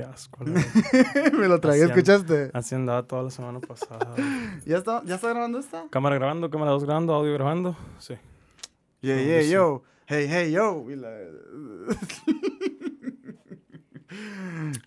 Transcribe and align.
qué 0.00 0.04
asco. 0.04 0.44
Me 0.44 1.48
lo 1.48 1.58
an- 1.84 1.90
¿escuchaste? 1.90 2.50
Así 2.52 2.74
andaba 2.74 3.02
toda 3.04 3.22
la 3.22 3.30
semana 3.30 3.60
pasada. 3.60 4.14
¿Ya 4.66 4.78
está, 4.78 5.02
¿Ya 5.04 5.14
está 5.16 5.28
grabando 5.28 5.58
esta? 5.58 5.84
cámara 5.90 6.16
grabando, 6.16 6.50
cámara 6.50 6.72
2 6.72 6.84
grabando, 6.84 7.14
audio 7.14 7.32
grabando. 7.34 7.76
Sí. 7.98 8.14
Yeah, 9.00 9.22
yeah, 9.22 9.42
sí. 9.42 9.50
yo. 9.50 9.82
Hey, 10.06 10.26
hey, 10.28 10.50
yo. 10.52 10.84
Y 10.90 10.96
la- 10.96 11.08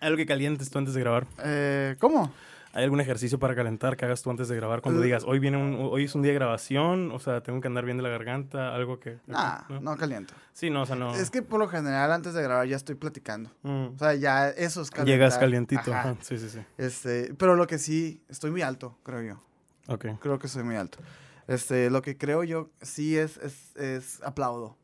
Algo 0.02 0.18
que 0.18 0.26
calientes 0.26 0.70
tú 0.70 0.78
antes 0.80 0.94
de 0.94 1.00
grabar. 1.02 1.28
Eh, 1.44 1.96
¿Cómo? 2.00 2.32
¿Hay 2.78 2.84
algún 2.84 3.02
ejercicio 3.02 3.40
para 3.40 3.56
calentar 3.56 3.98
que 3.98 4.06
hagas 4.06 4.22
tú 4.22 4.30
antes 4.30 4.48
de 4.50 4.56
grabar? 4.56 4.82
Cuando 4.82 5.02
Eh. 5.02 5.06
digas, 5.06 5.24
hoy 5.26 5.40
viene 5.40 5.58
un, 5.58 5.90
hoy 5.92 6.04
es 6.04 6.14
un 6.14 6.22
día 6.22 6.32
de 6.32 6.36
grabación, 6.38 7.10
o 7.12 7.18
sea, 7.18 7.42
tengo 7.42 7.60
que 7.60 7.68
andar 7.68 7.86
bien 7.86 7.98
de 7.98 8.04
la 8.04 8.10
garganta, 8.10 8.76
algo 8.76 9.00
que... 9.00 9.18
Nah, 9.26 9.62
no 9.82 9.98
caliento. 9.98 10.36
Sí, 10.54 10.70
no, 10.70 10.84
o 10.84 10.86
sea, 10.86 10.96
no. 10.96 11.16
Es 11.16 11.32
que 11.32 11.42
por 11.42 11.60
lo 11.60 11.68
general 11.68 12.12
antes 12.12 12.36
de 12.36 12.44
grabar 12.44 12.68
ya 12.68 12.76
estoy 12.76 12.94
platicando. 12.94 13.50
Mm. 13.64 13.96
O 13.96 13.98
sea, 13.98 14.14
ya 14.14 14.50
eso 14.50 14.84
es 14.84 14.92
calentar. 14.92 15.08
Llegas 15.12 15.38
calientito. 15.40 15.92
Ajá. 15.92 16.12
ajá, 16.12 16.18
Sí, 16.22 16.38
sí, 16.38 16.50
sí. 16.50 16.60
Este, 16.78 17.34
pero 17.36 17.56
lo 17.56 17.66
que 17.66 17.80
sí, 17.80 18.22
estoy 18.30 18.52
muy 18.52 18.62
alto, 18.62 18.96
creo 19.02 19.24
yo. 19.24 19.42
Ok. 19.88 20.06
Creo 20.20 20.38
que 20.38 20.48
soy 20.48 20.64
muy 20.64 20.76
alto. 20.76 21.00
Este, 21.48 21.90
lo 21.90 22.04
que 22.04 22.16
creo 22.16 22.44
yo 22.44 22.70
sí 22.84 23.18
es, 23.18 23.38
es, 23.38 23.76
es 23.76 24.22
aplaudo. 24.22 24.78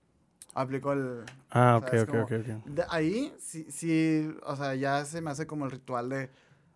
Aplico 0.56 0.94
el... 0.94 1.26
Ah, 1.52 1.76
O 1.76 1.86
ok, 1.86 1.90
sea, 1.92 2.02
ok, 2.04 2.10
como- 2.10 2.24
ok, 2.24 2.32
ok. 2.32 2.66
de 2.66 2.84
ahí, 2.90 3.34
sí, 3.40 3.68
sí, 3.70 4.34
o 4.44 4.56
sea, 4.56 4.74
ya 4.74 5.06
se 5.06 5.22
me 5.22 5.30
hace 5.30 5.46
como 5.46 5.66
el 5.66 5.72
ritual 5.72 6.10
de, 6.10 6.30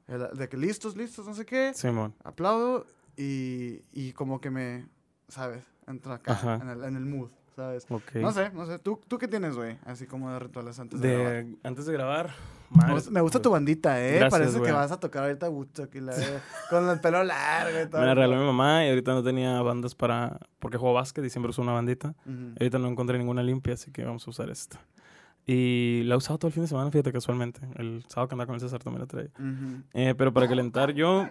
el- 0.08 0.38
de 0.38 0.50
que 0.50 0.58
listos, 0.58 0.96
listos, 0.96 1.26
no 1.28 1.34
sé 1.34 1.46
qué. 1.46 1.72
Simón. 1.74 2.14
Aplaudo 2.24 2.86
y, 3.16 3.82
y 3.92 4.14
como 4.14 4.40
que 4.42 4.50
me, 4.50 4.88
¿sabes? 5.28 5.64
Entro 5.88 6.14
acá, 6.14 6.34
Ajá. 6.34 6.56
en 6.62 6.70
el, 6.70 6.84
en 6.84 6.96
el 6.98 7.06
mood, 7.06 7.30
¿sabes? 7.56 7.86
Ok. 7.90 8.16
No 8.16 8.32
sé, 8.32 8.50
no 8.52 8.66
sé. 8.66 8.78
¿Tú, 8.80 9.00
¿Tú 9.08 9.18
qué 9.18 9.28
tienes, 9.28 9.56
güey? 9.56 9.78
Así 9.86 10.06
como 10.06 10.32
de 10.32 10.40
rituales 10.40 10.78
antes 10.80 11.00
de, 11.00 11.14
grabar. 11.14 11.46
De, 11.46 11.56
antes 11.64 11.86
de 11.86 11.94
grabar. 11.94 12.34
Me 12.70 12.78
madre, 12.80 12.94
gusta, 12.96 13.12
me 13.12 13.22
gusta 13.22 13.42
tu 13.42 13.50
bandita, 13.50 14.02
¿eh? 14.06 14.16
Gracias, 14.16 14.32
Parece 14.32 14.58
güey. 14.60 14.70
que 14.70 14.76
vas 14.76 14.92
a 14.92 15.00
tocar 15.00 15.24
ahorita 15.24 15.50
Woodstock 15.50 15.96
y 15.96 16.02
la 16.02 16.14
con 16.70 16.90
el 16.90 17.00
pelo 17.00 17.24
largo 17.24 17.82
y 17.82 17.90
todo. 17.90 18.02
Me 18.02 18.08
la 18.08 18.14
regaló 18.16 18.36
mi 18.42 18.46
mamá 18.46 18.86
y 18.86 18.90
ahorita 18.90 19.14
no 19.14 19.24
tenía 19.24 19.62
bandas 19.62 19.96
para... 19.96 20.38
Porque 20.60 20.78
juego 20.78 20.94
básquet 20.94 21.24
y 21.24 21.30
siempre 21.30 21.52
uso 21.52 21.62
una 21.62 21.72
bandita. 21.72 22.14
Ujú. 22.26 22.56
Ahorita 22.60 22.78
no 22.80 22.90
encontré 22.90 23.18
ninguna 23.18 23.42
limpia, 23.42 23.76
así 23.76 23.90
que 23.92 24.04
vamos 24.04 24.28
a 24.28 24.30
usar 24.30 24.50
esta. 24.50 24.82
Y 25.50 26.04
la 26.04 26.16
he 26.16 26.18
usado 26.18 26.38
todo 26.38 26.50
el 26.50 26.54
fin 26.54 26.64
de 26.64 26.68
semana, 26.68 26.92
fíjate, 26.92 27.12
casualmente. 27.14 27.62
El 27.78 28.04
sábado 28.10 28.28
que 28.28 28.34
andaba 28.36 28.48
con 28.48 28.56
el 28.56 28.62
César 28.62 28.84
también 28.84 29.02
la 29.02 29.08
traía. 29.08 29.30
Ujú. 29.40 29.82
Eh, 29.94 30.14
pero 30.18 30.34
para 30.34 30.48
calentar 30.48 30.94
yo... 30.94 31.28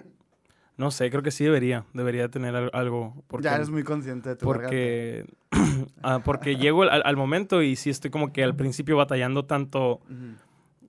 No 0.78 0.90
sé, 0.90 1.08
creo 1.10 1.22
que 1.22 1.30
sí 1.30 1.42
debería. 1.42 1.86
Debería 1.94 2.28
tener 2.30 2.54
al- 2.54 2.70
algo. 2.74 3.24
Porque, 3.28 3.44
Ya 3.44 3.54
eres 3.56 3.70
muy 3.70 3.82
consciente 3.82 4.28
de 4.30 4.36
tu 4.36 4.46
garganta. 4.46 4.68
porque, 4.68 5.24
ah, 6.02 6.20
porque 6.22 6.56
llego 6.56 6.82
al, 6.82 7.00
al 7.02 7.16
momento 7.16 7.62
y 7.62 7.76
sí 7.76 7.88
estoy 7.88 8.10
como 8.10 8.30
que 8.30 8.44
al 8.44 8.54
principio 8.56 8.94
batallando 8.94 9.46
tanto, 9.46 10.00
Ujú. 10.00 10.34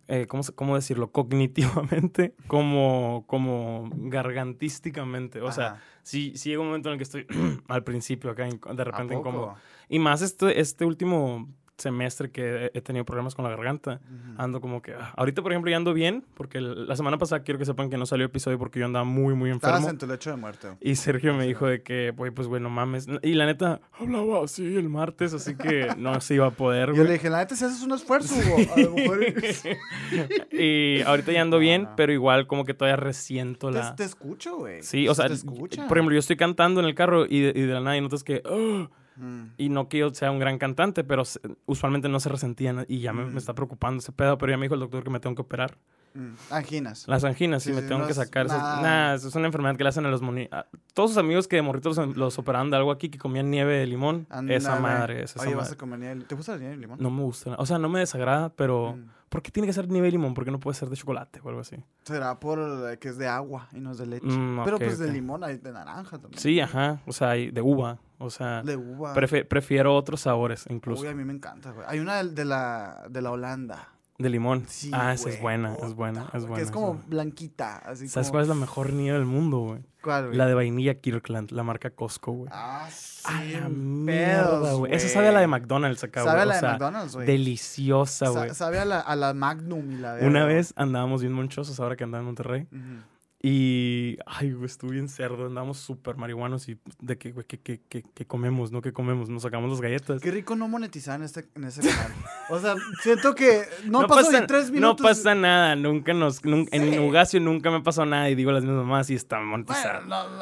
eh, 0.10 0.28
¿cómo, 0.28 0.44
cómo 0.56 0.76
decirlo? 0.76 1.12
Cognitivamente 1.14 2.34
como, 2.48 3.24
como 3.28 3.90
gargantísticamente. 3.96 5.42
O 5.42 5.52
sea, 5.54 5.68
Ajá. 5.68 5.82
sí, 6.04 6.34
sí 6.36 6.50
llega 6.50 6.62
un 6.62 6.68
momento 6.68 6.90
en 6.90 6.94
el 6.94 6.98
que 7.00 7.04
estoy 7.04 7.26
al 7.70 7.84
principio 7.86 8.32
acá, 8.32 8.44
de 8.46 8.82
¿A 8.82 8.84
repente 8.84 9.16
incómodo. 9.16 9.56
Y 9.90 10.00
más 10.00 10.22
este, 10.22 10.60
este 10.60 10.84
último 10.86 11.48
semestre 11.78 12.32
que 12.32 12.72
he- 12.74 12.82
tenido 12.82 13.06
problemas 13.06 13.36
con 13.36 13.44
la 13.44 13.52
garganta. 13.52 14.00
Ujú. 14.04 14.34
Ando 14.42 14.62
como 14.62 14.82
que... 14.82 14.94
ah, 14.94 15.14
ahorita, 15.16 15.42
por 15.42 15.52
ejemplo, 15.52 15.70
ya 15.70 15.78
ando 15.78 15.94
bien, 15.94 16.24
porque 16.34 16.60
la 16.60 16.96
semana 16.96 17.18
pasada 17.18 17.44
quiero 17.44 17.60
que 17.60 17.66
sepan 17.66 17.90
que 17.90 17.98
no 17.98 18.06
salió 18.06 18.26
episodio 18.26 18.58
porque 18.58 18.80
yo 18.80 18.86
andaba 18.86 19.06
muy, 19.06 19.36
muy 19.36 19.52
Estabas 19.52 19.78
enfermo. 19.82 19.92
en 19.92 19.98
tu 20.00 20.08
lecho 20.08 20.30
de 20.32 20.38
muerte. 20.38 20.68
Y 20.82 20.96
Sergio 20.96 21.34
me 21.36 21.46
dijo 21.46 21.68
de 21.68 21.82
que, 21.84 22.12
güey, 22.16 22.32
pues, 22.32 22.48
güey, 22.48 22.62
no 22.62 22.70
mames. 22.70 23.08
Y 23.22 23.34
la 23.34 23.46
neta, 23.46 23.82
hablaba 24.00 24.44
así 24.44 24.76
el 24.76 24.90
martes, 24.90 25.34
así 25.34 25.56
que 25.56 25.88
no 25.98 26.20
se 26.22 26.36
iba 26.36 26.48
a 26.48 26.52
poder, 26.52 26.90
Yo 26.90 26.96
güey. 26.96 27.08
le 27.08 27.14
dije, 27.14 27.30
la 27.30 27.40
neta, 27.40 27.56
si 27.56 27.66
haces 27.66 27.84
un 27.84 27.92
esfuerzo, 27.94 28.34
Hugo, 28.36 28.74
a 28.74 28.80
lo 28.80 28.92
mejor... 28.92 29.20
y 30.52 31.02
ahorita 31.02 31.32
ya 31.32 31.42
ando 31.42 31.60
bien, 31.60 31.88
pero 31.96 32.12
igual 32.12 32.48
como 32.48 32.66
que 32.66 32.74
todavía 32.74 32.96
resiento 32.98 33.70
te, 33.72 33.78
la... 33.78 33.96
te 33.96 34.04
escucho, 34.04 34.58
güey. 34.58 34.82
Sí, 34.84 35.08
o 35.08 35.14
sea, 35.16 35.28
te 35.28 35.34
escucha. 35.34 35.88
por 35.88 35.98
ejemplo, 35.98 36.14
yo 36.14 36.20
estoy 36.20 36.38
cantando 36.38 36.80
en 36.80 36.86
el 36.88 36.96
carro 36.96 37.26
y 37.26 37.42
de, 37.42 37.50
y 37.56 37.62
de 37.66 37.74
la 37.74 37.82
nada 37.82 37.98
y 37.98 38.02
notas 38.02 38.24
que... 38.24 38.42
"Ah", 38.46 38.90
Mm. 39.18 39.44
y 39.58 39.70
no 39.70 39.90
que 39.90 39.98
yo 40.00 40.14
sea 40.14 40.32
un 40.32 40.40
gran 40.40 40.58
cantante, 40.58 41.04
pero 41.04 41.26
se- 41.26 41.40
usualmente 41.66 42.08
no 42.10 42.20
se 42.20 42.30
resentían 42.30 42.86
y 42.88 43.00
ya 43.00 43.14
me, 43.14 43.26
Mm. 43.26 43.34
me 43.34 43.40
está 43.40 43.54
preocupando 43.54 44.00
ese 44.00 44.12
pedo, 44.12 44.38
pero 44.38 44.52
ya 44.52 44.58
me 44.58 44.66
dijo 44.66 44.76
el 44.76 44.80
doctor 44.82 45.04
que 45.04 45.10
me 45.10 45.20
tengo 45.20 45.36
que 45.36 45.42
operar. 45.42 45.78
Mm. 46.14 46.34
Anginas. 46.50 47.08
Las 47.08 47.24
anginas, 47.24 47.62
sí, 47.62 47.70
Sí, 47.70 47.76
me 47.76 47.82
sí, 47.82 47.88
tengo 47.90 48.02
no 48.02 48.08
que 48.08 48.14
sacar. 48.14 48.48
Nada. 48.48 48.82
nah, 48.82 49.14
es 49.14 49.36
una 49.36 49.46
enfermedad 49.48 49.76
que 49.76 49.84
le 49.84 49.90
hacen 49.90 50.06
a 50.06 50.10
los 50.10 50.22
moni... 50.22 50.48
a 50.52 50.66
todos 50.94 51.12
sus 51.12 51.18
amigos 51.18 51.48
que 51.48 51.58
de 51.58 51.62
morritos 51.62 51.96
los, 51.98 52.16
los 52.18 52.40
operaban 52.40 52.72
de 52.72 52.78
algo 52.78 52.92
aquí, 52.92 53.10
que 53.10 53.20
comían 53.20 53.52
nieve 53.52 53.78
de 53.78 53.86
limón. 53.86 54.26
esa 54.50 54.80
madre, 54.80 55.24
es 55.24 55.36
esa 55.36 55.42
Oye, 55.44 55.54
vas 55.56 55.66
madre. 55.66 55.76
a 55.76 55.78
comer 55.78 56.00
nieve. 56.00 56.24
¿Te 56.28 56.34
gusta 56.36 56.54
la 56.54 56.58
nieve 56.60 56.76
de 56.76 56.82
limón? 56.82 56.98
No 57.02 57.12
me 57.12 57.22
gusta. 57.24 57.56
O 57.60 57.66
sea, 57.66 57.78
no 57.78 57.90
me 57.90 58.00
desagrada, 58.00 58.50
pero... 58.50 58.98
¿Por 59.30 59.42
qué 59.42 59.52
tiene 59.52 59.68
que 59.68 59.74
ser 59.74 59.90
nieve 59.90 60.08
de 60.08 60.14
limón? 60.14 60.34
¿Por 60.34 60.46
qué 60.46 60.52
no 60.52 60.60
puede 60.62 60.76
ser 60.76 60.90
de 60.90 60.96
chocolate 60.96 61.42
o 61.44 61.50
algo 61.50 61.60
así? 61.60 61.76
Será 62.04 62.40
por 62.40 62.60
eh, 62.60 62.98
que 62.98 63.10
es 63.10 63.18
de 63.18 63.28
agua 63.28 63.68
y 63.74 63.82
no 63.82 63.92
es 63.92 63.98
de 63.98 64.06
leche. 64.06 64.26
Mm, 64.26 64.62
Pero 64.64 64.80
pues 64.80 64.98
de 65.00 65.12
limón 65.12 65.44
hay 65.44 65.58
de 65.58 65.74
naranja 65.74 66.18
también. 66.18 66.40
Sí, 66.42 66.62
ajá. 66.62 67.02
O 67.06 67.12
sea, 67.12 67.32
hay 67.32 67.52
de 67.52 67.62
uva. 67.62 68.00
O 68.20 68.30
sea, 68.30 68.64
De 68.64 68.76
uva. 68.76 69.14
prefiero 69.14 69.96
otros 69.96 70.22
sabores 70.22 70.66
incluso. 70.70 71.04
Uy, 71.04 71.08
a 71.10 71.14
mí 71.14 71.24
me 71.24 71.34
encanta, 71.34 71.72
güey. 71.72 71.86
Hay 71.88 72.00
una 72.00 72.24
de 72.24 72.46
la, 72.46 73.06
de 73.10 73.22
la 73.22 73.32
Holanda. 73.32 73.90
De 74.18 74.30
limón. 74.32 74.66
Sí, 74.68 74.90
ah, 74.96 75.14
esa 75.14 75.30
es 75.30 75.40
buena, 75.40 75.76
es 75.76 75.94
buena, 75.94 76.28
es 76.34 76.42
buena. 76.42 76.56
Que 76.56 76.62
es 76.64 76.72
como 76.72 76.96
blanquita, 77.06 77.78
así 77.78 78.08
¿Sabes 78.08 78.30
como... 78.30 78.32
cuál 78.32 78.42
es 78.44 78.50
la 78.50 78.56
mejor 78.56 78.92
nieve 78.92 79.16
del 79.16 79.28
mundo, 79.28 79.60
güey? 79.60 79.82
¿Cuál, 80.02 80.26
güey? 80.28 80.38
La 80.38 80.48
de 80.48 80.56
vainilla 80.56 80.96
Kirkland, 80.96 81.52
la 81.52 81.62
marca 81.62 81.92
Costco, 81.92 82.32
güey. 82.32 82.50
Ah, 82.52 82.88
sí. 82.92 83.22
A 83.26 83.44
la 83.44 83.68
en 83.68 84.06
mierda, 84.06 84.74
güey. 84.74 84.92
Esa 84.92 85.08
sabe 85.10 85.28
a 85.28 85.32
la 85.32 85.42
de. 85.42 85.46
McDonald's 85.46 86.04
acá, 86.04 86.24
Sabe 86.24 86.32
güey. 86.32 86.42
a 86.42 86.46
O 86.46 86.48
la 86.48 86.56
de 86.56 86.68
McDonald's, 86.74 87.14
güey. 87.14 87.28
Deliciosa, 87.28 88.26
Sa- 88.26 88.32
güey. 88.32 88.56
Sabe 88.56 88.80
a 88.80 88.86
la, 88.86 89.00
a 89.02 89.16
la 89.16 89.36
Magnum 89.36 89.92
y 89.92 89.98
la 89.98 90.14
verga, 90.14 90.28
Una 90.28 90.46
vez 90.46 90.74
andábamos 90.78 91.22
bien 91.22 91.34
monchosos 91.34 91.80
ahora 91.80 91.96
que 91.96 92.04
andaba 92.04 92.22
en 92.22 92.26
Monterrey. 92.26 92.68
Ujú. 92.72 93.04
Y, 93.42 94.18
ay, 94.26 94.52
güey, 94.54 94.66
estuve 94.66 94.94
bien 94.94 95.08
cerdo. 95.08 95.46
Andábamos 95.46 95.78
súper 95.78 96.18
marihuanos 96.18 96.68
y 96.70 96.80
de 97.02 97.18
que, 97.20 97.32
güey, 97.32 97.46
que, 97.46 97.60
que, 97.60 97.82
que, 97.88 98.02
que 98.02 98.26
comemos, 98.26 98.72
¿no? 98.72 98.82
Que 98.82 98.92
comemos. 98.94 99.30
Nos 99.30 99.44
sacamos 99.44 99.70
las 99.70 99.80
galletas. 99.80 100.22
Qué 100.22 100.32
rico 100.32 100.56
no 100.56 100.68
monetizar 100.68 101.20
en, 101.20 101.24
este, 101.26 101.48
en 101.56 101.66
ese 101.66 101.82
canal. 101.82 102.12
O 102.50 102.60
sea, 102.60 102.74
siento 103.04 103.36
que 103.36 103.62
no, 103.86 104.02
pasó 104.08 104.26
pasa, 104.26 104.42
ni 104.42 104.48
tres 104.48 104.68
no 104.70 104.74
minutos. 104.74 105.06
pasa 105.06 105.36
nada. 105.36 105.76
Nunca 105.76 106.14
nos... 106.14 106.44
nun- 106.44 106.68
Sí. 106.72 106.76
En 106.78 107.00
Ugacio 107.00 107.40
nunca 107.40 107.70
me 107.70 107.82
pasó 107.82 108.06
nada 108.08 108.28
y 108.30 108.36
digo 108.36 108.52
las 108.52 108.64
mismas 108.64 108.86
más 108.86 109.10
y 109.12 109.14
está 109.16 109.40
monetizado. 109.40 110.06
no 110.06 110.30
no 110.30 110.42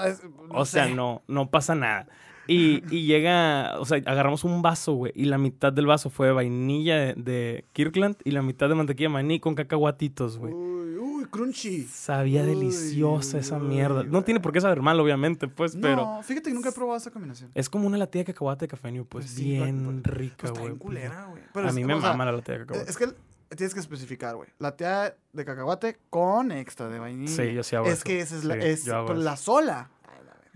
O 0.52 0.66
sea, 0.66 0.86
sé. 0.86 0.94
no, 0.96 1.22
no 1.28 1.50
pasa 1.50 1.76
nada. 1.76 2.08
Y, 2.48 2.84
y 2.96 3.06
llega, 3.08 3.80
o 3.80 3.86
sea, 3.86 3.98
agarramos 4.06 4.44
un 4.44 4.62
vaso, 4.62 4.94
güey, 4.94 5.12
y 5.16 5.26
la 5.26 5.38
mitad 5.38 5.74
del 5.74 5.86
vaso 5.88 6.10
fue 6.10 6.28
de 6.28 6.34
vainilla 6.34 6.96
de, 6.98 7.14
de 7.16 7.66
Kirkland 7.74 8.18
y 8.24 8.32
la 8.32 8.42
mitad 8.42 8.70
de 8.70 8.76
mantequilla 8.76 9.10
de 9.10 9.14
maní 9.14 9.40
con 9.40 9.56
cacahuatitos, 9.56 10.38
güey. 10.38 10.54
Uy, 10.54 10.98
uy, 10.98 11.26
crunchy. 11.26 11.84
Sabía 11.84 12.42
Uy, 12.44 12.48
deliciosa 12.50 13.40
esa 13.40 13.58
uy, 13.58 13.68
mierda. 13.68 14.04
No 14.04 14.24
tiene 14.24 14.40
por 14.40 14.52
qué 14.52 14.62
saber 14.62 14.82
mal, 14.82 15.00
obviamente, 15.00 15.48
pues, 15.48 15.76
pero 15.82 15.96
No, 15.96 16.24
fíjate 16.24 16.50
que 16.50 16.54
nunca 16.54 16.70
he 16.70 16.72
probado 16.72 16.98
esa 16.98 17.10
combinación. 17.12 17.50
es 17.56 17.70
como 17.70 17.88
una 17.88 17.98
latilla 17.98 18.24
de 18.26 18.34
cacahuate 18.34 18.66
de 18.66 18.70
cafeño, 18.70 19.06
pues, 19.06 19.26
Pues 19.26 19.36
sí, 19.36 19.44
bien 19.46 20.02
pues, 20.04 20.16
rica, 20.16 20.36
Pues 20.40 20.52
güey. 20.52 20.66
pues, 20.70 20.80
culera, 20.82 21.26
güey. 21.30 21.42
Pero 21.54 21.70
a 21.70 21.72
mí 21.72 21.84
me 21.84 21.94
o 21.96 22.00
sea, 22.02 22.12
mama 22.12 22.26
la 22.26 22.32
latilla 22.34 22.60
de 22.60 22.66
cacahuate. 22.66 22.92
Es 22.92 22.98
que 22.98 23.08
tienes 23.56 23.74
que 23.74 23.80
especificar, 23.80 24.36
güey. 24.36 24.50
La 24.60 24.76
tía 24.76 25.16
de 25.34 25.46
cacahuate 25.46 25.98
con 26.10 26.52
extra 26.52 26.90
de 26.90 27.00
vainilla. 27.00 27.32
Sí, 27.32 27.54
yo 27.54 27.64
sí 27.64 27.76
hago 27.76 27.86
Es 27.88 27.94
eso. 27.96 28.04
que 28.04 28.20
esa 28.20 28.36
es 28.36 28.82
Sí, 28.84 28.90
la 29.16 29.38
sola. 29.38 29.90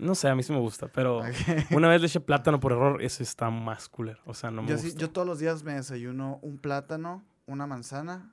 No 0.00 0.14
sé, 0.14 0.28
a 0.28 0.34
mí 0.34 0.42
sí 0.42 0.52
me 0.52 0.58
gusta, 0.58 0.88
pero 0.88 1.20
una 1.70 1.88
vez 1.88 2.00
le 2.00 2.06
eché 2.08 2.20
plátano 2.20 2.58
por 2.60 2.72
error, 2.72 3.02
ese 3.02 3.22
está 3.22 3.50
más 3.50 3.88
cooler. 3.88 4.18
O 4.24 4.34
sea, 4.34 4.50
no 4.50 4.62
me 4.62 4.68
yo, 4.68 4.74
gusta. 4.76 4.90
sí- 4.90 4.96
yo 4.96 5.10
todos 5.10 5.26
los 5.26 5.38
días 5.38 5.62
me 5.62 5.74
desayuno 5.74 6.38
un 6.42 6.58
plátano, 6.58 7.22
una 7.46 7.66
manzana 7.66 8.32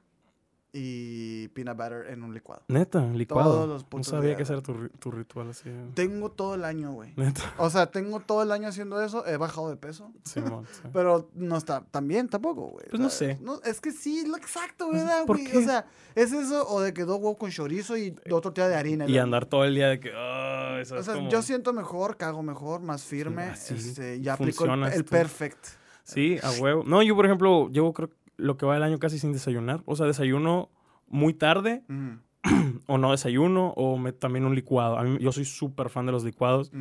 y 0.73 1.47
peanut 1.49 1.77
butter 1.77 2.07
en 2.09 2.23
un 2.23 2.33
licuado. 2.33 2.61
Neta, 2.67 3.01
licuado. 3.01 3.51
Todos 3.51 3.67
los 3.69 3.85
no 3.91 4.03
sabía 4.03 4.35
que 4.35 4.43
ese 4.43 4.53
era 4.53 4.61
tu, 4.61 4.89
tu 4.99 5.11
ritual 5.11 5.49
así. 5.49 5.69
Tengo 5.93 6.29
todo 6.31 6.55
el 6.55 6.65
año, 6.65 6.91
güey. 6.91 7.13
Neta. 7.15 7.53
O 7.57 7.69
sea, 7.69 7.87
tengo 7.87 8.19
todo 8.19 8.43
el 8.43 8.51
año 8.51 8.67
haciendo 8.67 9.01
eso. 9.01 9.25
He 9.25 9.37
bajado 9.37 9.69
de 9.69 9.77
peso. 9.77 10.11
Sí. 10.23 10.41
Pero 10.93 11.29
no 11.33 11.57
está 11.57 11.81
tan 11.89 12.07
bien 12.07 12.27
tampoco, 12.27 12.67
güey. 12.67 12.85
Pues 12.89 13.01
no 13.01 13.09
sé. 13.09 13.37
No, 13.41 13.61
es 13.63 13.81
que 13.81 13.91
sí, 13.91 14.25
lo 14.27 14.37
exacto, 14.37 14.91
¿verdad, 14.91 15.25
¿por 15.25 15.37
güey? 15.37 15.51
qué? 15.51 15.57
O 15.57 15.61
sea, 15.61 15.85
es 16.15 16.31
eso 16.33 16.67
o 16.67 16.81
de 16.81 16.93
que 16.93 17.03
dos 17.03 17.17
huevos 17.17 17.37
con 17.37 17.49
chorizo 17.49 17.97
y 17.97 18.11
dos 18.25 18.41
tortillas 18.41 18.69
de 18.69 18.75
harina. 18.75 19.05
Y 19.07 19.17
andar 19.17 19.45
todo 19.45 19.63
el 19.63 19.73
día 19.73 19.87
de 19.87 19.99
que, 19.99 20.11
ah, 20.15 20.77
eso 20.81 20.95
O 20.95 20.99
es 20.99 21.05
sea, 21.05 21.15
como... 21.15 21.29
yo 21.29 21.41
siento 21.41 21.73
mejor, 21.73 22.17
cago 22.17 22.43
mejor, 22.43 22.81
más 22.81 23.03
firme. 23.03 23.43
así 23.43 23.73
este, 23.73 24.21
ya 24.21 24.33
aplico 24.33 24.65
el, 24.65 24.83
el 24.83 25.05
perfect. 25.05 25.65
Sí, 26.03 26.37
a 26.41 26.51
huevo. 26.51 26.83
No, 26.85 27.01
yo, 27.03 27.15
por 27.15 27.25
ejemplo, 27.25 27.69
llevo 27.69 27.93
creo 27.93 28.09
lo 28.37 28.55
que 28.57 28.65
va 28.65 28.75
del 28.75 28.83
año 28.83 28.99
casi 28.99 29.19
sin 29.19 29.33
desayunar. 29.33 29.81
O 29.85 29.95
sea, 29.95 30.05
desayuno 30.05 30.69
muy 31.07 31.33
tarde 31.33 31.83
o 32.87 32.97
no 32.97 33.11
desayuno 33.11 33.69
o 33.75 33.97
me, 33.97 34.13
también 34.13 34.45
un 34.45 34.55
licuado. 34.55 34.97
A 34.97 35.03
mí, 35.03 35.17
yo 35.19 35.31
soy 35.31 35.45
súper 35.45 35.89
fan 35.89 36.05
de 36.05 36.11
los 36.11 36.23
licuados. 36.23 36.71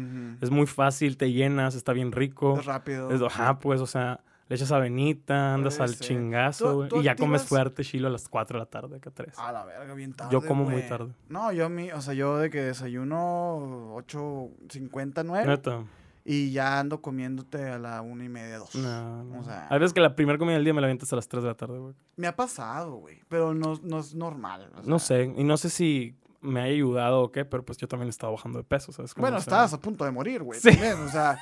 Es 0.41 0.50
muy 0.50 0.67
fácil, 0.67 1.17
te 1.17 1.32
llenas, 1.32 1.75
está 1.75 1.93
bien 1.93 2.12
rico. 2.12 2.58
Es 2.58 2.67
rápido. 2.67 3.11
Es, 3.11 3.20
ajá, 3.23 3.58
pues, 3.58 3.81
o 3.81 3.87
sea, 3.87 4.20
le 4.49 4.55
echas 4.55 4.70
avenita, 4.70 5.55
andas 5.55 5.76
Puede 5.76 5.91
al 5.91 5.97
ser. 5.97 6.06
chingazo, 6.06 6.87
¿Tú- 6.87 7.00
Y 7.00 7.03
ya 7.03 7.17
comes 7.17 7.43
fuerte 7.44 7.82
chilo 7.82 8.06
a 8.06 8.11
las 8.12 8.29
4 8.29 8.58
de 8.58 8.64
la 8.64 8.70
tarde, 8.70 9.00
que 9.00 9.11
3. 9.11 9.37
A 9.38 9.50
la 9.50 9.64
verga, 9.64 9.93
bien 9.94 10.12
tarde. 10.12 10.32
Yo 10.32 10.41
como 10.47 10.64
muy 10.64 10.82
tarde. 10.82 11.12
No, 11.29 11.50
yo 11.53 11.69
mi, 11.69 11.91
o 11.91 12.00
sea, 12.00 12.14
yo 12.14 12.38
de 12.38 12.49
que 12.50 12.61
desayuno 12.62 13.97
8.59 13.97 15.47
Neta. 15.47 15.85
Y 16.28 16.50
ya 16.50 16.81
ando 16.81 17.00
comiéndote 17.00 17.69
a 17.70 17.78
la 17.78 18.02
una 18.02 18.25
y 18.25 18.28
media, 18.28 18.58
dos. 18.58 18.75
No, 18.75 19.23
no. 19.25 19.40
O 19.40 19.44
sea- 19.44 19.69
Hay 19.70 19.78
veces 19.78 19.93
que 19.94 20.00
la 20.00 20.17
primera 20.17 20.38
comida 20.38 20.55
del 20.56 20.64
día 20.64 20.75
me 20.75 20.81
la 20.81 20.88
avientas 20.88 21.12
a 21.12 21.17
las 21.17 21.28
3 21.28 21.43
de 21.44 21.49
la 21.50 21.55
tarde, 21.56 21.78
güey. 21.78 21.94
Me 22.17 22.26
ha 22.26 22.34
pasado, 22.34 22.96
güey, 22.96 23.20
pero 23.28 23.55
no, 23.55 23.78
no 23.82 24.00
es 24.00 24.14
normal. 24.14 24.70
o 24.76 24.82
No 24.82 24.99
sea. 24.99 25.19
sé, 25.19 25.32
y 25.37 25.44
no 25.44 25.56
sé 25.56 25.70
si 25.70 26.17
me 26.40 26.61
haya 26.61 26.73
ayudado 26.75 27.23
o 27.23 27.32
qué, 27.32 27.44
pero 27.44 27.64
pues 27.64 27.78
yo 27.78 27.88
también 27.88 28.08
estaba 28.08 28.32
bajando 28.32 28.58
de 28.58 28.64
peso, 28.64 28.93
¿sabes? 28.93 29.14
Como, 29.14 29.23
Bueno, 29.23 29.38
estabas 29.38 29.73
a 29.73 29.81
punto 29.81 30.05
de 30.05 30.11
morir, 30.11 30.43
güey. 30.43 30.61
Sí. 30.61 30.70
también, 30.70 31.00
o 31.00 31.08
sea, 31.08 31.38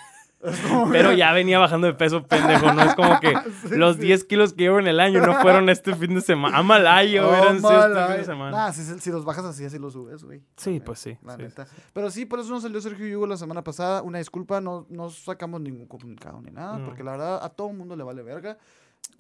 Pero 0.93 1.13
ya 1.13 1.33
venía 1.33 1.59
bajando 1.59 1.87
de 1.87 1.95
peso, 1.95 2.23
pendejo. 2.27 2.73
No 2.73 2.83
es 2.83 2.95
como 2.95 3.19
que 3.21 3.33
Sí, 3.69 3.77
los 3.77 3.97
sí. 3.97 4.03
10 4.03 4.25
kilos 4.25 4.53
que 4.53 4.65
llevo 4.65 4.79
en 4.79 4.87
el 4.87 5.01
año 5.01 5.21
no 5.25 5.35
fueron 5.41 5.69
este 5.69 5.95
fin 5.95 6.15
de 6.15 6.21
semana. 6.21 6.59
Amalayo, 6.59 7.27
Oh, 7.27 7.31
hubieran 7.31 7.59
sido 7.61 7.87
este 7.87 8.07
fin 8.07 8.17
de 8.17 8.25
semana. 8.25 8.51
Nah, 8.57 8.73
si, 8.73 8.83
si 9.01 9.11
los 9.11 9.25
bajas 9.25 9.45
así, 9.45 9.65
así 9.65 9.79
los 9.79 9.93
subes, 9.95 10.25
güey. 10.25 10.43
Sí, 10.57 10.81
pues 10.85 10.99
sí. 10.99 11.17
La 11.23 11.37
sí, 11.37 11.43
neta. 11.43 11.67
sí, 11.67 11.73
sí. 11.77 11.83
Pero 11.93 12.11
sí, 12.11 12.27
por 12.27 12.41
eso 12.41 12.51
no 12.51 12.61
salió 12.61 12.81
Sergio 12.81 13.07
Yugo 13.07 13.27
la 13.27 13.37
semana 13.37 13.63
pasada. 13.65 14.03
Una 14.03 14.19
disculpa, 14.19 14.61
no, 14.61 14.87
no 14.91 15.11
sacamos 15.11 15.61
ningún 15.61 15.87
comunicado 15.87 16.41
ni 16.43 16.51
nada, 16.51 16.79
No. 16.79 16.87
porque 16.87 17.03
la 17.03 17.13
verdad 17.13 17.41
a 17.43 17.49
todo 17.49 17.71
el 17.71 17.77
mundo 17.77 17.97
le 17.97 18.05
vale 18.05 18.23
verga. 18.23 18.59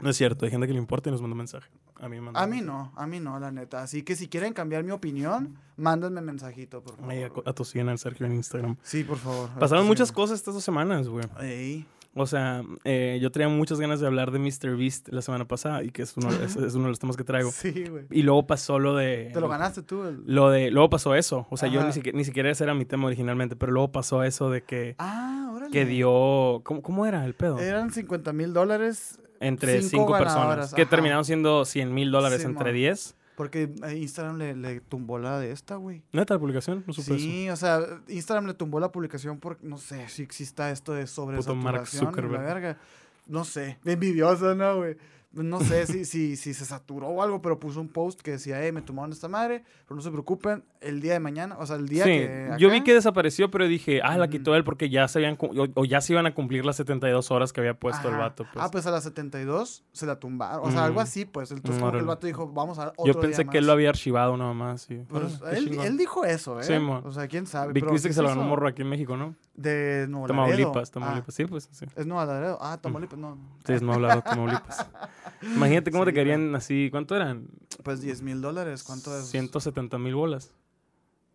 No 0.01 0.11
es 0.11 0.17
cierto, 0.17 0.45
hay 0.45 0.51
gente 0.51 0.67
que 0.67 0.73
le 0.73 0.79
importa 0.79 1.09
y 1.09 1.13
nos 1.13 1.21
manda 1.23 1.37
mensaje. 1.37 1.71
A 2.01 2.09
mí 2.09 2.21
manda 2.21 2.41
A 2.43 2.47
mí 2.47 2.61
no, 2.61 2.93
a 2.97 3.07
mí 3.07 3.21
no, 3.21 3.39
la 3.39 3.51
neta. 3.51 3.83
Así 3.83 4.03
que 4.03 4.17
si 4.17 4.29
quieren 4.29 4.53
cambiar 4.53 4.83
mi 4.85 4.91
opinión, 4.91 5.57
mándenme 5.77 6.21
mensajito, 6.21 6.83
por 6.83 6.97
favor. 6.97 7.13
A, 7.47 7.51
a 7.51 7.53
tu 7.55 7.65
al 7.81 7.99
Sergio 7.99 8.27
en 8.27 8.35
Instagram. 8.35 8.77
Sí, 8.83 9.05
por 9.05 9.19
favor. 9.19 9.51
Pasaron 9.59 9.87
muchas 9.87 10.11
cosas 10.13 10.39
estas 10.39 10.55
dos 10.55 10.65
semanas, 10.65 11.09
güey. 11.09 11.25
Ey. 11.41 11.87
O 12.17 12.27
sea, 12.27 12.63
eh, 12.85 13.19
yo 13.21 13.33
tenía 13.33 13.49
muchas 13.49 13.81
ganas 13.81 13.99
de 13.99 14.07
hablar 14.07 14.31
de 14.31 14.39
Mr. 14.39 14.77
Beast 14.77 15.09
la 15.09 15.21
semana 15.21 15.47
pasada 15.49 15.83
y 15.83 15.91
que 15.91 16.03
es 16.03 16.17
uno, 16.17 16.31
es, 16.31 16.55
es 16.55 16.75
uno 16.75 16.85
de 16.85 16.91
los 16.91 16.99
temas 17.01 17.17
que 17.17 17.25
traigo. 17.25 17.51
Sí, 17.53 17.87
güey. 17.89 18.07
Y 18.11 18.23
luego 18.23 18.47
pasó 18.47 18.79
lo 18.79 18.95
de... 18.95 19.31
Te 19.33 19.41
lo 19.41 19.49
ganaste 19.49 19.83
tú. 19.83 20.05
el- 20.05 20.23
Lo 20.27 20.51
de... 20.51 20.71
Luego 20.71 20.91
pasó 20.91 21.15
eso. 21.17 21.47
O 21.51 21.57
sea, 21.57 21.69
yo 21.69 21.85
ni 21.85 21.93
siquiera, 21.93 22.17
ni 22.17 22.25
siquiera 22.25 22.51
ese 22.51 22.63
era 22.65 22.75
mi 22.75 22.85
tema 22.85 23.07
originalmente, 23.07 23.57
pero 23.57 23.73
luego 23.73 23.91
pasó 23.91 24.23
eso 24.23 24.49
de 24.49 24.63
que... 24.63 24.95
Ah, 24.99 25.51
órale. 25.53 25.73
Que 25.73 25.85
dio... 25.87 26.61
¿Cómo, 26.65 26.83
cómo 26.83 27.05
era 27.05 27.25
el 27.25 27.35
pedo? 27.35 27.59
Eran 27.59 27.91
50 27.91 28.33
mil 28.33 28.53
dólares 28.53 29.19
entre 29.41 29.83
cinco 29.83 30.17
personas. 30.17 30.73
Que 30.75 30.83
ajá. 30.83 30.91
terminaron 30.91 31.25
siendo 31.25 31.65
100 31.65 31.93
mil 31.93 32.11
dólares 32.11 32.41
Sí, 32.43 32.47
entre 32.47 32.71
mo. 32.73 32.77
10. 32.79 33.15
porque 33.37 33.69
Instagram 33.95 34.39
le, 34.39 34.55
le 34.55 34.81
tumbó 34.81 35.19
la 35.19 35.39
de 35.41 35.51
esta, 35.51 35.77
güey. 35.77 36.03
¿Neta 36.13 36.35
la 36.35 36.41
publicación? 36.41 36.85
No 36.87 36.93
supe 36.93 37.17
eso. 37.17 37.25
Sí, 37.25 37.49
o 37.51 37.57
sea, 37.57 37.81
Instagram 38.09 38.47
le 38.47 38.55
tumbó 38.55 38.79
la 38.81 38.93
publicación 38.93 39.39
por, 39.41 39.63
no 39.63 39.77
sé, 39.79 40.09
si 40.09 40.23
exista 40.23 40.71
esto 40.71 40.93
de 40.95 41.07
sobre 41.07 41.37
Puto 41.39 41.55
Mark 41.57 41.87
Zuckerberg. 41.89 42.33
la 42.43 42.55
verga. 42.55 42.79
No 43.27 43.45
sé, 43.45 43.79
envidioso, 43.85 44.55
¿no, 44.55 44.77
güey? 44.77 44.97
No 45.35 45.61
sé 45.61 45.87
si, 45.87 46.05
si, 46.05 46.37
si 46.37 46.55
se 46.55 46.65
saturó 46.65 47.09
o 47.09 47.23
algo, 47.23 47.43
pero 47.43 47.59
puso 47.59 47.81
un 47.81 47.89
post 47.89 48.21
que 48.21 48.33
decía, 48.33 48.65
eh, 48.65 48.73
me 48.73 48.83
tomaron 48.83 49.13
esta 49.13 49.29
madre, 49.29 49.65
pero 49.87 49.97
no 49.97 50.03
se 50.03 50.11
preocupen, 50.11 50.65
el 50.81 51.01
día 51.01 51.15
de 51.15 51.21
mañana, 51.21 51.57
o 51.59 51.67
sea, 51.67 51.77
el 51.77 51.89
día 51.89 52.05
Sí, 52.05 52.11
que... 52.11 52.51
yo 52.59 52.69
acá- 52.69 52.75
vi 52.75 52.85
que 52.85 52.95
desapareció, 52.95 53.51
pero 53.51 53.67
dije, 53.67 54.01
ah, 54.03 54.17
la 54.19 54.29
quitó 54.29 54.55
él 54.55 54.65
porque 54.65 54.91
ya 54.91 55.09
se 55.09 55.19
habían, 55.19 55.37
o, 55.41 55.67
o 55.75 55.85
ya 55.85 56.01
se 56.01 56.13
iban 56.13 56.27
a 56.27 56.35
cumplir 56.35 56.65
las 56.65 56.77
72 56.77 57.31
horas 57.31 57.53
que 57.53 57.61
había 57.61 57.75
puesto 57.79 58.09
el 58.09 58.17
vato. 58.17 58.45
Pues. 58.53 58.65
Ah, 58.65 58.71
pues 58.71 58.87
a 58.87 58.91
las 58.91 59.05
72 59.05 59.85
se 59.93 60.07
la 60.07 60.21
tumbaron. 60.21 60.67
O 60.67 60.71
sea, 60.71 60.85
algo 60.85 61.01
así, 61.01 61.25
pues. 61.25 61.51
Entonces, 61.51 61.79
Mm, 61.79 61.81
como 61.81 61.93
que 61.93 61.99
el 61.99 62.05
vato 62.07 62.27
dijo, 62.27 62.49
vamos 62.49 62.79
a 62.79 62.89
otro 62.97 63.05
Yo 63.07 63.13
día 63.15 63.21
pensé 63.23 63.47
que 63.47 63.59
él 63.59 63.67
lo 63.67 63.73
había 63.73 63.89
archivado 63.91 64.37
nada 64.37 64.53
más. 64.53 64.83
Sí. 64.83 65.03
Pues, 65.09 65.41
él, 65.53 65.79
él 65.83 65.97
dijo 65.97 66.25
eso, 66.25 66.61
¿eh? 66.61 66.65
Sí, 66.65 66.75
o 66.75 67.13
sea, 67.13 67.27
quién 67.29 67.47
sabe. 67.47 67.73
Pero 67.73 67.87
que 67.87 67.93
viste 67.93 68.09
¿qué 68.09 68.11
que 68.11 68.15
se 68.15 68.23
lo 68.23 68.29
ganó 68.29 68.43
morro 68.45 68.69
aquí 68.69 68.83
en 68.83 68.89
México, 68.89 69.17
¿no? 69.17 69.35
De 69.55 70.07
Nuevo 70.09 70.27
Tamaulipas, 70.27 70.75
Laredo. 70.75 70.91
Tamaulipas. 70.91 71.35
Sí, 71.35 71.45
pues 71.47 71.69
sí. 71.71 71.87
Ah, 71.89 71.93
es 71.97 72.07
Nuevo 72.07 72.25
Laredo. 72.25 72.59
Ah, 72.61 72.79
Tamaulipas, 72.81 73.19
no. 73.19 73.39
Sí, 73.65 73.73
es 73.73 73.83
Nuevo 73.83 74.01
Laredo, 74.01 74.23
Tamaulipas. 74.23 74.87
Imagínate 75.43 75.91
cómo 75.91 76.05
Sí, 76.05 76.11
te 76.11 76.15
querían 76.15 76.55
así. 76.57 76.89
¿Cuánto 76.91 77.15
eran? 77.15 77.47
Pues 77.83 78.01
10 78.01 78.23
mil 78.23 78.41
dólares. 78.41 78.83
¿Cuánto 78.83 79.17
es? 79.17 79.27
170 79.27 79.99
mil 79.99 80.15
bolas. 80.15 80.53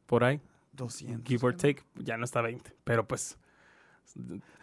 Por 0.05 0.23
ahí. 0.23 0.41
200. 0.73 1.27
Give 1.27 1.45
or 1.45 1.55
take. 1.55 1.83
Ya 1.95 2.17
no 2.17 2.25
está 2.25 2.41
20. 2.41 2.75
Pero 2.83 3.07
pues. 3.07 3.37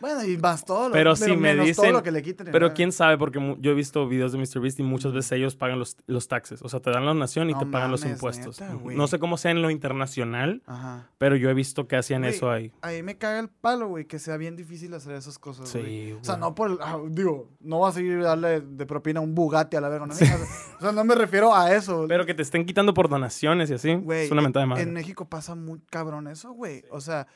Bueno, 0.00 0.24
y 0.24 0.36
más 0.36 0.64
todo 0.64 0.88
lo 0.88 0.92
Pero 0.92 1.16
si 1.16 1.36
me 1.36 1.54
todo 1.54 1.64
dicen- 1.64 1.92
lo 1.92 2.02
que 2.02 2.10
le 2.10 2.22
quiten. 2.22 2.48
Pero 2.52 2.74
quién 2.74 2.92
sabe, 2.92 3.16
porque 3.18 3.56
yo 3.60 3.70
he 3.70 3.74
visto 3.74 4.06
videos 4.08 4.32
de 4.32 4.38
MrBeast 4.38 4.80
y 4.80 4.82
muchas 4.82 5.12
veces 5.12 5.32
ellos 5.32 5.56
pagan 5.56 5.78
los, 5.78 5.96
los 6.06 6.28
taxes. 6.28 6.60
O 6.62 6.68
sea, 6.68 6.80
te 6.80 6.90
dan 6.90 7.04
la 7.04 7.12
donación 7.12 7.48
y 7.50 7.54
No 7.54 7.60
te 7.60 7.66
pagan 7.66 7.90
los 7.90 8.04
impuestos. 8.04 8.60
neta, 8.60 8.74
no 8.74 9.06
sé 9.06 9.18
cómo 9.18 9.36
sea 9.36 9.50
en 9.52 9.62
lo 9.62 9.70
internacional, 9.70 10.62
Ajá. 10.66 11.08
pero 11.18 11.36
yo 11.36 11.48
he 11.50 11.54
visto 11.54 11.86
que 11.88 11.96
hacían 11.96 12.24
eso 12.24 12.50
ahí. 12.50 12.72
Ahí 12.82 13.02
me 13.02 13.16
caga 13.16 13.40
el 13.40 13.48
palo, 13.48 13.88
güey, 13.88 14.04
que 14.06 14.18
sea 14.18 14.36
bien 14.36 14.56
difícil 14.56 14.92
hacer 14.94 15.14
esas 15.14 15.38
cosas, 15.38 15.68
Sí, 15.68 15.78
güey. 15.80 16.12
O 16.12 16.24
sea, 16.24 16.36
no 16.36 16.54
por 16.54 16.78
ah, 16.82 16.98
digo, 17.08 17.50
no 17.60 17.80
va 17.80 17.88
a 17.88 17.92
seguir 17.92 18.20
darle 18.22 18.60
de 18.60 18.86
propina 18.86 19.20
un 19.20 19.34
Bugatti 19.34 19.76
a 19.76 19.80
la 19.80 19.88
verga. 19.88 20.06
¿no? 20.06 20.14
O 20.14 20.16
sea, 20.16 20.92
no 20.92 21.04
me 21.04 21.14
refiero 21.14 21.54
a 21.54 21.74
eso. 21.74 22.04
Pero 22.08 22.26
que 22.26 22.34
te 22.34 22.42
estén 22.42 22.66
quitando 22.66 22.92
por 22.94 23.08
donaciones 23.08 23.70
y 23.70 23.74
así. 23.74 23.90
Es 24.10 24.30
una 24.30 24.42
mentada 24.42 24.64
de 24.64 24.68
madre. 24.68 24.82
En 24.82 24.92
México 24.92 25.28
pasa 25.28 25.54
muy 25.54 25.80
cabrón 25.90 26.28
eso, 26.28 26.52
güey. 26.52 26.84
O 26.90 27.00
sea, 27.00 27.26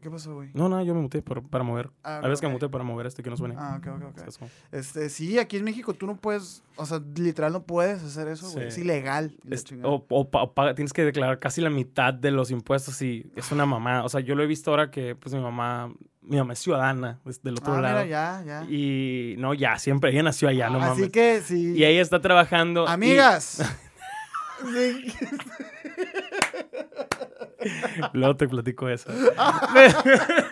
¿qué 0.00 0.10
pasó, 0.10 0.34
güey? 0.34 0.50
No, 0.54 0.68
no, 0.68 0.82
yo 0.82 0.94
me 0.94 1.00
muté 1.02 1.22
por- 1.22 1.42
para 1.48 1.62
mover. 1.64 1.90
Ah, 2.02 2.18
A 2.18 2.20
veces 2.22 2.40
que 2.40 2.46
me 2.46 2.52
muté 2.54 2.68
para 2.68 2.82
mover 2.84 3.06
este 3.06 3.22
que 3.22 3.30
no 3.30 3.36
suene. 3.36 3.54
Ah, 3.58 3.76
ok, 3.78 3.86
ok, 3.88 4.02
ok. 4.26 4.48
Este, 4.72 5.08
sí, 5.10 5.38
aquí 5.38 5.56
en 5.58 5.64
México 5.64 5.94
tú 5.94 6.06
no 6.06 6.16
puedes, 6.16 6.62
o 6.76 6.86
sea, 6.86 7.00
literal 7.16 7.52
no 7.52 7.62
puedes 7.62 8.02
hacer 8.02 8.28
eso, 8.28 8.50
güey. 8.50 8.64
Sí. 8.64 8.68
Es 8.68 8.78
ilegal. 8.78 9.36
y 9.44 9.54
Es- 9.54 9.64
o, 9.82 10.04
o 10.08 10.30
pa- 10.30 10.42
o 10.42 10.52
paga- 10.54 10.74
tienes 10.74 10.92
que 10.92 11.04
declarar 11.04 11.38
casi 11.38 11.60
la 11.60 11.70
mitad 11.70 12.12
de 12.14 12.30
los 12.30 12.50
impuestos 12.50 13.00
y 13.02 13.30
es 13.36 13.50
una 13.52 13.66
mamá. 13.66 14.04
O 14.04 14.08
sea, 14.08 14.20
yo 14.20 14.34
lo 14.34 14.42
he 14.42 14.46
visto 14.46 14.70
ahora 14.70 14.90
que 14.90 15.14
pues 15.14 15.34
mi 15.34 15.40
mamá, 15.40 15.92
mi 16.22 16.36
mamá 16.36 16.52
es 16.52 16.58
ciudadana 16.60 17.18
es 17.26 17.42
del 17.42 17.54
otro 17.54 17.74
ah, 17.74 17.80
lado. 17.80 18.04
mira, 18.04 18.06
ya, 18.06 18.62
ya. 18.62 18.70
Y 18.70 19.34
no, 19.38 19.54
ya, 19.54 19.78
siempre, 19.78 20.10
ella 20.12 20.22
nació 20.22 20.48
allá, 20.48 20.68
no 20.70 20.78
Así 20.78 20.88
mames. 21.02 21.10
que 21.10 21.40
sí. 21.42 21.72
Y 21.76 21.84
ella 21.84 22.00
está 22.02 22.20
trabajando. 22.20 22.84
y- 22.84 22.90
Amigas. 22.90 23.62
Sí. 24.60 25.06
Luego 28.12 28.36
te 28.36 28.48
platico 28.48 28.88
eso. 28.88 29.10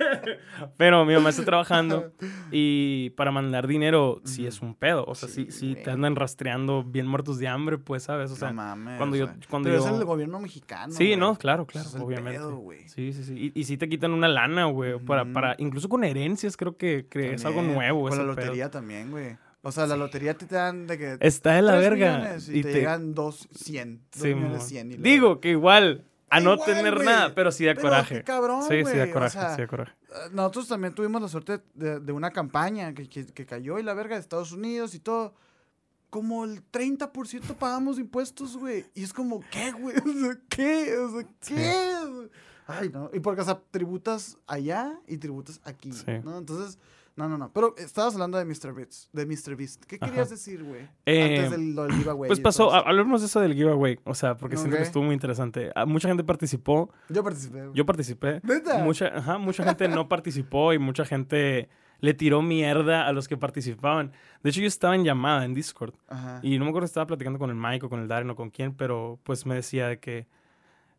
Pero 0.77 1.05
mi 1.05 1.15
mamá 1.15 1.31
está 1.31 1.45
trabajando 1.45 2.13
y 2.51 3.11
para 3.11 3.31
mandar 3.31 3.67
dinero 3.67 4.21
sí 4.25 4.47
es 4.47 4.61
un 4.61 4.75
pedo. 4.75 5.05
O 5.07 5.15
sea, 5.15 5.29
sí, 5.29 5.47
Sí, 5.51 5.75
sí, 5.75 5.77
te 5.83 5.91
andan 5.91 6.17
rastreando 6.17 6.85
bien 6.85 7.07
muertos 7.07 7.39
de 7.39 7.49
hambre, 7.49 7.79
pues, 7.79 8.05
¿sabes? 8.05 8.31
O 8.31 8.37
sea, 8.37 8.49
no 8.49 8.55
mames. 8.55 8.99
cuando 8.99 9.17
yo- 9.17 9.29
cuando 9.49 9.69
pero 9.71 9.83
yo- 9.83 9.89
es 9.89 9.95
el 10.01 10.05
gobierno 10.05 10.41
mexicano. 10.41 10.93
sí, 10.93 11.17
no, 11.17 11.37
claro, 11.37 11.67
claro, 11.67 11.89
es 11.89 11.95
obviamente. 11.95 12.39
pedo, 12.39 12.63
sí, 12.87 13.13
sí, 13.13 13.25
sí. 13.25 13.53
Y, 13.55 13.61
y 13.61 13.65
sí 13.65 13.77
te 13.77 13.89
quitan 13.89 14.13
una 14.13 14.29
lana, 14.29 14.67
güey. 14.67 14.99
para, 14.99 15.25
para, 15.33 15.55
incluso 15.59 15.89
con 15.89 16.05
herencias 16.05 16.57
creo 16.57 16.77
que, 16.77 17.07
que 17.09 17.35
es 17.35 17.45
algo 17.45 17.63
nuevo. 17.63 18.09
Con 18.09 18.19
la 18.19 18.35
pedo. 18.35 18.47
lotería 18.47 18.71
también, 18.71 19.11
güey. 19.11 19.37
O 19.63 19.73
sea, 19.73 19.87
la 19.87 19.97
lotería 19.97 20.35
te 20.35 20.47
dan 20.47 20.87
de 20.87 20.99
que. 20.99 21.17
Está 21.21 21.55
de 21.55 21.63
la 21.63 21.77
verga. 21.77 22.37
y, 22.49 22.63
te, 22.63 22.73
llegan 22.73 23.15
dos 23.15 23.49
cien. 23.53 24.03
Dos 24.13 24.23
Sí, 24.23 24.35
millones 24.35 24.59
mo. 24.59 24.65
cien. 24.65 24.93
y 24.93 24.97
la 24.97 25.03
Digo 25.03 25.41
que 25.41 25.51
igual, 25.51 26.05
a 26.31 26.41
no 26.41 26.55
Igual, 26.55 26.67
tener 26.77 27.05
nada, 27.05 27.35
pero 27.35 27.51
sí 27.53 27.65
da 27.65 27.75
Pero 27.75 27.89
coraje. 27.89 28.23
cabrón, 28.25 28.63
sí, 28.63 28.85
sí 28.85 28.97
da 28.97 29.05
o 29.05 29.13
coraje, 29.13 29.39
sea, 29.39 29.55
sí 29.57 29.61
da 29.63 29.67
coraje. 29.67 29.93
Eh, 30.11 30.15
Nosotros 30.33 30.69
también 30.69 30.95
tuvimos 30.95 31.23
la 31.23 31.29
suerte 31.29 31.61
de, 31.75 32.01
de 32.01 32.13
una 32.13 32.31
campaña 32.31 32.93
que, 32.95 33.09
que- 33.09 33.27
que 33.27 33.47
cayó 33.47 33.79
y 33.79 33.83
la 33.83 33.95
verga 33.95 34.15
de 34.17 34.21
Estados 34.21 34.53
Unidos 34.53 34.95
y 34.95 35.01
todo. 35.01 35.35
Como 36.11 36.45
el 36.45 36.63
30% 36.71 37.55
pagamos 37.57 37.99
impuestos, 37.99 38.57
güey. 38.57 38.87
Y 38.95 39.03
es 39.05 39.13
como, 39.13 39.41
¿qué, 39.51 39.73
güey? 39.73 39.95
O 39.97 40.13
sea, 40.25 40.39
¿qué? 40.49 40.97
O 40.97 41.11
sea, 41.13 41.29
¿qué? 41.47 42.29
Ay, 42.67 42.89
no. 42.91 43.11
Y 43.13 43.21
porque, 43.21 43.41
o 43.43 43.45
sea, 43.45 43.61
tributas 43.71 44.37
allá 44.47 44.99
y 45.07 45.19
tributas 45.19 45.61
aquí, 45.65 45.93
Sí. 45.93 46.05
¿no? 46.25 46.39
Entonces, 46.39 46.79
no, 47.19 47.29
no, 47.29 47.37
no. 47.37 47.53
Pero 47.53 47.75
estabas 47.77 48.15
hablando 48.15 48.39
de 48.39 48.45
Mr. 48.47 48.73
Beast. 48.73 49.13
De 49.13 49.27
Mr. 49.27 49.57
Beast. 49.57 49.85
¿Qué 49.85 49.97
Ajá. 50.01 50.07
querías 50.07 50.31
decir, 50.31 50.63
güey? 50.65 50.89
Eh, 51.05 51.45
Antes 51.47 51.51
del, 51.51 51.93
giveaway. 51.93 52.29
Pues 52.29 52.41
pasó, 52.41 52.73
hablemos 52.73 53.21
de 53.21 53.27
eso 53.27 53.41
del 53.41 53.55
giveaway, 53.55 53.99
o 54.05 54.15
sea, 54.15 54.37
porque 54.37 54.57
siento 54.57 54.77
que 54.77 54.83
estuvo 54.85 55.03
muy 55.03 55.15
interesante. 55.15 55.71
Ah, 55.75 55.85
Mucha 55.85 56.09
gente 56.09 56.25
participó, 56.25 56.91
Yo 57.09 57.23
participé. 57.23 57.63
güey. 57.65 57.73
yo 57.75 57.85
participé. 57.85 58.41
¿Neta? 58.43 58.79
Mucha, 58.79 59.09
ajá, 59.09 59.39
mucha 59.39 59.65
gente 59.65 59.89
no 59.89 60.09
participó 60.09 60.73
y 60.73 60.79
mucha 60.79 61.05
gente 61.05 61.69
le 62.01 62.15
tiró 62.15 62.43
mierda 62.43 63.09
a 63.09 63.13
los 63.13 63.27
que 63.27 63.37
participaban. 63.37 64.13
De 64.45 64.51
hecho, 64.51 64.61
yo 64.61 64.69
estaba 64.69 64.95
en 64.95 65.03
llamada 65.05 65.45
en 65.45 65.53
Discord 65.55 65.95
Ajá. 66.07 66.39
y 66.45 66.57
no 66.59 66.65
me 66.65 66.71
acuerdo 66.71 66.87
si 66.87 66.91
estaba 66.93 67.09
platicando 67.09 67.41
con 67.41 67.51
el 67.51 67.57
Mike 67.57 67.87
o 67.87 67.89
con 67.91 68.01
el 68.01 68.07
Darren 68.07 68.31
o 68.31 68.37
con 68.37 68.51
quién, 68.51 68.73
pero 68.75 69.19
pues 69.25 69.47
me 69.47 69.57
decía 69.57 69.89
de 69.89 69.99
que, 69.99 70.29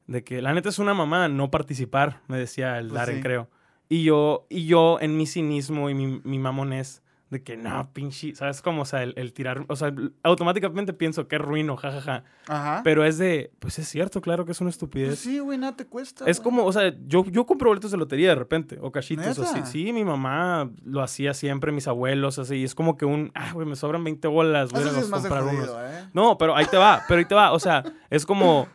de 0.08 0.24
que 0.26 0.42
la 0.42 0.54
neta 0.54 0.68
es 0.68 0.78
una 0.80 0.94
mamá 0.94 1.30
no 1.30 1.50
participar, 1.52 2.20
me 2.28 2.38
decía 2.38 2.78
el 2.80 2.88
Pues 2.88 2.96
Darren, 2.96 3.16
sí. 3.18 3.22
creo. 3.24 3.48
Y 3.90 4.04
yo, 4.04 4.46
y 4.50 4.66
yo 4.66 5.00
en 5.02 5.18
mi 5.18 5.26
cinismo 5.26 5.90
y 5.90 5.96
mi, 5.96 6.22
mi 6.24 6.38
mamonés, 6.38 7.02
de 7.30 7.44
que 7.44 7.58
no, 7.58 7.92
pinche, 7.94 8.34
¿sabes 8.36 8.62
cómo? 8.62 8.82
O 8.82 8.86
sea, 8.86 9.04
el, 9.04 9.14
el 9.16 9.34
tirar, 9.34 9.64
o 9.68 9.76
sea, 9.76 9.94
automáticamente 10.24 10.94
pienso 10.94 11.28
que 11.28 11.38
ruino, 11.38 11.76
jajaja. 11.78 12.24
Ajá. 12.48 12.82
Pero 12.84 13.06
es 13.06 13.20
de, 13.20 13.52
pues 13.60 13.78
es 13.78 13.88
cierto, 13.88 14.20
claro 14.20 14.46
que 14.46 14.52
es 14.52 14.62
una 14.62 14.72
estupidez. 14.72 15.10
Pues 15.10 15.20
sí, 15.20 15.40
güey, 15.40 15.58
nada 15.58 15.76
te 15.76 15.86
cuesta. 15.86 16.26
Es 16.26 16.40
güey. 16.40 16.44
como, 16.46 16.66
o 16.66 16.74
sea, 16.74 16.92
yo, 17.06 17.24
yo 17.26 17.46
compro 17.46 17.70
boletos 17.70 17.92
de 17.92 17.98
lotería 17.98 18.30
de 18.30 18.36
repente, 18.36 18.80
o 18.82 18.92
cachitos, 18.92 19.38
o. 19.38 19.66
Sí, 19.66 19.94
mi 19.94 20.04
mamá 20.04 20.72
lo 20.84 21.02
hacía 21.02 21.36
siempre, 21.36 21.72
mis 21.72 21.88
abuelos, 21.88 22.40
así. 22.40 22.58
y 22.58 22.64
Es 22.64 22.74
como 22.74 22.98
que 22.98 23.06
un, 23.06 23.32
ah, 23.36 23.52
güey, 23.54 23.68
me 23.68 23.76
sobran 23.76 24.04
20 24.04 24.28
bolas, 24.28 24.72
Eso 24.74 25.02
sí 25.02 25.12
comprar 25.12 25.44
unos. 25.44 25.70
¿eh? 25.70 26.10
No, 26.14 26.38
pero 26.38 26.56
ahí 26.56 26.66
te 26.66 26.78
va, 26.78 27.04
pero 27.08 27.20
ahí 27.20 27.26
te 27.26 27.36
va. 27.36 27.52
O 27.52 27.60
sea, 27.60 27.84
es 28.10 28.26
como, 28.26 28.68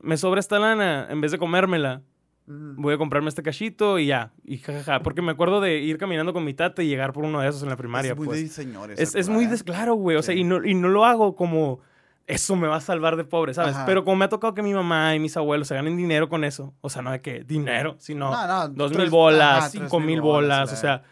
me 0.00 0.16
sobra 0.16 0.40
esta 0.40 0.58
lana, 0.58 1.06
en 1.10 1.20
vez 1.20 1.32
de 1.32 1.38
comérmela. 1.38 2.02
Voy 2.48 2.94
a 2.94 2.98
comprarme 2.98 3.28
este 3.28 3.42
cachito 3.42 3.98
y 3.98 4.06
ya. 4.06 4.32
Y 4.44 4.58
jajaja. 4.58 5.00
Porque 5.02 5.22
me 5.22 5.32
acuerdo 5.32 5.60
de 5.60 5.78
ir 5.78 5.98
caminando 5.98 6.32
con 6.32 6.44
mi 6.44 6.54
tata 6.54 6.82
y 6.82 6.88
llegar 6.88 7.12
por 7.12 7.24
uno 7.24 7.40
de 7.40 7.48
esos 7.48 7.62
en 7.62 7.68
la 7.68 7.76
primaria, 7.76 8.12
es 8.12 8.16
muy 8.16 8.26
pues. 8.26 8.40
de 8.42 8.48
señores. 8.48 8.98
Es, 8.98 9.14
es 9.14 9.28
muy 9.28 9.46
des- 9.46 9.62
claro, 9.62 9.94
güey. 9.94 10.16
O 10.16 10.22
sea, 10.22 10.34
y 10.34 10.44
no, 10.44 10.64
y 10.64 10.74
no 10.74 10.88
lo 10.88 11.04
hago 11.04 11.36
como 11.36 11.80
eso 12.26 12.56
me 12.56 12.68
va 12.68 12.76
a 12.76 12.80
salvar 12.80 13.16
de 13.16 13.24
pobre, 13.24 13.54
¿sabes? 13.54 13.74
Ajá. 13.74 13.86
Pero 13.86 14.04
como 14.04 14.16
me 14.16 14.26
ha 14.26 14.28
tocado 14.28 14.52
que 14.52 14.62
mi 14.62 14.74
mamá 14.74 15.14
y 15.14 15.18
mis 15.18 15.34
abuelos 15.38 15.66
se 15.68 15.74
ganen 15.74 15.96
dinero 15.96 16.28
con 16.28 16.44
eso, 16.44 16.74
o 16.82 16.90
sea, 16.90 17.00
no 17.00 17.10
de 17.10 17.22
que 17.22 17.42
dinero, 17.42 17.96
sino 17.98 18.30
No, 18.30 18.46
no, 18.46 18.68
dos 18.68 18.92
tres- 18.92 19.00
mil 19.00 19.10
bolas, 19.10 19.58
ajá, 19.58 19.68
cinco 19.70 19.98
mil 19.98 20.08
mil 20.08 20.20
bolas, 20.20 20.58
bolas, 20.60 20.72
o 20.72 20.76
sea, 20.76 21.02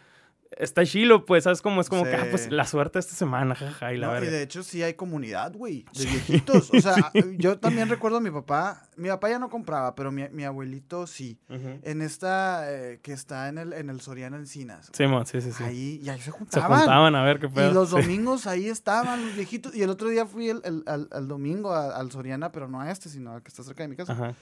está 0.57 0.85
chilo, 0.85 1.25
pues, 1.25 1.43
¿sabes? 1.45 1.61
Como 1.61 1.81
es 1.81 1.89
como 1.89 2.03
que, 2.03 2.15
ah, 2.15 2.27
pues, 2.29 2.51
la 2.51 2.65
suerte 2.65 2.99
esta 2.99 3.15
semana, 3.15 3.55
jaja, 3.55 3.93
y 3.93 3.97
la 3.97 4.07
No, 4.07 4.13
verga. 4.13 4.29
de 4.31 4.41
hecho 4.41 4.63
sí 4.63 4.83
hay 4.83 4.95
comunidad, 4.95 5.53
güey, 5.53 5.85
de 5.93 6.05
viejitos. 6.05 6.69
O 6.73 6.81
sea, 6.81 7.11
yo 7.37 7.59
también 7.59 7.89
recuerdo 7.89 8.17
a 8.17 8.21
mi 8.21 8.31
papá, 8.31 8.83
mi 8.95 9.07
papá 9.09 9.29
ya 9.29 9.39
no 9.39 9.49
compraba, 9.49 9.95
pero 9.95 10.11
mi, 10.11 10.27
mi 10.29 10.43
abuelito 10.43 11.07
sí. 11.07 11.39
En 11.49 12.01
esta 12.01 12.71
eh, 12.71 12.99
que 13.01 13.13
está 13.13 13.47
en 13.49 13.57
el, 13.57 13.73
en 13.73 13.89
el 13.89 14.01
Soriano 14.01 14.37
Encinas. 14.37 14.89
Sí, 14.93 15.05
mo, 15.07 15.25
sí, 15.25 15.39
sí, 15.41 15.51
sí. 15.51 15.63
Ahí, 15.63 15.99
y 16.03 16.09
ahí 16.09 16.17
se 16.19 16.25
se 16.25 16.31
juntaban. 16.31 16.79
juntaban 16.79 17.15
a 17.15 17.23
ver 17.23 17.39
qué 17.39 17.49
pedo. 17.49 17.71
Y 17.71 17.73
los 17.73 17.89
Sí. 17.89 17.95
domingos 17.95 18.47
ahí 18.47 18.67
estaban 18.69 19.25
los 19.25 19.35
viejitos. 19.35 19.75
Y 19.75 19.83
el 19.83 19.89
otro 19.89 20.09
día 20.09 20.25
fui 20.25 20.49
el, 20.49 20.61
el- 20.65 20.83
al, 20.87 21.07
al 21.11 21.27
domingo 21.27 21.71
a- 21.73 21.95
al 21.95 22.11
Soriana, 22.11 22.51
pero 22.51 22.67
no 22.67 22.81
a 22.81 22.91
este, 22.91 23.09
sino 23.09 23.33
al 23.33 23.41
que 23.43 23.49
está 23.49 23.63
cerca 23.63 23.83
de 23.83 23.89
mi 23.89 23.95
casa. 23.95 24.13
Ajá. 24.13 24.33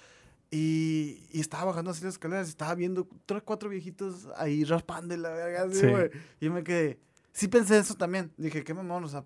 Y, 0.52 1.28
y 1.32 1.40
estaba 1.42 1.66
bajando 1.66 1.92
así 1.92 2.04
las 2.04 2.14
escaleras 2.14 2.48
y 2.48 2.52
estaba 2.52 2.76
viendo 2.76 3.08
tres, 3.26 3.42
cuatro 3.44 3.70
viejitos 3.70 4.28
ahí 4.38 4.64
raspando 4.64 5.14
y 5.14 5.18
la 5.18 5.30
verga 5.30 5.64
así, 5.64 5.80
Sí. 5.80 5.88
güey. 5.88 6.10
Y 6.40 6.46
yo 6.46 6.54
me 6.54 6.64
quedé. 6.64 7.00
Sí 7.34 7.48
pensé 7.48 7.78
eso 7.78 7.96
también. 7.96 8.32
Dije, 8.38 8.64
qué 8.64 8.74
mamón, 8.74 9.04
o 9.04 9.08
sea, 9.08 9.26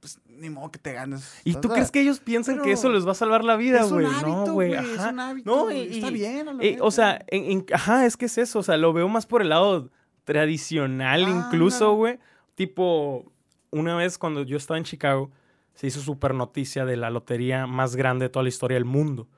pues 0.00 0.20
ni 0.26 0.50
modo 0.50 0.70
que 0.70 0.78
te 0.78 0.92
ganes. 0.92 1.32
¿Y 1.44 1.54
tú 1.54 1.68
crees 1.68 1.90
que 1.90 2.00
ellos 2.00 2.20
piensan 2.20 2.60
que 2.62 2.72
eso 2.72 2.88
les 2.90 3.06
va 3.06 3.12
a 3.12 3.14
salvar 3.14 3.42
la 3.44 3.56
vida, 3.56 3.80
es 3.80 3.90
un 3.90 4.02
güey? 4.02 4.06
hábito, 4.06 4.26
No, 4.46 4.52
güey. 4.52 4.72
es 4.74 4.98
un 5.00 5.20
hábito, 5.20 5.50
No, 5.56 5.70
y- 5.70 5.96
está 5.98 6.10
bien, 6.10 6.48
a 6.48 6.52
la 6.52 6.62
eh, 6.62 6.78
o 6.80 6.90
sea, 6.90 7.24
en- 7.28 7.50
en- 7.50 7.66
ajá, 7.72 8.04
es 8.06 8.16
que 8.16 8.26
es 8.26 8.36
eso. 8.38 8.58
O 8.58 8.62
sea, 8.62 8.76
lo 8.76 8.92
veo 8.92 9.08
más 9.08 9.26
por 9.26 9.42
el 9.42 9.48
lado 9.48 9.90
tradicional, 10.24 11.24
Ah, 11.24 11.30
incluso, 11.46 11.94
güey. 11.94 12.18
Tipo, 12.54 13.32
una 13.70 13.96
vez 13.96 14.18
cuando 14.18 14.42
yo 14.42 14.56
estaba 14.56 14.78
en 14.78 14.84
Chicago, 14.84 15.30
se 15.78 15.86
hizo 15.86 16.00
súper 16.00 16.34
noticia 16.34 16.84
de 16.84 16.96
la 16.96 17.08
lotería 17.08 17.68
más 17.68 17.94
grande 17.94 18.24
de 18.24 18.30
toda 18.30 18.42
la 18.42 18.48
historia 18.48 18.74
del 18.74 18.84
mundo. 18.84 19.28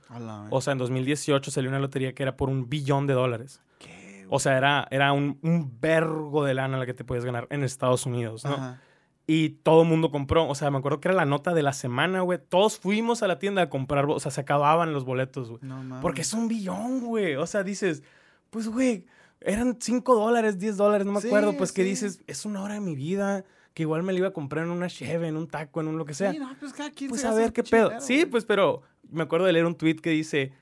O 0.48 0.62
sea, 0.62 0.72
en 0.72 0.78
2018 0.78 1.50
salió 1.50 1.68
una 1.68 1.78
lotería 1.78 2.14
que 2.14 2.22
era 2.22 2.34
por 2.38 2.48
un 2.48 2.70
billón 2.70 3.06
de 3.06 3.12
dólares. 3.12 3.60
¿Qué, 3.78 4.24
O 4.30 4.38
sea, 4.40 4.56
era, 4.56 4.88
era 4.90 5.12
un, 5.12 5.38
un 5.42 5.78
vergo 5.82 6.42
de 6.46 6.54
lana 6.54 6.78
la 6.78 6.86
que 6.86 6.94
te 6.94 7.04
podías 7.04 7.26
ganar 7.26 7.46
en 7.50 7.62
Estados 7.62 8.06
Unidos, 8.06 8.46
¿no? 8.46 8.54
Ajá. 8.54 8.80
Y 9.26 9.50
todo 9.50 9.82
el 9.82 9.88
mundo 9.88 10.10
compró. 10.10 10.48
O 10.48 10.54
sea, 10.54 10.70
me 10.70 10.78
acuerdo 10.78 10.98
que 10.98 11.08
era 11.08 11.14
la 11.14 11.26
nota 11.26 11.52
de 11.52 11.62
la 11.62 11.74
semana, 11.74 12.22
güey. 12.22 12.38
Todos 12.48 12.78
fuimos 12.78 13.22
a 13.22 13.28
la 13.28 13.38
tienda 13.38 13.60
a 13.60 13.68
comprar. 13.68 14.06
O 14.06 14.18
sea, 14.18 14.30
se 14.30 14.40
acababan 14.40 14.94
los 14.94 15.04
boletos, 15.04 15.50
güey. 15.50 15.60
No. 15.62 16.00
Porque 16.00 16.22
es 16.22 16.32
un 16.32 16.48
billón, 16.48 17.00
güey. 17.04 17.36
O 17.36 17.46
sea, 17.46 17.62
dices, 17.62 18.02
pues, 18.48 18.66
güey, 18.66 19.04
eran 19.42 19.76
5 19.78 20.14
dólares, 20.16 20.58
10 20.58 20.78
dólares, 20.78 21.06
no 21.06 21.12
me 21.12 21.20
Sí, 21.20 21.26
acuerdo. 21.28 21.52
Pues 21.56 21.70
que 21.70 21.82
sí. 21.82 21.90
dices, 21.90 22.22
es 22.26 22.46
una 22.46 22.62
hora 22.62 22.74
de 22.74 22.80
mi 22.80 22.96
vida 22.96 23.44
que 23.74 23.82
igual 23.82 24.02
me 24.02 24.12
la 24.12 24.18
iba 24.18 24.28
a 24.28 24.32
comprar 24.32 24.64
en 24.64 24.70
una 24.70 24.88
cheve, 24.88 25.28
en 25.28 25.36
un 25.36 25.48
taco, 25.48 25.80
en 25.80 25.88
un 25.88 25.98
lo 25.98 26.04
que 26.04 26.14
sea. 26.14 26.32
Sí, 26.32 26.38
no, 26.38 26.54
pues 26.58 26.72
cada 26.72 26.90
quien 26.90 27.10
pues 27.10 27.20
se 27.22 27.28
a 27.28 27.34
ver 27.34 27.52
qué 27.52 27.62
pedo. 27.62 28.00
Sí, 28.00 28.26
pues, 28.26 28.44
pero 28.44 28.82
me 29.10 29.22
acuerdo 29.22 29.46
de 29.46 29.52
leer 29.52 29.66
un 29.66 29.74
tweet 29.74 29.96
que 29.96 30.10
dice, 30.10 30.52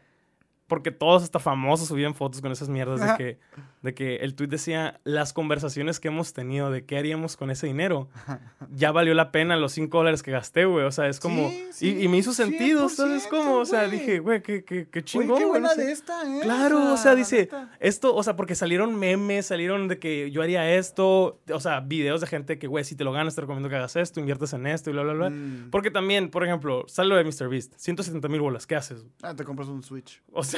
porque 0.68 0.90
todos 0.90 1.22
hasta 1.22 1.38
famosos 1.38 1.88
subían 1.88 2.14
fotos 2.14 2.42
con 2.42 2.52
esas 2.52 2.68
mierdas 2.68 3.00
de 3.00 3.16
que, 3.16 3.38
de 3.82 3.94
que 3.94 4.16
el 4.16 4.34
tweet 4.34 4.48
decía, 4.48 5.00
las 5.02 5.32
conversaciones 5.32 5.98
que 5.98 6.08
hemos 6.08 6.34
tenido 6.34 6.70
de 6.70 6.84
qué 6.84 6.98
haríamos 6.98 7.36
con 7.38 7.50
ese 7.50 7.66
dinero, 7.66 8.08
ya 8.70 8.92
valió 8.92 9.14
la 9.14 9.32
pena 9.32 9.56
los 9.56 9.72
5 9.72 9.96
dólares 9.96 10.22
que 10.22 10.30
gasté, 10.30 10.66
güey. 10.66 10.84
O 10.84 10.92
sea, 10.92 11.08
es 11.08 11.20
como... 11.20 11.48
Sí, 11.48 11.68
y- 11.68 11.72
sí, 11.72 12.02
y, 12.02 12.08
me 12.08 12.18
hizo 12.18 12.34
sentido, 12.34 12.88
¿sabes 12.90 13.26
100%, 13.26 13.30
cómo? 13.30 13.54
O 13.56 13.64
sea, 13.64 13.88
dije, 13.88 14.18
güey, 14.18 14.42
qué, 14.42 14.62
qué, 14.62 14.88
qué 14.90 15.02
chingón, 15.02 15.38
qué 15.38 15.44
güey, 15.44 15.60
no 15.62 15.68
buena 15.68 15.70
sé. 15.70 15.86
de 15.86 15.92
esta, 15.92 16.22
¿eh? 16.22 16.40
Claro, 16.42 16.92
o 16.92 16.96
sea, 16.98 17.14
dice, 17.14 17.48
esto, 17.80 18.14
o 18.14 18.22
sea, 18.22 18.36
porque 18.36 18.54
salieron 18.54 18.94
memes, 18.94 19.46
salieron 19.46 19.88
de 19.88 19.98
que 19.98 20.30
yo 20.30 20.42
haría 20.42 20.70
esto, 20.74 21.40
o 21.50 21.60
sea, 21.60 21.80
videos 21.80 22.20
de 22.20 22.26
gente 22.26 22.58
que, 22.58 22.66
güey, 22.66 22.84
si 22.84 22.94
te 22.94 23.04
lo 23.04 23.12
ganas, 23.12 23.34
te 23.34 23.40
recomiendo 23.40 23.70
que 23.70 23.76
hagas 23.76 23.96
esto, 23.96 24.20
inviertes 24.20 24.52
en 24.52 24.66
esto 24.66 24.90
y 24.90 24.92
bla, 24.92 25.02
bla, 25.02 25.14
bla. 25.14 25.30
Mm. 25.30 25.70
Porque 25.70 25.90
también, 25.90 26.28
por 26.30 26.44
ejemplo, 26.44 26.84
sale 26.88 27.08
lo 27.08 27.16
de 27.16 27.24
MrBeast, 27.24 27.72
170 27.76 28.28
mil 28.28 28.40
bolas, 28.42 28.66
¿qué 28.66 28.76
haces? 28.76 29.06
Ah, 29.22 29.34
te 29.34 29.44
compras 29.44 29.68
un 29.68 29.82
Switch. 29.82 30.22
O 30.32 30.42
sea, 30.42 30.57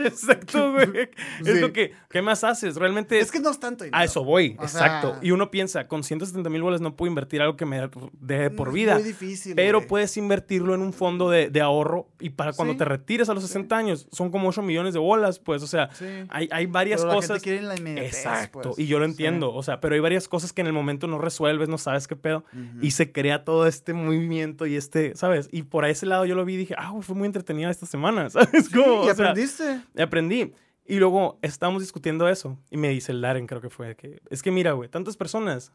exacto, 0.06 0.72
güey. 0.72 1.10
Es 1.40 1.54
Sí. 1.54 1.60
lo 1.60 1.72
que, 1.72 1.92
¿qué 2.08 2.22
más 2.22 2.44
haces? 2.44 2.76
Realmente 2.76 3.18
Es 3.18 3.30
que 3.30 3.40
no 3.40 3.50
es 3.50 3.60
tanto 3.60 3.84
dinero. 3.84 3.98
A 4.00 4.04
eso 4.04 4.24
voy, 4.24 4.56
O 4.58 4.62
exacto. 4.62 5.10
sea- 5.14 5.18
y 5.22 5.30
uno 5.30 5.50
piensa, 5.50 5.86
con 5.88 6.02
170 6.04 6.48
mil 6.50 6.62
bolas 6.62 6.80
no 6.80 6.96
puedo 6.96 7.08
invertir 7.08 7.42
algo 7.42 7.56
que 7.56 7.66
me 7.66 7.80
dé 8.20 8.50
por 8.50 8.68
Es 8.68 8.74
vida. 8.74 8.94
muy 8.94 9.02
difícil, 9.02 9.54
Pero 9.54 9.78
güey. 9.78 9.88
puedes 9.88 10.16
invertirlo 10.16 10.74
en 10.74 10.80
un 10.82 10.92
fondo 10.92 11.30
de, 11.30 11.50
de 11.50 11.60
ahorro 11.60 12.08
y 12.18 12.30
para 12.30 12.52
cuando 12.52 12.74
Sí, 12.74 12.78
te 12.78 12.84
retires 12.84 13.28
a 13.28 13.34
los 13.34 13.42
60 13.44 13.76
años 13.76 14.06
son 14.12 14.30
como 14.30 14.48
8 14.48 14.62
millones 14.62 14.92
de 14.94 15.00
bolas, 15.00 15.38
pues, 15.38 15.62
o 15.62 15.66
sea, 15.66 15.90
Sí. 15.92 16.04
hay, 16.28 16.48
hay 16.52 16.66
varias 16.66 17.00
Pero 17.00 17.08
la 17.08 17.14
cosas. 17.16 17.30
gente 17.38 17.42
quiere 17.44 17.62
la 17.62 17.76
inmediatez, 17.76 18.14
Exacto, 18.16 18.60
pues. 18.62 18.78
y 18.78 18.86
yo 18.86 18.98
lo 18.98 19.04
Sí. 19.06 19.10
entiendo, 19.12 19.52
o 19.52 19.62
sea, 19.62 19.80
pero 19.80 19.94
hay 19.94 20.00
varias 20.00 20.28
cosas 20.28 20.52
que 20.52 20.60
en 20.60 20.66
el 20.66 20.72
momento 20.72 21.06
no 21.06 21.18
resuelves, 21.18 21.68
no 21.68 21.78
sabes 21.78 22.06
qué 22.08 22.16
pedo, 22.16 22.44
Ujú. 22.52 22.78
y 22.84 22.90
se 22.92 23.12
crea 23.12 23.44
todo 23.44 23.66
este 23.66 23.92
movimiento 23.92 24.66
y 24.66 24.76
este, 24.76 25.14
¿sabes? 25.16 25.48
Y 25.52 25.62
por 25.62 25.84
ese 25.84 26.06
lado 26.06 26.24
yo 26.26 26.34
lo 26.34 26.44
vi 26.44 26.54
y 26.54 26.56
dije, 26.58 26.74
ah, 26.78 26.90
güey, 26.90 27.02
fue 27.02 27.14
muy 27.16 27.26
entretenida 27.26 27.70
esta 27.70 27.86
semana, 27.86 28.28
¿sabes? 28.30 28.66
Sí, 28.66 28.72
Como, 28.72 29.04
y 29.06 29.10
o 29.10 29.14
sea, 29.14 29.30
aprendiste. 29.30 29.80
Aprendí. 29.96 30.52
Y 30.86 30.98
luego 30.98 31.38
estábamos 31.42 31.82
discutiendo 31.82 32.28
eso, 32.28 32.58
y 32.68 32.76
me 32.76 32.88
dice 32.88 33.12
el 33.12 33.20
Darren, 33.20 33.46
creo 33.46 33.60
que 33.60 33.70
fue, 33.70 33.94
que 33.94 34.20
es 34.28 34.42
que 34.42 34.50
mira, 34.50 34.72
güey, 34.72 34.88
tantas 34.88 35.16
personas, 35.16 35.72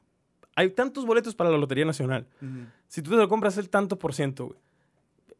hay 0.55 0.71
tantos 0.71 1.05
boletos 1.05 1.35
para 1.35 1.49
la 1.49 1.57
Lotería 1.57 1.85
Nacional, 1.85 2.27
si 2.87 3.01
tú 3.01 3.11
te 3.11 3.15
lo 3.15 3.29
compras 3.29 3.57
el 3.57 3.69
tanto 3.69 3.97
por 3.97 4.13
ciento, 4.13 4.47
güey. 4.47 4.59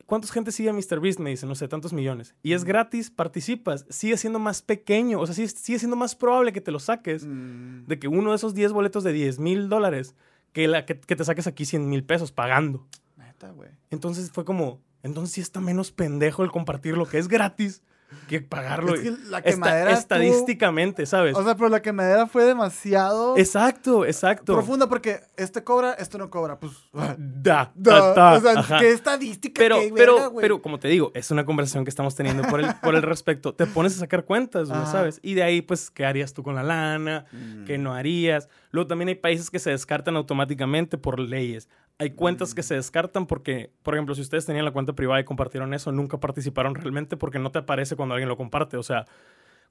¿Cuántos 0.05 0.31
gente 0.31 0.51
sigue 0.51 0.69
a 0.69 0.73
MrBeast? 0.73 1.19
Me 1.19 1.31
dice, 1.31 1.47
no 1.47 1.55
sé, 1.55 1.67
tantos 1.67 1.91
millones. 1.91 2.35
Y 2.43 2.53
es 2.53 2.63
gratis, 2.63 3.09
participas, 3.09 3.87
sigue 3.89 4.17
siendo 4.17 4.37
más 4.37 4.61
pequeño, 4.61 5.19
o 5.19 5.25
sea, 5.25 5.33
sigue, 5.33 5.47
sigue 5.47 5.79
siendo 5.79 5.97
más 5.97 6.15
probable 6.15 6.53
que 6.53 6.61
te 6.61 6.71
lo 6.71 6.79
saques 6.79 7.25
de 7.27 7.99
que 7.99 8.07
uno 8.07 8.29
de 8.29 8.35
esos 8.35 8.53
10 8.53 8.71
boletos 8.71 9.03
de 9.03 9.13
10 9.13 9.39
mil 9.39 9.67
dólares, 9.67 10.15
que, 10.53 10.67
la, 10.67 10.85
que, 10.85 10.99
que 10.99 11.15
te 11.15 11.25
saques 11.25 11.47
aquí 11.47 11.65
100 11.65 11.89
mil 11.89 12.03
pesos 12.03 12.31
pagando. 12.31 12.87
Neta, 13.17 13.49
güey. 13.49 13.71
Entonces 13.89 14.31
fue 14.31 14.45
como, 14.45 14.79
entonces 15.01 15.33
sí 15.33 15.41
está 15.41 15.59
menos 15.59 15.91
pendejo 15.91 16.43
el 16.43 16.51
compartir 16.51 16.95
lo 16.95 17.07
que 17.07 17.17
es 17.17 17.27
gratis 17.27 17.81
que 18.27 18.41
pagarlo. 18.41 18.95
Es 18.95 19.01
que 19.01 19.11
la 19.29 19.37
Esta- 19.39 19.41
quemadera 19.43 19.91
estuvo- 19.91 19.99
estadísticamente, 19.99 21.05
¿sabes? 21.05 21.35
O 21.35 21.43
sea, 21.43 21.55
pero 21.55 21.69
la 21.69 21.81
quemadera 21.81 22.27
fue 22.27 22.43
demasiado 22.45 23.37
exacto, 23.37 24.05
exacto. 24.05 24.53
profunda 24.53 24.87
porque 24.89 25.21
este 25.37 25.63
cobra, 25.63 25.93
este 25.93 26.17
no 26.17 26.29
cobra. 26.29 26.59
Pues. 26.59 26.73
Da, 26.93 27.71
da, 27.75 28.13
ta, 28.13 28.33
o 28.33 28.41
sea, 28.41 28.59
ajá. 28.59 28.79
qué 28.79 28.91
estadística. 28.91 29.59
Pero, 29.59 29.77
pero, 29.95 30.15
verga, 30.15 30.31
pero, 30.41 30.61
como 30.61 30.79
te 30.79 30.87
digo, 30.87 31.11
es 31.13 31.31
una 31.31 31.45
conversación 31.45 31.83
que 31.85 31.89
estamos 31.89 32.15
teniendo 32.15 32.43
por 32.43 32.59
el, 32.59 32.67
por 32.81 32.95
el 32.95 33.01
respecto. 33.03 33.53
Te 33.53 33.65
pones 33.65 33.95
a 33.95 33.99
sacar 33.99 34.25
cuentas, 34.25 34.69
güey. 34.69 34.85
¿sabes? 34.85 35.19
Y 35.23 35.33
de 35.33 35.43
ahí, 35.43 35.61
pues, 35.61 35.89
¿qué 35.91 36.05
harías 36.05 36.33
tú 36.33 36.43
con 36.43 36.55
la 36.55 36.63
lana? 36.63 37.25
Mm. 37.31 37.65
¿Qué 37.65 37.77
no 37.77 37.93
harías? 37.93 38.49
Luego 38.71 38.87
también 38.87 39.09
hay 39.09 39.15
países 39.15 39.49
que 39.49 39.59
se 39.59 39.69
descartan 39.69 40.15
automáticamente 40.17 40.97
por 40.97 41.19
leyes. 41.19 41.69
Hay 41.97 42.11
cuentas 42.11 42.53
que 42.53 42.61
Mm. 42.61 42.63
se 42.65 42.75
descartan 42.75 43.25
porque, 43.25 43.71
por 43.83 43.93
ejemplo, 43.95 44.15
si 44.15 44.21
ustedes 44.21 44.45
tenían 44.45 44.65
la 44.65 44.71
cuenta 44.71 44.93
privada 44.93 45.19
y 45.21 45.23
compartieron 45.23 45.73
eso, 45.73 45.91
nunca 45.91 46.19
participaron 46.19 46.75
realmente 46.75 47.15
porque 47.17 47.39
no 47.39 47.51
te 47.51 47.59
aparece 47.59 47.95
cuando 47.95 48.15
alguien 48.15 48.27
lo 48.29 48.35
comparte. 48.37 48.75
O 48.77 48.83
sea, 48.83 49.05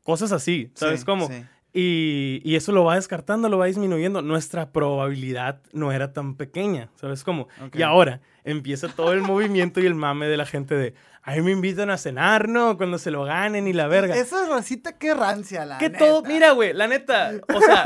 cosas 0.02 0.32
así, 0.32 0.70
¿sabes 0.74 1.00
Sí, 1.00 1.06
cómo? 1.06 1.28
sí. 1.28 1.44
Y, 1.76 2.40
y 2.44 2.54
eso 2.54 2.70
lo 2.70 2.84
va 2.84 2.94
descartando, 2.94 3.48
lo 3.48 3.58
va 3.58 3.66
disminuyendo. 3.66 4.22
Nuestra 4.22 4.70
probabilidad 4.70 5.60
no 5.72 5.90
era 5.90 6.12
tan 6.12 6.36
pequeña, 6.36 6.88
¿sabes 6.94 7.24
cómo? 7.24 7.48
Y 7.74 7.82
ahora 7.82 8.20
empieza 8.44 8.86
todo 8.88 9.12
el 9.12 9.22
movimiento 9.22 9.80
y 9.80 9.86
el 9.86 9.96
mame 9.96 10.28
de 10.28 10.36
la 10.36 10.46
gente 10.46 10.76
de, 10.76 10.94
a 11.24 11.32
mí 11.32 11.42
me 11.42 11.50
invitan 11.50 11.90
a 11.90 11.98
cenar, 11.98 12.48
¿no? 12.48 12.76
Cuando 12.76 12.96
se 12.98 13.10
lo 13.10 13.24
ganen 13.24 13.66
y 13.66 13.72
la 13.72 13.88
verga. 13.88 14.14
Esa 14.14 14.46
racita 14.48 14.96
qué 14.98 15.14
rancia, 15.14 15.66
la 15.66 15.78
que 15.78 15.88
neta. 15.88 15.98
todo, 15.98 16.22
mira, 16.22 16.52
güey, 16.52 16.72
la 16.74 16.86
neta, 16.86 17.32
o 17.52 17.60
sea, 17.60 17.84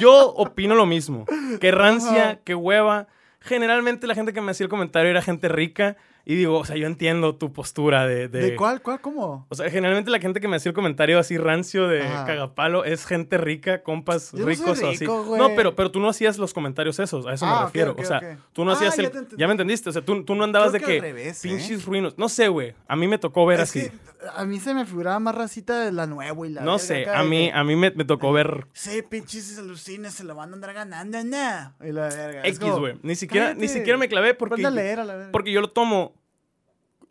yo 0.00 0.32
opino 0.34 0.74
lo 0.74 0.84
mismo. 0.86 1.26
Que 1.60 1.70
rancia, 1.70 2.24
Ajá. 2.30 2.36
que 2.44 2.54
hueva. 2.56 3.06
Generalmente 3.46 4.06
la 4.06 4.14
gente 4.14 4.32
que 4.32 4.40
me 4.40 4.50
hacía 4.50 4.64
el 4.64 4.70
comentario 4.70 5.10
era 5.10 5.22
gente 5.22 5.48
rica. 5.48 5.96
Y 6.28 6.34
digo, 6.34 6.58
o 6.58 6.64
sea, 6.64 6.74
yo 6.76 6.88
entiendo 6.88 7.36
tu 7.36 7.52
postura 7.52 8.04
de... 8.04 8.26
¿De, 8.26 8.40
de- 8.40 8.56
cuál, 8.56 8.82
cuál, 8.82 9.00
cómo? 9.00 9.46
o 9.48 9.54
sea, 9.54 9.70
generalmente 9.70 10.10
la 10.10 10.18
gente 10.18 10.40
que 10.40 10.48
me 10.48 10.56
hacía 10.56 10.70
el 10.70 10.74
comentario 10.74 11.20
así 11.20 11.38
rancio 11.38 11.86
de 11.86 12.02
Ajá. 12.02 12.24
cagapalo 12.26 12.84
es 12.84 13.06
gente 13.06 13.38
rica, 13.38 13.84
compas 13.84 14.32
Yo 14.32 14.38
no 14.38 14.44
soy 14.46 14.54
ricos 14.56 14.82
o 14.82 14.88
así. 14.90 15.04
No, 15.06 15.50
pero, 15.54 15.76
pero 15.76 15.92
tú 15.92 16.00
no 16.00 16.08
hacías 16.08 16.36
los 16.36 16.52
comentarios 16.52 16.98
esos, 16.98 17.26
a 17.26 17.32
eso 17.34 17.46
Ah, 17.46 17.50
me 17.50 17.56
ok, 17.58 17.64
refiero. 17.66 17.94
o 17.96 18.04
sea, 18.04 18.38
tú 18.52 18.64
no 18.64 18.72
Ah, 18.72 18.74
hacías 18.74 18.96
ya 18.96 19.04
el... 19.04 19.28
Ya 19.38 19.46
me 19.46 19.52
entendiste, 19.52 19.88
o 19.88 19.92
sea, 19.92 20.02
tú, 20.02 20.24
tú 20.24 20.34
no 20.34 20.42
andabas 20.42 20.72
Creo 20.72 21.00
de 21.00 21.12
que 21.12 21.28
¿eh? 21.28 21.34
pinches 21.40 21.84
ruinos. 21.84 22.18
No 22.18 22.28
sé, 22.28 22.48
güey. 22.48 22.74
A 22.88 22.96
mí 22.96 23.06
me 23.06 23.18
tocó 23.18 23.46
ver 23.46 23.60
Es 23.60 23.70
así. 23.70 23.82
que 23.82 23.92
a 24.34 24.44
mí 24.44 24.58
se 24.60 24.74
me 24.74 24.84
figuraba 24.86 25.18
más 25.18 25.34
racita 25.34 25.80
de 25.80 25.92
la 25.92 26.06
nueva 26.06 26.46
y 26.46 26.50
la 26.50 26.62
No 26.62 26.78
sé, 26.78 27.08
a 27.08 27.22
mí, 27.22 27.50
a 27.52 27.62
mí 27.64 27.76
me, 27.76 27.90
me 27.92 28.04
tocó 28.04 28.32
ver 28.32 28.66
Sí, 28.72 29.02
pinches 29.02 29.58
alucines 29.58 30.14
se 30.14 30.24
lo 30.24 30.34
van 30.34 30.50
a 30.50 30.54
andar 30.54 30.72
ganando, 30.74 31.22
¿no? 31.24 31.74
Y 31.86 31.92
la 31.92 32.08
verga. 32.08 32.42
X, 32.44 32.58
güey. 32.60 32.98
Ni 33.02 33.14
siquiera, 33.14 33.48
ni 33.48 33.60
cállate, 33.60 33.68
siquiera 33.68 33.98
me 33.98 34.08
clavé 34.08 34.34
porque, 34.34 34.64
a 34.66 34.70
leer 34.70 35.00
a 35.00 35.04
la 35.04 35.14
verga. 35.16 35.32
porque 35.32 35.52
yo 35.52 35.60
lo 35.60 35.70
tomo 35.70 36.14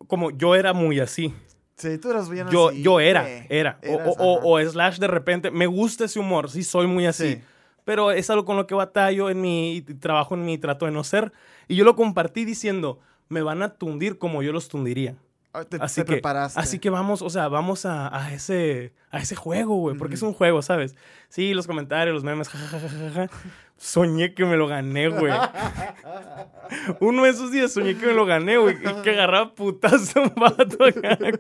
como 0.08 0.32
yo 0.32 0.56
era 0.56 0.74
muy 0.74 1.00
así. 1.00 1.34
Sí, 1.78 1.98
tú 1.98 2.10
eras 2.12 2.30
bien 2.30 2.48
Yo, 2.50 2.70
así, 2.70 2.82
yo 2.82 3.00
era, 3.00 3.22
güey. 3.24 3.46
era. 3.50 3.80
O- 3.84 3.86
Eras, 3.88 4.08
o, 4.18 4.34
o, 4.34 4.52
o 4.62 4.62
slash 4.70 4.98
de 4.98 5.08
repente, 5.08 5.52
me 5.52 5.68
gusta 5.68 6.06
ese 6.06 6.20
humor, 6.20 6.50
sí 6.50 6.64
soy 6.64 6.88
muy 6.88 7.06
así. 7.06 7.34
Sí. 7.36 7.42
Pero 7.84 8.12
es 8.12 8.30
algo 8.30 8.46
con 8.46 8.56
lo 8.58 8.66
que 8.66 8.74
batallo 8.76 9.30
en 9.30 9.42
mi 9.42 9.82
trabajo, 10.00 10.36
en 10.36 10.46
mi 10.46 10.58
trato 10.58 10.86
de 10.86 10.92
no 10.92 11.04
ser. 11.04 11.34
Y 11.68 11.76
yo 11.76 11.84
lo 11.86 11.96
compartí 11.96 12.46
diciendo, 12.46 13.00
me 13.30 13.42
van 13.42 13.62
a 13.62 13.74
tundir 13.76 14.18
como 14.18 14.42
yo 14.42 14.52
los 14.54 14.70
tundiría. 14.70 15.16
Ah, 15.56 15.64
Te, 15.64 15.78
Así 15.80 16.02
te 16.02 16.06
que, 16.06 16.12
preparaste. 16.14 16.60
así 16.60 16.80
que 16.80 16.90
vamos, 16.90 17.22
o 17.22 17.30
sea, 17.30 17.48
vamos 17.48 17.86
a, 17.86 18.14
a 18.16 18.34
ese, 18.34 18.94
a 19.10 19.20
ese 19.20 19.36
juego, 19.36 19.76
güey, 19.78 19.98
porque 19.98 20.16
es 20.16 20.22
un 20.22 20.34
juego, 20.34 20.62
¿sabes? 20.62 20.96
Sí, 21.30 21.54
los 21.54 21.66
comentarios, 21.66 22.14
los 22.14 22.24
memes, 22.26 22.50
jajajaja. 22.50 23.30
Soñé 23.78 24.34
que 24.34 24.46
me 24.46 24.56
lo 24.58 24.68
gané, 24.68 25.10
güey. 25.10 25.34
Uno 27.00 27.24
de 27.24 27.30
esos 27.30 27.52
días 27.52 27.72
soñé 27.74 27.98
que 27.98 28.06
me 28.08 28.14
lo 28.14 28.26
gané, 28.26 28.58
güey. 28.58 28.76
Y 28.76 29.02
que 29.02 29.12
agarraba 29.12 29.54
putazo 29.54 30.22
un 30.24 30.34
vato 30.36 30.78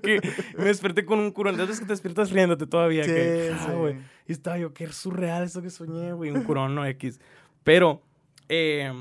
que 0.01 0.19
me 0.57 0.65
desperté 0.65 1.05
con 1.05 1.19
un 1.19 1.31
curón. 1.31 1.55
¿Sabes 1.57 1.79
que 1.79 1.85
te 1.85 1.93
despiertas 1.93 2.31
riéndote 2.31 2.67
todavía? 2.67 3.03
Sí, 3.03 3.09
que, 3.11 3.51
ah, 3.53 3.67
sí. 3.67 3.97
Y 4.27 4.31
estaba 4.31 4.57
yo, 4.57 4.73
qué 4.73 4.87
surreal 4.91 5.43
eso 5.43 5.61
que 5.61 5.69
soñé, 5.69 6.13
güey. 6.13 6.31
Un 6.31 6.43
curón, 6.43 6.75
no 6.75 6.85
X. 6.85 7.19
Pero, 7.63 8.01
eh, 8.49 8.91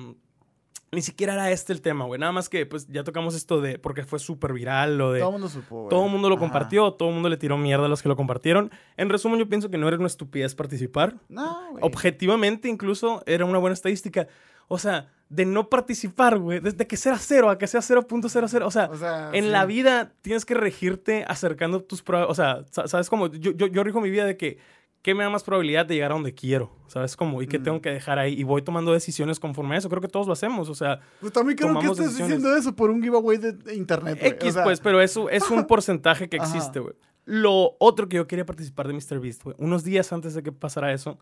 ni 0.95 1.03
siquiera 1.03 1.35
era 1.35 1.51
este 1.51 1.73
el 1.73 1.81
tema, 1.83 2.05
güey. 2.05 2.19
Nada 2.21 2.33
más 2.33 2.49
que, 2.49 2.65
pues, 2.67 2.87
ya 2.89 3.05
tocamos 3.05 3.35
esto 3.35 3.61
de, 3.61 3.79
porque 3.79 4.05
fue 4.05 4.19
súper 4.19 4.53
viral, 4.53 4.97
lo 4.99 5.13
de... 5.13 5.21
Todo 5.21 5.29
el 5.31 5.33
mundo 5.35 5.49
supo, 5.49 5.77
güey. 5.81 5.89
Todo 5.91 6.05
el 6.07 6.11
mundo 6.11 6.29
lo 6.29 6.37
Ajá. 6.37 6.45
compartió, 6.45 6.93
todo 6.93 7.09
el 7.09 7.15
mundo 7.15 7.29
le 7.29 7.37
tiró 7.37 7.59
mierda 7.59 7.87
a 7.87 7.89
los 7.89 8.03
que 8.03 8.09
lo 8.09 8.17
compartieron. 8.17 8.71
En 8.97 9.09
resumen, 9.11 9.39
yo 9.39 9.49
pienso 9.49 9.71
que 9.71 9.79
no 9.79 9.89
era 9.89 9.97
una 9.99 10.07
estupidez 10.07 10.55
participar. 10.55 11.17
No, 11.29 11.71
güey. 11.73 11.85
Objetivamente, 11.85 12.69
incluso, 12.69 13.23
era 13.27 13.45
una 13.45 13.59
buena 13.59 13.75
estadística. 13.75 14.29
O 14.69 14.79
sea, 14.79 15.11
de 15.29 15.45
no 15.45 15.69
participar, 15.69 16.39
güey, 16.39 16.61
desde 16.61 16.87
que 16.87 16.97
sea 16.97 17.19
cero 17.19 17.51
a 17.51 17.59
que 17.59 17.67
sea 17.67 17.81
0.00. 17.81 18.65
O 18.65 18.71
sea, 18.71 18.87
O 18.91 18.97
sea, 18.97 19.31
en 19.33 19.45
sí. 19.45 19.51
la 19.51 19.67
vida 19.67 20.13
tienes 20.23 20.45
que 20.45 20.55
regirte 20.55 21.25
acercando 21.29 21.83
tus 21.83 22.03
pruebas. 22.03 22.29
O 22.31 22.35
sea, 22.35 22.65
sa- 22.71 22.87
¿sabes 22.89 23.11
cómo? 23.11 23.27
Yo, 23.27 23.51
yo, 23.53 23.67
yo 23.67 23.85
rijo 23.85 24.01
mi 24.01 24.11
vida 24.11 24.25
de 24.25 24.37
que, 24.37 24.59
¿qué 25.05 25.15
me 25.15 25.23
da 25.23 25.31
más 25.31 25.45
probabilidad 25.45 25.87
de 25.87 25.95
llegar 25.95 26.11
a 26.11 26.15
donde 26.15 26.35
quiero? 26.35 26.73
¿Sabes 26.89 27.15
cómo? 27.17 27.43
Y 27.43 27.47
qué 27.47 27.59
Mm. 27.59 27.63
tengo 27.63 27.81
que 27.83 27.91
dejar 27.91 28.19
ahí. 28.19 28.33
Y 28.33 28.43
voy 28.43 28.63
tomando 28.63 28.93
decisiones 28.93 29.39
conforme 29.39 29.75
a 29.77 29.79
eso. 29.79 29.89
Creo 29.89 30.01
que 30.01 30.09
todos 30.09 30.27
lo 30.27 30.33
hacemos. 30.33 30.69
O 30.71 30.75
sea, 30.75 30.99
Pues 31.21 31.33
muy 31.45 31.55
claro 31.55 31.75
que 31.79 31.87
estás 31.87 31.99
decisiones. 31.99 32.29
diciendo 32.39 32.57
eso 32.57 32.75
por 32.75 32.91
un 32.91 33.03
giveaway 33.03 33.37
de 33.39 33.75
internet. 33.77 34.19
X, 34.21 34.49
O 34.49 34.53
sea, 34.55 34.65
pues, 34.65 34.81
pero 34.81 35.01
eso 35.03 35.29
es 35.31 35.49
un 35.51 35.65
porcentaje 35.69 36.29
que 36.29 36.39
existe, 36.39 36.81
güey. 36.81 36.95
Lo 37.27 37.77
otro 37.79 38.09
que 38.09 38.17
yo 38.17 38.27
quería 38.27 38.45
participar 38.47 38.89
de 38.89 38.95
MrBeast, 38.95 39.45
güey. 39.45 39.55
Unos 39.59 39.85
días 39.85 40.13
antes 40.13 40.35
de 40.35 40.43
que 40.43 40.53
pasara 40.53 40.93
eso, 40.93 41.19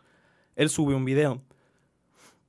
él 0.56 0.68
sube 0.70 0.94
un 0.94 1.04
video 1.04 1.42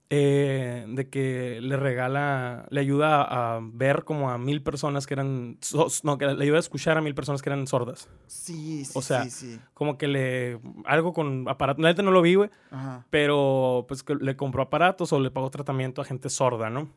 eh, 0.09 0.85
de 0.87 1.09
que 1.09 1.59
le 1.61 1.77
regala, 1.77 2.67
le 2.69 2.79
ayuda 2.81 3.23
a, 3.23 3.59
ver 3.63 4.03
como 4.03 4.29
a 4.29 4.37
mil 4.37 4.61
personas 4.61 5.07
que 5.07 5.15
eran, 5.15 5.57
no, 6.03 6.17
que 6.17 6.27
le 6.27 6.43
ayuda 6.43 6.57
a 6.57 6.59
escuchar 6.59 6.97
a 6.97 7.01
mil 7.01 7.15
personas 7.15 7.41
que 7.41 7.49
eran 7.49 7.65
sordas. 7.65 8.09
Sí, 8.27 8.85
sí, 8.85 8.91
O 8.95 9.01
sea, 9.01 9.23
sí, 9.23 9.31
sí. 9.31 9.59
Como 9.73 9.97
que 9.97 10.07
le, 10.07 10.59
algo 10.85 11.13
con 11.13 11.47
aparato, 11.47 11.81
la 11.81 11.89
neta 11.89 12.03
no 12.03 12.11
lo 12.11 12.21
vi, 12.21 12.35
güey, 12.35 12.49
pero 13.09 13.85
pues 13.87 14.03
que 14.03 14.15
le 14.15 14.35
compró 14.35 14.63
aparatos 14.63 15.11
o 15.13 15.19
le 15.19 15.31
pagó 15.31 15.49
tratamiento 15.49 16.01
a 16.01 16.05
gente 16.05 16.29
sorda, 16.29 16.69
¿no? 16.69 16.89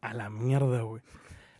A 0.00 0.14
la 0.14 0.30
mierda, 0.30 0.82
güey. 0.82 1.02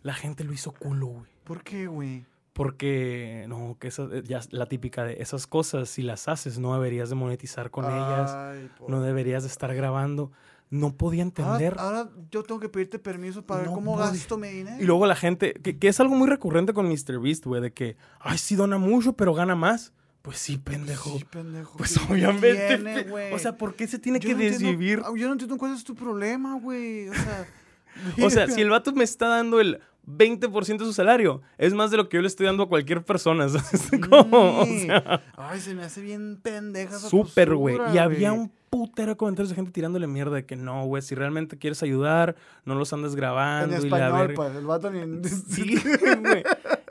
La 0.01 0.13
gente 0.13 0.43
lo 0.43 0.51
hizo 0.51 0.73
culo, 0.73 1.07
güey. 1.07 1.31
¿Por 1.45 1.63
qué, 1.63 1.87
güey? 1.87 2.25
Porque, 2.53 3.45
no, 3.49 3.77
que 3.79 3.87
esa, 3.87 4.07
ya 4.23 4.37
es 4.37 4.53
la 4.53 4.67
típica 4.67 5.03
de 5.03 5.21
esas 5.21 5.47
cosas, 5.47 5.89
si 5.89 6.03
las 6.03 6.27
haces, 6.27 6.59
no 6.59 6.73
deberías 6.75 7.09
de 7.09 7.15
monetizar 7.15 7.71
con 7.71 7.85
ellas, 7.85 8.35
por- 8.77 8.89
no 8.89 9.01
deberías 9.01 9.43
de 9.43 9.49
estar 9.49 9.73
grabando. 9.75 10.31
No 10.69 10.95
podía 10.95 11.21
entender. 11.21 11.75
Ahora, 11.77 11.99
ahora 12.01 12.11
yo 12.31 12.41
tengo 12.43 12.59
que 12.59 12.69
pedirte 12.69 12.97
permiso 12.97 13.45
para 13.45 13.61
No 13.61 13.67
ver 13.69 13.75
cómo 13.75 13.95
podía. 13.95 14.09
gasto 14.11 14.37
mi 14.37 14.47
dinero. 14.49 14.81
Y 14.81 14.85
luego 14.85 15.05
la 15.05 15.15
gente, 15.15 15.53
que, 15.53 15.77
que 15.77 15.87
es 15.87 15.99
algo 15.99 16.15
muy 16.15 16.27
recurrente 16.27 16.73
con 16.73 16.87
MrBeast, 16.87 17.45
güey, 17.45 17.61
de 17.61 17.73
que, 17.73 17.95
ay, 18.19 18.37
sí 18.39 18.55
dona 18.55 18.77
mucho, 18.79 19.13
pero 19.13 19.33
gana 19.35 19.55
más. 19.55 19.93
Pues 20.23 20.37
sí, 20.39 20.57
pendejo. 20.57 21.17
Sí, 21.17 21.25
pendejo. 21.25 21.77
Pues 21.77 21.99
¿qué 21.99 22.11
obviamente. 22.13 22.77
tiene, 22.77 23.33
o 23.33 23.39
sea, 23.39 23.57
¿por 23.57 23.75
qué 23.75 23.87
se 23.87 23.99
tiene 23.99 24.19
Yo 24.19 24.29
que 24.29 24.33
no 24.35 24.39
desvivir? 24.39 25.01
ah, 25.05 25.11
yo 25.15 25.27
no 25.27 25.33
entiendo 25.33 25.57
cuál 25.57 25.73
es 25.75 25.83
tu 25.83 25.93
problema, 25.95 26.57
güey. 26.59 27.09
O 27.09 27.13
sea, 27.13 27.47
O 28.23 28.29
sea, 28.31 28.47
si 28.49 28.61
el 28.61 28.69
vato 28.69 28.93
me 28.93 29.03
está 29.03 29.27
dando 29.27 29.59
el 29.59 29.79
20% 30.05 30.77
de 30.79 30.85
su 30.85 30.93
salario, 30.93 31.41
es 31.57 31.73
más 31.73 31.89
de 31.91 31.97
lo 31.97 32.09
que 32.09 32.17
yo 32.17 32.21
le 32.21 32.27
estoy 32.27 32.45
dando 32.45 32.63
a 32.63 32.69
cualquier 32.69 33.03
persona. 33.03 33.47
¿sabes 33.49 33.89
cómo? 34.09 34.59
O 34.61 34.65
Sí. 34.65 34.81
sea, 34.87 35.21
Ay, 35.35 35.59
se 35.59 35.73
me 35.75 35.83
hace 35.83 36.01
bien 36.01 36.39
pendeja 36.41 36.97
Súper, 36.99 37.55
güey. 37.55 37.77
Y 37.93 37.97
había 37.97 38.33
un 38.33 38.51
putero 38.69 39.11
de 39.11 39.17
comentarios 39.17 39.49
de 39.49 39.55
gente 39.55 39.71
tirándole 39.71 40.07
mierda 40.07 40.35
de 40.35 40.45
que 40.45 40.55
no, 40.55 40.85
güey, 40.85 41.01
si 41.03 41.13
realmente 41.15 41.57
quieres 41.59 41.83
ayudar, 41.83 42.35
no 42.65 42.73
los 42.75 42.91
andes 42.91 43.11
En 43.11 43.17
grabando 43.17 43.67
y 43.75 43.79
la 43.79 43.85
español, 43.85 44.19
verga. 44.27 44.33
pues. 44.35 44.55
El 44.55 44.65
vato 44.65 44.89
ni... 44.91 45.23
Sí, 45.29 45.75
güey. 46.21 46.43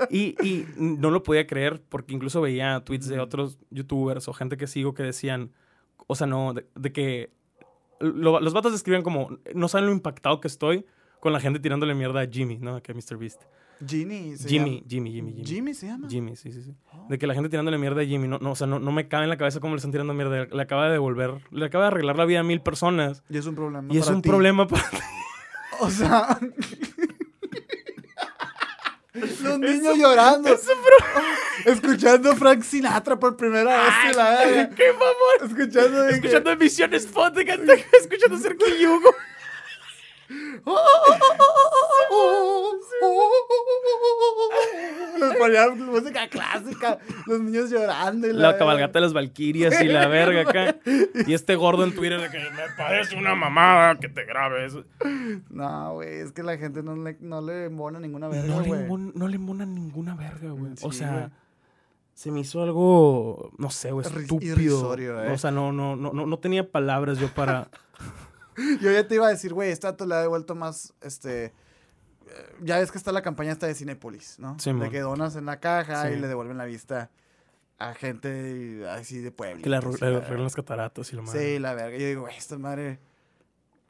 Y, 0.09 0.37
y 0.47 0.66
no 0.76 1.11
lo 1.11 1.23
podía 1.23 1.47
creer 1.47 1.83
porque 1.88 2.14
incluso 2.14 2.40
veía 2.40 2.81
tweets 2.85 3.09
de 3.09 3.19
otros 3.21 3.59
youtubers 3.71 4.28
o 4.28 4.33
gente 4.33 4.57
que 4.57 4.66
sigo 4.69 4.95
que 4.95 5.02
decían, 5.02 5.50
o 6.07 6.14
sea, 6.14 6.26
no, 6.28 6.54
de, 6.54 6.66
de 6.76 6.92
que 6.92 7.31
lo- 8.00 8.40
los 8.40 8.53
vatos 8.55 8.72
describían 8.72 9.03
como, 9.03 9.37
no 9.55 9.68
saben 9.68 9.87
lo 9.87 9.92
impactado 9.92 10.40
que 10.40 10.48
estoy 10.48 10.87
con 11.23 11.33
la 11.33 11.39
gente 11.39 11.61
tirándole 11.61 11.95
mierda 11.95 12.21
a 12.21 12.27
Jimmy, 12.27 12.59
¿no? 12.59 12.83
Que 12.83 12.91
a 12.91 12.95
MrBeast. 12.97 13.43
Ginny 13.87 14.37
se 14.37 14.49
Jimmy, 14.49 14.79
llama. 14.79 14.87
Jimmy, 14.89 15.11
Jimmy, 15.13 15.33
Jimmy. 15.35 15.45
Jimmy 15.47 15.75
se 15.75 15.87
llama. 15.87 16.09
Jimmy, 16.11 16.35
sí, 16.35 16.51
sí, 16.53 16.63
sí. 16.65 16.75
Oh. 16.93 17.07
De 17.09 17.17
que 17.17 17.29
la 17.29 17.35
gente 17.35 17.49
tirándole 17.49 17.79
mierda 17.79 18.01
a 18.01 18.05
Jimmy, 18.05 18.27
no, 18.27 18.39
no, 18.41 18.51
o 18.51 18.57
sea, 18.57 18.67
no, 18.67 18.81
no 18.81 18.91
me 18.91 19.07
cabe 19.07 19.23
en 19.25 19.31
la 19.31 19.37
cabeza 19.37 19.61
cómo 19.61 19.75
le 19.75 19.77
están 19.77 19.93
tirando 19.93 20.13
mierda. 20.15 20.47
Le 20.47 20.63
acaba 20.63 20.87
de 20.87 20.93
devolver, 20.95 21.35
le 21.53 21.65
acaba 21.65 21.85
de 21.85 21.89
arreglar 21.89 22.17
la 22.19 22.25
vida 22.25 22.41
a 22.41 22.43
mil 22.43 22.61
personas. 22.61 23.23
Y 23.31 23.39
es 23.39 23.47
un 23.47 23.55
problema. 23.55 23.87
y 23.95 23.99
es 23.99 24.05
para 24.07 24.17
un 24.17 24.23
ti. 24.23 24.29
problema 24.29 24.67
para 24.67 24.83
O 25.81 25.89
sea. 25.91 26.39
Los 29.15 29.59
niños 29.61 29.97
llorando. 29.99 30.49
Escuchando 31.67 32.35
Frank 32.35 32.63
Sinatra 32.63 33.17
por 33.19 33.37
primera 33.37 33.71
vez. 33.85 33.93
y 34.11 34.17
la. 34.17 34.71
¡Qué 34.75 34.93
mamón! 34.93 35.51
Escuchando. 35.59 36.03
de 36.03 36.09
que- 36.09 36.15
Escuchando 36.17 36.51
emisiones 36.51 37.07
podcast, 37.07 37.61
escuchando 38.01 38.39
Sergio 38.39 38.67
Les 45.18 45.37
ponían 45.37 45.87
música 45.87 46.29
clásica. 46.29 46.99
Los 47.27 47.40
niños 47.40 47.71
llorando. 47.71 48.27
y 48.29 48.33
La 48.33 48.57
cabalgata 48.57 48.95
de 48.95 49.01
las 49.03 49.12
Valquirias 49.12 49.81
y 49.83 49.88
la 49.88 50.07
verga 50.09 50.42
acá. 50.42 50.77
Y 51.27 51.35
este 51.35 51.55
gordo 51.57 51.85
en 51.85 51.95
Twitter 51.95 52.21
de 52.21 52.31
que 52.31 52.38
me 52.38 52.75
parece 52.77 53.16
una 53.16 53.35
mamada 53.35 53.97
que 53.99 54.09
te 54.09 54.25
grabes. 54.25 54.75
No, 55.51 55.95
güey. 55.95 56.21
Es 56.21 56.33
que 56.33 56.42
la 56.42 56.57
gente 56.57 56.83
no 56.83 56.97
le, 56.97 57.16
no 57.21 57.40
le 57.40 57.66
embona 57.66 58.01
ninguna 58.01 58.29
verga, 58.29 58.55
No 58.55 58.61
le, 58.62 59.12
no 59.14 59.29
le 59.29 59.37
embonan 59.37 59.75
ninguna 59.75 60.14
verga, 60.14 60.51
güey. 60.51 60.73
o 60.83 60.92
sea, 60.92 61.31
se 62.14 62.31
me 62.31 62.40
hizo 62.40 62.62
algo, 62.62 63.51
no 63.59 63.71
sé, 63.71 63.90
güey, 63.90 64.07
estúpido. 64.07 64.53
irrisorio, 64.53 65.23
eh. 65.23 65.33
O 65.33 65.38
sea, 65.38 65.51
no, 65.51 65.73
no, 65.73 65.97
no, 65.97 66.12
no, 66.12 66.27
no 66.27 66.38
tenía 66.38 66.68
palabras 66.71 67.18
yo 67.18 67.29
para... 67.29 67.68
Yo 68.81 68.91
ya 68.91 69.07
te 69.07 69.15
iba 69.15 69.27
a 69.27 69.31
decir, 69.31 69.53
güey, 69.55 69.71
este 69.71 69.87
dato 69.87 70.07
le 70.07 70.15
ha 70.15 70.21
devuelto 70.21 70.55
más, 70.55 70.93
este... 71.01 71.45
eh, 71.47 71.53
Ya 72.62 72.79
ves 72.79 72.91
que 72.93 72.99
está 72.99 73.12
la 73.12 73.23
campaña 73.23 73.53
esta 73.53 73.67
de 73.67 73.75
Cinépolis, 73.75 74.38
¿no? 74.38 74.59
Sí, 74.59 74.73
de 74.73 74.91
que 74.91 75.01
donas 75.01 75.37
en 75.37 75.47
la 75.47 75.61
caja 75.61 76.07
Sí. 76.09 76.15
y 76.15 76.17
le 76.17 76.27
devuelven 76.29 76.59
la 76.59 76.65
vista 76.65 77.11
a 77.79 77.95
gente 77.95 78.87
así 78.88 79.19
de 79.19 79.33
pueblo. 79.33 79.62
que 79.62 79.69
le 79.71 79.81
le 79.81 80.17
arreglan 80.17 80.45
las 80.45 80.55
cataratas 80.55 81.12
y 81.12 81.17
lo 81.17 81.23
más. 81.23 81.33
Sí, 81.33 81.59
la 81.59 81.75
verga. 81.75 81.97
Yo 81.99 82.07
digo, 82.07 82.21
güey, 82.23 82.37
esta 82.37 82.59
madre... 82.59 83.01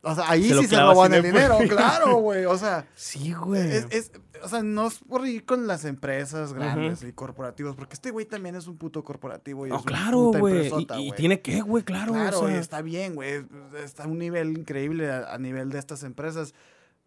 O 0.05 0.15
sea, 0.17 0.29
ahí 0.31 0.49
Se 0.49 0.59
sí 0.63 0.67
se 0.67 0.81
roban 0.81 1.15
el 1.15 1.23
dinero, 1.23 1.59
claro, 1.69 2.17
güey. 2.17 2.45
O 2.47 2.59
sea, 2.59 2.87
Sí, 2.97 3.33
güey. 3.35 3.71
es, 3.71 3.87
es- 3.91 4.13
o 4.43 4.49
sea, 4.49 4.63
no 4.63 4.87
es 4.89 4.99
por 4.99 5.27
ir 5.27 5.45
con 5.45 5.67
las 5.67 5.85
empresas 5.85 6.53
grandes 6.53 7.03
y 7.03 7.13
corporativos, 7.13 7.77
porque 7.77 7.95
este 7.95 8.11
güey 8.11 8.27
también 8.27 8.55
es 8.57 8.67
un 8.67 8.77
puto 8.77 9.03
corporativo 9.05 9.67
y 9.67 9.71
No, 9.71 9.77
es 9.79 9.85
claro, 9.85 10.33
güey. 10.33 10.69
Y, 10.99 11.09
y 11.09 11.13
tiene 11.13 11.41
que, 11.41 11.61
güey, 11.61 11.83
claro. 11.85 12.13
Claro, 12.13 12.41
o 12.41 12.49
y 12.49 12.53
sea, 12.53 12.61
está 12.61 12.83
bien, 12.83 13.15
güey. 13.15 13.45
Está 13.85 14.05
a 14.05 14.07
un 14.09 14.19
nivel 14.19 14.57
increíble 14.57 15.11
a, 15.11 15.33
a 15.35 15.39
nivel 15.39 15.71
de 15.71 15.79
estas 15.79 16.03
empresas. 16.03 16.55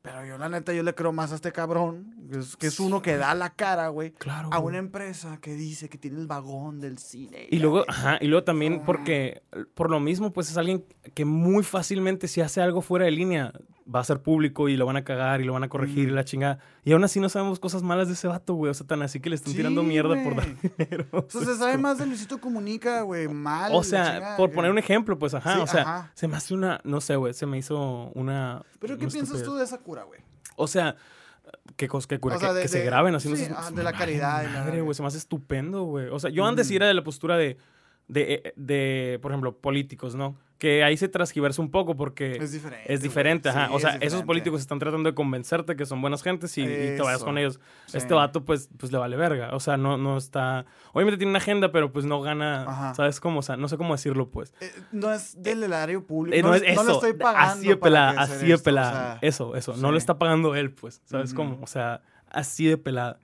Pero 0.02 0.24
yo, 0.24 0.38
la 0.38 0.50
neta, 0.50 0.72
yo 0.72 0.84
le 0.84 0.94
creo 0.94 1.12
más 1.12 1.32
a 1.32 1.36
este 1.36 1.52
cabrón, 1.52 2.14
que 2.32 2.38
es, 2.38 2.56
que 2.56 2.68
es 2.68 2.80
uno 2.80 3.02
que 3.02 3.18
da 3.18 3.34
la 3.34 3.50
cara, 3.50 3.88
güey, 3.88 4.12
Claro. 4.12 4.50
a 4.52 4.60
una 4.60 4.78
empresa 4.78 5.40
que 5.42 5.56
dice 5.56 5.90
que 5.90 5.98
tiene 5.98 6.20
el 6.20 6.28
vagón 6.28 6.80
del 6.80 7.00
cine. 7.00 7.48
Y 7.50 7.58
luego, 7.58 7.86
ajá, 7.88 8.20
y 8.22 8.28
luego 8.28 8.44
también 8.44 8.84
porque 8.86 9.42
por 9.74 9.90
lo 9.90 10.00
mismo, 10.00 10.32
pues 10.32 10.52
es 10.52 10.58
alguien 10.58 10.86
que 11.16 11.26
muy 11.26 11.64
fácilmente 11.64 12.28
si 12.28 12.42
hace 12.42 12.62
algo 12.62 12.84
fuera 12.84 13.06
de 13.06 13.12
línea, 13.12 13.52
va 13.94 14.00
a 14.00 14.04
ser 14.04 14.22
público 14.22 14.68
y 14.68 14.78
lo 14.78 14.86
van 14.88 14.98
a 14.98 15.04
cagar 15.04 15.42
y 15.42 15.44
lo 15.44 15.54
van 15.54 15.64
a 15.64 15.70
corregir 15.70 16.08
y 16.10 16.12
la 16.12 16.24
chingada. 16.26 16.58
Y 16.84 16.94
aún 16.94 17.04
así 17.04 17.20
no 17.20 17.30
sabemos 17.30 17.60
cosas 17.60 17.84
malas 17.84 18.08
de 18.08 18.14
ese 18.16 18.28
vato, 18.28 18.56
güey. 18.56 18.72
O 18.72 18.74
sea, 18.74 18.88
tan 18.88 19.02
así 19.04 19.20
que 19.20 19.30
le 19.30 19.36
están 19.36 19.52
Sí, 19.52 19.58
tirando 19.58 19.84
mierda 19.84 20.16
por 20.24 20.36
dar 20.36 20.48
dinero. 20.78 21.06
O 21.12 21.26
sea, 21.30 21.42
se 21.42 21.56
sabe 21.56 21.78
más 21.78 22.00
de 22.00 22.06
Luisito 22.08 22.40
Comunica, 22.40 23.02
güey, 23.02 23.28
mal. 23.28 23.72
O 23.76 23.84
sea, 23.84 24.14
chingada, 24.14 24.38
por 24.38 24.50
que- 24.50 24.56
poner 24.56 24.72
un 24.72 24.80
ejemplo, 24.80 25.20
pues 25.20 25.34
ajá. 25.36 25.54
Sí, 25.56 25.60
o 25.62 25.68
sea, 25.68 25.82
ajá. 25.82 26.12
se 26.16 26.28
me 26.28 26.36
hace 26.36 26.54
una, 26.56 26.82
no 26.84 27.00
sé, 27.00 27.16
güey, 27.16 27.34
se 27.36 27.46
me 27.46 27.58
hizo 27.60 28.12
una. 28.16 28.64
Pero 28.80 28.98
¿qué 28.98 29.08
piensas 29.08 29.44
tú 29.44 29.56
de 29.56 29.64
esa 29.64 29.78
cura, 29.78 30.04
güey? 30.04 30.20
O 30.56 30.66
sea, 30.68 30.96
qué 31.76 31.88
cosa, 31.88 32.08
qué 32.08 32.20
cura, 32.20 32.38
O 32.38 32.40
sea, 32.40 32.50
que, 32.50 32.56
de- 32.56 32.62
que 32.64 32.68
se 32.68 32.84
graben 32.84 33.14
haciendo 33.14 33.38
sí, 33.40 33.48
ah, 33.56 33.70
de 33.72 33.84
la 33.84 33.94
caridad 33.94 34.44
Madre, 34.52 34.82
güey, 34.82 34.96
se 34.96 35.04
me 35.04 35.10
hace 35.10 35.20
estupendo, 35.20 35.84
güey. 35.84 36.08
O 36.08 36.18
sea, 36.20 36.32
yo 36.32 36.44
antes 36.46 36.72
Mm. 36.72 36.74
era 36.74 36.88
de 36.88 36.94
la 36.96 37.04
postura 37.04 37.38
de, 37.38 37.58
de, 38.08 38.34
eh, 38.46 38.54
de, 38.56 39.20
por 39.22 39.32
ejemplo, 39.32 39.56
políticos, 39.58 40.16
¿no? 40.16 40.36
Que 40.58 40.86
ahí 40.86 40.96
se 40.96 41.10
transgiversa 41.10 41.62
un 41.62 41.70
poco 41.70 41.98
porque 41.98 42.38
Es 42.38 42.54
diferente. 42.54 42.94
es 42.94 43.02
diferente, 43.02 43.50
ajá. 43.50 43.68
Sí, 43.68 43.74
o 43.74 43.80
sea, 43.80 43.96
es 43.96 44.04
esos 44.04 44.24
políticos 44.24 44.62
están 44.62 44.80
tratando 44.80 45.10
de 45.10 45.14
convencerte 45.14 45.76
que 45.76 45.86
son 45.86 46.02
buenas 46.02 46.24
gentes 46.24 46.58
y, 46.58 46.62
y 46.62 46.66
te 46.96 47.02
vayas 47.02 47.24
con 47.24 47.38
ellos. 47.38 47.60
Sí. 47.88 47.98
Este 47.98 48.14
vato, 48.14 48.46
pues, 48.46 48.70
pues 48.78 48.90
le 48.92 48.98
vale 48.98 49.18
verga. 49.18 49.50
O 49.54 49.60
sea, 49.60 49.76
no, 49.76 49.98
no 49.98 50.16
está. 50.18 50.66
Obviamente 50.94 51.18
tiene 51.18 51.32
una 51.32 51.40
agenda, 51.40 51.74
pero 51.74 51.92
pues 51.92 52.06
no 52.06 52.22
gana. 52.22 52.64
Ajá. 52.64 52.96
¿Sabes 52.96 53.20
cómo? 53.20 53.40
O 53.40 53.42
sea, 53.42 53.58
no 53.58 53.68
sé 53.68 53.76
cómo 53.76 53.94
decirlo, 53.96 54.30
pues. 54.30 54.54
Eh, 54.62 54.72
no 54.94 55.12
es 55.12 55.42
del 55.44 55.62
erario 55.64 56.06
público. 56.08 56.38
Eh, 56.38 56.42
no, 56.42 56.56
es 56.56 56.62
le 56.62 56.72
estoy 56.72 57.14
pagando. 57.14 57.54
así 57.54 57.68
de 57.68 57.76
pelada, 57.76 58.22
así 58.22 58.48
de 58.48 58.56
o 58.56 58.60
pelada. 58.60 59.20
sea, 59.20 59.20
eso, 59.28 59.56
eso. 59.58 59.76
No 59.76 59.92
lo 59.92 59.98
está 59.98 60.18
pagando 60.18 60.56
él, 60.56 60.72
pues. 60.72 61.02
¿Sabes 61.04 61.34
cómo? 61.34 61.60
O 61.62 61.68
sea, 61.68 62.02
así 62.30 62.66
de 62.66 62.78
pelada. 62.78 63.20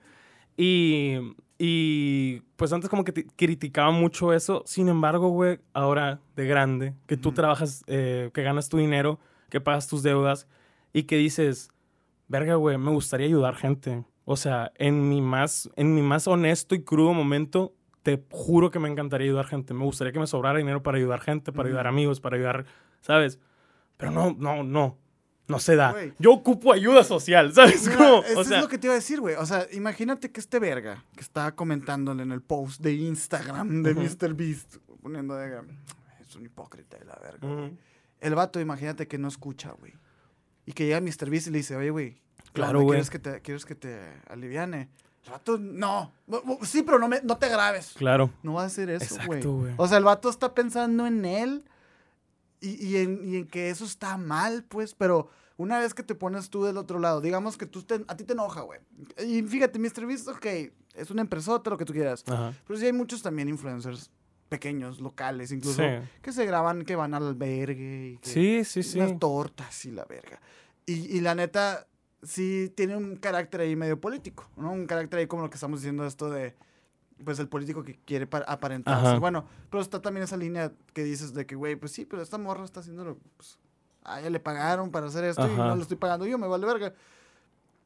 Y, 0.56 1.16
y 1.64 2.42
pues 2.56 2.72
antes 2.72 2.90
como 2.90 3.04
que 3.04 3.12
te 3.12 3.24
criticaba 3.24 3.92
mucho 3.92 4.32
eso. 4.32 4.64
Sin 4.66 4.88
embargo, 4.88 5.28
güey, 5.28 5.60
ahora 5.72 6.18
de 6.34 6.44
grande, 6.44 6.92
que 7.06 7.16
tú 7.16 7.30
trabajas, 7.30 7.84
eh, 7.86 8.32
que 8.34 8.42
ganas 8.42 8.68
tu 8.68 8.78
dinero, 8.78 9.20
que 9.48 9.60
pagas 9.60 9.86
tus 9.86 10.02
deudas 10.02 10.48
y 10.92 11.04
que 11.04 11.16
dices, 11.16 11.70
verga, 12.26 12.56
güey, 12.56 12.78
me 12.78 12.90
gustaría 12.90 13.28
ayudar 13.28 13.54
gente. 13.54 14.04
O 14.24 14.34
sea, 14.34 14.72
en 14.74 15.08
mi 15.08 15.20
más, 15.20 15.70
en 15.76 15.94
mi 15.94 16.02
más 16.02 16.26
honesto 16.26 16.74
y 16.74 16.82
crudo 16.82 17.14
momento, 17.14 17.76
te 18.02 18.20
juro 18.32 18.72
que 18.72 18.80
me 18.80 18.88
encantaría 18.88 19.26
ayudar 19.26 19.46
gente. 19.46 19.72
Me 19.72 19.84
gustaría 19.84 20.12
que 20.12 20.18
me 20.18 20.26
sobrara 20.26 20.58
dinero 20.58 20.82
para 20.82 20.98
ayudar 20.98 21.20
gente, 21.20 21.52
para 21.52 21.68
ayudar 21.68 21.86
amigos, 21.86 22.18
para 22.18 22.34
ayudar, 22.34 22.64
¿sabes? 23.02 23.38
Pero 23.98 24.10
no, 24.10 24.34
no, 24.36 24.64
no. 24.64 24.98
No 25.48 25.58
se 25.58 25.76
da. 25.76 25.94
Yo 26.18 26.32
ocupo 26.32 26.72
ayuda 26.72 27.04
social, 27.04 27.52
¿sabes? 27.54 27.86
Mira, 27.86 27.96
Como, 27.96 28.22
eso 28.22 28.40
o 28.40 28.44
sea, 28.44 28.58
es 28.58 28.62
lo 28.62 28.68
que 28.68 28.78
te 28.78 28.86
iba 28.86 28.94
a 28.94 28.96
decir, 28.96 29.20
güey. 29.20 29.34
O 29.36 29.44
sea, 29.46 29.66
imagínate 29.72 30.30
que 30.30 30.40
este 30.40 30.58
verga 30.58 31.04
que 31.14 31.20
estaba 31.20 31.52
comentándole 31.52 32.22
en 32.22 32.32
el 32.32 32.40
post 32.42 32.80
de 32.80 32.94
Instagram 32.94 33.82
de 33.82 33.92
Ujú. 33.92 34.00
MrBeast, 34.02 34.76
poniendo 35.02 35.34
de. 35.34 35.60
Es 36.20 36.36
un 36.36 36.46
hipócrita 36.46 36.96
de 36.98 37.04
la 37.04 37.16
verga. 37.16 37.38
güey". 37.48 37.66
Ujú. 37.66 37.76
El 38.20 38.34
vato, 38.36 38.60
imagínate 38.60 39.08
que 39.08 39.18
no 39.18 39.28
escucha, 39.28 39.72
güey. 39.72 39.92
Y 40.64 40.72
que 40.72 40.86
llega 40.86 41.00
MrBeast 41.00 41.48
y 41.48 41.50
le 41.50 41.58
dice, 41.58 41.74
oye, 41.76 41.90
güey. 41.90 42.14
¿qué 42.14 42.52
Claro, 42.52 42.82
güey. 42.82 42.90
¿Quieres 42.98 43.10
que, 43.10 43.18
te, 43.18 43.40
¿Quieres 43.40 43.64
que 43.64 43.74
te 43.74 43.98
aliviane? 44.28 44.88
El 45.24 45.32
vato, 45.32 45.58
no. 45.58 46.12
Sí, 46.62 46.82
pero 46.82 46.98
no, 46.98 47.08
me, 47.08 47.20
no 47.22 47.36
te 47.36 47.48
grabes. 47.48 47.94
Claro. 47.96 48.30
No 48.42 48.54
va 48.54 48.62
a 48.62 48.66
hacer 48.66 48.90
eso, 48.90 49.16
güey. 49.26 49.42
O 49.76 49.88
sea, 49.88 49.98
el 49.98 50.04
vato 50.04 50.28
está 50.28 50.54
pensando 50.54 51.06
en 51.06 51.24
él 51.24 51.64
y, 52.62 52.86
y 52.86 52.96
en, 52.96 53.20
y 53.28 53.36
en 53.36 53.46
que 53.46 53.68
eso 53.70 53.84
está 53.84 54.16
mal, 54.16 54.64
pues, 54.64 54.94
pero 54.94 55.28
una 55.58 55.78
vez 55.78 55.92
que 55.94 56.02
te 56.02 56.14
pones 56.14 56.48
tú 56.48 56.64
del 56.64 56.76
otro 56.78 56.98
lado, 56.98 57.20
digamos 57.20 57.56
que 57.58 57.66
tú 57.66 57.82
te- 57.82 58.04
a 58.08 58.16
ti 58.16 58.24
te 58.24 58.32
enoja, 58.32 58.62
güey. 58.62 58.80
Y 59.26 59.42
fíjate, 59.42 59.78
Mr. 59.78 60.06
Beast, 60.06 60.28
ok, 60.28 60.46
es 60.94 61.10
una 61.10 61.22
empresota, 61.22 61.68
lo 61.70 61.76
que 61.78 61.84
tú 61.84 61.92
quieras. 61.92 62.24
Ajá. 62.26 62.54
Pero 62.66 62.78
sí 62.78 62.86
hay 62.86 62.92
muchos 62.92 63.22
también 63.22 63.48
influencers 63.48 64.10
pequeños, 64.48 65.00
locales, 65.00 65.50
incluso, 65.52 65.82
Sí. 65.82 65.88
que 66.22 66.32
se 66.32 66.44
graban, 66.46 66.84
que 66.84 66.94
van 66.96 67.14
al 67.14 67.26
albergue 67.28 68.12
y 68.14 68.18
que 68.18 68.28
Sí, 68.30 68.64
sí, 68.64 68.82
sí. 68.82 68.98
tortas 69.18 69.84
y 69.86 69.90
la 69.90 70.04
verga. 70.04 70.40
Y, 70.86 71.16
y 71.16 71.20
la 71.20 71.34
neta, 71.34 71.86
sí 72.22 72.70
tiene 72.76 72.96
un 72.96 73.16
carácter 73.16 73.62
ahí 73.62 73.76
medio 73.76 74.00
político, 74.00 74.50
¿no? 74.56 74.72
Un 74.72 74.86
carácter 74.86 75.20
ahí 75.20 75.26
como 75.26 75.42
lo 75.42 75.50
que 75.50 75.54
estamos 75.54 75.80
diciendo 75.80 76.06
esto 76.06 76.28
de, 76.30 76.54
pues, 77.24 77.38
el 77.38 77.48
político 77.48 77.82
que 77.82 77.98
quiere 78.04 78.26
pa- 78.26 78.44
aparentarse. 78.46 79.06
Ajá. 79.06 79.18
Bueno, 79.18 79.44
pero 79.70 79.82
está 79.82 80.00
también 80.02 80.24
esa 80.24 80.36
línea 80.36 80.72
que 80.92 81.04
dices 81.04 81.32
de 81.34 81.46
que, 81.46 81.54
güey, 81.54 81.76
pues 81.76 81.92
sí, 81.92 82.04
pero 82.04 82.22
esta 82.22 82.38
morra 82.38 82.64
está 82.64 82.80
haciéndolo, 82.80 83.18
pues, 83.36 83.58
a 84.04 84.20
ella 84.20 84.30
le 84.30 84.40
pagaron 84.40 84.90
para 84.90 85.06
hacer 85.06 85.24
esto 85.24 85.42
y 85.48 85.52
Ajá. 85.52 85.68
no 85.68 85.76
lo 85.76 85.82
estoy 85.82 85.96
pagando 85.96 86.26
yo, 86.26 86.36
me 86.38 86.46
vale 86.46 86.66
verga. 86.66 86.92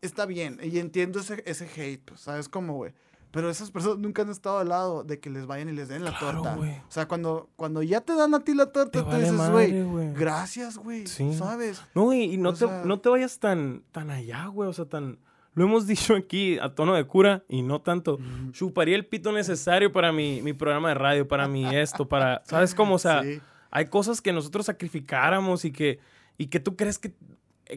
Está 0.02 0.26
bien, 0.26 0.58
y 0.62 0.78
entiendo 0.78 1.20
ese, 1.20 1.42
ese 1.46 1.64
hate, 1.76 2.02
pues, 2.04 2.20
¿sabes 2.20 2.48
cómo, 2.48 2.74
güey? 2.74 2.92
Pero 3.32 3.50
esas 3.50 3.70
personas 3.70 3.98
nunca 3.98 4.22
han 4.22 4.30
estado 4.30 4.58
al 4.58 4.68
lado 4.68 5.04
de 5.04 5.18
que 5.20 5.28
les 5.30 5.46
vayan 5.46 5.68
y 5.68 5.72
les 5.72 5.88
den 5.88 6.04
la 6.04 6.16
Claro, 6.16 6.38
torta. 6.42 6.54
güey. 6.56 6.70
O 6.78 6.90
sea, 6.90 7.06
cuando, 7.08 7.50
cuando 7.56 7.82
ya 7.82 8.00
te 8.00 8.14
dan 8.14 8.34
a 8.34 8.40
ti 8.40 8.54
la 8.54 8.66
torta, 8.72 8.90
Te 8.92 9.00
tú 9.00 9.06
vale 9.06 9.30
dices, 9.30 9.86
güey, 9.86 10.12
gracias, 10.14 10.78
güey, 10.78 11.06
Sí. 11.06 11.34
¿sabes? 11.34 11.82
No, 11.94 12.12
y, 12.14 12.22
y 12.34 12.36
no, 12.38 12.50
O 12.50 12.52
te, 12.52 12.60
sea- 12.60 12.82
no 12.84 13.00
te 13.00 13.08
vayas 13.10 13.38
tan, 13.38 13.82
tan 13.92 14.10
allá, 14.10 14.46
güey. 14.46 14.68
O 14.70 14.72
sea, 14.72 14.86
tan. 14.86 15.18
Lo 15.56 15.64
hemos 15.64 15.86
dicho 15.88 16.14
aquí 16.14 16.58
a 16.60 16.72
tono 16.74 16.94
de 16.94 17.04
cura 17.04 17.42
y 17.48 17.62
no 17.62 17.80
tanto. 17.80 18.18
Chuparía 18.52 18.94
el 18.94 19.04
pito 19.06 19.32
necesario 19.32 19.90
para 19.90 20.12
mi, 20.12 20.40
mi 20.42 20.52
programa 20.52 20.90
de 20.90 20.94
radio, 20.94 21.26
para 21.26 21.48
mi 21.48 21.74
esto, 21.74 22.06
para. 22.08 22.42
¿Sabes 22.44 22.72
cómo? 22.74 22.94
O 22.94 22.98
sea, 23.00 23.22
Sí. 23.24 23.40
hay 23.72 23.86
cosas 23.86 24.20
que 24.22 24.32
nosotros 24.32 24.66
sacrificáramos 24.66 25.64
y 25.64 25.72
que, 25.72 25.98
y 26.38 26.46
que 26.46 26.60
tú 26.60 26.76
crees 26.76 26.98
que, 26.98 27.12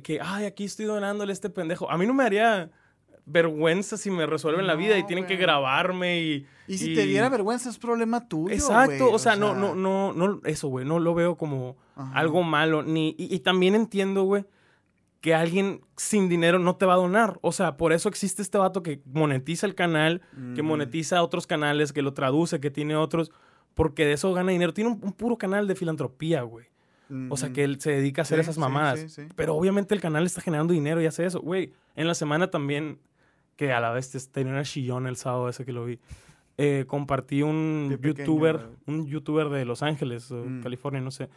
que, 0.04 0.20
ay, 0.22 0.46
aquí 0.46 0.66
estoy 0.66 0.86
donándole 0.86 1.32
a 1.32 1.34
este 1.34 1.50
pendejo. 1.50 1.90
A 1.90 1.98
mí 1.98 2.06
no 2.06 2.14
me 2.14 2.24
haría 2.24 2.70
vergüenza 3.26 3.96
si 3.98 4.10
me 4.10 4.26
resuelven 4.26 4.66
la 4.68 4.76
vida 4.76 4.98
y 4.98 5.06
tienen 5.06 5.26
que 5.26 5.36
grabarme 5.36 6.20
y... 6.22 6.48
Y 6.68 6.78
si 6.80 6.96
te 6.96 7.06
diera 7.06 7.30
vergüenza 7.30 7.70
es 7.70 7.78
problema 7.78 8.28
tuyo, 8.28 8.54
Exacto, 8.54 9.12
o 9.12 9.20
sea, 9.20 9.36
no, 9.36 9.54
no, 9.56 9.76
no, 9.76 10.14
no, 10.14 10.42
eso, 10.46 10.68
güey, 10.68 10.84
no 10.86 11.00
lo 11.00 11.14
veo 11.14 11.36
como 11.36 11.78
Ajá. 11.96 12.12
algo 12.18 12.42
malo, 12.44 12.82
ni, 12.84 13.10
y, 13.20 13.34
y 13.36 13.40
también 13.40 13.76
entiendo, 13.76 14.24
güey, 14.24 14.46
que 15.22 15.36
alguien 15.36 15.82
sin 15.98 16.30
dinero 16.30 16.60
no 16.60 16.76
te 16.78 16.86
va 16.86 16.94
a 16.94 16.98
donar, 16.98 17.40
o 17.42 17.52
sea, 17.52 17.76
por 17.78 17.92
eso 17.94 18.08
existe 18.08 18.42
este 18.42 18.58
vato 18.58 18.82
que 18.84 19.02
monetiza 19.06 19.66
el 19.68 19.76
canal, 19.76 20.22
que 20.56 20.62
Ujú. 20.62 20.64
monetiza 20.70 21.22
otros 21.24 21.46
canales, 21.46 21.92
que 21.92 22.02
lo 22.02 22.14
traduce, 22.14 22.60
que 22.62 22.72
tiene 22.72 22.96
otros, 22.96 23.32
porque 23.74 24.06
de 24.06 24.14
eso 24.14 24.32
gana 24.34 24.52
dinero, 24.52 24.74
tiene 24.74 24.92
un, 24.92 25.00
un 25.04 25.12
puro 25.14 25.38
canal 25.38 25.68
de 25.68 25.76
filantropía, 25.76 26.44
güey, 26.44 26.68
o 27.30 27.36
sea, 27.38 27.52
que 27.52 27.64
él 27.64 27.82
se 27.82 27.92
dedica 27.92 28.22
a 28.22 28.24
hacer 28.24 28.38
Sí, 28.38 28.42
esas 28.44 28.58
mamadas, 28.60 29.00
sí, 29.00 29.10
sí. 29.10 29.24
pero 29.36 29.56
obviamente 29.56 29.94
el 29.96 30.00
canal 30.02 30.26
está 30.26 30.42
generando 30.42 30.74
dinero 30.74 31.02
y 31.02 31.06
hace 31.08 31.26
eso, 31.26 31.42
güey, 31.42 31.74
en 31.96 32.08
la 32.08 32.14
semana 32.14 32.50
también, 32.50 33.00
que 33.56 33.74
a 33.74 33.80
la 33.82 33.92
vez 33.92 34.12
te- 34.12 34.20
tenía 34.32 34.54
una 34.54 34.64
chillón 34.64 35.06
el 35.08 35.16
sábado 35.18 35.50
ese 35.50 35.66
que 35.66 35.74
lo 35.74 35.86
vi. 35.86 36.00
eh, 36.62 36.84
compartí 36.88 37.42
un 37.42 37.98
youtuber, 38.02 38.60
un 38.86 39.08
youtuber 39.08 39.48
de 39.50 39.64
Los 39.64 39.82
Ángeles, 39.82 40.30
Mm. 40.30 40.62
California, 40.62 41.00
no 41.02 41.10
sé, 41.10 41.30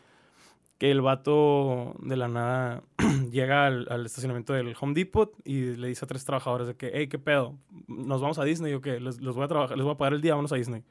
que 0.83 0.90
el 0.90 1.01
vato 1.01 1.95
de 2.01 2.16
la 2.16 2.27
nada 2.27 2.83
llega 3.31 3.66
al, 3.66 3.87
al 3.88 4.05
estacionamiento 4.05 4.53
del 4.53 4.75
Home 4.81 4.95
Depot 4.95 5.33
y 5.45 5.77
le 5.77 5.87
dice 5.87 6.05
a 6.05 6.09
tres 6.09 6.25
trabajadores 6.25 6.66
de 6.66 6.75
que, 6.75 6.90
hey, 6.92 7.07
¿qué 7.07 7.21
pedo? 7.21 7.57
¿Nos 7.87 8.21
vamos 8.21 8.40
a 8.40 8.45
Disney 8.45 8.75
o 8.75 8.81
qué? 8.81 8.99
Les, 8.99 9.21
los 9.21 9.37
voy 9.37 9.45
a 9.45 9.47
trabajar, 9.47 9.77
les 9.77 9.85
voy 9.85 9.95
a 9.95 9.97
pagar 9.97 10.14
el 10.14 10.21
día, 10.21 10.35
vamos 10.35 10.51
a 10.51 10.57
Disney. 10.57 10.83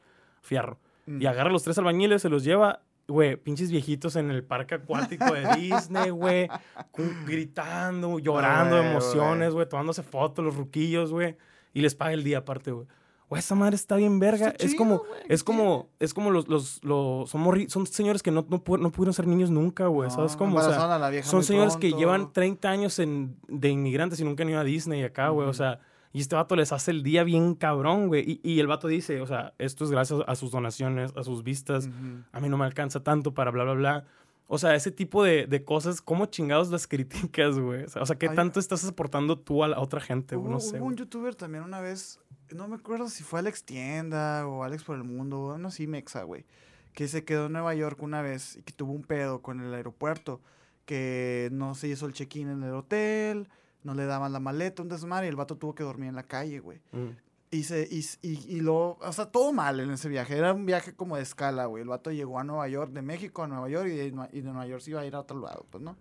Fierro. 0.41 0.79
Mm. 1.07 1.21
Y 1.21 1.25
agarra 1.25 1.49
a 1.49 1.51
los 1.51 1.63
tres 1.63 1.77
albañiles, 1.77 2.21
se 2.21 2.29
los 2.29 2.45
lleva, 2.45 2.83
güey, 3.09 3.35
pinches 3.35 3.69
viejitos 3.69 4.15
en 4.15 4.31
el 4.31 4.45
parque 4.45 4.75
acuático 4.75 5.25
de 5.25 5.45
Disney, 5.59 6.09
güey, 6.09 6.47
gritando, 7.25 8.17
llorando 8.17 8.77
emociones, 8.77 9.51
güey, 9.51 9.67
tomándose 9.67 10.03
fotos, 10.03 10.45
los 10.45 10.55
ruquillos, 10.55 11.11
güey, 11.11 11.35
y 11.73 11.81
les 11.81 11.95
paga 11.95 12.13
el 12.13 12.23
día 12.23 12.37
aparte, 12.37 12.71
güey. 12.71 12.87
Güey, 13.31 13.39
esa 13.39 13.55
madre 13.55 13.75
está 13.75 13.95
bien 13.95 14.19
verga. 14.19 14.49
Está 14.49 14.63
es 14.65 14.71
chido, 14.73 14.77
como, 14.83 15.01
es 15.27 15.41
¿qué 15.41 15.45
como, 15.45 15.89
es 15.99 16.13
como 16.13 16.29
los, 16.31 16.47
los, 16.47 16.83
los 16.83 17.29
son, 17.29 17.43
morri- 17.43 17.67
son 17.69 17.87
señores 17.87 18.21
que 18.21 18.29
no, 18.29 18.45
no, 18.47 18.63
pu- 18.63 18.77
no 18.79 18.91
pudieron 18.91 19.13
ser 19.13 19.25
niños 19.25 19.49
nunca, 19.49 19.87
güey, 19.87 20.09
¿sabes 20.11 20.33
No, 20.33 20.37
cómo? 20.37 20.57
O 20.57 20.61
sea, 20.61 20.99
la 20.99 21.23
son 21.23 21.43
señores 21.43 21.77
que 21.77 21.93
llevan 21.93 22.31
30 22.33 22.69
años 22.69 22.99
en, 22.99 23.37
de 23.47 23.69
inmigrantes 23.69 24.19
y 24.19 24.23
nunca 24.25 24.43
han 24.43 24.49
ido 24.49 24.59
a 24.59 24.63
Disney 24.63 25.01
acá, 25.03 25.29
güey. 25.29 25.47
O 25.47 25.53
sea, 25.53 25.79
y 26.13 26.19
este 26.19 26.35
vato 26.35 26.57
les 26.57 26.73
hace 26.73 26.91
el 26.91 27.03
día 27.03 27.23
bien 27.23 27.55
cabrón, 27.55 28.09
güey. 28.09 28.39
Y, 28.43 28.51
y 28.51 28.59
el 28.59 28.67
vato 28.67 28.87
dice, 28.89 29.21
o 29.21 29.25
sea, 29.25 29.53
esto 29.59 29.85
es 29.85 29.91
gracias 29.91 30.19
a 30.27 30.35
sus 30.35 30.51
donaciones, 30.51 31.13
a 31.15 31.23
sus 31.23 31.41
vistas. 31.43 31.89
A 32.33 32.39
mí 32.41 32.49
no 32.49 32.57
me 32.57 32.65
alcanza 32.65 33.01
tanto 33.01 33.33
para 33.33 33.49
bla, 33.49 33.63
bla, 33.63 33.73
bla. 33.73 34.05
O 34.47 34.57
sea, 34.57 34.75
ese 34.75 34.91
tipo 34.91 35.23
de, 35.23 35.47
de 35.47 35.63
cosas, 35.63 36.01
¿cómo 36.01 36.25
chingados 36.25 36.69
las 36.69 36.85
criticas, 36.89 37.57
güey? 37.57 37.85
O 37.95 38.05
sea, 38.05 38.17
¿qué 38.17 38.27
tanto 38.27 38.59
estás 38.59 38.83
aportando 38.85 39.39
tú 39.39 39.63
a 39.63 39.69
la 39.69 39.79
otra 39.79 40.01
gente? 40.01 40.35
Hubo, 40.35 40.49
No 40.49 40.59
sé, 40.59 40.75
hubo 40.75 40.87
un 40.87 40.91
güey. 40.95 40.97
youtuber 40.97 41.33
también 41.35 41.63
una 41.63 41.79
vez, 41.79 42.19
no 42.55 42.67
me 42.67 42.75
acuerdo 42.75 43.09
si 43.09 43.23
fue 43.23 43.39
Alex 43.39 43.63
Tienda 43.63 44.47
o 44.47 44.63
Alex 44.63 44.83
por 44.83 44.95
el 44.95 45.03
Mundo, 45.03 45.57
no 45.57 45.71
sí, 45.71 45.87
Mexa, 45.87 46.23
güey, 46.23 46.45
que 46.93 47.07
se 47.07 47.23
quedó 47.23 47.47
en 47.47 47.53
Nueva 47.53 47.73
York 47.73 48.01
una 48.01 48.21
vez 48.21 48.57
y 48.57 48.63
que 48.63 48.73
tuvo 48.73 48.93
un 48.93 49.03
pedo 49.03 49.41
con 49.41 49.61
el 49.61 49.73
aeropuerto, 49.73 50.41
que 50.85 51.49
no 51.51 51.75
se 51.75 51.87
hizo 51.87 52.05
el 52.05 52.13
check-in 52.13 52.49
en 52.49 52.63
el 52.63 52.73
hotel, 52.73 53.49
no 53.83 53.93
le 53.93 54.05
daban 54.05 54.33
la 54.33 54.39
maleta, 54.39 54.81
un 54.81 54.89
desmadre, 54.89 55.27
y 55.27 55.29
el 55.29 55.35
vato 55.35 55.57
tuvo 55.57 55.73
que 55.75 55.83
dormir 55.83 56.09
en 56.09 56.15
la 56.15 56.23
calle, 56.23 56.59
güey. 56.59 56.81
Mm. 56.91 57.09
Y, 57.51 57.63
se, 57.63 57.87
y, 57.89 58.05
y, 58.21 58.57
y 58.57 58.59
lo, 58.61 58.97
o 59.01 59.13
sea, 59.13 59.25
todo 59.25 59.51
mal 59.51 59.79
en 59.79 59.91
ese 59.91 60.07
viaje. 60.07 60.37
Era 60.37 60.53
un 60.53 60.65
viaje 60.65 60.95
como 60.95 61.17
de 61.17 61.23
escala, 61.23 61.65
güey. 61.65 61.83
El 61.83 61.89
vato 61.89 62.11
llegó 62.11 62.39
a 62.39 62.43
Nueva 62.43 62.67
York, 62.67 62.91
de 62.91 63.01
México 63.01 63.43
a 63.43 63.47
Nueva 63.47 63.67
York, 63.69 63.87
y 63.87 63.95
de, 63.95 64.05
y 64.31 64.41
de 64.41 64.51
Nueva 64.51 64.67
York 64.67 64.81
se 64.81 64.91
iba 64.91 65.01
a 65.01 65.05
ir 65.05 65.15
a 65.15 65.19
otro 65.19 65.39
lado, 65.39 65.65
pues, 65.69 65.83
¿no? 65.83 65.97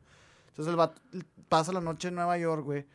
Entonces 0.48 0.70
el 0.70 0.76
vato 0.76 1.00
pasa 1.48 1.72
la 1.72 1.80
noche 1.80 2.08
en 2.08 2.16
Nueva 2.16 2.38
York, 2.38 2.64
güey, 2.64 2.86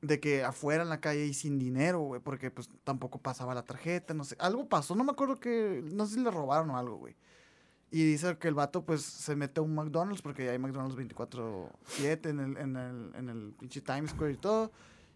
de 0.00 0.20
que 0.20 0.44
afuera 0.44 0.82
en 0.82 0.88
la 0.88 1.00
calle 1.00 1.26
y 1.26 1.34
sin 1.34 1.58
dinero, 1.58 2.00
güey, 2.00 2.20
porque 2.20 2.50
pues 2.50 2.68
tampoco 2.84 3.18
pasaba 3.18 3.54
la 3.54 3.64
tarjeta, 3.64 4.14
no 4.14 4.24
sé. 4.24 4.36
Algo 4.38 4.68
pasó, 4.68 4.94
no 4.94 5.04
me 5.04 5.12
acuerdo 5.12 5.40
que, 5.40 5.82
no 5.92 6.06
sé 6.06 6.14
si 6.14 6.20
le 6.20 6.30
robaron 6.30 6.70
o 6.70 6.76
algo, 6.76 6.96
güey. 6.96 7.16
Y 7.90 8.04
dice 8.04 8.36
que 8.36 8.48
el 8.48 8.54
vato, 8.54 8.84
pues, 8.84 9.02
se 9.02 9.34
mete 9.34 9.60
a 9.60 9.62
un 9.62 9.74
McDonald's, 9.74 10.20
porque 10.20 10.50
hay 10.50 10.58
McDonald's 10.58 10.96
24-7 10.96 12.28
en 12.28 12.40
el, 12.40 12.56
en, 12.58 12.76
el, 12.76 13.14
en 13.14 13.28
el 13.30 13.54
pinche 13.58 13.80
Times 13.80 14.10
Square 14.10 14.32
y 14.32 14.36
todo. 14.36 14.70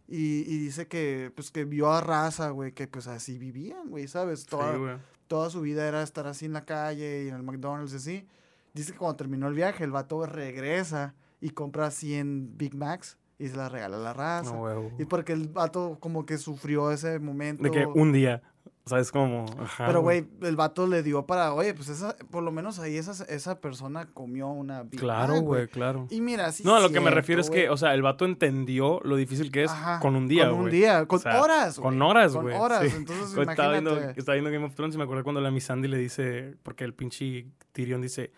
Y, 0.09 0.41
y 0.53 0.59
dice 0.59 0.89
que, 0.89 1.31
pues, 1.35 1.51
que 1.51 1.65
vio 1.65 1.93
a 1.93 2.01
raza, 2.01 2.51
güey, 2.51 2.73
que 2.73 2.89
pues 2.89 3.07
así 3.07 3.39
vivían, 3.39 3.91
güey, 3.91 4.09
¿sabes? 4.09 4.47
Toda, 4.47 4.73
Sí, 4.73 5.03
toda 5.29 5.51
su 5.51 5.61
vida 5.61 5.87
era 5.87 6.03
estar 6.03 6.27
así 6.27 6.47
en 6.47 6.55
la 6.55 6.65
calle 6.65 7.25
y 7.25 7.29
en 7.29 7.35
el 7.35 7.43
McDonald's 7.43 7.93
y 7.93 7.97
así. 7.97 8.29
Dice 8.73 8.93
que 8.93 8.99
cuando 8.99 9.17
terminó 9.17 9.49
el 9.49 9.55
viaje, 9.55 9.85
el 9.85 9.91
vato 9.91 10.25
regresa 10.25 11.15
y 11.41 11.51
compra 11.51 11.91
100 11.91 12.57
Big 12.57 12.75
Macs 12.75 13.19
y 13.43 13.49
se 13.49 13.57
las 13.57 13.71
regala 13.73 13.97
a 13.97 14.01
la 14.01 14.13
raza. 14.13 14.53
No, 14.53 14.59
güey. 14.61 14.77
Y 14.99 15.05
porque 15.05 15.33
el 15.33 15.49
vato 15.49 15.97
como 16.01 16.25
que 16.27 16.39
sufrió 16.39 16.91
ese 16.93 17.19
momento. 17.19 17.63
De 17.65 17.71
que 17.71 17.87
un 17.87 18.13
día, 18.13 18.43
¿sabes 18.87 19.11
cómo? 19.13 19.47
Ajá, 19.61 19.87
Pero, 19.87 20.01
güey, 20.03 20.27
el 20.43 20.57
vato 20.57 20.87
le 20.87 21.03
dio 21.03 21.27
para, 21.27 21.53
oye, 21.55 21.75
pues 21.75 21.89
esa, 21.89 22.17
por 22.31 22.43
lo 22.43 22.51
menos 22.53 22.79
ahí 22.79 22.97
esa, 22.97 23.25
esa 23.25 23.61
persona 23.61 24.09
comió 24.13 24.49
una 24.49 24.83
Big 24.85 25.01
Claro, 25.01 25.41
güey, 25.41 25.67
claro. 25.69 26.07
Y 26.11 26.21
mira, 26.21 26.51
sí 26.53 26.63
No, 26.65 26.75
a 26.77 26.81
lo 26.81 26.91
que 26.91 27.01
me 27.01 27.11
refiero 27.11 27.41
es 27.41 27.51
que, 27.51 27.63
güey. 27.63 27.69
o 27.73 27.77
sea, 27.77 27.95
el 27.95 28.03
vato 28.03 28.25
entendió 28.25 29.01
lo 29.05 29.17
difícil 29.17 29.51
que 29.51 29.65
es 29.65 29.71
Ajá, 29.71 30.01
con 30.01 30.15
un 30.17 30.29
día, 30.29 30.45
Con 30.47 30.55
un 30.55 30.61
güey. 30.63 30.73
día, 30.73 31.07
con 31.07 31.19
O 31.19 31.23
sea, 31.23 31.41
horas, 31.43 31.79
Con 31.81 31.97
güey. 31.99 32.11
horas, 32.11 32.33
Con 32.33 32.43
güey. 32.45 32.57
horas, 32.57 32.83
sí. 32.89 32.93
entonces 32.97 33.35
Güey, 33.35 33.47
estaba 33.51 33.73
viendo, 33.73 33.99
estaba 33.99 34.35
viendo 34.35 34.51
Game 34.51 34.65
of 34.67 34.75
Thrones 34.75 34.95
y 34.95 34.99
me 34.99 35.05
acuerdo 35.05 35.25
cuando 35.25 35.41
la 35.41 35.51
Miss 35.51 35.65
Sandy 35.65 35.89
le 35.89 35.99
dice, 35.99 36.55
porque 36.63 36.85
el 36.85 36.95
pinche 36.95 37.47
Tyrion 37.73 38.01
dice, 38.03 38.33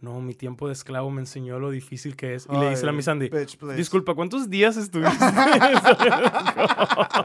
no, 0.00 0.20
mi 0.20 0.34
tiempo 0.34 0.66
de 0.66 0.72
esclavo 0.72 1.10
me 1.10 1.20
enseñó 1.20 1.58
lo 1.58 1.70
difícil 1.70 2.16
que 2.16 2.34
es. 2.34 2.46
Y 2.50 2.56
le 2.56 2.70
dice 2.70 2.84
la 2.84 2.90
Ay, 2.92 2.96
Miss 2.96 3.04
Sandy, 3.06 3.28
bitch, 3.28 3.58
disculpa, 3.76 4.14
¿cuántos 4.14 4.48
días 4.50 4.76
estuviste? 4.76 5.16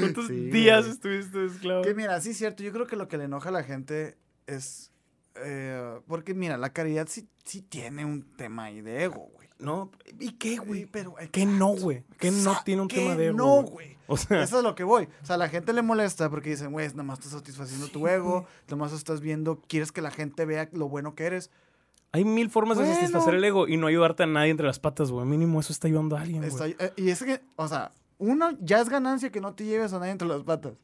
¿Cuántos 0.00 0.26
Sí, 0.28 0.34
días 0.50 0.82
güey. 0.82 0.92
estuviste 0.92 1.38
de 1.38 1.46
esclavo? 1.46 1.82
Que 1.82 1.94
mira, 1.94 2.20
sí 2.20 2.30
es 2.30 2.38
cierto, 2.38 2.62
yo 2.62 2.72
creo 2.72 2.86
que 2.86 2.96
lo 2.96 3.08
que 3.08 3.18
le 3.18 3.24
enoja 3.24 3.48
a 3.48 3.52
la 3.52 3.64
gente 3.64 4.16
es... 4.46 4.90
eh, 5.36 6.00
porque 6.06 6.34
mira, 6.34 6.56
la 6.56 6.72
caridad 6.72 7.06
sí, 7.08 7.28
sí 7.44 7.62
tiene 7.62 8.04
un 8.04 8.22
tema 8.36 8.64
ahí 8.64 8.80
de 8.80 9.04
ego, 9.04 9.28
güey. 9.32 9.48
No, 9.58 9.92
¿y 10.18 10.32
qué, 10.32 10.56
Güey, 10.56 10.66
güey? 10.66 10.86
pero... 10.86 11.14
¿Qué 11.30 11.46
no, 11.46 11.68
güey? 11.68 12.02
¿Qué 12.18 12.32
no 12.32 12.56
tiene 12.64 12.82
un 12.82 12.88
¿qué 12.88 12.96
tema 12.96 13.14
de 13.14 13.28
ego? 13.28 13.36
No, 13.38 13.62
güey? 13.62 13.70
güey. 13.70 13.96
O 14.08 14.16
sea, 14.16 14.42
Eso 14.42 14.58
es 14.58 14.64
lo 14.64 14.74
que 14.74 14.82
voy. 14.82 15.04
O 15.22 15.26
sea, 15.26 15.36
a 15.36 15.38
la 15.38 15.48
gente 15.48 15.72
le 15.72 15.82
molesta 15.82 16.28
porque 16.28 16.50
dicen, 16.50 16.72
güey, 16.72 16.88
nada 16.88 17.04
más 17.04 17.18
estás 17.20 17.32
satisfaciendo 17.32 17.86
tu 17.88 18.08
ego, 18.08 18.44
nada 18.66 18.76
más 18.76 18.92
estás 18.92 19.20
viendo, 19.20 19.60
quieres 19.68 19.92
que 19.92 20.02
la 20.02 20.10
gente 20.10 20.44
vea 20.46 20.68
lo 20.72 20.88
bueno 20.88 21.14
que 21.14 21.24
eres. 21.26 21.50
Hay 22.12 22.24
mil 22.24 22.50
formas 22.50 22.78
de 22.78 22.86
satisfacer 22.86 23.34
el 23.34 23.42
ego 23.44 23.66
y 23.68 23.76
no 23.76 23.86
ayudarte 23.86 24.22
a 24.22 24.26
nadie 24.26 24.50
entre 24.50 24.66
las 24.66 24.78
patas, 24.78 25.10
güey. 25.10 25.26
Mínimo 25.26 25.60
eso 25.60 25.72
está 25.72 25.88
ayudando 25.88 26.16
a 26.16 26.20
alguien, 26.20 26.44
Está- 26.44 26.58
güey. 26.64 26.76
eh, 26.78 26.92
y 26.96 27.08
es 27.10 27.22
que, 27.22 27.40
o 27.56 27.66
sea, 27.68 27.90
uno 28.18 28.50
ya 28.60 28.80
es 28.80 28.88
ganancia 28.88 29.30
que 29.30 29.40
no 29.40 29.54
te 29.54 29.64
lleves 29.64 29.92
a 29.92 29.98
nadie 29.98 30.12
entre 30.12 30.28
las 30.28 30.42
patas. 30.42 30.74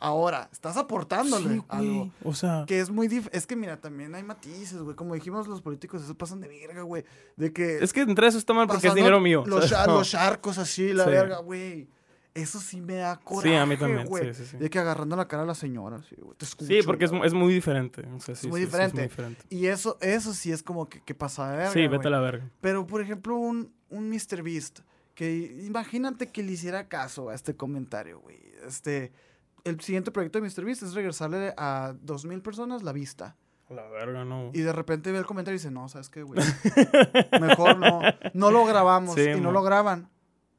Ahora, 0.00 0.48
estás 0.52 0.76
aportándole 0.76 1.56
Sí, 1.56 1.62
algo. 1.68 2.10
O 2.22 2.32
sea, 2.32 2.64
Que 2.68 2.78
es 2.78 2.88
muy 2.88 3.08
dif 3.08 3.26
Es 3.32 3.48
que, 3.48 3.56
mira, 3.56 3.78
también 3.80 4.14
hay 4.14 4.22
matices, 4.22 4.78
güey. 4.80 4.94
Como 4.94 5.14
dijimos, 5.14 5.48
los 5.48 5.60
políticos 5.60 6.04
eso 6.04 6.14
pasan 6.14 6.40
de 6.40 6.46
verga, 6.46 6.82
güey. 6.82 7.04
De 7.36 7.52
que. 7.52 7.78
es 7.78 7.92
que 7.92 8.02
entre 8.02 8.28
eso 8.28 8.38
está 8.38 8.52
mal 8.54 8.68
porque 8.68 8.86
es 8.86 8.94
dinero 8.94 9.18
mío. 9.18 9.42
Los, 9.44 9.70
los 9.88 10.08
charcos 10.10 10.58
así, 10.58 10.92
la 10.92 11.04
Sí. 11.04 11.10
verga, 11.10 11.38
güey. 11.38 11.88
Eso 12.38 12.60
sí 12.60 12.80
me 12.80 12.94
da 12.94 13.16
coraje. 13.18 13.48
Sí, 13.50 13.54
a 13.54 13.66
mí 13.66 13.76
también, 13.76 14.06
güey. 14.06 14.32
sí, 14.34 14.42
sí, 14.44 14.50
sí. 14.52 14.56
De 14.56 14.70
que 14.70 14.78
agarrando 14.78 15.16
la 15.16 15.26
cara 15.28 15.42
a 15.42 15.46
la 15.46 15.54
señora, 15.54 16.00
sí, 16.08 16.16
güey. 16.18 16.36
Te 16.36 16.46
Sí, 16.46 16.52
escucho, 16.52 16.86
porque 16.86 17.04
es, 17.06 17.12
es 17.24 17.34
muy 17.34 17.52
diferente. 17.52 18.02
O 18.16 18.20
sea, 18.20 18.34
sí, 18.34 18.48
muy 18.48 18.60
sí, 18.60 18.66
sí, 18.66 18.70
diferente. 18.70 19.02
diferente. 19.02 19.44
Y 19.50 19.66
eso, 19.66 19.98
eso 20.00 20.32
sí 20.34 20.52
es 20.52 20.62
como 20.62 20.88
que, 20.88 21.02
que 21.02 21.14
pasa 21.14 21.50
de 21.50 21.56
verga. 21.58 21.72
Sí, 21.72 21.80
vete 21.82 21.96
güey. 21.96 22.06
a 22.06 22.10
la 22.10 22.20
verga. 22.20 22.50
Pero, 22.60 22.86
por 22.86 23.00
ejemplo, 23.00 23.36
un, 23.36 23.72
un 23.90 24.08
Mr. 24.10 24.42
Beast, 24.42 24.80
que 25.14 25.62
imagínate 25.66 26.30
que 26.30 26.42
le 26.42 26.52
hiciera 26.52 26.88
caso 26.88 27.28
a 27.30 27.34
este 27.34 27.56
comentario, 27.56 28.20
güey. 28.20 28.38
Este, 28.66 29.12
el 29.64 29.80
siguiente 29.80 30.10
proyecto 30.10 30.40
de 30.40 30.48
Mr. 30.48 30.64
Beast 30.64 30.82
es 30.84 30.94
regresarle 30.94 31.54
a 31.56 31.94
2.000 32.04 32.40
personas 32.42 32.82
la 32.82 32.92
vista. 32.92 33.36
La 33.68 33.86
verga, 33.88 34.24
no. 34.24 34.50
Y 34.54 34.60
de 34.62 34.72
repente 34.72 35.12
ve 35.12 35.18
el 35.18 35.26
comentario 35.26 35.56
y 35.56 35.58
dice, 35.58 35.70
no, 35.70 35.88
¿sabes 35.90 36.08
qué, 36.08 36.22
güey? 36.22 36.40
Mejor 37.40 37.76
no. 37.78 38.00
No 38.32 38.50
lo 38.50 38.64
grabamos. 38.64 39.14
Sí, 39.14 39.22
y 39.36 39.40
no 39.40 39.52
lo 39.52 39.62
graban. 39.62 40.08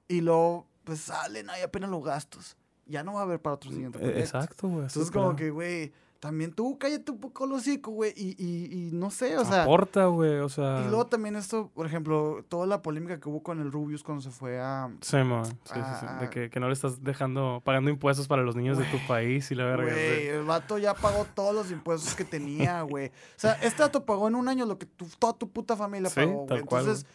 Y 0.07 0.21
luego, 0.21 0.67
pues 0.89 1.01
salen 1.01 1.49
ahí 1.49 1.61
apenas 1.61 1.89
los 1.89 2.03
gastos. 2.03 2.57
Ya 2.85 3.03
no 3.03 3.13
va 3.13 3.19
a 3.19 3.23
haber 3.23 3.39
para 3.41 3.55
otro 3.55 3.69
siguiente 3.71 3.99
Eh, 3.99 4.01
proyecto. 4.01 4.19
Exacto, 4.37 4.67
güey. 4.67 4.81
Entonces, 4.81 5.11
como 5.11 5.35
que, 5.35 5.51
güey, 5.51 5.91
también 6.19 6.51
tú 6.51 6.77
cállate 6.79 7.11
un 7.11 7.19
poco 7.19 7.45
el 7.45 7.51
hocico, 7.51 7.91
güey. 7.91 8.13
Y, 8.17 8.35
y, 8.43 8.87
y 8.87 8.91
no 8.91 9.11
sé, 9.11 9.37
o 9.37 9.45
sea... 9.45 9.61
Aporta, 9.63 10.05
güey. 10.07 10.39
O 10.39 10.49
sea. 10.49 10.81
Y 10.83 10.87
luego 10.89 11.05
también 11.05 11.35
esto, 11.35 11.69
por 11.75 11.85
ejemplo, 11.85 12.43
toda 12.49 12.65
la 12.65 12.81
polémica 12.81 13.19
que 13.19 13.29
hubo 13.29 13.43
con 13.43 13.59
el 13.61 13.71
Rubius 13.71 14.01
cuando 14.01 14.23
se 14.23 14.31
fue 14.31 14.59
a... 14.59 14.89
Sí, 15.01 15.17
man. 15.17 15.45
Sí, 15.45 15.51
sí, 15.75 15.79
sí. 15.99 16.05
De 16.19 16.29
que, 16.31 16.49
que 16.49 16.59
no 16.59 16.65
le 16.67 16.73
estás 16.73 17.03
dejando, 17.03 17.61
pagando 17.63 17.91
impuestos 17.91 18.27
para 18.27 18.41
los 18.41 18.55
niños 18.55 18.79
de 18.79 18.85
tu 18.85 18.97
país 19.07 19.51
y 19.51 19.55
la 19.55 19.65
verga. 19.65 19.93
Güey, 19.93 20.27
el 20.29 20.43
vato 20.45 20.79
ya 20.79 20.95
pagó 20.95 21.27
todos 21.35 21.53
los 21.53 21.69
impuestos 21.71 22.15
que 22.15 22.25
tenía, 22.25 22.81
güey. 22.81 23.09
O 23.09 23.11
sea, 23.37 23.53
este 23.61 23.83
vato 23.83 24.03
pagó 24.03 24.27
en 24.27 24.33
un 24.35 24.47
año 24.49 24.65
lo 24.65 24.79
que 24.79 24.87
tu- 24.87 25.05
toda 25.19 25.33
tu 25.33 25.47
puta 25.49 25.75
familia 25.77 26.09
pagó, 26.09 26.47
güey. 26.47 26.61
cual, 26.63 26.81
Entonces, 26.85 27.05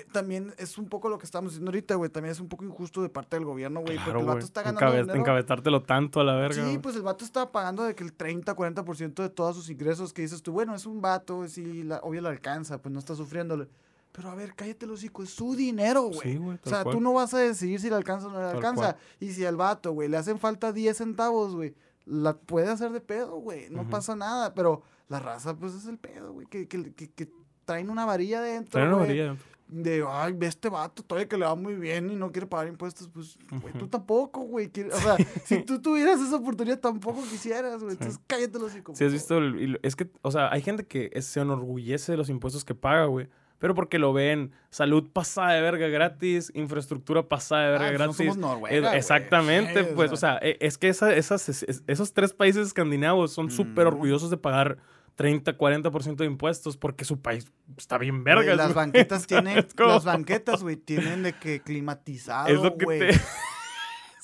eh, 0.00 0.06
también 0.12 0.54
es 0.58 0.76
un 0.78 0.88
poco 0.88 1.08
lo 1.08 1.18
que 1.18 1.24
estamos 1.26 1.52
diciendo 1.52 1.70
ahorita, 1.70 1.94
güey. 1.94 2.10
También 2.10 2.32
es 2.32 2.40
un 2.40 2.48
poco 2.48 2.64
injusto 2.64 3.02
de 3.02 3.08
parte 3.08 3.36
del 3.36 3.44
gobierno, 3.44 3.80
güey. 3.80 3.96
Claro, 3.96 4.12
porque 4.12 4.20
el 4.20 4.26
vato 4.26 4.44
está 4.46 4.62
ganando 4.62 4.80
Encabe- 4.86 5.00
dinero. 5.02 5.18
Encabezártelo 5.20 5.82
tanto 5.82 6.20
a 6.20 6.24
la 6.24 6.34
verga. 6.34 6.64
Sí, 6.68 6.78
pues 6.78 6.96
el 6.96 7.02
vato 7.02 7.24
está 7.24 7.50
pagando 7.52 7.84
de 7.84 7.94
que 7.94 8.04
el 8.04 8.12
30, 8.12 8.54
40% 8.54 9.22
de 9.22 9.28
todos 9.30 9.56
sus 9.56 9.70
ingresos 9.70 10.12
que 10.12 10.22
dices 10.22 10.42
tú, 10.42 10.52
bueno, 10.52 10.74
es 10.74 10.86
un 10.86 11.00
vato, 11.00 11.46
sí, 11.48 11.82
la, 11.84 11.98
obvio 11.98 12.20
le 12.22 12.28
alcanza, 12.28 12.78
pues 12.80 12.92
no 12.92 12.98
está 12.98 13.14
sufriéndole. 13.14 13.68
Pero 14.12 14.30
a 14.30 14.34
ver, 14.36 14.54
cállate 14.54 14.86
los 14.86 15.00
hocico, 15.00 15.22
es 15.24 15.30
su 15.30 15.56
dinero, 15.56 16.02
güey. 16.02 16.20
Sí, 16.20 16.36
güey, 16.36 16.58
O 16.64 16.68
sea, 16.68 16.82
cual. 16.84 16.94
tú 16.94 17.00
no 17.00 17.12
vas 17.14 17.34
a 17.34 17.38
decidir 17.38 17.80
si 17.80 17.88
le 17.90 17.96
alcanza 17.96 18.28
o 18.28 18.30
no 18.30 18.38
le 18.38 18.46
Tal 18.46 18.56
alcanza. 18.56 18.92
cual. 18.92 18.96
Y 19.18 19.32
si 19.32 19.44
al 19.44 19.56
vato, 19.56 19.92
güey, 19.92 20.08
le 20.08 20.16
hacen 20.16 20.38
falta 20.38 20.72
10 20.72 20.96
centavos, 20.96 21.54
güey, 21.56 21.74
la 22.06 22.34
puede 22.36 22.68
hacer 22.70 22.92
de 22.92 23.00
pedo, 23.00 23.36
güey. 23.38 23.68
No 23.70 23.88
pasa 23.90 24.14
nada. 24.14 24.54
Pero 24.54 24.82
la 25.08 25.18
raza, 25.18 25.56
pues 25.56 25.74
es 25.74 25.86
el 25.86 25.98
pedo, 25.98 26.32
güey. 26.32 26.46
Que, 26.46 26.68
que, 26.68 26.92
que- 26.94 27.10
que 27.10 27.28
traen 27.64 27.90
una 27.90 28.04
varilla 28.04 28.40
dentro. 28.40 28.70
Trae 28.72 28.86
una 28.86 28.98
varilla. 28.98 29.36
De, 29.76 30.04
ay, 30.08 30.32
ve 30.36 30.46
este 30.46 30.68
vato, 30.68 31.02
todavía 31.02 31.28
que 31.28 31.36
le 31.36 31.44
va 31.44 31.54
muy 31.56 31.74
bien 31.74 32.08
y 32.10 32.14
no 32.14 32.30
quiere 32.30 32.46
pagar 32.46 32.68
impuestos. 32.68 33.08
Pues, 33.08 33.36
güey, 33.60 33.74
tú 33.74 33.88
tampoco, 33.88 34.40
güey. 34.42 34.70
O 34.92 35.00
sea, 35.00 35.16
si 35.44 35.62
tú 35.64 35.82
tuvieras 35.82 36.20
esa 36.20 36.36
oportunidad, 36.36 36.78
tampoco 36.78 37.20
quisieras, 37.22 37.82
güey. 37.82 37.94
Entonces 37.94 38.20
cállate 38.28 38.58
los 38.58 38.70
hocico. 38.70 38.94
Si 38.94 39.04
has 39.04 39.12
visto, 39.12 39.38
el- 39.38 39.80
es 39.82 39.96
que, 39.96 40.08
o 40.22 40.30
sea, 40.30 40.52
hay 40.52 40.62
gente 40.62 40.84
que 40.86 41.10
se 41.22 41.40
enorgullece 41.40 42.12
de 42.12 42.18
los 42.18 42.28
impuestos 42.28 42.64
que 42.64 42.74
paga, 42.76 43.06
güey. 43.06 43.28
Pero 43.58 43.74
porque 43.74 43.98
lo 43.98 44.12
ven 44.12 44.52
salud 44.70 45.08
pasada 45.12 45.52
de 45.54 45.62
verga 45.62 45.88
gratis, 45.88 46.52
infraestructura 46.54 47.28
pasada 47.28 47.64
de 47.64 47.70
verga 47.70 47.86
Ah, 47.86 47.88
pues 47.88 47.98
no 47.98 48.04
gratis. 48.06 48.16
somos 48.34 48.36
Noruega. 48.36 48.96
Exactamente, 48.96 49.84
pues, 49.84 50.12
o 50.12 50.16
sea, 50.16 50.38
eh, 50.42 50.56
es 50.60 50.76
que 50.78 50.88
esa- 50.88 51.14
esas, 51.14 51.48
es- 51.48 51.82
esos 51.86 52.12
tres 52.12 52.32
países 52.34 52.66
escandinavos 52.66 53.32
son 53.32 53.50
súper 53.50 53.86
Mm. 53.86 53.88
orgullosos 53.88 54.30
de 54.30 54.36
pagar 54.36 54.78
30, 55.16 55.56
40% 55.56 56.16
de 56.16 56.24
impuestos 56.26 56.76
porque 56.76 57.04
su 57.04 57.20
país 57.20 57.46
está 57.76 57.98
bien 57.98 58.22
Güey, 58.24 58.34
vergas. 58.36 58.56
las 58.56 58.66
güey. 58.68 58.74
banquetas 58.86 59.26
tienen, 59.28 59.66
como- 59.76 59.90
las 59.90 60.04
banquetas, 60.04 60.62
güey, 60.62 60.76
tienen 60.76 61.22
de 61.22 61.32
que 61.34 61.60
climatizado, 61.60 62.48
Es 62.48 62.60
lo 62.60 62.76
que 62.76 62.84
güey. 62.84 62.98
te... 63.00 63.20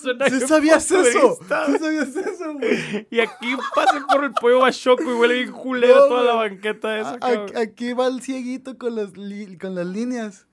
Suena 0.00 0.30
¿Sí 0.30 0.40
sabías 0.40 0.90
eso? 0.90 1.38
¿Sí 1.42 1.78
sabías 1.78 2.16
eso, 2.16 2.54
güey? 2.54 3.06
Y 3.10 3.20
aquí 3.20 3.54
pasen 3.74 4.02
por 4.06 4.24
el 4.24 4.32
pollo 4.32 4.60
bachoco 4.60 5.02
y 5.02 5.12
huele 5.12 5.34
bien 5.34 5.52
culero 5.52 5.94
No, 5.94 6.06
toda 6.06 6.22
la 6.24 6.34
güey. 6.36 6.48
banqueta 6.50 6.98
esa, 6.98 7.18
cabrón. 7.18 7.50
Aquí 7.58 7.92
va 7.92 8.06
el 8.06 8.22
cieguito 8.22 8.78
con 8.78 8.96
las, 8.96 9.10
con 9.60 9.74
las 9.74 9.86
líneas. 9.86 10.46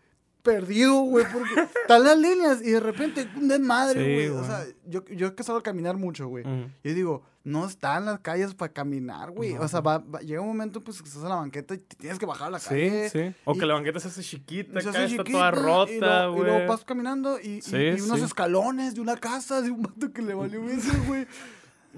Perdido, 0.43 0.95
güey, 1.01 1.25
porque 1.31 1.61
están 1.81 2.03
las 2.05 2.17
líneas 2.17 2.61
y 2.61 2.71
de 2.71 2.79
repente 2.79 3.27
un 3.35 3.47
desmadre, 3.49 3.99
Sí, 4.03 4.13
güey. 4.13 4.27
o 4.29 4.33
güey. 4.35 4.45
sea, 4.45 4.65
yo, 4.85 5.03
yo 5.05 5.35
que 5.35 5.43
salgo 5.43 5.59
a 5.59 5.63
caminar 5.63 5.95
mucho, 5.97 6.27
güey. 6.27 6.43
Yo 6.45 6.93
digo, 6.93 7.23
no 7.47 7.65
están 7.65 8.03
las 8.05 8.19
calles 8.19 8.53
para 8.53 8.73
caminar, 8.73 9.31
güey. 9.31 9.53
No. 9.53 9.61
O 9.61 9.67
sea, 9.69 9.79
va- 9.79 9.99
va- 9.99 10.19
llega 10.19 10.41
un 10.41 10.47
momento 10.47 10.83
pues 10.83 11.01
que 11.01 11.07
estás 11.07 11.23
en 11.23 11.29
la 11.29 11.35
banqueta 11.35 11.75
y 11.75 11.77
te 11.77 11.95
tienes 11.95 12.19
que 12.19 12.25
bajar 12.25 12.47
a 12.47 12.51
la 12.51 12.59
Sí, 12.59 12.67
calle. 12.69 13.09
sí. 13.09 13.33
O 13.45 13.55
y- 13.55 13.57
que 13.59 13.65
la 13.65 13.73
banqueta 13.75 13.99
se 14.01 14.09
hace 14.09 14.21
chiquita, 14.21 14.81
Se 14.81 14.89
hace 14.89 15.05
está 15.05 15.23
toda 15.23 15.51
rota, 15.51 16.25
luego- 16.27 16.35
Y 16.35 16.39
luego 16.41 16.55
güey. 16.57 16.67
vas 16.67 16.83
caminando 16.83 17.39
y, 17.39 17.61
Sí, 17.61 17.75
y 17.77 18.01
unos 18.01 18.19
sí. 18.19 18.25
escalones 18.25 18.95
de 18.95 19.01
una 19.01 19.15
casa 19.15 19.61
de 19.61 19.71
un 19.71 19.81
vato 19.81 20.11
que 20.11 20.21
le 20.21 20.33
valió 20.33 20.61
eso, 20.69 20.89
güey. 21.07 21.25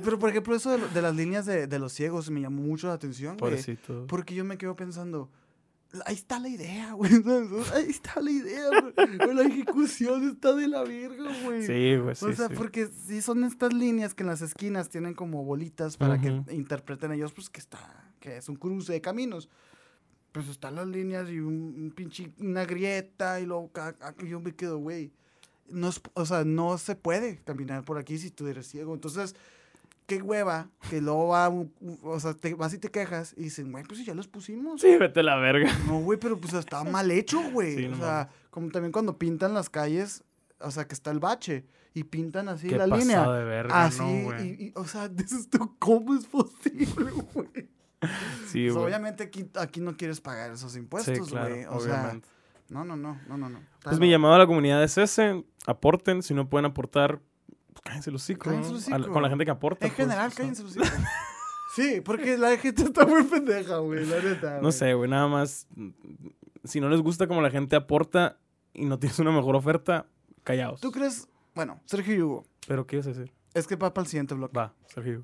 Pero, 0.03 0.19
por 0.19 0.29
ejemplo, 0.29 0.55
eso 0.55 0.77
de, 0.77 1.01
las 1.01 1.15
líneas 1.15 1.45
de, 1.45 1.65
de 1.67 1.79
los 1.79 1.91
ciegos 1.93 2.29
me 2.29 2.41
llamó 2.41 2.61
mucho 2.61 2.87
la 2.87 2.93
atención, 2.93 3.35
güey. 3.37 3.51
Pobrecito. 3.51 4.05
Porque 4.07 4.35
yo 4.35 4.45
me 4.45 4.57
quedo 4.57 4.75
pensando, 4.75 5.29
ahí 6.05 6.15
está 6.15 6.39
la 6.39 6.49
idea, 6.49 6.93
güey. 6.93 7.11
Ahí 7.73 7.89
está 7.89 8.21
la 8.21 8.31
idea, 8.31 8.69
güey. 8.69 9.35
La 9.35 9.43
ejecución 9.43 10.29
está 10.29 10.53
de 10.53 10.67
la 10.67 10.83
verga, 10.83 11.31
güey. 11.43 11.63
Sí, 11.63 11.97
güey, 11.97 12.15
sí, 12.15 12.25
o 12.25 12.33
sea, 12.33 12.47
sí. 12.47 12.53
porque 12.55 12.87
sí 12.87 13.21
son 13.21 13.43
estas 13.43 13.73
líneas 13.73 14.13
que 14.13 14.23
en 14.23 14.27
las 14.27 14.41
esquinas 14.41 14.89
tienen 14.89 15.13
como 15.13 15.43
bolitas 15.43 15.97
para 15.97 16.15
Ujú. 16.15 16.45
que 16.45 16.53
interpreten 16.53 17.11
ellos, 17.11 17.33
pues 17.33 17.49
que 17.49 17.59
está, 17.59 18.13
que 18.19 18.37
es 18.37 18.49
un 18.49 18.55
cruce 18.55 18.93
de 18.93 19.01
caminos. 19.01 19.49
Pues 20.31 20.47
están 20.47 20.75
las 20.75 20.87
líneas 20.87 21.27
y 21.29 21.39
un, 21.39 21.73
un 21.75 21.91
pinche, 21.95 22.31
una 22.39 22.63
grieta 22.65 23.39
y 23.39 23.47
luego 23.47 23.71
yo 24.27 24.39
me 24.39 24.53
quedo, 24.53 24.77
güey. 24.77 25.11
No 25.67 25.89
o 26.13 26.25
sea, 26.25 26.43
no 26.45 26.77
se 26.77 26.95
puede 26.95 27.37
caminar 27.43 27.83
por 27.83 27.97
aquí 27.97 28.17
si 28.17 28.29
tú 28.29 28.47
eres 28.47 28.67
ciego. 28.67 28.93
Entonces, 28.93 29.35
qué 30.09 30.21
hueva 30.21 30.69
que 30.89 30.99
luego 30.99 31.27
va, 31.29 31.47
o 31.49 32.19
sea, 32.19 32.33
te 32.33 32.53
vas 32.55 32.73
y 32.73 32.79
te 32.79 32.89
quejas 32.91 33.33
y 33.37 33.43
dicen, 33.43 33.71
güey, 33.71 33.83
pues 33.85 33.99
si 33.99 34.05
ya 34.05 34.13
los 34.13 34.27
pusimos. 34.27 34.81
Sí, 34.81 34.97
vete 34.97 35.21
a 35.21 35.23
la 35.23 35.35
verga. 35.37 35.71
No, 35.87 35.99
güey, 35.99 36.19
pero 36.19 36.37
pues 36.37 36.53
está 36.53 36.83
mal 36.83 37.09
hecho, 37.11 37.41
güey. 37.51 37.75
Sí, 37.75 37.85
o 37.85 37.89
no 37.91 37.97
sea, 37.97 38.29
como 38.49 38.69
también 38.71 38.91
cuando 38.91 39.17
pintan 39.17 39.53
las 39.53 39.69
calles, 39.69 40.23
o 40.59 40.71
sea, 40.71 40.85
que 40.87 40.93
está 40.95 41.11
el 41.11 41.19
bache 41.19 41.65
y 41.93 42.03
pintan 42.03 42.49
así 42.49 42.67
Qué 42.67 42.77
la 42.77 42.87
línea. 42.87 43.29
de 43.31 43.43
verga, 43.45 43.85
así, 43.85 44.01
¿no, 44.01 44.23
güey? 44.25 44.47
y, 44.59 44.63
y, 44.65 44.71
o 44.75 44.85
sea, 44.85 45.07
dices 45.09 45.49
tú, 45.49 45.75
¿cómo 45.79 46.15
es 46.15 46.25
posible, 46.25 47.11
güey? 47.33 47.47
Sí, 48.47 48.63
Pues, 48.65 48.73
güey. 48.73 48.85
obviamente 48.85 49.23
aquí, 49.23 49.49
aquí 49.55 49.81
no 49.81 49.95
quieres 49.97 50.21
pagar 50.21 50.51
esos 50.51 50.71
Sí, 50.71 50.79
impuestos, 50.79 51.29
claro, 51.29 51.53
güey. 51.53 51.65
o 51.69 51.79
sea, 51.81 52.17
no, 52.69 52.85
no, 52.85 52.95
no, 52.95 53.19
no, 53.27 53.37
no, 53.37 53.49
no. 53.49 53.59
Pues 53.83 53.99
mi 53.99 54.09
llamado 54.09 54.35
a 54.35 54.37
la 54.37 54.47
comunidad 54.47 54.81
es 54.83 54.97
ese. 54.97 55.43
Aporten. 55.65 56.21
Si 56.23 56.33
no 56.33 56.47
pueden 56.49 56.65
aportar, 56.65 57.19
pues 57.81 57.91
cállense 57.91 58.11
los 58.11 58.21
hocico. 58.23 58.49
Cállense 58.49 58.71
los 58.71 58.87
hocico. 58.87 59.11
Con 59.11 59.21
la 59.23 59.29
gente 59.29 59.45
que 59.45 59.51
aporta. 59.51 59.85
En 59.85 59.91
pues, 59.93 60.07
general, 60.07 60.31
sea. 60.31 60.37
cállense 60.43 60.63
los 60.63 60.75
hijos. 60.75 60.89
Sí, 61.75 62.01
porque 62.03 62.37
la 62.37 62.57
gente 62.57 62.83
está 62.83 63.05
muy 63.05 63.23
pendeja, 63.23 63.77
güey, 63.77 64.05
la 64.05 64.19
neta. 64.21 64.59
No 64.61 64.71
sé, 64.71 64.93
güey, 64.93 65.09
nada 65.09 65.27
más. 65.27 65.67
Si 66.63 66.79
no 66.81 66.89
les 66.89 67.01
gusta 67.01 67.27
como 67.27 67.41
la 67.41 67.51
gente 67.51 67.75
aporta 67.75 68.37
y 68.73 68.85
no 68.85 68.97
tienes 68.99 69.19
una 69.19 69.31
mejor 69.31 69.55
oferta, 69.55 70.07
callaos. 70.43 70.81
¿Tú 70.81 70.91
crees? 70.91 71.27
Bueno, 71.55 71.79
Sergio 71.85 72.15
y 72.15 72.21
Hugo, 72.21 72.45
¿Pero 72.67 72.85
qué 72.87 72.97
ibas 72.97 73.07
a 73.07 73.09
decir? 73.09 73.31
es 73.53 73.67
que 73.67 73.75
va 73.75 73.93
para 73.93 74.03
el 74.03 74.09
siguiente 74.09 74.33
bloque. 74.35 74.57
Va, 74.57 74.73
Sergio. 74.87 75.23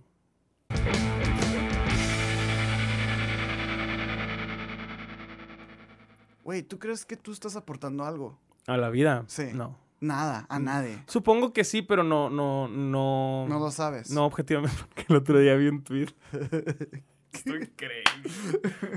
Güey, 6.44 6.62
¿tú 6.64 6.78
crees 6.78 7.06
que 7.06 7.18
tú 7.18 7.32
estás 7.32 7.56
aportando 7.56 8.04
algo? 8.04 8.40
¿A 8.68 8.78
la 8.78 8.90
vida? 8.90 9.24
Sí. 9.28 9.46
No. 9.54 9.78
Nada, 10.00 10.46
a 10.50 10.60
Mm. 10.60 10.64
nadie. 10.64 11.04
Supongo 11.08 11.54
que 11.54 11.64
sí, 11.64 11.82
pero 11.82 12.04
no, 12.04 12.30
no, 12.30 12.68
no. 12.68 13.46
No 13.48 13.60
lo 13.60 13.72
sabes. 13.72 14.12
No, 14.12 14.26
objetivamente, 14.26 14.76
porque 14.90 15.06
el 15.10 15.16
otro 15.16 15.40
día 15.40 15.56
vi 15.56 15.68
un 15.68 15.84
tweet. 15.84 16.10
Estoy 17.34 17.64
increíble. 17.64 18.30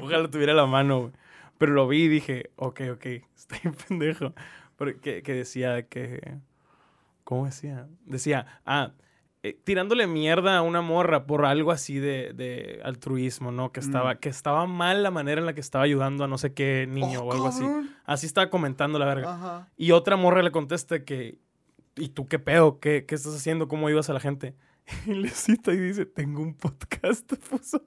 Ojalá 0.03 0.29
tuviera 0.31 0.55
la 0.55 0.67
mano, 0.67 1.01
güey. 1.01 1.13
Pero 1.59 1.73
lo 1.73 1.89
vi 1.89 2.05
y 2.05 2.09
dije, 2.09 2.51
ok, 2.57 2.81
ok, 2.93 3.07
estoy 3.37 3.73
pendejo. 3.89 4.33
Pero 4.77 5.01
que, 5.01 5.23
que 5.23 5.33
decía 5.35 5.87
que 5.89 6.39
¿Cómo 7.25 7.45
decía? 7.47 7.87
Decía, 8.07 8.61
ah, 8.65 8.93
eh, 9.43 9.59
tirándole 9.65 10.07
mierda 10.07 10.59
a 10.59 10.63
una 10.63 10.81
morra 10.83 11.27
por 11.27 11.45
algo 11.47 11.71
así 11.71 11.99
de, 11.99 12.33
de 12.35 12.81
altruismo, 12.85 13.53
¿no? 13.53 13.71
Que 13.73 13.81
estaba, 13.81 14.15
Mm. 14.15 14.19
que 14.19 14.29
estaba 14.29 14.67
mal 14.67 15.03
la 15.03 15.11
manera 15.11 15.41
en 15.41 15.47
la 15.47 15.55
que 15.55 15.61
estaba 15.61 15.85
ayudando 15.85 16.25
a 16.25 16.29
no 16.29 16.39
sé 16.39 16.53
qué 16.55 16.87
niño 16.89 17.21
Oh, 17.21 17.27
o 17.29 17.33
algo 17.33 17.47
así. 17.47 17.61
cabrón. 17.63 17.91
Así 18.05 18.27
estaba 18.27 18.51
comentando 18.51 18.99
la 18.99 19.07
verga. 19.07 19.35
Ajá. 19.35 19.69
Y 19.77 19.93
otra 19.93 20.17
morra 20.17 20.43
le 20.43 20.51
contesta 20.51 21.05
que, 21.05 21.39
¿y 21.97 22.09
tú 22.09 22.27
qué 22.27 22.39
pedo? 22.39 22.81
¿Qué, 22.81 23.05
qué 23.07 23.15
estás 23.15 23.35
haciendo? 23.35 23.69
¿Cómo 23.69 23.87
ayudas 23.87 24.11
a 24.11 24.13
la 24.15 24.21
gente? 24.21 24.55
Y 25.07 25.13
le 25.15 25.29
cita 25.29 25.73
y 25.73 25.77
dice, 25.77 26.05
tengo 26.07 26.43
un 26.43 26.55
podcast, 26.55 27.33
puso. 27.51 27.83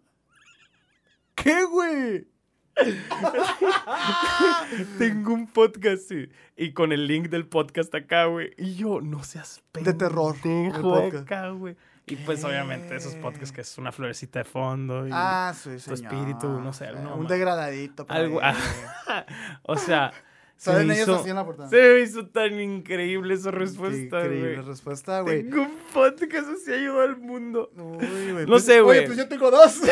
¿Qué, 1.36 1.64
güey? 1.66 2.28
Tengo 4.98 5.34
un 5.34 5.48
podcast, 5.48 6.04
sí. 6.08 6.30
Y 6.56 6.74
con 6.74 6.92
el 6.92 7.08
link 7.08 7.30
del 7.30 7.48
podcast 7.48 7.94
acá, 7.96 8.26
güey. 8.26 8.52
Y 8.58 8.76
yo, 8.76 9.02
no 9.02 9.24
seas 9.24 9.62
De 9.74 9.94
terror, 9.94 10.36
pendejo 10.42 10.96
acá, 10.96 11.50
güey. 11.50 11.76
Y 12.08 12.16
pues, 12.18 12.44
obviamente, 12.44 12.96
esos 12.96 13.16
podcasts 13.16 13.52
que 13.52 13.62
es 13.62 13.78
una 13.78 13.92
florecita 13.92 14.40
de 14.40 14.46
fondo. 14.46 15.08
y- 15.08 15.12
Ah, 15.14 15.54
sí, 15.56 15.70
tu 15.86 15.94
espíritu, 15.94 16.48
no 16.60 16.74
sé, 16.74 16.88
alguna 16.88 17.14
Un 17.14 17.28
degradadito. 17.28 18.06
por 18.06 18.16
Algo- 18.16 18.40
ahí. 18.42 18.56
o 19.64 19.78
sea, 19.78 20.12
se 20.58 20.72
me, 20.84 20.94
ellos 20.94 21.08
hizo, 21.08 21.28
en 21.28 21.36
la 21.36 21.46
portada. 21.46 21.70
se 21.70 21.76
me 21.78 22.00
hizo 22.02 22.28
tan 22.28 22.60
increíble 22.60 23.34
esa 23.34 23.52
respuesta, 23.52 24.20
increíble 24.26 24.56
güey. 24.56 24.68
respuesta, 24.68 25.22
güey. 25.22 25.44
Tengo 25.44 25.62
un 25.64 25.78
podcast 25.94 26.50
así 26.50 26.74
ayuda 26.74 27.04
al 27.06 27.18
mundo. 27.18 27.72
Uy, 27.76 28.32
güey, 28.32 28.46
No 28.46 28.52
pues- 28.54 28.66
sé, 28.66 28.82
güey. 28.82 29.00
Oye, 29.00 29.08
pues 29.08 29.18
yo 29.18 29.28
tengo 29.30 29.50
dos. 29.50 29.80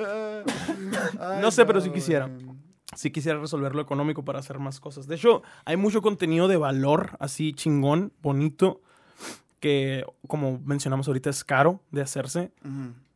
Ay, 1.20 1.40
No 1.42 1.50
sé, 1.50 1.64
pero 1.64 1.80
sí 1.80 1.90
quisiera. 1.90 2.26
güey. 2.26 2.58
Sí 2.96 3.10
quisiera 3.12 3.38
resolver 3.38 3.74
lo 3.74 3.82
económico 3.82 4.24
para 4.24 4.40
hacer 4.40 4.58
más 4.58 4.80
cosas. 4.80 5.06
De 5.06 5.14
hecho, 5.14 5.42
hay 5.64 5.76
mucho 5.76 6.02
contenido 6.02 6.48
de 6.48 6.56
valor, 6.56 7.16
así 7.20 7.52
chingón, 7.52 8.12
bonito, 8.20 8.80
que 9.60 10.04
como 10.26 10.58
mencionamos 10.64 11.06
ahorita 11.06 11.30
es 11.30 11.44
caro 11.44 11.80
de 11.92 12.02
hacerse, 12.02 12.50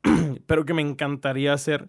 pero 0.46 0.64
que 0.64 0.74
me 0.74 0.82
encantaría 0.82 1.52
hacer 1.52 1.88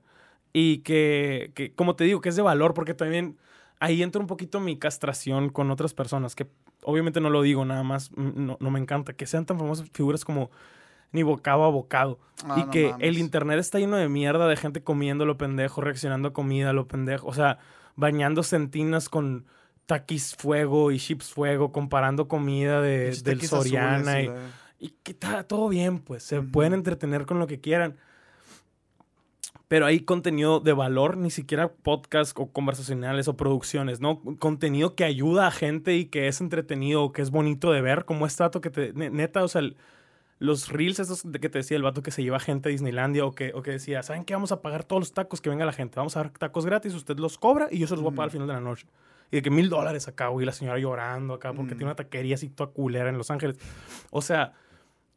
y 0.51 0.79
que, 0.79 1.51
que, 1.53 1.73
como 1.73 1.95
te 1.95 2.05
digo, 2.05 2.21
que 2.21 2.29
es 2.29 2.35
de 2.35 2.41
valor, 2.41 2.73
porque 2.73 2.93
también 2.95 3.37
ahí 3.79 4.01
entra 4.01 4.21
un 4.21 4.27
poquito 4.27 4.59
mi 4.59 4.79
castración 4.79 5.49
con 5.49 5.69
otras 5.69 5.93
personas, 5.93 6.33
que 6.33 6.47
obviamente 6.81 7.19
no 7.21 7.29
lo 7.29 7.41
digo 7.41 7.65
nada 7.65 7.83
más, 7.83 8.09
mm, 8.15 8.31
no, 8.45 8.57
no 8.59 8.71
me 8.71 8.79
encanta, 8.79 9.13
que 9.13 9.27
sean 9.27 9.45
tan 9.45 9.59
famosas 9.59 9.89
figuras 9.93 10.25
como 10.25 10.49
ni 11.15 11.23
bocado 11.23 11.63
a 11.63 11.69
bocado. 11.69 12.19
Ah, 12.43 12.57
y 12.59 12.63
no 12.65 12.69
que 12.71 12.89
mames. 12.91 13.07
el 13.07 13.17
internet 13.17 13.59
está 13.59 13.79
lleno 13.79 13.95
de 13.97 14.09
mierda 14.09 14.47
de 14.47 14.55
gente 14.57 14.83
comiendo 14.83 15.25
lo 15.25 15.37
pendejo, 15.37 15.81
reaccionando 15.81 16.27
a 16.27 16.33
comida 16.33 16.73
lo 16.73 16.87
pendejo. 16.87 17.27
O 17.27 17.33
sea, 17.33 17.57
bañándose 17.95 18.55
en 18.57 18.69
tinas 18.69 19.09
con 19.09 19.45
taquis 19.85 20.35
fuego 20.35 20.91
y 20.91 20.99
chips 20.99 21.31
fuego, 21.31 21.71
comparando 21.71 22.27
comida 22.27 22.81
de, 22.81 23.15
del 23.23 23.41
Soriana. 23.41 24.11
azules 24.17 24.31
y, 24.79 24.85
y 24.87 24.89
que 25.03 25.13
está 25.13 25.43
todo 25.47 25.69
bien, 25.69 25.99
pues. 25.99 26.23
Se 26.23 26.41
pueden 26.41 26.73
entretener 26.73 27.25
con 27.25 27.39
lo 27.39 27.47
que 27.47 27.59
quieran. 27.61 27.95
Pero 29.67 29.87
hay 29.87 30.01
contenido 30.01 30.59
de 30.59 30.73
valor, 30.73 31.17
ni 31.17 31.31
siquiera 31.31 31.69
podcast 31.69 32.37
o 32.37 32.51
conversacionales 32.51 33.27
o 33.27 33.35
producciones, 33.35 33.99
¿no? 33.99 34.21
Contenido 34.37 34.93
que 34.95 35.03
ayuda 35.05 35.47
a 35.47 35.51
gente 35.51 35.95
y 35.95 36.05
que 36.05 36.27
es 36.27 36.39
entretenido, 36.39 37.11
que 37.11 37.23
es 37.23 37.31
bonito 37.31 37.71
de 37.71 37.81
ver, 37.81 38.05
como 38.05 38.27
este 38.27 38.43
dato 38.43 38.61
que 38.61 38.69
te... 38.69 38.93
ne- 38.93 39.09
Neta, 39.09 39.43
o 39.43 39.47
sea, 39.47 39.61
el- 39.61 39.75
los 40.39 40.69
reels 40.69 40.99
esos 40.99 41.21
de 41.31 41.39
que 41.39 41.49
te 41.49 41.59
decía 41.59 41.77
el 41.77 41.83
vato 41.83 42.01
que 42.03 42.11
se 42.11 42.21
lleva 42.23 42.39
gente 42.39 42.69
a 42.69 42.71
Disneylandia 42.71 43.25
o 43.25 43.31
que, 43.31 43.51
o 43.53 43.61
que 43.61 43.71
decía, 43.71 44.03
¿saben 44.03 44.25
qué? 44.25 44.33
Vamos 44.33 44.51
a 44.51 44.61
pagar 44.61 44.83
todos 44.83 44.99
los 45.01 45.13
tacos 45.13 45.39
que 45.41 45.49
venga 45.49 45.65
la 45.65 45.71
gente. 45.73 45.95
Vamos 45.97 46.17
a 46.17 46.23
dar 46.23 46.31
tacos 46.31 46.65
gratis, 46.65 46.93
usted 46.93 47.17
los 47.17 47.37
cobra 47.37 47.67
y 47.71 47.79
yo 47.79 47.87
se 47.87 47.93
los 47.95 48.03
voy 48.03 48.11
a 48.11 48.15
pagar 48.15 48.25
al 48.25 48.31
final 48.31 48.47
de 48.47 48.53
la 48.53 48.59
noche. 48.59 48.87
Y 49.31 49.37
de 49.37 49.41
que 49.41 49.49
mil 49.49 49.69
dólares 49.69 50.07
acá, 50.07 50.27
güey, 50.27 50.45
la 50.45 50.51
señora 50.51 50.77
llorando 50.77 51.33
acá 51.33 51.53
porque 51.53 51.73
Mm. 51.73 51.77
tiene 51.77 51.85
una 51.85 51.95
taquería 51.95 52.35
así 52.35 52.49
toda 52.49 52.69
culera 52.71 53.09
en 53.09 53.17
Los 53.17 53.31
Ángeles. 53.31 53.57
O 54.11 54.21
sea, 54.21 54.53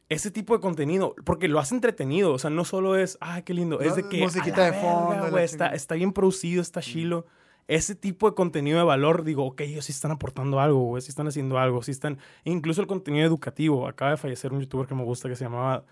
ese 0.08 0.30
tipo 0.30 0.54
de 0.54 0.60
contenido, 0.60 1.14
porque 1.26 1.48
lo 1.48 1.58
hace 1.58 1.74
entretenido, 1.74 2.32
o 2.32 2.38
sea, 2.38 2.48
no 2.48 2.64
solo 2.64 2.96
es, 2.96 3.18
ah, 3.20 3.42
qué 3.42 3.52
lindo, 3.52 3.80
es 3.80 3.96
de 3.96 4.08
que 4.08 4.22
musiquita 4.22 4.64
de 4.64 4.72
fondo, 4.72 5.10
verga, 5.10 5.28
güey, 5.30 5.44
está, 5.44 5.68
está 5.74 5.96
bien 5.96 6.12
producido, 6.12 6.62
está 6.62 6.80
chilo. 6.80 7.26
Ese 7.68 7.94
tipo 7.94 8.28
de 8.28 8.34
contenido 8.34 8.78
de 8.78 8.84
valor, 8.84 9.22
digo, 9.24 9.44
ok, 9.44 9.60
ellos 9.60 9.84
sí 9.84 9.92
están 9.92 10.10
aportando 10.10 10.58
algo, 10.58 10.80
güey, 10.84 11.02
sí 11.02 11.10
están 11.10 11.28
haciendo 11.28 11.58
algo, 11.58 11.82
sí 11.82 11.90
están, 11.90 12.18
incluso 12.44 12.80
el 12.80 12.86
contenido 12.86 13.26
educativo. 13.26 13.86
Acaba 13.86 14.12
de 14.12 14.16
fallecer 14.16 14.52
un 14.52 14.60
youtuber 14.60 14.86
que 14.86 14.94
me 14.94 15.04
gusta 15.04 15.28
que 15.28 15.36
se 15.36 15.44
llamaba, 15.44 15.84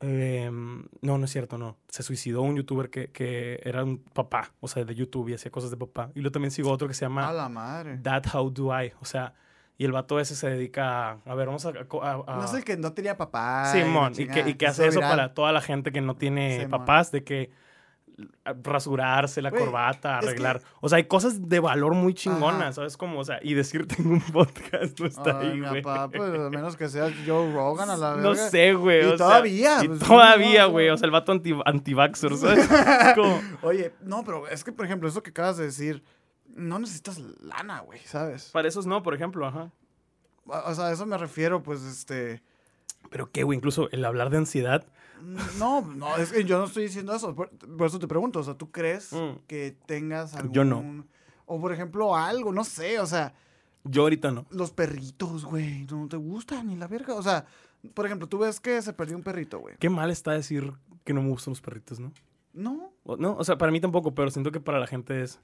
em, 0.00 0.84
no, 1.00 1.18
no 1.18 1.24
es 1.24 1.30
cierto, 1.30 1.56
no, 1.56 1.76
se 1.88 2.02
suicidó 2.02 2.42
un 2.42 2.56
youtuber 2.56 2.90
que, 2.90 3.08
que 3.08 3.60
era 3.64 3.82
un 3.84 3.98
papá, 3.98 4.52
o 4.60 4.68
sea, 4.68 4.84
de 4.84 4.94
YouTube 4.94 5.28
y 5.30 5.34
hacía 5.34 5.50
cosas 5.50 5.70
de 5.70 5.76
papá. 5.76 6.10
Y 6.14 6.20
luego 6.20 6.32
también 6.32 6.50
sigo 6.50 6.70
otro 6.70 6.86
que 6.88 6.94
se 6.94 7.02
llama 7.04 7.28
A 7.28 7.32
la 7.32 7.48
madre. 7.48 7.98
That 8.02 8.24
How 8.34 8.50
Do 8.50 8.82
I, 8.82 8.92
o 9.00 9.04
sea, 9.04 9.34
y 9.78 9.84
el 9.84 9.92
vato 9.92 10.18
ese 10.20 10.34
se 10.34 10.48
dedica 10.50 11.10
a, 11.12 11.18
a 11.26 11.34
ver, 11.34 11.46
vamos 11.46 11.64
a... 11.66 11.68
a- 11.70 12.24
a- 12.26 12.36
No 12.36 12.44
es 12.44 12.54
el 12.54 12.64
que 12.64 12.76
no 12.76 12.92
tenía 12.92 13.16
papá. 13.16 13.70
Simón, 13.72 14.12
la 14.16 14.22
y 14.22 14.26
que, 14.26 14.32
chingada, 14.32 14.48
y 14.50 14.54
que 14.54 14.66
hace 14.66 14.86
eso 14.88 15.00
para 15.10 15.34
toda 15.34 15.52
la 15.52 15.60
gente 15.60 15.92
que 15.92 16.00
no 16.00 16.16
tiene 16.16 16.66
papás, 16.68 17.10
de 17.12 17.24
que 17.24 17.50
rasurarse 18.62 19.42
la 19.42 19.50
corbata, 19.50 20.18
que- 20.20 20.26
arreglar. 20.28 20.62
O 20.80 20.88
sea, 20.88 20.96
hay 20.96 21.04
cosas 21.04 21.48
de 21.48 21.60
valor 21.60 21.94
muy 21.94 22.12
Ajá. 22.12 22.18
chingonas, 22.20 22.74
¿sabes? 22.76 22.96
Como, 22.96 23.18
o 23.20 23.24
sea, 23.24 23.38
y 23.42 23.54
decir 23.54 23.86
tengo 23.96 24.10
un 24.10 24.20
podcast 24.20 24.98
no 25.00 25.06
está 25.06 25.38
Ay, 25.40 25.48
ahí, 25.50 25.60
güey. 25.60 25.82
pues 25.82 26.30
a 26.34 26.50
menos 26.50 26.76
que 26.76 26.88
sea 26.88 27.10
Joe 27.26 27.52
Rogan 27.52 27.90
a 27.90 27.96
la 27.96 28.16
No 28.16 28.30
verga. 28.30 28.48
sé, 28.48 28.72
güey. 28.74 29.02
Y 29.02 29.04
o 29.04 29.08
sea, 29.08 29.26
todavía, 29.26 29.84
y 29.84 29.88
pues, 29.88 30.00
todavía, 30.00 30.62
no, 30.62 30.70
güey. 30.70 30.88
no. 30.88 30.94
O 30.94 30.96
sea, 30.96 31.06
el 31.06 31.12
vato 31.12 31.32
anti, 31.32 31.54
anti-vaxxer, 31.64 32.36
¿sabes? 32.36 32.68
Como- 33.14 33.40
Oye, 33.62 33.92
no, 34.02 34.24
pero 34.24 34.48
es 34.48 34.64
que, 34.64 34.72
por 34.72 34.86
ejemplo, 34.86 35.08
eso 35.08 35.22
que 35.22 35.30
acabas 35.30 35.56
de 35.58 35.64
decir, 35.64 36.02
no 36.54 36.78
necesitas 36.78 37.18
lana, 37.18 37.80
güey, 37.80 38.00
¿sabes? 38.04 38.50
para 38.52 38.66
esos 38.68 38.86
no, 38.86 39.02
por 39.02 39.14
ejemplo, 39.14 39.46
ajá. 39.46 39.70
O 40.46 40.74
sea, 40.74 40.86
a 40.86 40.92
eso 40.92 41.04
me 41.06 41.18
refiero, 41.18 41.62
pues, 41.62 41.82
este... 41.82 42.40
Pero 43.10 43.30
qué, 43.30 43.42
güey, 43.42 43.56
incluso 43.58 43.88
el 43.92 44.04
hablar 44.04 44.30
de 44.30 44.38
ansiedad. 44.38 44.84
No, 45.58 45.80
no, 45.82 46.16
es 46.16 46.32
que 46.32 46.44
yo 46.44 46.58
no 46.58 46.64
estoy 46.64 46.84
diciendo 46.84 47.14
eso. 47.14 47.34
Por, 47.34 47.50
por 47.50 47.86
eso 47.86 47.98
te 47.98 48.06
pregunto, 48.08 48.40
o 48.40 48.42
sea, 48.42 48.54
¿tú 48.54 48.70
crees 48.70 49.12
Mm. 49.12 49.38
que 49.46 49.76
tengas 49.86 50.34
algún... 50.34 50.52
Yo 50.52 50.64
no. 50.64 51.04
O, 51.46 51.60
por 51.60 51.72
ejemplo, 51.72 52.16
algo, 52.16 52.52
no 52.52 52.64
sé, 52.64 52.98
o 53.00 53.06
sea, 53.06 53.32
Yo 53.84 54.02
ahorita 54.02 54.30
no. 54.32 54.46
los 54.50 54.70
perritos, 54.72 55.44
güey, 55.44 55.86
no 55.90 56.08
te 56.08 56.16
gustan 56.16 56.66
ni 56.68 56.76
la 56.76 56.88
verga. 56.88 57.14
O 57.14 57.22
sea, 57.22 57.46
por 57.94 58.04
ejemplo, 58.06 58.28
tú 58.28 58.38
ves 58.38 58.58
que 58.60 58.82
se 58.82 58.92
perdió 58.92 59.16
un 59.16 59.22
perrito, 59.22 59.58
güey. 59.60 59.76
Qué 59.78 59.88
mal 59.88 60.10
está 60.10 60.32
decir 60.32 60.72
que 61.04 61.12
no 61.14 61.22
me 61.22 61.28
gustan 61.28 61.52
los 61.52 61.60
perritos, 61.60 62.00
¿no? 62.00 62.12
No. 62.52 62.92
O- 63.04 63.16
No, 63.16 63.36
o 63.36 63.44
sea, 63.44 63.56
para 63.58 63.70
mí 63.70 63.80
tampoco, 63.80 64.14
pero 64.14 64.30
siento 64.30 64.50
que 64.50 64.58
para 64.60 64.80
la 64.80 64.86
gente 64.88 65.22
es 65.22 65.38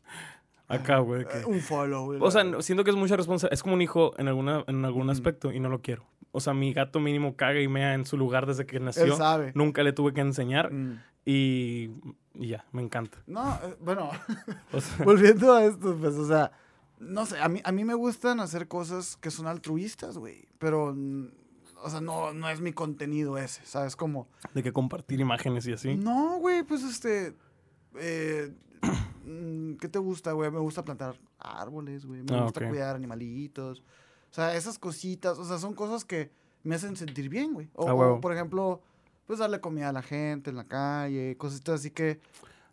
acá, 0.77 0.99
güey. 0.99 1.25
que- 1.27 1.45
un 1.47 1.61
follow, 1.61 2.07
güey. 2.07 2.19
O 2.23 2.31
sea, 2.31 2.45
siento 2.63 2.85
que 2.85 2.91
es 2.91 2.97
mucha 2.97 3.17
responsabilidad. 3.17 3.55
Es 3.55 3.63
como 3.63 3.75
un 3.75 3.83
hijo 3.83 4.13
en, 4.19 4.29
alguna, 4.29 4.65
en 4.67 4.85
algún 4.85 5.11
aspecto 5.11 5.53
y 5.53 5.61
no 5.61 5.69
lo 5.69 5.81
quiero. 5.83 6.05
O 6.33 6.41
sea, 6.41 6.55
mi 6.55 6.73
gato 6.73 6.99
mínimo 7.01 7.37
caga 7.37 7.61
y 7.61 7.69
mea 7.69 7.95
en 7.95 8.05
su 8.07 8.17
lugar 8.17 8.47
desde 8.47 8.65
que 8.67 8.77
Él 8.79 8.85
nació. 8.85 9.17
sabe. 9.17 9.53
Nunca 9.55 9.83
le 9.83 9.93
tuve 9.93 10.13
que 10.15 10.21
enseñar 10.23 10.73
Mm. 10.73 10.99
y, 11.27 11.91
y 12.35 12.49
ya, 12.49 12.65
me 12.73 12.83
encanta. 12.83 13.19
No, 13.27 13.55
eh, 13.63 13.77
bueno, 13.81 14.11
O 14.73 14.81
sea, 14.81 15.05
volviendo 15.05 15.53
a 15.55 15.65
esto, 15.65 15.97
pues, 16.01 16.15
o 16.15 16.27
sea, 16.27 16.53
no 16.99 17.27
sé, 17.27 17.39
a 17.41 17.49
mí, 17.49 17.61
a 17.65 17.73
mí 17.73 17.85
me 17.85 17.95
gustan 17.95 18.41
hacer 18.41 18.69
cosas 18.69 19.17
que 19.17 19.31
son 19.31 19.47
altruistas, 19.47 20.17
güey, 20.19 20.47
pero, 20.59 20.97
o 21.85 21.91
sea, 21.91 22.01
no, 22.01 22.33
no 22.33 22.49
es 22.49 22.61
mi 22.61 22.73
contenido 22.73 23.37
ese, 23.39 23.61
¿sabes? 23.67 23.97
Como, 23.97 24.29
de 24.55 24.63
que 24.63 24.73
compartir 24.73 25.21
imágenes 25.21 25.67
y 25.67 25.73
así. 25.73 25.97
no, 25.97 26.39
güey, 26.39 26.63
pues, 26.63 26.83
este, 26.85 27.35
eh, 27.97 28.53
¿qué 29.81 29.89
te 29.89 29.99
gusta, 29.99 30.33
güey? 30.33 30.51
Me 30.51 30.59
gusta 30.59 30.85
plantar 30.85 31.17
árboles, 31.39 32.05
güey, 32.07 32.23
me 32.23 32.37
Ah, 32.37 32.43
gusta 32.45 32.69
cuidar 32.69 32.97
animalitos, 32.97 33.81
o 34.31 34.35
sea, 34.35 34.55
esas 34.57 34.79
cositas, 34.79 35.39
o 35.39 35.45
sea, 35.45 35.59
son 35.59 35.75
cosas 35.75 36.05
que 36.05 36.31
me 36.65 36.75
hacen 36.75 36.97
sentir 36.97 37.29
bien, 37.29 37.53
güey. 37.55 37.69
O, 37.75 37.89
Ah, 37.89 37.95
o, 37.95 38.21
por 38.21 38.33
ejemplo, 38.33 38.81
pues 39.27 39.39
darle 39.39 39.61
comida 39.61 39.89
a 39.89 39.93
la 39.93 40.03
gente 40.03 40.51
en 40.51 40.57
la 40.57 40.65
calle, 40.65 41.37
cositas 41.37 41.81
así 41.81 41.91
que... 41.91 42.21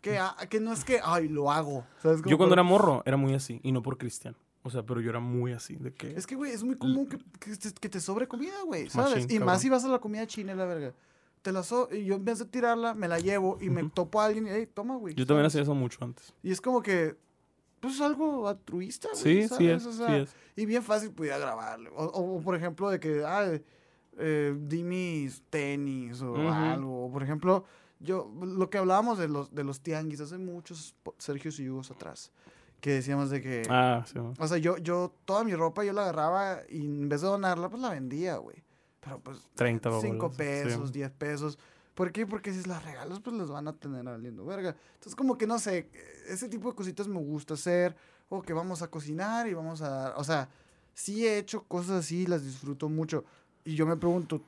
Que, 0.00 0.16
ah, 0.18 0.34
que 0.48 0.60
no 0.60 0.72
es 0.72 0.82
que, 0.82 0.98
ay, 1.04 1.28
lo 1.28 1.50
hago. 1.52 1.84
¿sabes? 2.02 2.22
Yo 2.24 2.38
cuando 2.38 2.46
por- 2.46 2.52
era 2.54 2.62
morro 2.62 3.02
era 3.04 3.18
muy 3.18 3.34
así 3.34 3.60
y 3.62 3.70
no 3.70 3.82
por 3.82 3.98
cristiano. 3.98 4.38
O 4.62 4.70
sea, 4.70 4.82
pero 4.82 5.02
yo 5.02 5.10
era 5.10 5.20
muy 5.20 5.52
así 5.52 5.76
de 5.76 5.92
que... 5.92 6.12
Es 6.16 6.26
que, 6.26 6.36
güey, 6.36 6.52
es 6.52 6.62
muy 6.64 6.76
común 6.76 7.06
que, 7.06 7.18
que 7.38 7.54
te, 7.54 7.70
que 7.74 7.88
te 7.90 8.00
sobre 8.00 8.26
comida, 8.26 8.54
güey, 8.64 8.88
¿sabes? 8.88 9.10
Machín, 9.10 9.24
y 9.30 9.34
cabrón. 9.34 9.46
más 9.46 9.60
si 9.60 9.68
vas 9.68 9.84
a 9.84 9.88
la 9.88 9.98
comida 9.98 10.26
china, 10.26 10.54
la 10.54 10.64
verga. 10.64 10.94
Te 11.42 11.52
la 11.52 11.62
so 11.62 11.88
y 11.90 12.04
yo 12.04 12.16
en 12.16 12.24
vez 12.24 12.38
de 12.38 12.44
tirarla, 12.44 12.94
me 12.94 13.08
la 13.08 13.18
llevo 13.18 13.56
y 13.60 13.70
me 13.70 13.82
topo 13.88 14.20
a 14.20 14.26
alguien 14.26 14.46
y, 14.46 14.50
hey, 14.50 14.68
toma, 14.72 14.96
güey. 14.96 15.14
Yo 15.14 15.26
también 15.26 15.46
hacía 15.46 15.62
eso 15.62 15.74
mucho 15.74 16.04
antes. 16.04 16.34
Y 16.42 16.50
es 16.50 16.60
como 16.60 16.82
que, 16.82 17.16
pues 17.80 17.94
es 17.94 18.00
algo 18.02 18.46
altruista, 18.46 19.08
güey. 19.12 19.22
Sí, 19.46 19.54
sí 19.56 19.68
es, 19.68 19.86
O 19.86 19.92
sí 19.92 20.04
es. 20.06 20.34
Y 20.56 20.66
bien 20.66 20.82
fácil 20.82 21.12
pudiera 21.12 21.38
grabarle. 21.38 21.88
O, 21.96 22.04
o, 22.04 22.40
por 22.42 22.54
ejemplo, 22.56 22.90
de 22.90 23.00
que, 23.00 23.24
ah, 23.24 23.58
eh, 24.18 24.54
di 24.60 24.82
mis 24.84 25.42
tenis 25.48 26.20
o 26.20 26.34
algo. 26.50 27.06
O, 27.06 27.10
por 27.10 27.22
ejemplo, 27.22 27.64
yo, 28.00 28.30
lo 28.42 28.68
que 28.68 28.76
hablábamos 28.76 29.18
de 29.18 29.28
los, 29.28 29.54
de 29.54 29.64
los 29.64 29.80
tianguis 29.80 30.20
hace 30.20 30.36
muchos 30.36 30.94
Sergio 31.16 31.50
y 31.56 31.68
Hugos 31.70 31.90
atrás, 31.90 32.32
que 32.80 32.90
decíamos 32.92 33.30
de 33.30 33.40
que, 33.40 33.62
Ah, 33.70 34.04
sí. 34.06 34.18
o 34.18 34.46
sea, 34.46 34.58
yo, 34.58 34.76
yo, 34.76 35.14
toda 35.24 35.42
mi 35.44 35.54
ropa 35.54 35.84
yo 35.84 35.92
la 35.94 36.02
agarraba 36.02 36.60
y 36.68 36.84
en 36.84 37.08
vez 37.08 37.22
de 37.22 37.28
donarla, 37.28 37.70
pues 37.70 37.80
la 37.80 37.90
vendía, 37.90 38.36
güey. 38.36 38.62
Pero 39.00 39.18
pues, 39.20 39.38
30 39.54 40.00
5 40.00 40.16
bolas, 40.16 40.32
sí. 40.32 40.38
pesos, 40.38 40.92
10 40.92 41.10
pesos. 41.12 41.58
¿Por 41.94 42.12
qué? 42.12 42.26
Porque 42.26 42.52
si 42.52 42.66
las 42.68 42.84
regalas, 42.84 43.20
pues 43.20 43.34
las 43.36 43.50
van 43.50 43.68
a 43.68 43.72
tener 43.72 44.04
valiendo 44.04 44.44
verga. 44.44 44.76
Entonces, 44.94 45.14
como 45.16 45.36
que 45.36 45.46
no 45.46 45.58
sé, 45.58 45.90
ese 46.28 46.48
tipo 46.48 46.68
de 46.70 46.74
cositas 46.74 47.08
me 47.08 47.18
gusta 47.20 47.54
hacer. 47.54 47.96
O 48.28 48.42
que 48.42 48.52
vamos 48.52 48.80
a 48.82 48.88
cocinar 48.88 49.48
y 49.48 49.54
vamos 49.54 49.82
a. 49.82 50.14
O 50.16 50.22
sea, 50.24 50.48
sí 50.94 51.26
he 51.26 51.38
hecho 51.38 51.64
cosas 51.64 51.92
así, 52.04 52.26
las 52.26 52.44
disfruto 52.44 52.88
mucho. 52.88 53.24
Y 53.64 53.74
yo 53.74 53.86
me 53.86 53.96
pregunto, 53.96 54.40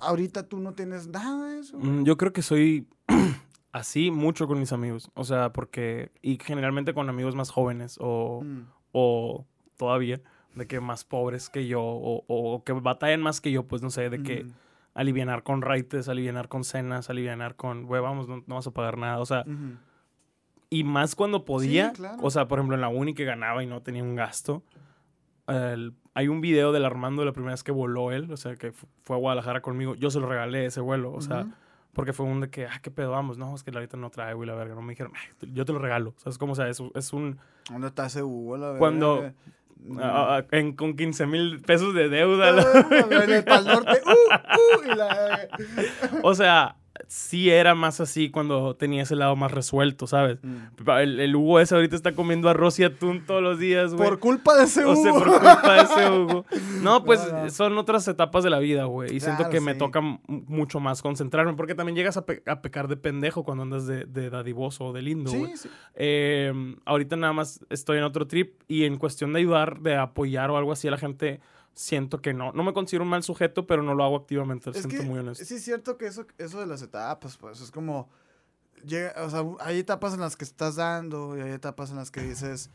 ahorita 0.00 0.42
tú 0.42 0.58
no 0.58 0.72
tienes 0.74 1.06
nada 1.06 1.48
de 1.50 1.60
eso. 1.60 1.78
Mm, 1.78 2.04
Yo 2.04 2.16
creo 2.16 2.32
que 2.32 2.42
soy 2.42 2.88
así 3.72 4.10
mucho 4.10 4.46
con 4.48 4.58
mis 4.58 4.72
amigos. 4.72 5.10
O 5.14 5.24
sea, 5.24 5.52
porque. 5.52 6.10
Y 6.20 6.38
generalmente 6.42 6.94
con 6.94 7.08
amigos 7.08 7.34
más 7.34 7.50
jóvenes 7.50 7.96
o, 8.00 8.40
Mm, 8.42 8.62
o 8.92 9.46
todavía, 9.76 10.20
de 10.56 10.66
que 10.66 10.80
más 10.80 11.04
pobres 11.04 11.48
que 11.50 11.66
yo 11.68 11.82
o, 11.82 12.24
o 12.26 12.64
que 12.64 12.72
batallan 12.72 13.22
más 13.22 13.40
que 13.40 13.52
yo, 13.52 13.62
pues 13.64 13.82
no 13.82 13.90
sé, 13.90 14.10
de 14.10 14.22
que 14.22 14.44
mm, 14.44 14.52
alivianar 14.94 15.42
con 15.42 15.62
raites, 15.62 16.08
alivianar 16.08 16.48
con 16.48 16.64
cenas, 16.64 17.08
alivianar 17.10 17.54
con, 17.56 17.84
güey, 17.86 18.02
vamos, 18.02 18.26
no, 18.28 18.42
no 18.46 18.54
vas 18.56 18.66
a 18.66 18.70
pagar 18.72 18.98
nada. 18.98 19.20
O 19.20 19.26
sea, 19.26 19.44
y 20.70 20.82
más 20.84 21.14
cuando 21.14 21.44
podía. 21.44 21.92
claro. 21.92 22.18
O 22.22 22.30
sea, 22.30 22.48
por 22.48 22.58
ejemplo, 22.58 22.74
en 22.74 22.80
la 22.80 22.88
uni 22.88 23.14
que 23.14 23.24
ganaba 23.24 23.62
y 23.62 23.66
no 23.66 23.82
tenía 23.82 24.02
un 24.02 24.16
gasto. 24.16 24.62
el- 25.48 25.92
hay 26.14 26.28
un 26.28 26.40
video 26.40 26.72
del 26.72 26.84
Armando 26.84 27.22
de 27.22 27.26
la 27.26 27.32
primera 27.32 27.52
vez 27.52 27.62
que 27.62 27.70
voló 27.72 28.10
él, 28.10 28.32
o 28.32 28.36
sea, 28.38 28.56
que 28.56 28.72
fu- 28.72 28.88
fue 29.02 29.16
a 29.16 29.18
Guadalajara 29.20 29.60
conmigo. 29.60 29.94
Yo 29.94 30.10
se 30.10 30.18
lo 30.18 30.26
regalé 30.26 30.64
ese 30.66 30.80
vuelo, 30.80 31.12
o 31.12 31.20
sea, 31.20 31.46
porque 31.92 32.12
fue 32.14 32.26
un 32.26 32.40
de 32.40 32.48
que, 32.50 32.66
ah, 32.66 32.80
qué 32.82 32.90
pedo, 32.90 33.10
vamos, 33.12 33.36
no, 33.38 33.54
es 33.54 33.62
que 33.62 33.70
ahorita 33.70 33.96
no 33.98 34.10
traigo 34.10 34.42
y 34.42 34.46
la 34.46 34.54
verga. 34.54 34.74
No 34.74 34.82
me 34.82 34.92
dijeron, 34.92 35.12
"Ay, 35.14 35.50
yo 35.52 35.64
te 35.66 35.72
lo 35.72 35.78
regalo. 35.78 36.14
O 36.16 36.18
sea, 36.20 36.30
es 36.30 36.38
como, 36.38 36.52
o 36.52 36.54
sea, 36.56 36.68
es, 36.68 36.82
es 36.94 37.12
un. 37.12 37.38
¿Dónde 37.70 37.86
está 37.88 38.06
ese 38.06 38.22
Hugo, 38.22 38.56
la 38.56 38.76
Cuando- 38.78 39.20
verga? 39.20 39.34
Mm. 39.46 39.65
Ah, 40.00 40.38
ah, 40.38 40.44
en- 40.52 40.74
con 40.74 40.96
15 40.96 41.26
mil 41.26 41.60
pesos 41.60 41.94
de 41.94 42.08
deuda. 42.08 42.52
la- 42.52 42.62
Ah, 42.62 43.24
en 43.24 43.30
el 43.32 43.44
Pal 43.44 43.64
Norte. 43.66 44.00
Uh, 44.06 44.10
uh, 44.88 44.92
y 44.92 44.94
la- 44.96 45.48
o 46.22 46.34
sea, 46.34 46.76
sí 47.08 47.50
era 47.50 47.74
más 47.74 48.00
así 48.00 48.30
cuando 48.30 48.74
tenía 48.76 49.02
ese 49.02 49.16
lado 49.16 49.36
más 49.36 49.50
resuelto, 49.52 50.06
¿sabes? 50.06 50.38
Mm. 50.42 50.88
El, 50.90 51.20
el 51.20 51.36
Hugo 51.36 51.60
ese 51.60 51.74
ahorita 51.74 51.96
está 51.96 52.12
comiendo 52.12 52.48
arroz 52.48 52.78
y 52.78 52.84
atún 52.84 53.24
todos 53.26 53.42
los 53.42 53.58
días, 53.58 53.94
güey. 53.94 54.08
Por 54.08 54.18
culpa 54.18 54.56
de 54.56 54.64
ese 54.64 54.84
O 54.84 54.92
Hugo. 54.92 55.02
sea, 55.02 55.12
por 55.12 55.24
culpa 55.24 55.74
de 55.74 55.82
ese 55.82 56.10
Hugo. 56.10 56.46
No, 56.82 57.04
pues 57.04 57.20
son 57.50 57.76
otras 57.78 58.06
etapas 58.08 58.44
de 58.44 58.50
la 58.50 58.58
vida, 58.58 58.84
güey. 58.84 59.14
Y 59.14 59.20
siento 59.20 59.48
que 59.50 59.60
me 59.60 59.74
toca 59.74 60.00
mucho 60.26 60.80
más 60.80 61.02
concentrarme. 61.02 61.54
Porque 61.54 61.74
también 61.74 61.96
llegas 61.96 62.16
a, 62.16 62.26
pe- 62.26 62.42
a 62.46 62.60
pecar 62.62 62.88
de 62.88 62.96
pendejo 62.96 63.44
cuando 63.44 63.62
andas 63.62 63.86
de, 63.86 64.04
de 64.04 64.30
dadivoso 64.30 64.86
o 64.86 64.92
de 64.92 65.02
lindo, 65.02 65.30
güey. 65.32 65.52
Sí, 65.52 65.56
sí. 65.56 65.68
Eh, 65.94 66.52
ahorita 66.84 67.16
nada 67.16 67.32
más 67.32 67.64
estoy 67.70 67.98
en 67.98 68.04
otro 68.04 68.26
trip. 68.26 68.60
Y 68.68 68.84
en 68.84 68.96
cuestión 68.96 69.32
de 69.32 69.40
ayudar, 69.40 69.80
de 69.80 69.96
apoyar 69.96 70.50
o 70.50 70.56
algo 70.56 70.72
así 70.72 70.88
a 70.88 70.90
la 70.90 70.98
gente, 70.98 71.40
siento 71.76 72.20
que 72.20 72.32
no. 72.34 72.50
No 72.52 72.64
me 72.64 72.72
considero 72.72 73.04
un 73.04 73.10
mal 73.10 73.22
sujeto, 73.22 73.66
pero 73.66 73.82
no 73.84 73.94
lo 73.94 74.02
hago 74.02 74.16
activamente. 74.16 74.70
Es 74.70 74.78
siento 74.78 74.96
que 74.96 75.02
muy 75.04 75.18
honesto. 75.20 75.44
sí 75.44 75.54
es 75.54 75.62
cierto 75.62 75.96
que 75.98 76.06
eso, 76.06 76.26
eso 76.38 76.58
de 76.58 76.66
las 76.66 76.82
etapas, 76.82 77.36
pues, 77.36 77.60
es 77.60 77.70
como... 77.70 78.08
Llega, 78.84 79.12
o 79.24 79.30
sea, 79.30 79.42
hay 79.60 79.78
etapas 79.78 80.14
en 80.14 80.20
las 80.20 80.36
que 80.36 80.44
estás 80.44 80.76
dando 80.76 81.36
y 81.36 81.40
hay 81.40 81.50
etapas 81.50 81.90
en 81.90 81.96
las 81.96 82.10
que 82.10 82.20
dices, 82.22 82.70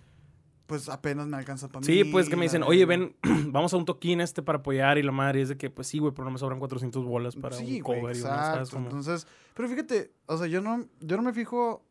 pues 0.66 0.90
apenas 0.90 1.28
me 1.28 1.38
alcanza 1.38 1.68
para 1.68 1.80
mí. 1.82 1.86
Sí, 1.86 2.04
pues 2.04 2.28
que 2.30 2.36
me 2.36 2.44
dicen, 2.44 2.64
oye, 2.64 2.86
verga". 2.86 3.12
ven, 3.24 3.52
vamos 3.52 3.74
a 3.74 3.78
un 3.78 3.86
toquín 3.86 4.20
este 4.22 4.42
para 4.42 4.60
apoyar. 4.60 4.98
Y 4.98 5.04
la 5.04 5.12
madre 5.12 5.40
y 5.40 5.44
es 5.44 5.50
de 5.50 5.58
que, 5.58 5.70
pues 5.70 5.88
sí, 5.88 6.00
güey, 6.00 6.12
pero 6.14 6.26
no 6.26 6.32
me 6.32 6.38
sobran 6.40 6.60
400 6.60 7.04
bolas 7.06 7.36
para 7.36 7.56
sí, 7.56 7.78
un 7.78 7.84
güey, 7.84 8.02
cover. 8.02 8.16
y 8.16 8.20
una, 8.22 8.30
exacto. 8.30 8.54
¿sabes? 8.56 8.70
Como- 8.72 8.86
Entonces, 8.88 9.28
pero 9.54 9.70
fíjate, 9.70 10.12
o 10.26 10.38
sea, 10.38 10.48
yo 10.48 10.62
no, 10.62 10.86
yo 11.00 11.18
no 11.18 11.24
me 11.24 11.34
fijo, 11.34 11.84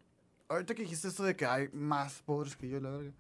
ahorita 0.49 0.75
que 0.75 0.83
dijiste 0.83 1.09
esto 1.09 1.23
de 1.25 1.37
que 1.37 1.47
hay 1.47 1.69
más 1.73 2.21
pobres 2.23 2.57
que 2.57 2.69
yo, 2.69 2.81
la 2.81 2.91
verga, 2.91 3.13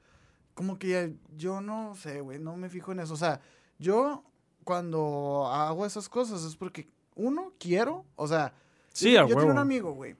como 0.54 0.78
que 0.78 0.88
ya- 0.88 1.10
yo 1.36 1.60
no 1.60 1.94
sé, 1.94 2.20
güey, 2.20 2.38
no 2.40 2.56
me 2.56 2.68
fijo 2.68 2.92
en 2.92 3.00
eso. 3.00 3.14
O 3.14 3.18
sea, 3.18 3.40
yo 3.80 4.22
cuando 4.62 5.48
hago 5.50 5.84
esas 5.84 6.08
cosas 6.08 6.44
es 6.44 6.54
porque, 6.54 6.88
uno, 7.16 7.52
quiero, 7.58 8.04
o 8.14 8.28
sea, 8.28 8.52
Sí, 8.92 9.12
yo, 9.12 9.22
a 9.22 9.28
yo 9.28 9.36
tengo 9.36 9.50
un 9.50 9.58
amigo, 9.58 9.92
güey. 9.92 10.14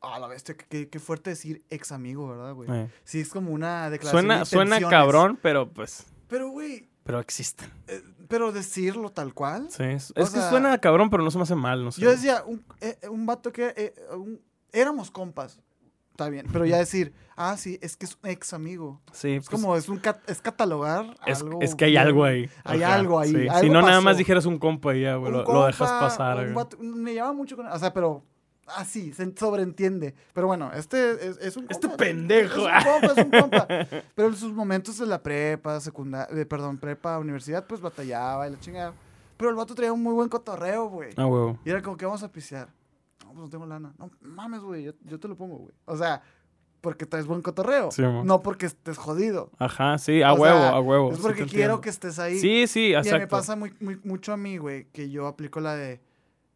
Ah, 0.00 0.18
la 0.18 0.28
bestia, 0.28 0.56
qué, 0.56 0.88
qué 0.88 0.98
fuerte 1.00 1.30
decir 1.30 1.64
ex 1.70 1.90
amigo, 1.92 2.28
¿verdad, 2.28 2.54
güey? 2.54 2.70
Eh. 2.70 2.90
Sí, 3.04 3.20
es 3.20 3.30
como 3.30 3.50
una 3.50 3.90
declaración 3.90 4.22
Suena, 4.22 4.38
de 4.40 4.44
suena 4.44 4.80
cabrón, 4.88 5.38
pero 5.42 5.68
pues, 5.72 6.04
Pero, 6.28 6.50
güey, 6.50 6.88
pero 7.04 7.18
existen. 7.20 7.72
eh, 7.88 8.02
pero 8.28 8.52
decirlo 8.52 9.10
tal 9.10 9.34
cual. 9.34 9.68
Sí, 9.70 9.82
es, 9.84 10.12
que 10.14 10.24
suena 10.26 10.78
cabrón, 10.78 11.10
pero 11.10 11.22
no 11.24 11.30
se 11.30 11.38
me 11.38 11.42
hace 11.42 11.54
mal, 11.54 11.84
no 11.84 11.90
sé. 11.92 12.00
Yo 12.00 12.10
decía, 12.10 12.44
un, 12.46 12.64
eh, 12.80 12.98
un 13.10 13.26
vato 13.26 13.52
que 13.52 13.94
un- 14.12 14.40
éramos 14.72 15.10
compas. 15.10 15.60
Está 16.18 16.30
bien, 16.30 16.46
pero 16.52 16.66
ya 16.66 16.78
decir, 16.78 17.12
ah, 17.36 17.56
sí, 17.56 17.78
es 17.80 17.96
que 17.96 18.04
es 18.04 18.18
un 18.20 18.28
ex 18.28 18.52
amigo. 18.52 19.00
sí, 19.12 19.34
Es 19.34 19.48
pues, 19.48 19.60
como, 19.62 19.76
es 19.76 19.88
un 19.88 19.98
cat- 19.98 20.28
es 20.28 20.40
catalogar 20.40 21.14
es, 21.24 21.42
algo. 21.42 21.60
es 21.62 21.76
que 21.76 21.84
hay 21.84 21.96
algo 21.96 22.24
ahí. 22.24 22.50
Hay 22.64 22.82
Ajá, 22.82 22.96
algo 22.96 23.20
ahí, 23.20 23.30
sí. 23.30 23.46
Si 23.60 23.70
no, 23.70 23.82
nada 23.82 24.00
más 24.00 24.16
dijeras 24.16 24.44
un 24.44 24.58
compa 24.58 24.96
y 24.96 25.02
ya, 25.02 25.14
güey, 25.14 25.30
lo, 25.30 25.44
lo 25.44 25.66
dejas 25.66 25.88
pasar. 25.92 26.52
un 26.80 27.02
me 27.04 27.14
llama 27.14 27.34
mucho 27.34 27.54
con. 27.54 27.68
O 27.68 27.78
sea, 27.78 27.94
pero. 27.94 28.24
Así, 28.66 29.12
se 29.12 29.32
sobreentiende. 29.36 30.12
Pero 30.34 30.48
bueno, 30.48 30.72
este 30.74 31.12
es, 31.28 31.38
es 31.38 31.56
un 31.56 31.66
Este 31.70 31.86
compa, 31.86 31.96
pendejo. 32.04 32.68
Es 32.68 32.84
un 32.84 32.92
compa, 32.92 33.06
es 33.06 33.24
un 33.24 33.30
compa. 33.30 33.66
Pero 34.16 34.28
en 34.28 34.36
sus 34.36 34.52
momentos 34.52 34.98
de 34.98 35.06
la 35.06 35.22
prepa, 35.22 35.80
secundaria, 35.80 36.46
perdón, 36.48 36.76
prepa, 36.78 37.16
universidad, 37.18 37.64
pues 37.66 37.80
batallaba 37.80 38.46
y 38.46 38.50
la 38.50 38.58
chingada. 38.60 38.92
Pero 39.36 39.50
el 39.50 39.56
vato 39.56 39.74
traía 39.76 39.92
un 39.92 40.02
muy 40.02 40.12
buen 40.12 40.28
cotorreo, 40.28 40.88
güey. 40.88 41.10
Ah, 41.16 41.26
huevo. 41.26 41.56
Y 41.64 41.70
era 41.70 41.80
como 41.80 41.96
que 41.96 42.04
vamos 42.04 42.22
a 42.24 42.30
pisear. 42.32 42.68
No, 43.28 43.34
pues 43.34 43.44
no 43.44 43.50
tengo 43.50 43.66
lana. 43.66 43.94
No 43.98 44.10
mames, 44.20 44.60
güey, 44.62 44.84
yo, 44.84 44.92
yo 45.04 45.20
te 45.20 45.28
lo 45.28 45.36
pongo, 45.36 45.56
güey. 45.58 45.74
O 45.84 45.96
sea, 45.96 46.22
porque 46.80 47.06
traes 47.06 47.26
buen 47.26 47.42
cotorreo. 47.42 47.90
Sí, 47.90 48.02
no 48.02 48.40
porque 48.42 48.66
estés 48.66 48.96
jodido. 48.96 49.50
Ajá, 49.58 49.98
sí, 49.98 50.22
a 50.22 50.32
O 50.32 50.36
huevo, 50.36 50.58
sea, 50.58 50.68
a 50.70 50.80
huevo. 50.80 51.10
Es 51.10 51.16
sí 51.16 51.22
porque 51.22 51.46
quiero 51.46 51.80
que 51.80 51.90
estés 51.90 52.18
ahí. 52.18 52.38
Sí, 52.38 52.66
sí, 52.66 52.88
y 52.88 52.94
exacto. 52.94 53.18
me 53.18 53.26
pasa 53.26 53.56
muy, 53.56 53.74
muy, 53.80 54.00
mucho 54.04 54.32
a 54.32 54.36
mí, 54.36 54.56
güey, 54.58 54.86
que 54.92 55.10
yo 55.10 55.26
aplico 55.26 55.60
la 55.60 55.74
de. 55.76 56.00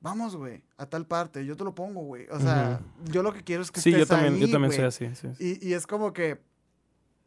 Vamos, 0.01 0.35
güey, 0.35 0.63
a 0.79 0.87
tal 0.87 1.07
parte, 1.07 1.45
yo 1.47 1.57
te 1.57 1.63
lo 1.63 1.75
pongo, 1.75 2.03
güey. 2.03 2.27
O 2.31 2.41
sea, 2.41 2.81
yo 3.05 3.23
lo 3.23 3.33
que 3.33 3.43
quiero 3.45 3.63
es 3.63 3.71
que 3.71 3.81
Sí, 3.81 3.91
estés 3.91 4.01
yo 4.01 4.07
también, 4.09 4.35
ahí, 4.35 4.41
yo 4.41 4.51
también 4.51 4.71
güey. 4.75 4.91
soy 4.91 5.07
así. 5.09 5.15
sí, 5.15 5.29
sí. 5.37 5.59
Y, 5.63 5.69
y 5.69 5.75
es 5.75 5.87
como 5.87 6.13
que, 6.13 6.41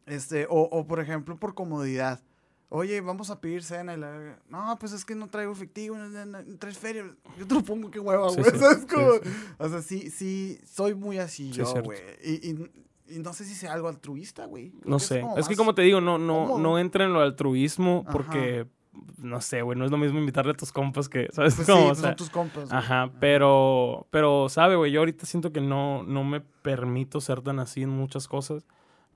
este, 0.04 0.46
o, 0.50 0.60
o 0.60 0.86
por 0.86 1.00
ejemplo, 1.00 1.38
por 1.38 1.54
comodidad. 1.54 2.20
Oye, 2.68 3.00
vamos 3.00 3.30
a 3.30 3.40
pedir 3.40 3.62
cena 3.62 3.94
y 3.94 3.96
la 3.96 4.38
No, 4.48 4.76
pues 4.80 4.92
es 4.92 5.04
que 5.04 5.14
no 5.14 5.28
traigo 5.28 5.52
efectivo, 5.52 5.96
no, 5.96 6.08
no, 6.08 6.24
no 6.42 6.58
traes 6.58 6.78
feria. 6.78 7.04
Yo 7.38 7.46
te 7.46 7.54
lo 7.54 7.62
pongo, 7.62 7.90
qué 7.90 8.00
hueva, 8.00 8.28
güey. 8.28 8.44
sí, 8.44 8.58
¿Sabes 8.58 8.80
sí, 8.80 8.86
cómo? 8.92 9.12
sí. 9.22 9.30
O 9.58 9.68
sea, 9.68 9.82
sí, 9.82 10.10
sí, 10.10 10.58
soy 10.64 10.94
muy 10.94 11.18
así 11.18 11.52
Sí, 11.52 11.58
yo, 11.58 11.72
güey. 11.84 11.98
Y, 12.24 12.50
y, 12.50 12.70
y 13.08 13.18
no 13.20 13.32
sé 13.34 13.44
si 13.44 13.54
sea 13.54 13.72
algo 13.72 13.86
altruista, 13.88 14.46
güey. 14.46 14.72
No 14.84 14.98
sé. 14.98 15.24
Es 15.36 15.46
que 15.46 15.54
como 15.54 15.74
te 15.76 15.82
digo, 15.82 16.00
no, 16.00 16.18
no, 16.18 16.58
no 16.58 16.78
entra 16.80 17.04
en 17.04 17.12
lo 17.12 17.20
altruismo 17.20 18.02
Ajá. 18.04 18.12
porque, 18.12 18.66
no 19.18 19.40
sé, 19.40 19.62
güey, 19.62 19.78
no 19.78 19.84
es 19.84 19.92
lo 19.92 19.96
mismo 19.98 20.18
invitarle 20.18 20.50
a 20.50 20.56
tus 20.56 20.72
compas 20.72 21.08
que, 21.08 21.28
¿sabes 21.32 21.54
Pues 21.54 21.68
cómo? 21.68 21.78
sí, 21.78 21.84
O 21.84 21.88
pues 21.90 21.98
sea, 22.00 22.08
son 22.08 22.16
tus 22.16 22.30
compas. 22.30 22.68
güey. 22.68 22.76
Ajá, 22.76 23.12
pero, 23.20 24.08
pero, 24.10 24.48
sabe, 24.48 24.74
güey, 24.74 24.90
yo 24.90 24.98
ahorita 25.00 25.24
siento 25.24 25.52
que 25.52 25.60
no, 25.60 26.02
no 26.02 26.24
me 26.24 26.40
permito 26.40 27.20
ser 27.20 27.42
tan 27.42 27.60
así 27.60 27.82
en 27.82 27.90
muchas 27.90 28.26
cosas, 28.26 28.66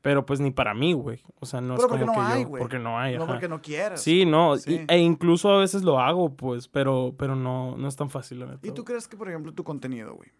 pero 0.02 0.24
pues 0.24 0.40
ni 0.40 0.50
para 0.50 0.72
mí, 0.74 0.92
güey. 0.94 1.22
O 1.40 1.46
sea, 1.46 1.60
no 1.60 1.74
Pero 1.74 1.86
es 1.86 1.88
porque 1.90 2.06
como 2.06 2.18
no 2.20 2.26
que 2.26 2.32
hay, 2.34 2.42
yo, 2.44 2.50
porque 2.50 2.78
no 2.78 2.98
hay, 2.98 3.16
No 3.16 3.24
ajá. 3.24 3.32
porque 3.32 3.48
no 3.48 3.60
quieras. 3.60 4.00
Sí, 4.00 4.24
no, 4.24 4.56
y- 4.56 4.84
e 4.88 4.98
incluso 4.98 5.50
a 5.50 5.58
veces 5.58 5.82
lo 5.82 6.00
hago, 6.00 6.34
pues, 6.36 6.68
pero, 6.68 7.14
pero 7.18 7.36
no, 7.36 7.76
no 7.76 7.86
es 7.88 7.96
tan 7.96 8.08
fácil, 8.10 8.40
la 8.40 8.46
neta. 8.46 8.66
¿Y 8.66 8.70
tú 8.72 8.84
crees 8.84 9.06
que, 9.08 9.16
por 9.16 9.28
ejemplo, 9.28 9.52
tu 9.52 9.62
contenido, 9.64 10.14
güey, 10.14 10.30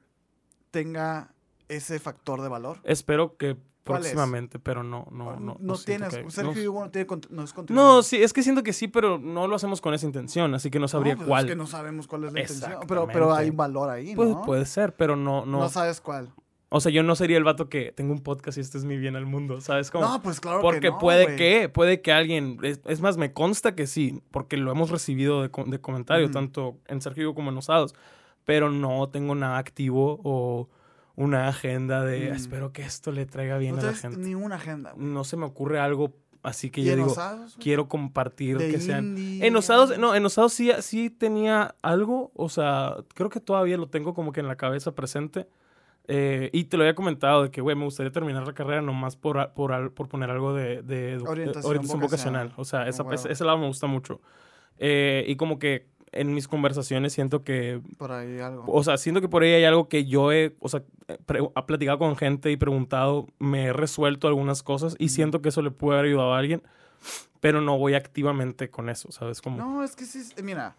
tenga 0.70 1.32
ese 1.68 1.98
factor 1.98 2.40
de 2.42 2.48
valor? 2.48 2.78
Espero 2.84 3.36
que 3.36 3.56
próximamente, 3.84 4.58
pero 4.58 4.82
no, 4.84 5.06
no, 5.10 5.38
no. 5.40 5.56
no, 5.58 5.76
tienes. 5.78 6.14
que- 6.16 6.30
Sergio 6.30 6.54
no- 6.62 6.70
Hugo 6.70 6.84
no 6.84 6.90
tiene 6.90 7.06
no 7.30 7.42
es 7.42 7.52
contenido. 7.52 7.84
No, 7.84 8.02
sí, 8.02 8.22
es 8.22 8.32
que 8.32 8.42
siento 8.42 8.62
que 8.62 8.72
sí, 8.72 8.88
pero 8.88 9.18
no 9.18 9.46
lo 9.48 9.56
hacemos 9.56 9.80
con 9.80 9.94
esa 9.94 10.06
intención, 10.06 10.54
así 10.54 10.70
que 10.70 10.78
no 10.78 10.86
sabría 10.86 11.14
No, 11.14 11.18
pues 11.18 11.28
cuál. 11.28 11.44
Es 11.46 11.50
que 11.50 11.56
no 11.56 11.66
sabemos 11.66 12.06
cuál 12.06 12.24
es 12.24 12.32
la 12.32 12.40
intención. 12.40 12.72
Pero, 12.86 13.06
pero 13.12 13.34
hay 13.34 13.50
valor 13.50 13.88
ahí, 13.90 14.14
Pues 14.14 14.30
¿no? 14.30 14.42
puede 14.42 14.64
ser, 14.66 14.94
pero 14.94 15.16
no, 15.16 15.44
no. 15.44 15.58
No 15.58 15.68
sabes 15.68 16.00
cuál. 16.00 16.32
O 16.72 16.80
sea, 16.80 16.92
yo 16.92 17.02
no 17.02 17.16
sería 17.16 17.36
el 17.36 17.42
vato 17.44 17.68
que 17.68 17.90
tengo 17.92 18.12
un 18.12 18.20
podcast 18.20 18.56
y 18.56 18.60
este 18.60 18.78
es 18.78 18.84
mi 18.84 18.96
bien 18.96 19.16
al 19.16 19.26
mundo, 19.26 19.60
¿sabes? 19.60 19.90
Como, 19.90 20.06
No, 20.06 20.22
pues 20.22 20.38
claro 20.40 20.60
porque 20.62 20.80
que 20.80 20.90
no, 20.90 20.98
puede 20.98 21.34
que, 21.36 21.68
puede 21.68 22.00
que 22.00 22.12
alguien, 22.12 22.58
es, 22.62 22.80
es 22.86 23.00
más, 23.00 23.16
me 23.16 23.32
consta 23.32 23.74
que 23.74 23.88
sí, 23.88 24.22
porque 24.30 24.56
lo 24.56 24.70
hemos 24.70 24.90
recibido 24.90 25.42
de, 25.42 25.50
de 25.66 25.80
comentarios, 25.80 26.30
Ujú. 26.30 26.34
tanto 26.38 26.78
en 26.86 27.00
Sergio 27.00 27.34
como 27.34 27.50
en 27.50 27.56
Osados, 27.58 27.94
pero 28.44 28.70
no 28.70 29.08
tengo 29.08 29.34
nada 29.34 29.58
activo 29.58 30.20
o 30.22 30.68
una 31.16 31.48
agenda 31.48 32.04
de 32.04 32.30
Mm. 32.30 32.34
espero 32.34 32.72
que 32.72 32.82
esto 32.82 33.10
le 33.10 33.26
traiga 33.26 33.58
bien 33.58 33.74
No 33.74 33.82
a 33.82 33.86
la 33.86 33.94
gente. 33.94 34.18
ni 34.18 34.36
una 34.36 34.54
agenda. 34.54 34.94
No 34.96 35.24
se 35.24 35.36
me 35.36 35.46
ocurre 35.46 35.80
algo 35.80 36.14
así 36.44 36.70
que 36.70 36.82
¿Y 36.82 36.84
yo 36.84 36.94
digo, 36.94 37.08
osados, 37.08 37.56
quiero 37.60 37.88
compartir 37.88 38.56
De 38.58 38.70
que 38.70 38.78
sean... 38.80 39.16
En 39.18 39.56
Osados, 39.56 39.98
no, 39.98 40.14
en 40.14 40.24
Osados 40.24 40.52
sí, 40.54 40.70
sí 40.80 41.10
tenía 41.10 41.74
algo, 41.82 42.30
o 42.36 42.48
sea, 42.48 42.94
creo 43.14 43.28
que 43.28 43.40
todavía 43.40 43.76
lo 43.76 43.88
tengo 43.88 44.14
como 44.14 44.32
que 44.32 44.38
en 44.40 44.46
la 44.48 44.56
cabeza 44.56 44.94
presente. 44.94 45.48
Eh, 46.12 46.50
y 46.52 46.64
te 46.64 46.76
lo 46.76 46.82
había 46.82 46.94
comentado 46.96 47.44
de 47.44 47.50
que, 47.52 47.60
güey, 47.60 47.76
me 47.76 47.84
gustaría 47.84 48.10
terminar 48.10 48.44
la 48.46 48.52
carrera 48.52 48.82
nomás 48.82 49.14
por, 49.16 49.52
por, 49.52 49.92
por 49.94 50.08
poner 50.08 50.28
algo 50.30 50.52
de, 50.54 50.82
de 50.82 51.16
edu- 51.18 51.28
Orientación 51.28 51.70
orientación 51.70 52.00
vocacional. 52.00 52.52
O 52.56 52.64
sea, 52.64 52.88
esa, 52.88 53.02
huevo. 53.04 53.14
ese, 53.14 53.30
ese 53.30 53.44
lado 53.44 53.58
me 53.58 53.66
gusta 53.68 53.86
mucho. 53.86 54.20
Eh, 54.78 55.24
y 55.28 55.36
como 55.36 55.58
que 55.58 55.86
en 56.12 56.34
mis 56.34 56.48
conversaciones 56.48 57.12
siento 57.12 57.44
que, 57.44 57.80
Por 57.96 58.10
ahí 58.10 58.40
algo. 58.40 58.64
o 58.66 58.82
sea, 58.82 58.98
siento 58.98 59.20
que 59.20 59.28
por 59.28 59.44
ahí 59.44 59.52
hay 59.52 59.62
algo 59.64 59.88
que 59.88 60.04
yo 60.06 60.32
he, 60.32 60.56
o 60.58 60.68
sea, 60.68 60.82
he 61.06 61.62
platicado 61.62 61.98
con 62.00 62.16
gente 62.16 62.50
y 62.50 62.56
preguntado, 62.56 63.28
me 63.38 63.66
he 63.66 63.72
resuelto 63.72 64.26
algunas 64.26 64.64
cosas 64.64 64.96
y 64.98 65.10
siento 65.10 65.40
que 65.42 65.50
eso 65.50 65.62
le 65.62 65.70
puede 65.70 66.00
haber 66.00 66.10
ayudado 66.10 66.34
a 66.34 66.38
alguien, 66.38 66.62
pero 67.38 67.60
no 67.60 67.78
voy 67.78 67.94
activamente 67.94 68.70
con 68.70 68.88
eso, 68.88 69.12
¿sabes? 69.12 69.40
Como, 69.40 69.58
No, 69.58 69.84
es 69.84 69.94
que 69.94 70.04
sí, 70.04 70.18
mira, 70.42 70.74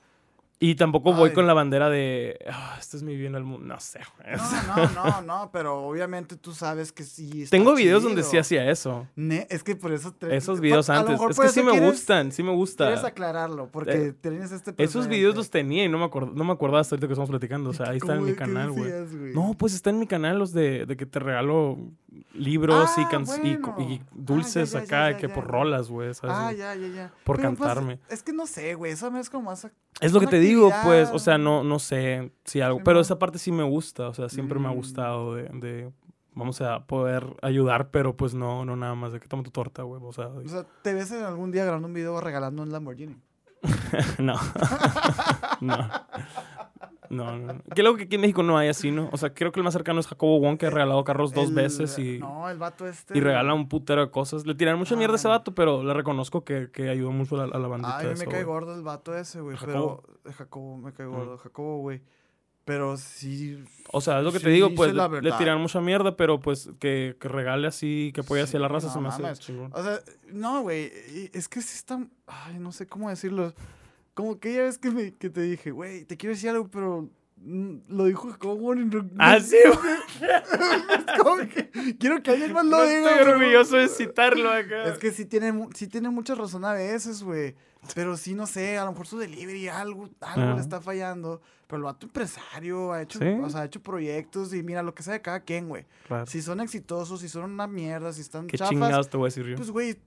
Y 0.63 0.75
tampoco 0.75 1.11
voy 1.11 1.29
Ay. 1.29 1.33
con 1.35 1.47
la 1.47 1.55
bandera 1.55 1.89
de, 1.89 2.37
"Ah, 2.47 2.77
este 2.79 2.95
es 2.95 3.01
mi 3.01 3.15
bien 3.17 3.33
al 3.35 3.43
mundo. 3.43 3.65
No 3.65 3.79
sé. 3.79 3.99
No, 4.37 4.75
no, 4.75 4.91
no, 4.93 5.21
no, 5.23 5.49
pero 5.51 5.79
obviamente 5.87 6.35
tú 6.37 6.53
sabes 6.53 6.91
que 6.91 7.01
sí. 7.03 7.41
está 7.41 7.57
Tengo 7.57 7.73
videos 7.73 8.03
donde 8.03 8.21
sí 8.21 8.37
hacía 8.37 8.69
eso. 8.69 9.07
Ne- 9.15 9.47
es 9.49 9.63
que 9.63 9.75
por 9.75 9.91
eso. 9.91 10.13
te- 10.13 10.35
Esos 10.35 10.59
videos 10.59 10.87
antes. 10.91 11.19
Es 11.19 11.39
que 11.39 11.47
sí 11.49 11.63
me 11.63 11.71
quieres- 11.71 11.89
gustan, 11.89 12.31
sí 12.31 12.43
me 12.43 12.51
gusta. 12.51 12.85
Quieres 12.85 13.03
aclararlo, 13.03 13.71
porque 13.71 13.91
Eh, 14.09 14.13
tienes 14.13 14.51
este 14.51 14.75
Esos 14.77 15.07
videos 15.07 15.35
los 15.35 15.49
tenía 15.49 15.83
y 15.83 15.89
no 15.89 15.97
me, 15.97 16.05
acuerdo, 16.05 16.31
no 16.35 16.43
me 16.43 16.53
acordaba 16.53 16.81
hasta 16.81 16.93
ahorita 16.93 17.07
que 17.07 17.13
estamos 17.13 17.31
platicando. 17.31 17.71
O 17.71 17.73
sea, 17.73 17.89
ahí 17.89 17.97
está 17.97 18.13
en 18.13 18.19
¿Cómo 18.19 18.29
mi 18.29 18.35
canal, 18.35 18.71
güey? 18.71 18.91
No, 19.33 19.55
pues 19.57 19.73
está 19.73 19.89
en 19.89 19.97
mi 19.97 20.05
canal 20.05 20.37
los 20.37 20.53
de, 20.53 20.85
de 20.85 20.95
que 20.95 21.07
te 21.07 21.17
regalo 21.17 21.79
libros 22.33 22.89
y, 22.97 23.01
Ah, 23.03 23.99
dulces 24.11 24.75
Ah, 24.75 24.79
ya, 24.79 24.85
ya, 24.85 24.85
acá, 24.85 25.11
ya, 25.11 25.17
que 25.17 25.29
por 25.29 25.47
rolas, 25.47 25.89
güey. 25.89 26.13
¿sabes? 26.13 26.35
Ah, 26.37 26.51
ya, 26.51 26.75
ya, 26.75 26.87
ya. 26.87 27.13
Por 27.23 27.37
Pero, 27.37 27.49
pues, 27.55 27.59
cantarme. 27.69 27.99
es 28.09 28.21
que 28.23 28.33
no 28.33 28.45
sé, 28.47 28.75
güey. 28.75 28.91
Eso 28.91 29.15
es 29.17 29.29
como 29.29 29.45
más. 29.49 29.67
Es 30.01 30.11
lo 30.13 30.19
que 30.19 30.27
te 30.27 30.39
digo, 30.39 30.71
pues, 30.83 31.09
o 31.13 31.19
sea, 31.19 31.37
no, 31.37 31.63
no 31.63 31.79
sé 31.79 32.31
si 32.45 32.59
algo, 32.61 32.79
Sí, 32.79 32.83
pero 32.85 32.99
esa 32.99 33.17
parte 33.19 33.37
sí 33.39 33.51
me 33.51 33.63
gusta, 33.63 34.09
o 34.09 34.13
sea, 34.13 34.29
siempre 34.29 34.59
me 34.59 34.67
ha 34.67 34.71
Mm. 34.71 34.75
gustado 34.75 35.35
de, 35.35 35.43
de, 35.43 35.91
vamos 36.33 36.59
a 36.61 36.85
poder 36.85 37.25
ayudar, 37.41 37.91
pero 37.91 38.15
pues 38.17 38.33
no, 38.33 38.65
no 38.65 38.75
nada 38.75 38.95
más 38.95 39.13
de 39.13 39.19
que 39.19 39.27
toma 39.27 39.43
tu 39.43 39.51
torta, 39.51 39.83
güey, 39.83 40.01
o 40.03 40.11
sea, 40.13 40.27
O 40.27 40.47
sea, 40.47 40.65
te 40.81 40.93
ves 40.93 41.11
en 41.11 41.23
algún 41.23 41.51
día 41.51 41.63
grabando 41.63 41.87
un 41.87 41.93
video 41.93 42.19
regalando 42.19 42.63
un 42.63 42.71
Lamborghini. 42.71 43.15
no, 44.19 44.35
no. 45.61 45.77
No, 47.11 47.37
no, 47.37 47.53
no. 47.53 47.61
Que 47.75 47.81
luego 47.83 47.97
que 47.97 48.03
aquí 48.03 48.15
en 48.15 48.21
México 48.21 48.41
no 48.41 48.57
hay 48.57 48.69
así, 48.69 48.89
¿no? 48.89 49.09
O 49.11 49.17
sea, 49.17 49.33
creo 49.33 49.51
que 49.51 49.59
el 49.59 49.63
más 49.63 49.73
cercano 49.73 49.99
es 49.99 50.07
Jacobo 50.07 50.39
Wong, 50.39 50.57
que 50.57 50.65
ha 50.67 50.69
regalado 50.69 51.03
carros 51.03 51.33
dos 51.33 51.49
El- 51.49 51.55
veces 51.55 51.99
y, 51.99 52.19
No, 52.19 52.49
el 52.49 52.57
vato 52.57 52.87
este. 52.87 53.17
y 53.17 53.21
regala 53.21 53.53
un 53.53 53.67
putero 53.67 54.01
de 54.05 54.09
cosas. 54.11 54.45
Le 54.45 54.55
tiran 54.55 54.77
mucha 54.77 54.95
mierda 54.95 55.13
a 55.13 55.17
ese 55.17 55.27
Ah. 55.27 55.31
vato, 55.31 55.53
pero 55.53 55.83
le 55.83 55.93
reconozco 55.93 56.43
que, 56.45 56.69
que 56.71 56.89
ayudó 56.89 57.11
mucho 57.11 57.35
a 57.41 57.47
la, 57.47 57.55
a 57.55 57.59
la 57.59 57.67
bandita. 57.67 57.97
Ay, 57.97 58.07
esa, 58.13 58.23
me 58.25 58.31
cae 58.31 58.43
güey. 58.43 58.55
gordo 58.55 58.73
el 58.75 58.81
vato 58.81 59.15
ese, 59.15 59.41
güey. 59.41 59.57
Jacobo. 59.57 60.03
Pero. 60.23 60.33
Jacobo, 60.35 60.77
me 60.77 60.93
cae 60.93 61.05
gordo. 61.05 61.37
Jacobo, 61.37 61.77
güey. 61.79 62.01
Pero 62.63 62.95
sí. 62.95 63.61
O 63.91 64.01
sea, 64.01 64.19
es 64.19 64.23
lo 64.23 64.31
que 64.31 64.39
te 64.39 64.45
Sí, 64.45 64.51
digo, 64.51 64.69
pues 64.75 64.93
la 64.93 65.07
le, 65.09 65.21
le 65.23 65.31
tiran 65.33 65.59
mucha 65.59 65.81
mierda, 65.81 66.15
pero 66.15 66.39
pues 66.39 66.69
que, 66.79 67.17
que 67.19 67.27
regale 67.27 67.67
así, 67.67 68.11
que 68.13 68.21
apoye 68.21 68.43
así 68.43 68.55
a 68.55 68.59
la 68.59 68.67
Sí, 68.67 68.73
raza, 68.73 68.87
no 69.01 69.11
se 69.11 69.21
me 69.21 69.27
hace 69.29 69.41
chingón. 69.41 69.71
O 69.73 69.81
sea, 69.83 69.99
no, 70.31 70.61
güey. 70.61 70.91
Es 71.33 71.49
que 71.49 71.59
sí 71.61 71.75
está. 71.75 71.99
Ay, 72.27 72.59
no 72.59 72.71
sé 72.71 72.85
cómo 72.87 73.09
decirlo. 73.09 73.53
Como 74.13 74.39
que 74.39 74.53
ya 74.53 74.61
ves 74.63 74.77
que, 74.77 74.91
me, 74.91 75.13
que 75.13 75.29
te 75.29 75.41
dije, 75.41 75.71
güey, 75.71 76.03
te 76.05 76.17
quiero 76.17 76.33
decir 76.35 76.49
algo, 76.49 76.67
pero. 76.69 77.09
mm, 77.37 77.75
Lo 77.87 78.05
dijo 78.05 78.29
y 78.29 78.85
no- 78.85 79.09
Ah, 79.17 79.39
sí, 79.41 79.55
que 81.49 81.95
quiero 81.97 82.21
que 82.21 82.31
alguien 82.31 82.53
más 82.53 82.65
lo 82.65 82.77
No 82.77 82.83
diga. 82.83 83.11
estoy 83.19 83.31
orgulloso 83.33 83.77
de 83.77 83.87
citarlo 83.87 84.49
acá. 84.51 84.85
Es 84.85 84.97
que 84.97 85.11
sí 85.11 85.25
tiene, 85.25 85.67
sí 85.75 85.87
tiene 85.87 86.09
mucha 86.09 86.35
razón 86.35 86.65
a 86.65 86.73
veces, 86.73 87.23
güey. 87.23 87.55
Pero 87.95 88.15
sí, 88.15 88.35
no 88.35 88.45
sé, 88.45 88.77
a 88.77 88.85
lo 88.85 88.91
mejor 88.91 89.07
su 89.07 89.17
delivery, 89.17 89.67
algo, 89.67 90.07
algo 90.21 90.53
le 90.55 90.61
está 90.61 90.81
fallando. 90.81 91.41
Pero 91.67 91.77
el 91.77 91.83
vato 91.83 92.05
empresario, 92.05 92.91
ha 92.91 93.01
hecho, 93.01 93.17
Sí. 93.17 93.25
o 93.41 93.49
sea, 93.49 93.61
ha 93.61 93.65
hecho 93.65 93.81
proyectos 93.81 94.53
y 94.53 94.61
mira, 94.61 94.83
lo 94.83 94.93
que 94.93 95.03
sea 95.03 95.13
de 95.13 95.21
cada 95.21 95.39
quien, 95.39 95.67
güey. 95.69 95.85
Claro. 96.07 96.25
Si 96.27 96.41
son 96.41 96.59
exitosos, 96.59 97.21
si 97.21 97.29
son 97.29 97.49
una 97.51 97.65
mierda, 97.65 98.11
si 98.13 98.21
están 98.21 98.47
Qué 98.47 98.57
chafas, 98.57 98.69
chingados 98.71 99.09
te 99.09 99.17
voy 99.17 99.25
a 99.25 99.29
decir 99.29 99.45
yo. 99.45 99.55
pues, 99.55 99.71
güey, 99.71 99.97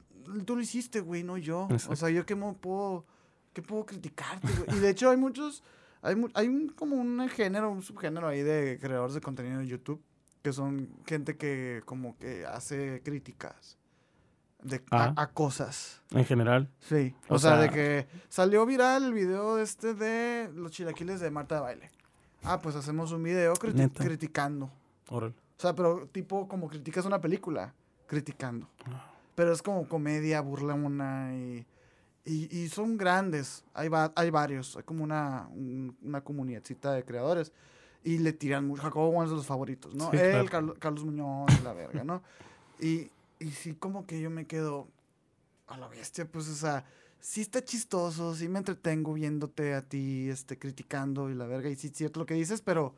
tú 0.44 0.56
lo 0.56 0.62
hiciste, 0.62 1.00
güey, 1.00 1.22
no 1.24 1.36
yo. 1.38 1.62
O 1.62 1.72
Exacto. 1.72 1.96
sea, 1.96 2.10
yo 2.10 2.24
qué 2.26 2.34
mo- 2.34 2.54
puedo, 2.54 3.06
qué 3.54 3.62
puedo 3.62 3.86
criticarte, 3.86 4.46
güey. 4.52 4.76
Y 4.78 4.80
de 4.80 4.90
hecho 4.90 5.08
hay 5.10 5.16
muchos, 5.16 5.62
hay, 6.02 6.14
hay 6.34 6.48
un, 6.48 6.68
como 6.68 6.96
un 6.96 7.26
género, 7.30 7.70
un 7.70 7.80
subgénero 7.82 8.28
ahí 8.28 8.42
de 8.42 8.78
creadores 8.80 9.14
de 9.14 9.20
contenido 9.22 9.60
en 9.60 9.66
YouTube, 9.66 10.02
que 10.42 10.52
son 10.52 10.90
gente 11.06 11.36
que 11.38 11.80
como 11.86 12.18
que 12.18 12.44
hace 12.44 13.00
críticas 13.02 13.78
de, 14.62 14.76
a- 14.90 15.04
Ah. 15.06 15.14
a, 15.16 15.26
cosas. 15.30 16.02
en 16.10 16.24
general. 16.26 16.68
Sí. 16.80 17.14
O 17.28 17.36
O, 17.36 17.38
sea, 17.38 17.56
de 17.58 17.70
que 17.70 18.06
salió 18.28 18.66
viral 18.66 19.04
el 19.04 19.12
video 19.14 19.58
este 19.58 19.94
de 19.94 20.50
los 20.54 20.72
chilaquiles 20.72 21.20
de 21.20 21.30
Marta 21.30 21.54
de 21.56 21.60
Baile. 21.62 21.90
Ah, 22.42 22.60
pues 22.60 22.76
hacemos 22.76 23.12
un 23.12 23.22
video 23.22 23.54
criti- 23.54 23.90
criticando. 23.92 24.70
Órale. 25.08 25.34
O 25.56 25.60
sea, 25.60 25.74
pero 25.74 26.06
tipo 26.08 26.46
como 26.48 26.68
criticas 26.68 27.06
una 27.06 27.20
película, 27.20 27.72
criticando. 28.06 28.68
Ah. 28.86 29.10
Pero 29.34 29.52
es 29.52 29.62
como 29.62 29.88
comedia, 29.88 30.40
burlona 30.40 31.34
y, 31.34 31.66
y, 32.24 32.54
y 32.56 32.68
son 32.68 32.96
grandes. 32.96 33.64
Hay, 33.74 33.88
va- 33.88 34.12
hay 34.16 34.30
varios. 34.30 34.76
Hay 34.76 34.82
como 34.84 35.04
una, 35.04 35.48
un- 35.52 35.96
una 36.02 36.22
comunidadcita 36.22 36.92
de 36.92 37.04
creadores. 37.04 37.52
Y 38.02 38.18
le 38.18 38.32
tiran 38.34 38.66
mucho. 38.66 38.82
Jacobo 38.82 39.22
es 39.24 39.30
de 39.30 39.36
los 39.36 39.46
favoritos, 39.46 39.94
¿no? 39.94 40.10
Sí, 40.10 40.18
Él, 40.18 40.30
claro. 40.30 40.50
Carlos, 40.50 40.76
Carlos 40.78 41.04
Muñoz, 41.04 41.62
la 41.62 41.72
verga, 41.72 42.04
¿no? 42.04 42.22
Y, 42.78 43.10
y 43.38 43.50
sí, 43.50 43.74
como 43.74 44.06
que 44.06 44.20
yo 44.20 44.28
me 44.30 44.46
quedo 44.46 44.88
a 45.66 45.78
la 45.78 45.88
bestia, 45.88 46.26
pues, 46.30 46.48
o 46.48 46.54
sea, 46.54 46.84
sí 47.20 47.40
está 47.40 47.64
chistoso, 47.64 48.34
sí 48.34 48.48
me 48.48 48.58
entretengo 48.58 49.14
viéndote 49.14 49.72
a 49.72 49.80
ti, 49.80 50.28
este, 50.28 50.58
criticando 50.58 51.30
y 51.30 51.34
la 51.34 51.46
verga. 51.46 51.70
Y 51.70 51.76
sí 51.76 51.86
es 51.86 51.94
cierto 51.94 52.20
lo 52.20 52.26
que 52.26 52.34
dices, 52.34 52.60
pero 52.60 52.94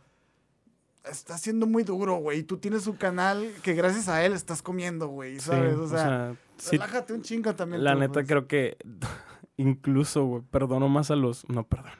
está 1.11 1.38
siendo 1.38 1.66
muy 1.66 1.82
duro, 1.84 2.16
güey. 2.16 2.42
Tú 2.42 2.57
tienes 2.59 2.86
un 2.86 2.96
canal 2.96 3.50
que 3.62 3.74
gracias 3.74 4.09
a 4.09 4.24
él 4.24 4.32
estás 4.32 4.62
comiendo, 4.62 5.09
güey, 5.09 5.34
Sí, 5.40 5.46
¿sabes? 5.50 5.76
o 5.76 5.88
sea, 5.88 6.34
sí, 6.57 6.72
relájate 6.76 7.12
un 7.12 7.22
chingo 7.22 7.54
también. 7.54 7.82
la 7.84 7.94
tú, 7.94 8.00
neta 8.00 8.12
pues. 8.14 8.26
creo 8.26 8.46
que 8.46 8.76
incluso, 9.57 10.24
güey, 10.24 10.42
perdono 10.50 10.88
más 10.88 11.11
a 11.11 11.16
los... 11.16 11.48
No, 11.48 11.64
perdón. 11.64 11.92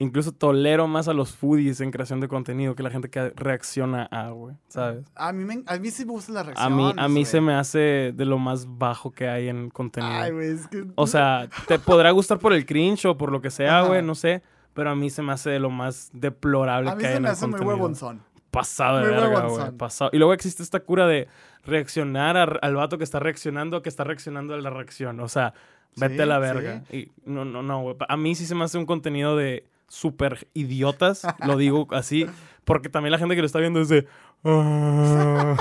Incluso 0.00 0.30
tolero 0.30 0.86
más 0.86 1.08
a 1.08 1.12
los 1.12 1.34
foodies 1.34 1.80
en 1.80 1.90
creación 1.90 2.20
de 2.20 2.28
contenido 2.28 2.76
que 2.76 2.84
la 2.84 2.90
gente 2.90 3.10
que 3.10 3.30
reacciona 3.30 4.04
a, 4.04 4.30
güey, 4.30 4.54
¿sabes? 4.68 5.04
A 5.16 5.32
mí, 5.32 5.42
me, 5.44 5.64
a 5.66 5.76
mí 5.78 5.90
sí 5.90 6.04
me 6.04 6.12
gustan 6.12 6.36
las 6.36 6.42
A 6.44 6.46
reacciones. 6.46 6.76
mí, 6.76 6.92
a 6.96 7.08
mí 7.08 7.24
se 7.24 7.40
me 7.40 7.54
hace 7.54 8.12
de 8.14 8.24
lo 8.24 8.38
más 8.38 8.64
bajo 8.78 9.10
que 9.10 9.28
hay 9.28 9.48
en 9.48 9.70
contenido. 9.70 10.12
Ay, 10.14 10.30
güey, 10.30 10.50
es 10.52 10.68
que... 10.68 10.84
O 10.94 11.08
sea, 11.08 11.48
te 11.66 11.78
podrá 11.80 12.12
gustar 12.12 12.38
por 12.38 12.52
el 12.52 12.64
cringe 12.64 13.06
o 13.06 13.16
por 13.18 13.32
lo 13.32 13.40
que 13.40 13.50
sea, 13.50 13.80
Ajá. 13.80 13.88
güey, 13.88 14.02
no 14.02 14.14
sé. 14.14 14.40
Pero 14.72 14.90
a 14.90 14.94
mí 14.94 15.10
se 15.10 15.22
me 15.22 15.32
hace 15.32 15.50
de 15.50 15.58
lo 15.58 15.70
más 15.70 16.10
deplorable 16.12 16.88
a 16.88 16.94
mí 16.94 17.00
que 17.00 17.06
hay 17.08 17.12
se 17.14 17.16
en 17.16 17.22
me 17.24 17.28
el 17.30 17.32
hace 17.32 17.46
muy 17.48 17.58
huevonzón. 17.58 18.22
Pasado 18.50 18.98
de 18.98 19.10
verga, 19.10 19.46
güey. 19.46 19.70
Pasado. 19.72 20.10
Y 20.12 20.18
luego 20.18 20.32
existe 20.32 20.62
esta 20.62 20.80
cura 20.80 21.06
de 21.06 21.28
reaccionar 21.64 22.36
a- 22.36 22.42
al 22.62 22.74
vato 22.76 22.96
que 22.98 23.04
está 23.04 23.18
reaccionando 23.20 23.76
a 23.76 23.82
que 23.82 23.88
está 23.88 24.04
reaccionando 24.04 24.54
a 24.54 24.58
la 24.58 24.70
reacción. 24.70 25.20
O 25.20 25.28
sea, 25.28 25.52
vete 25.96 26.14
Sí, 26.16 26.20
a 26.22 26.26
la 26.26 26.36
sí. 26.36 26.40
verga. 26.40 26.82
Y 26.90 27.08
no, 27.24 27.44
no, 27.44 27.62
no, 27.62 27.82
güey. 27.82 27.96
A 28.08 28.16
mí 28.16 28.34
sí 28.34 28.46
se 28.46 28.54
me 28.54 28.64
hace 28.64 28.78
un 28.78 28.86
contenido 28.86 29.36
de 29.36 29.64
súper 29.88 30.48
idiotas, 30.54 31.22
lo 31.46 31.56
digo 31.56 31.86
así, 31.92 32.26
porque 32.64 32.88
también 32.88 33.12
la 33.12 33.18
gente 33.18 33.34
que 33.34 33.40
lo 33.42 33.46
está 33.46 33.58
viendo 33.58 33.80
es 33.80 33.88
de... 33.88 34.06
"Ah, 34.44 35.56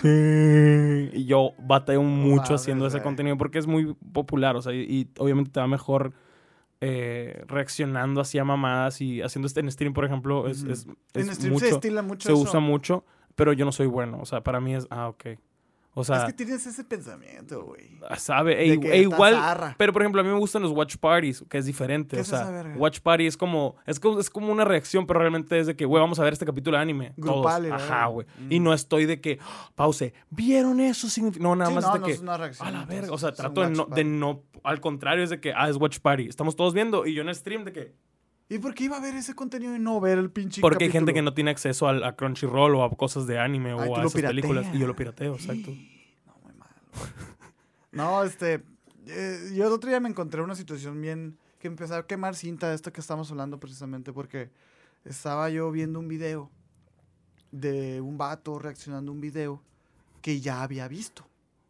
sí". 0.00 1.10
Y 1.12 1.24
yo 1.26 1.52
batallo 1.58 2.02
mucho 2.02 2.54
haciendo 2.54 2.86
ese 2.86 3.02
contenido 3.02 3.36
porque 3.36 3.58
es 3.58 3.66
muy 3.66 3.94
popular, 4.12 4.56
o 4.56 4.62
sea, 4.62 4.72
y, 4.72 4.78
y 4.82 5.08
obviamente 5.18 5.50
te 5.50 5.60
va 5.60 5.66
mejor 5.66 6.12
eh, 6.80 7.42
reaccionando 7.46 8.20
así 8.20 8.38
a 8.38 8.44
mamadas 8.44 9.00
y 9.00 9.22
haciendo 9.22 9.46
este 9.46 9.60
en 9.60 9.70
stream, 9.70 9.92
por 9.94 10.04
ejemplo, 10.04 10.48
es, 10.48 10.62
es, 10.64 10.86
En 11.14 11.34
stream 11.34 11.52
mucho, 11.54 11.66
se 11.66 11.72
estila 11.72 12.02
mucho 12.02 12.28
se 12.28 12.32
eso. 12.34 12.42
usa 12.42 12.60
mucho, 12.60 13.04
pero 13.34 13.52
yo 13.52 13.64
no 13.64 13.72
soy 13.72 13.86
bueno, 13.86 14.18
o 14.20 14.26
sea, 14.26 14.42
para 14.42 14.60
mí 14.60 14.74
es, 14.74 14.86
ah, 14.90 15.08
ok. 15.08 15.24
O 15.98 16.04
sea, 16.04 16.18
es 16.18 16.24
que 16.24 16.32
tienes 16.34 16.66
ese 16.66 16.84
pensamiento, 16.84 17.64
güey. 17.64 17.98
sabe, 18.18 18.54
de 18.56 18.74
e, 18.74 18.98
e 18.98 19.00
igual, 19.00 19.32
zarra. 19.34 19.74
pero 19.78 19.94
por 19.94 20.02
ejemplo, 20.02 20.20
a 20.20 20.24
mí 20.24 20.28
me 20.28 20.38
gustan 20.38 20.60
los 20.60 20.70
watch 20.72 20.96
parties, 20.98 21.42
que 21.48 21.56
es 21.56 21.64
diferente. 21.64 22.16
¿Qué 22.16 22.20
o 22.20 22.20
es 22.20 22.28
sea, 22.28 22.74
watch 22.76 23.00
party 23.00 23.26
es 23.26 23.34
como, 23.38 23.76
es 23.86 23.98
como, 23.98 24.20
es 24.20 24.28
como 24.28 24.52
una 24.52 24.66
reacción, 24.66 25.06
pero 25.06 25.20
realmente 25.20 25.58
es 25.58 25.66
de 25.66 25.74
que, 25.74 25.86
güey, 25.86 25.98
vamos 26.02 26.18
a 26.18 26.24
ver 26.24 26.34
este 26.34 26.44
capítulo 26.44 26.76
de 26.76 26.82
anime. 26.82 27.14
Grupal, 27.16 27.64
y 27.64 27.68
todos. 27.70 27.80
Ajá, 27.82 28.06
güey. 28.08 28.26
Mm. 28.40 28.52
Y 28.52 28.60
no 28.60 28.74
estoy 28.74 29.06
de 29.06 29.22
que, 29.22 29.38
"Ah, 29.40 29.70
pause, 29.74 30.12
¿vieron 30.28 30.80
eso? 30.80 31.08
No, 31.40 31.56
nada 31.56 31.70
Sí, 31.70 31.74
más 31.76 31.84
no, 31.86 31.92
de 31.94 31.98
no 32.00 32.04
que, 32.04 32.12
es 32.12 32.20
una 32.20 32.36
reacción. 32.36 32.68
a 32.68 32.70
la 32.72 32.84
verga. 32.84 33.12
O 33.12 33.16
sea, 33.16 33.32
trato 33.32 33.62
de 33.62 33.70
no, 33.70 33.86
de 33.86 34.04
no, 34.04 34.42
al 34.62 34.80
contrario, 34.80 35.24
es 35.24 35.30
de 35.30 35.40
que, 35.40 35.52
ah, 35.54 35.68
es 35.68 35.76
watch 35.76 36.00
party. 36.00 36.26
Estamos 36.26 36.56
todos 36.56 36.74
viendo 36.74 37.06
y 37.06 37.14
yo 37.14 37.22
en 37.22 37.28
el 37.28 37.34
stream 37.34 37.64
de 37.64 37.72
que, 37.72 37.94
¿Y 38.48 38.58
por 38.58 38.74
qué 38.74 38.84
iba 38.84 38.96
a 38.96 39.00
ver 39.00 39.14
ese 39.16 39.34
contenido 39.34 39.74
y 39.74 39.78
no 39.80 40.00
ver 40.00 40.18
el 40.18 40.30
pinche 40.30 40.60
porque 40.60 40.84
hay 40.84 40.90
gente 40.90 41.12
que 41.12 41.18
capítulo? 41.18 41.30
no 41.30 41.34
tiene 41.34 41.50
acceso 41.50 41.88
al- 41.88 42.04
a, 42.04 42.14
Crunchyroll 42.14 42.76
o 42.76 42.84
a 42.84 42.90
cosas 42.90 43.26
de 43.26 43.40
anime 43.40 43.70
Ay, 43.70 43.88
o 43.90 43.96
a 43.96 44.04
esas 44.04 44.14
películas. 44.22 44.66
Y 44.72 44.78
yo 44.78 44.86
lo 44.86 44.94
pirateo, 44.94 45.34
exacto. 45.34 45.72
No, 46.26 46.34
muy 46.44 46.54
mal. 46.54 46.70
no, 47.90 48.22
este. 48.22 48.62
eh, 49.08 49.52
yo 49.52 49.66
el 49.66 49.72
otro 49.72 49.90
día 49.90 49.98
me 49.98 50.08
encontré 50.08 50.42
una 50.42 50.54
situación 50.54 51.00
bien. 51.00 51.36
que 51.58 51.66
empecé 51.66 51.94
a 51.94 52.06
quemar 52.06 52.36
cinta 52.36 52.68
de 52.68 52.76
esto 52.76 52.92
que 52.92 53.00
estamos 53.00 53.30
hablando 53.32 53.58
precisamente 53.58 54.12
porque 54.12 54.50
estaba 55.04 55.50
yo 55.50 55.70
viendo 55.72 55.98
un 55.98 56.06
video 56.06 56.50
de 57.50 58.00
un 58.00 58.16
vato 58.16 58.58
reaccionando 58.60 59.10
a 59.10 59.14
un 59.14 59.20
video 59.20 59.60
que 60.22 60.40
ya 60.40 60.62
había 60.62 60.86
visto. 60.86 61.26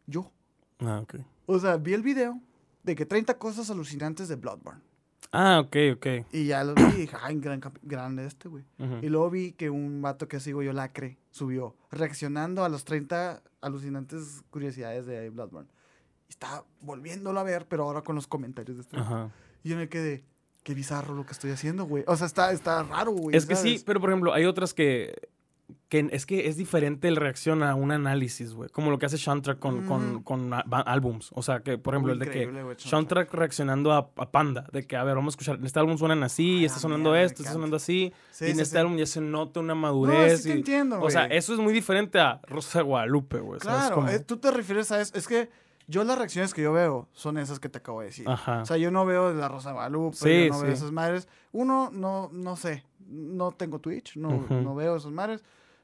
Yo. 0.07 0.31
Ah, 0.81 1.01
ok. 1.03 1.17
O 1.47 1.59
sea, 1.59 1.79
vi 1.79 1.95
el 1.95 2.03
video 2.03 2.39
de 2.87 2.95
que 2.95 3.05
30 3.05 3.37
cosas 3.39 3.69
alucinantes 3.69 4.29
de 4.29 4.37
Bloodborne. 4.37 4.81
Ah, 5.33 5.61
ok, 5.61 5.77
ok. 5.97 6.07
Y 6.33 6.47
ya 6.47 6.63
lo 6.65 6.75
vi 6.75 6.83
y 6.83 7.01
dije, 7.03 7.17
ay, 7.21 7.39
gran, 7.41 7.61
grande 7.83 8.25
este, 8.25 8.49
güey. 8.49 8.65
Y 9.03 9.09
luego 9.09 9.29
vi 9.29 9.53
que 9.53 9.69
un 9.69 10.01
vato 10.01 10.29
que 10.29 10.41
sigo 10.41 10.63
yo, 10.63 10.73
Lacre, 10.73 11.19
subió, 11.31 11.77
reaccionando 11.91 12.65
a 12.65 12.69
los 12.69 12.85
30 12.85 13.43
alucinantes 13.61 14.45
curiosidades 14.51 15.05
de 15.05 15.29
Bloodborne. 15.31 15.69
Y 16.29 16.31
estaba 16.31 16.65
volviéndolo 16.81 17.41
a 17.41 17.43
ver, 17.43 17.67
pero 17.67 17.83
ahora 17.83 18.03
con 18.03 18.15
los 18.15 18.27
comentarios 18.27 18.77
de 18.77 18.83
este. 18.83 18.97
Ajá. 18.97 19.31
Y 19.65 19.71
yo 19.71 19.77
me 19.77 19.89
quedé, 19.89 20.25
qué 20.63 20.75
bizarro 20.75 21.15
lo 21.15 21.27
que 21.27 21.33
estoy 21.33 21.51
haciendo, 21.51 21.85
güey. 21.87 22.05
O 22.07 22.17
sea, 22.17 22.27
está, 22.27 22.53
está 22.53 22.85
raro, 22.85 23.11
güey. 23.11 23.37
Es 23.37 23.47
que 23.47 23.57
sí, 23.57 23.83
pero 23.85 24.01
por 24.01 24.11
ejemplo, 24.11 24.33
hay 24.33 24.45
otras 24.45 24.75
que, 24.75 25.29
que 25.89 26.09
es 26.13 26.27
que 26.27 26.49
es 26.49 26.57
diferente 26.57 27.09
el 27.09 27.17
reacción 27.17 27.63
a 27.63 27.75
un 27.75 27.91
análisis, 27.91 28.55
güey. 28.55 28.69
Como 28.71 28.91
lo 28.91 28.99
que 28.99 29.07
hace 29.07 29.19
Soundtrack 29.19 29.59
con, 29.59 29.87
con, 29.87 30.11
Ujú. 30.17 30.25
con 30.25 30.53
a- 30.55 30.63
ba- 30.67 30.81
álbums. 30.81 31.31
O 31.35 31.43
sea, 31.43 31.61
que, 31.61 31.77
por 31.79 31.95
ejemplo, 31.95 32.13
el 32.13 32.19
de 32.21 32.29
que 32.31 32.47
güey, 32.47 32.75
Soundtrack 32.79 33.33
reaccionando 33.35 33.93
a, 33.93 34.11
a 34.17 34.31
Panda. 34.31 34.67
De 34.73 34.87
que, 34.87 34.97
a 34.97 35.03
ver, 35.05 35.17
vamos 35.17 35.33
a 35.33 35.35
escuchar. 35.35 35.57
En 35.57 35.67
este 35.67 35.79
álbum 35.81 35.97
suenan 35.99 36.23
así, 36.23 36.63
Ah, 36.63 36.67
está 36.67 36.79
sonando 36.81 37.11
mierda, 37.11 37.21
me 37.21 37.27
esto, 37.27 37.43
está 37.43 37.53
sonando 37.53 37.77
así. 37.77 38.13
Sí, 38.31 38.45
y 38.47 38.49
en 38.51 38.57
sí, 38.57 38.63
este 38.63 38.75
sí. 38.77 38.79
álbum 38.81 38.97
ya 38.97 39.07
se 39.07 39.21
nota 39.21 39.61
una 39.61 39.75
No, 39.75 39.81
madurez. 39.81 40.43
sí 40.43 40.49
te 40.51 40.55
y- 40.55 40.59
entiendo, 40.59 41.01
o 41.01 41.11
sea, 41.11 41.27
eso 41.27 41.53
es 41.55 41.59
muy 41.61 41.73
diferente 41.73 42.19
a 42.21 42.41
Rosa 42.47 42.79
de 42.79 42.85
Guadalupe, 42.85 43.39
güey. 43.41 43.61
¿sabes 43.61 43.87
Claro, 43.89 44.09
eh, 44.09 44.21
tú 44.21 44.37
te 44.37 44.51
refieres 44.51 44.93
a 44.93 45.01
eso. 45.01 45.17
Es 45.17 45.27
que 45.27 45.49
yo 45.89 46.03
las 46.05 46.19
reacciones 46.19 46.53
que 46.53 46.63
yo 46.63 46.73
veo 46.73 47.09
son 47.13 47.39
esas 47.39 47.61
que 47.61 47.69
te 47.69 47.79
acabo 47.79 48.01
de 48.01 48.07
decir. 48.07 48.29
Ajá. 48.29 48.63
O 48.63 48.67
sea, 48.67 48.77
yo 48.77 48.91
no 48.91 49.07
veo 49.07 49.29
de 49.33 49.41
la 49.41 49.49
Rosa 49.49 49.69
de 49.71 49.75
Guadalupe, 49.75 50.17
Sí, 50.17 50.47
yo 50.49 50.53
no 50.53 50.61
veo 50.63 50.73
esas 50.73 50.91
madres. 50.93 51.29
Uno, 51.53 51.91
no, 51.93 52.29
no 52.33 52.57
sé, 52.57 52.85
no 53.09 53.53
tengo 53.53 53.79
Twitch, 53.79 54.17
no, 54.17 54.47
no 54.49 54.75
veo 54.75 54.97
esas 54.97 55.13
madres, 55.13 55.43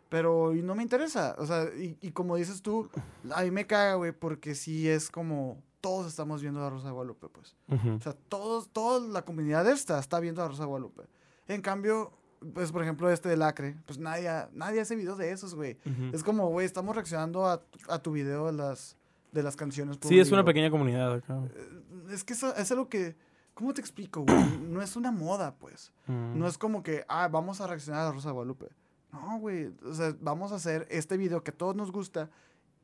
pero 0.09 0.55
y 0.55 0.63
no 0.63 0.75
me 0.75 0.83
interesa. 0.83 1.35
O 1.39 1.47
sea, 1.47 1.65
y, 1.77 1.97
y 2.01 2.11
como 2.11 2.37
dices 2.37 2.63
tú, 2.63 2.89
a 3.35 3.43
mí 3.43 3.51
me 3.51 3.67
caga, 3.67 3.95
güey, 3.95 4.13
porque 4.13 4.55
sí 4.55 4.89
es 4.89 5.11
como, 5.11 5.63
todos 5.81 6.07
estamos 6.07 6.43
viendo 6.43 6.61
la 6.61 6.71
Rosa 6.71 6.87
de 6.89 6.93
Guadalupe, 6.93 7.29
pues. 7.29 7.57
Ujú. 7.69 7.95
O 7.97 8.01
sea, 8.01 8.13
todos, 8.29 8.69
toda 8.69 9.01
la 9.09 9.23
comunidad 9.25 9.67
esta 9.69 9.99
está 9.99 10.21
viendo 10.21 10.43
a 10.43 10.49
Rosa 10.49 10.63
de 10.63 10.69
Guadalupe. 10.69 11.05
En 11.49 11.61
cambio, 11.63 12.13
pues, 12.55 12.73
por 12.73 12.83
ejemplo, 12.83 13.11
este 13.11 13.29
del 13.29 13.43
Acre, 13.43 13.77
pues 13.87 13.99
nadie, 13.99 14.29
nadie 14.53 14.81
hace 14.81 14.97
videos 14.97 15.19
de 15.19 15.31
esos, 15.33 15.55
güey. 15.55 15.77
Es 16.13 16.23
como, 16.23 16.49
güey, 16.51 16.67
estamos 16.67 16.95
reaccionando 16.95 17.47
a, 17.47 17.63
a 17.89 17.99
tu 18.01 18.13
video 18.13 18.47
de 18.47 18.53
las, 18.53 18.97
de 19.33 19.43
las 19.43 19.57
canciones. 19.57 19.97
por 19.97 20.09
Sí, 20.09 20.17
un 20.17 20.21
es 20.23 20.31
una 20.33 20.45
pequeña 20.45 20.71
comunidad 20.71 21.13
acá. 21.15 21.41
Eh, 21.55 21.81
Es 22.13 22.23
que 22.25 22.33
eso 22.35 22.55
es 22.55 22.71
algo 22.71 22.89
que, 22.89 23.17
¿cómo 23.55 23.73
te 23.75 23.81
explico, 23.81 24.23
güey? 24.23 24.59
No 24.69 24.83
es 24.83 24.97
una 24.97 25.11
moda, 25.11 25.55
pues. 25.59 25.93
Mm. 26.07 26.39
No 26.39 26.47
es 26.47 26.59
como 26.59 26.83
que, 26.83 27.05
ah, 27.09 27.29
vamos 27.29 27.61
a 27.61 27.67
reaccionar 27.67 28.07
a 28.07 28.13
Rosa 28.13 28.29
de 28.29 28.35
Guadalupe. 28.35 28.67
No, 29.13 29.39
güey. 29.39 29.71
O 29.85 29.95
sea, 29.95 30.15
vamos 30.21 30.53
a 30.53 30.57
hacer 30.57 30.87
este 30.91 31.17
video 31.17 31.43
que 31.45 31.51
a 31.51 31.55
todos 31.57 31.77
nos 31.77 31.93
gusta 31.93 32.31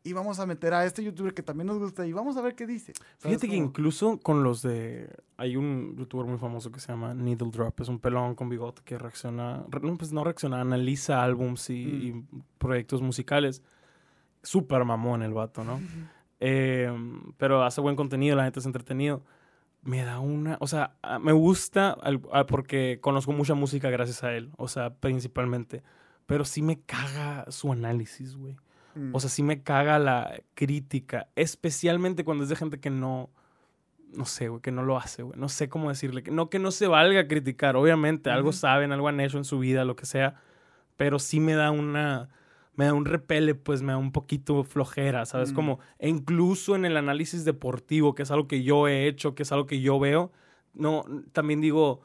y 0.05 0.12
vamos 0.12 0.39
a 0.39 0.47
meter 0.47 0.73
a 0.75 0.85
este 0.85 1.03
youtuber 1.03 1.35
que 1.35 1.43
también 1.43 1.66
nos 1.66 1.79
gusta 1.79 2.07
y 2.07 2.12
vamos 2.12 2.37
a 2.37 2.41
ver 2.43 2.55
qué 2.55 2.66
dice. 2.66 2.93
¿Sabes 3.19 3.37
Fíjate 3.39 3.49
que 3.49 3.57
incluso 3.57 4.19
con 4.21 4.43
los 4.45 4.62
de... 4.62 5.11
Hay 5.37 5.57
un 5.57 5.97
youtuber 5.97 6.27
muy 6.27 6.39
famoso 6.39 6.71
que 6.71 6.81
se 6.81 6.89
llama 6.93 7.14
Needle 7.14 7.51
Drop. 7.51 7.81
Es 7.81 7.89
un 7.89 7.99
pelón 7.99 8.35
con 8.35 8.49
bigote 8.49 8.83
que 8.85 8.97
reacciona... 8.99 9.64
re- 9.69 9.81
No, 9.81 9.97
pues 9.97 10.12
no 10.12 10.23
reacciona, 10.23 10.61
analiza 10.61 11.23
álbums 11.23 11.71
y, 11.71 11.75
y 11.75 12.25
proyectos 12.59 13.03
musicales. 13.03 13.62
Súper 14.43 14.85
mamón 14.85 15.23
el 15.23 15.33
vato, 15.35 15.64
¿no? 15.64 15.81
Eh, 16.41 16.91
pero 17.37 17.64
hace 17.64 17.81
buen 17.81 17.97
contenido, 17.97 18.37
la 18.37 18.45
gente 18.45 18.61
es 18.61 18.66
entretenido. 18.66 19.23
Me 19.83 20.05
da 20.05 20.18
una... 20.20 20.57
O 20.61 20.66
sea, 20.66 20.95
ah, 21.03 21.18
me 21.18 21.33
gusta 21.33 21.91
al- 21.91 22.20
ah, 22.33 22.47
porque 22.47 22.99
conozco 23.01 23.33
mucha 23.33 23.55
música 23.55 23.91
gracias 23.91 24.22
a 24.24 24.33
él. 24.35 24.51
O 24.57 24.68
sea, 24.68 24.91
principalmente. 24.95 25.83
Pero 26.26 26.45
sí 26.45 26.62
me 26.62 26.81
caga 26.81 27.47
su 27.51 27.72
análisis, 27.72 28.37
güey. 28.37 28.57
Mm. 28.95 29.14
O 29.14 29.20
sea, 29.20 29.31
sí 29.31 29.43
me 29.43 29.62
caga 29.62 29.99
la 29.99 30.41
crítica, 30.55 31.29
especialmente 31.37 32.24
cuando 32.24 32.43
es 32.45 32.51
de 32.51 32.57
gente 32.57 32.81
que 32.81 32.91
no, 32.91 33.31
no 34.12 34.24
sé, 34.24 34.49
güey, 34.49 34.61
que 34.61 34.72
no 34.72 34.83
lo 34.83 34.99
hace, 34.99 35.22
güey. 35.22 35.39
No 35.39 35.49
sé 35.49 35.68
cómo 35.68 35.89
decirle. 35.89 36.22
que- 36.22 36.31
No 36.31 36.51
que 36.51 36.59
no 36.59 36.70
se 36.70 36.87
valga 36.87 37.29
criticar, 37.29 37.76
obviamente, 37.76 38.31
algo 38.31 38.53
saben, 38.53 38.93
algo 38.93 39.09
han 39.09 39.20
hecho 39.20 39.39
en 39.39 39.45
su 39.45 39.59
vida, 39.59 39.85
lo 39.85 39.97
que 39.97 40.07
sea, 40.07 40.35
pero 40.97 41.18
sí 41.18 41.39
me 41.41 41.55
da 41.55 41.70
una, 41.70 42.29
me 42.79 42.85
da 42.85 42.95
un 42.95 43.05
repele, 43.05 43.55
pues 43.57 43.83
me 43.83 43.91
da 43.93 43.99
un 43.99 44.12
poquito 44.12 44.62
flojera, 44.62 45.26
¿sabes? 45.26 45.51
Mm. 45.53 45.55
Como, 45.57 45.79
e 45.99 46.09
incluso 46.09 46.76
en 46.76 46.85
el 46.85 46.97
análisis 46.97 47.45
deportivo, 47.45 48.14
que 48.14 48.22
es 48.22 48.31
algo 48.31 48.47
que 48.47 48.62
yo 48.62 48.87
he 48.87 49.09
hecho, 49.09 49.35
que 49.35 49.43
es 49.43 49.51
algo 49.51 49.66
que 49.66 49.81
yo 49.81 49.99
veo, 49.99 50.31
no, 50.74 51.05
también 51.33 51.61
digo, 51.61 52.01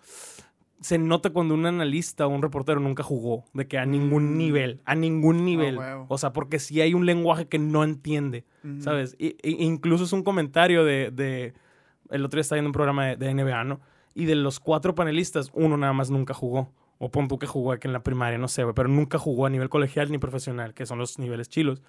se 0.82 0.98
nota 0.98 1.30
cuando 1.30 1.54
un 1.54 1.66
analista 1.68 2.26
o 2.26 2.30
un 2.30 2.42
reportero 2.42 2.80
nunca 2.80 3.04
jugó, 3.04 3.46
de 3.54 3.68
que 3.68 3.78
a 3.78 3.86
ningún 3.86 4.34
Mm. 4.34 4.38
nivel, 4.38 4.82
a 4.86 4.96
ningún 4.96 5.46
nivel. 5.46 5.78
huevo. 5.78 6.06
o 6.10 6.18
sea, 6.18 6.34
porque 6.34 6.58
si 6.60 6.82
hay 6.82 6.94
un 6.96 7.06
lenguaje 7.06 7.48
que 7.48 7.60
no 7.60 7.84
entiende. 7.84 8.44
¿sabes? 8.80 9.16
I- 9.20 9.36
i- 9.44 9.64
incluso 9.64 10.06
es 10.06 10.12
un 10.14 10.24
comentario 10.24 10.84
de, 10.84 11.12
de- 11.12 11.54
El 12.10 12.26
otro 12.26 12.38
día 12.38 12.42
estaba 12.42 12.58
viendo 12.58 12.70
un 12.70 12.74
programa 12.74 13.06
de, 13.08 13.16
de 13.18 13.30
NBA, 13.34 13.64
¿no? 13.64 13.80
Y 14.16 14.26
de 14.26 14.36
los 14.36 14.60
cuatro 14.60 14.94
panelistas, 14.96 15.52
uno 15.54 15.78
nada 15.78 15.94
más 15.94 16.10
nunca 16.10 16.34
jugó. 16.34 16.72
O 17.06 17.10
pon 17.12 17.28
tú 17.28 17.38
que 17.38 17.48
jugó 17.48 17.74
aquí 17.74 17.88
en 17.88 17.94
la 17.94 18.02
primaria, 18.02 18.38
no 18.38 18.48
sé, 18.48 18.64
güey, 18.64 18.74
pero 18.74 18.88
nunca 18.88 19.18
jugó 19.18 19.46
a 19.46 19.50
nivel 19.50 19.68
colegial 19.68 20.10
ni 20.10 20.18
profesional, 20.20 20.74
que 20.74 20.86
son 20.86 21.00
los 21.00 21.20
niveles 21.20 21.50
chilos. 21.50 21.82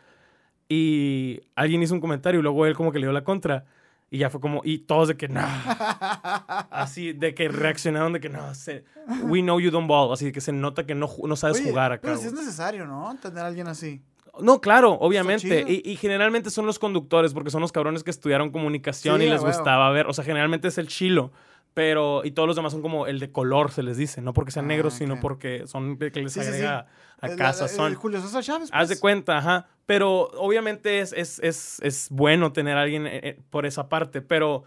Y 0.69 1.41
alguien 1.55 1.83
hizo 1.83 1.95
un 1.95 2.01
comentario 2.01 2.41
y 2.41 2.43
luego 2.43 2.67
él 2.67 2.75
como 2.75 2.91
que 2.91 2.99
le 2.99 3.07
dio 3.07 3.13
la 3.13 3.23
contra. 3.23 3.65
Y 4.11 4.19
ya 4.19 4.31
fue 4.31 4.41
como, 4.41 4.61
y 4.65 4.79
todos 4.81 5.09
de 5.09 5.17
que 5.17 5.29
no. 5.29 5.41
Así, 6.71 7.13
de 7.13 7.35
que 7.35 7.49
reaccionaron 7.49 8.13
de 8.13 8.21
que 8.21 8.29
no, 8.29 8.55
se, 8.55 8.85
we 9.25 9.41
know 9.41 9.61
you 9.61 9.71
don't 9.71 9.89
ball. 9.89 10.13
Así 10.13 10.33
que 10.33 10.41
se 10.41 10.53
nota 10.53 10.87
que 10.87 10.95
no, 10.95 11.09
no 11.27 11.37
sabes 11.37 11.59
Oye, 11.61 11.71
jugar 11.71 11.93
acá. 11.93 12.03
Pero 12.03 12.17
sí 12.17 12.27
es 12.27 12.33
necesario, 12.33 12.87
¿no? 12.87 13.17
Tener 13.21 13.39
a 13.45 13.47
alguien 13.47 13.69
así. 13.69 14.03
No, 14.41 14.61
claro, 14.61 14.95
obviamente. 14.95 15.65
Y, 15.69 15.89
y 15.89 15.97
generalmente 15.97 16.51
son 16.51 16.67
los 16.67 16.79
conductores, 16.79 17.33
porque 17.35 17.51
son 17.51 17.61
los 17.61 17.71
cabrones 17.73 18.03
que 18.03 18.11
estudiaron 18.11 18.51
comunicación 18.51 19.19
Sí, 19.21 19.27
y 19.27 19.31
les 19.31 19.41
huevo. 19.43 19.55
gustaba 19.55 19.91
ver. 19.91 20.07
O 20.07 20.13
sea, 20.13 20.25
generalmente 20.25 20.69
es 20.69 20.79
el 20.79 20.89
chilo. 20.89 21.31
Pero, 21.75 22.23
y 22.25 22.31
todos 22.31 22.47
los 22.47 22.55
demás 22.55 22.73
son 22.73 22.83
como 22.83 23.07
el 23.09 23.19
de 23.19 23.33
color, 23.33 23.73
se 23.73 23.83
les 23.83 23.97
dice. 23.97 24.23
No 24.23 24.33
porque 24.33 24.53
sean 24.53 24.67
Ah, 24.67 24.69
negros, 24.69 24.95
sino 24.95 25.21
porque 25.21 25.67
son 25.67 25.99
que 25.99 26.11
les 26.11 26.33
Sí, 26.33 26.41
sí, 26.41 26.47
sí. 26.47 26.53
agrega 26.53 26.87
a 27.21 27.37
casa. 27.37 27.67
Son. 27.67 27.95
Julio 27.95 28.21
Chávez. 28.41 28.69
Haz 28.73 28.89
de 28.89 28.95
pues. 28.95 29.01
cuenta, 29.01 29.39
ajá. 29.39 29.67
Pero 29.87 30.31
obviamente 30.39 31.01
es, 31.01 31.13
es, 31.13 31.41
es, 31.41 31.81
es 31.83 32.09
bueno 32.11 32.53
tener 32.53 32.79
a 32.79 32.83
alguien 32.83 33.07
eh, 33.07 33.21
eh, 33.23 33.41
por 33.51 33.67
esa 33.67 33.89
parte. 33.89 34.23
Pero 34.23 34.63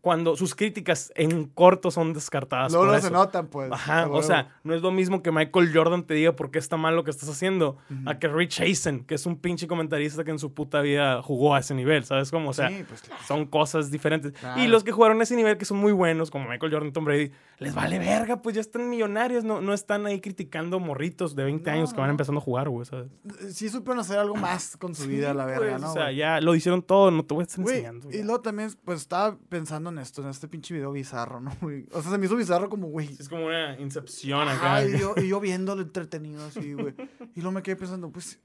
cuando 0.00 0.36
sus 0.36 0.54
críticas 0.54 1.12
en 1.16 1.46
corto 1.46 1.90
son 1.90 2.12
descartadas. 2.12 2.72
Por 2.72 2.86
no 2.86 2.94
eso. 2.94 3.08
se 3.08 3.12
notan, 3.12 3.48
pues. 3.48 3.70
Ajá, 3.72 4.08
o 4.08 4.22
sea, 4.22 4.56
no 4.62 4.74
es 4.74 4.82
lo 4.82 4.90
mismo 4.90 5.22
que 5.22 5.32
Michael 5.32 5.70
Jordan 5.74 6.04
te 6.04 6.14
diga 6.14 6.32
por 6.32 6.50
qué 6.50 6.58
está 6.58 6.76
mal 6.76 6.94
lo 6.94 7.04
que 7.04 7.10
estás 7.10 7.28
haciendo, 7.28 7.78
a 8.06 8.18
que 8.18 8.28
Rich 8.28 8.60
Eisen, 8.60 9.04
que 9.04 9.14
es 9.16 9.26
un 9.26 9.36
pinche 9.36 9.66
comentarista 9.66 10.24
que 10.24 10.30
en 10.30 10.38
su 10.38 10.54
puta 10.54 10.80
vida 10.80 11.22
jugó 11.22 11.54
a 11.54 11.60
ese 11.60 11.74
nivel, 11.74 12.04
¿sabes 12.04 12.30
cómo? 12.30 12.50
O 12.50 12.52
sea, 12.52 12.68
sí, 12.68 12.84
pues 12.88 13.02
claro. 13.02 13.22
son 13.26 13.46
cosas 13.46 13.90
diferentes. 13.90 14.32
Claro. 14.32 14.62
Y 14.62 14.68
los 14.68 14.84
que 14.84 14.92
jugaron 14.92 15.20
a 15.20 15.24
ese 15.24 15.36
nivel, 15.36 15.58
que 15.58 15.64
son 15.64 15.78
muy 15.78 15.92
buenos, 15.92 16.30
como 16.30 16.48
Michael 16.48 16.72
Jordan 16.72 16.92
Tom 16.92 17.04
Brady, 17.04 17.32
les 17.60 17.74
vale 17.74 17.98
verga, 17.98 18.40
pues 18.40 18.54
ya 18.54 18.60
están 18.60 18.88
millonarios, 18.88 19.42
no, 19.44 19.60
no 19.60 19.72
están 19.74 20.06
ahí 20.06 20.20
criticando 20.20 20.78
morritos 20.80 21.34
de 21.34 21.44
20 21.44 21.68
No, 21.70 21.76
años 21.76 21.92
que 21.92 22.00
van 22.00 22.10
empezando 22.10 22.40
a 22.40 22.42
jugar, 22.42 22.68
güey, 22.68 22.86
¿sabes? 22.86 23.08
Sí 23.52 23.68
supieron 23.68 23.98
hacer 24.00 24.18
algo 24.18 24.36
más 24.36 24.76
con 24.76 24.94
su 24.94 25.06
vida, 25.08 25.34
la 25.34 25.44
Sí, 25.44 25.50
verga, 25.50 25.70
pues, 25.72 25.80
¿no? 25.82 25.90
O 25.90 25.92
sea, 25.94 26.12
ya 26.12 26.40
lo 26.40 26.54
hicieron 26.54 26.82
todo, 26.82 27.10
no 27.10 27.24
te 27.24 27.34
voy 27.34 27.42
a 27.42 27.46
estar 27.46 27.60
Güey, 27.62 27.76
enseñando. 27.78 28.10
y 28.10 28.18
ya. 28.18 28.24
luego 28.24 28.40
también, 28.40 28.70
pues 28.84 29.00
estaba 29.00 29.36
pensando 29.48 29.90
en 29.90 29.98
esto, 29.98 30.22
en 30.22 30.28
este 30.28 30.46
pinche 30.48 30.72
video 30.74 30.92
bizarro, 30.92 31.40
¿no? 31.40 31.50
O 31.92 32.00
sea, 32.02 32.10
se 32.12 32.18
me 32.18 32.26
hizo 32.26 32.36
bizarro 32.36 32.68
como, 32.68 32.88
güey. 32.88 33.08
Es 33.18 33.28
como 33.28 33.46
una 33.46 33.78
incepción 33.80 34.48
acá. 34.48 34.84
Y 34.84 34.98
yo, 34.98 35.14
y 35.16 35.28
yo 35.28 35.40
viéndolo 35.40 35.82
entretenido 35.82 36.44
así, 36.46 36.74
güey. 36.74 36.94
Y 37.34 37.40
luego 37.40 37.52
me 37.52 37.62
quedé 37.62 37.74
pensando, 37.76 38.10
pues, 38.10 38.38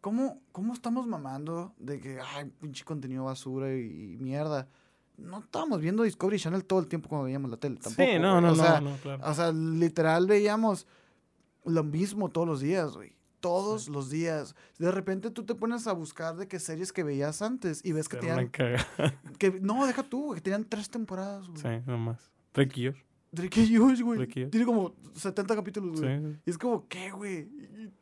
¿cómo, 0.00 0.40
cómo 0.52 0.72
estamos 0.74 1.06
mamando 1.08 1.74
de 1.78 1.98
que, 2.00 2.18
ay, 2.34 2.50
pinche 2.60 2.84
contenido 2.84 3.24
basura 3.24 3.74
y, 3.74 4.12
y 4.14 4.16
mierda? 4.18 4.68
No 5.20 5.40
estábamos 5.40 5.80
viendo 5.80 6.02
Discovery 6.02 6.38
Channel 6.38 6.64
todo 6.64 6.80
el 6.80 6.86
tiempo 6.88 7.08
cuando 7.08 7.24
veíamos 7.26 7.50
la 7.50 7.56
tele, 7.56 7.76
tampoco. 7.76 8.02
sí, 8.02 8.18
no, 8.18 8.40
no, 8.40 8.48
o 8.52 8.56
no, 8.56 8.62
sea, 8.62 8.80
no, 8.80 8.96
claro. 8.96 9.22
O 9.24 9.34
sea, 9.34 9.52
literal 9.52 10.26
veíamos 10.26 10.86
lo 11.64 11.84
mismo 11.84 12.28
todos 12.30 12.46
los 12.46 12.60
días, 12.60 12.92
güey. 12.92 13.12
Todos 13.40 13.88
los 13.88 14.10
días. 14.10 14.54
De 14.78 14.90
repente 14.90 15.30
tú 15.30 15.44
te 15.44 15.54
pones 15.54 15.86
a 15.86 15.92
buscar 15.92 16.36
de 16.36 16.46
qué 16.46 16.58
series 16.58 16.92
que 16.92 17.02
veías 17.02 17.40
antes 17.40 17.80
y 17.84 17.92
ves 17.92 18.08
que 18.08 18.16
tenían... 18.18 18.50
Que, 19.38 19.58
no, 19.62 19.86
deja 19.86 20.02
tú, 20.02 20.26
güey, 20.26 20.36
que 20.36 20.42
tenían 20.42 20.64
tres 20.64 20.90
temporadas, 20.90 21.48
güey. 21.48 21.60
Sí, 21.62 21.82
nomás. 21.86 22.30
Drake 22.52 22.80
y 22.80 22.86
Josh. 22.88 22.98
Drake 23.32 23.78
Josh, 23.78 24.02
güey. 24.02 24.26
Tiene 24.26 24.66
como 24.66 24.94
70 25.14 25.54
capítulos, 25.56 25.98
Sí, 26.00 26.04
güey. 26.04 26.20
sí. 26.32 26.38
Y 26.44 26.50
es 26.50 26.58
como, 26.58 26.86
¿qué, 26.88 27.10
güey? 27.12 27.48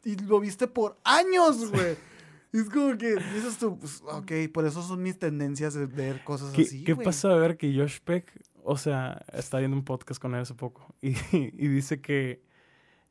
Y, 0.05 0.11
y 0.12 0.16
lo 0.16 0.41
viste 0.41 0.66
por 0.66 0.99
años, 1.05 1.71
güey. 1.71 1.93
Y 1.93 1.97
es 2.53 2.69
como 2.71 2.97
que 2.99 3.15
dices 3.35 3.59
tú, 3.59 3.79
pues, 3.79 4.03
ok, 4.07 4.33
por 4.53 4.67
eso 4.67 4.83
son 4.83 5.03
mis 5.03 5.19
tendencias 5.19 5.75
de 5.75 5.87
ver 5.87 6.23
cosas 6.25 6.53
¿Qué, 6.53 6.63
así, 6.63 6.85
¿qué 6.85 6.93
güey. 6.95 7.05
pasa 7.05 7.31
a 7.33 7.37
ver 7.37 7.57
que 7.57 7.75
Josh 7.77 7.99
Peck, 8.05 8.31
o 8.63 8.77
sea, 8.77 9.23
está 9.33 9.59
viendo 9.59 9.77
un 9.77 9.85
podcast 9.85 10.21
con 10.21 10.35
él 10.35 10.41
hace 10.43 10.55
poco 10.55 10.95
y, 11.03 11.11
y 11.33 11.69
dice 11.69 12.01
que 12.01 12.43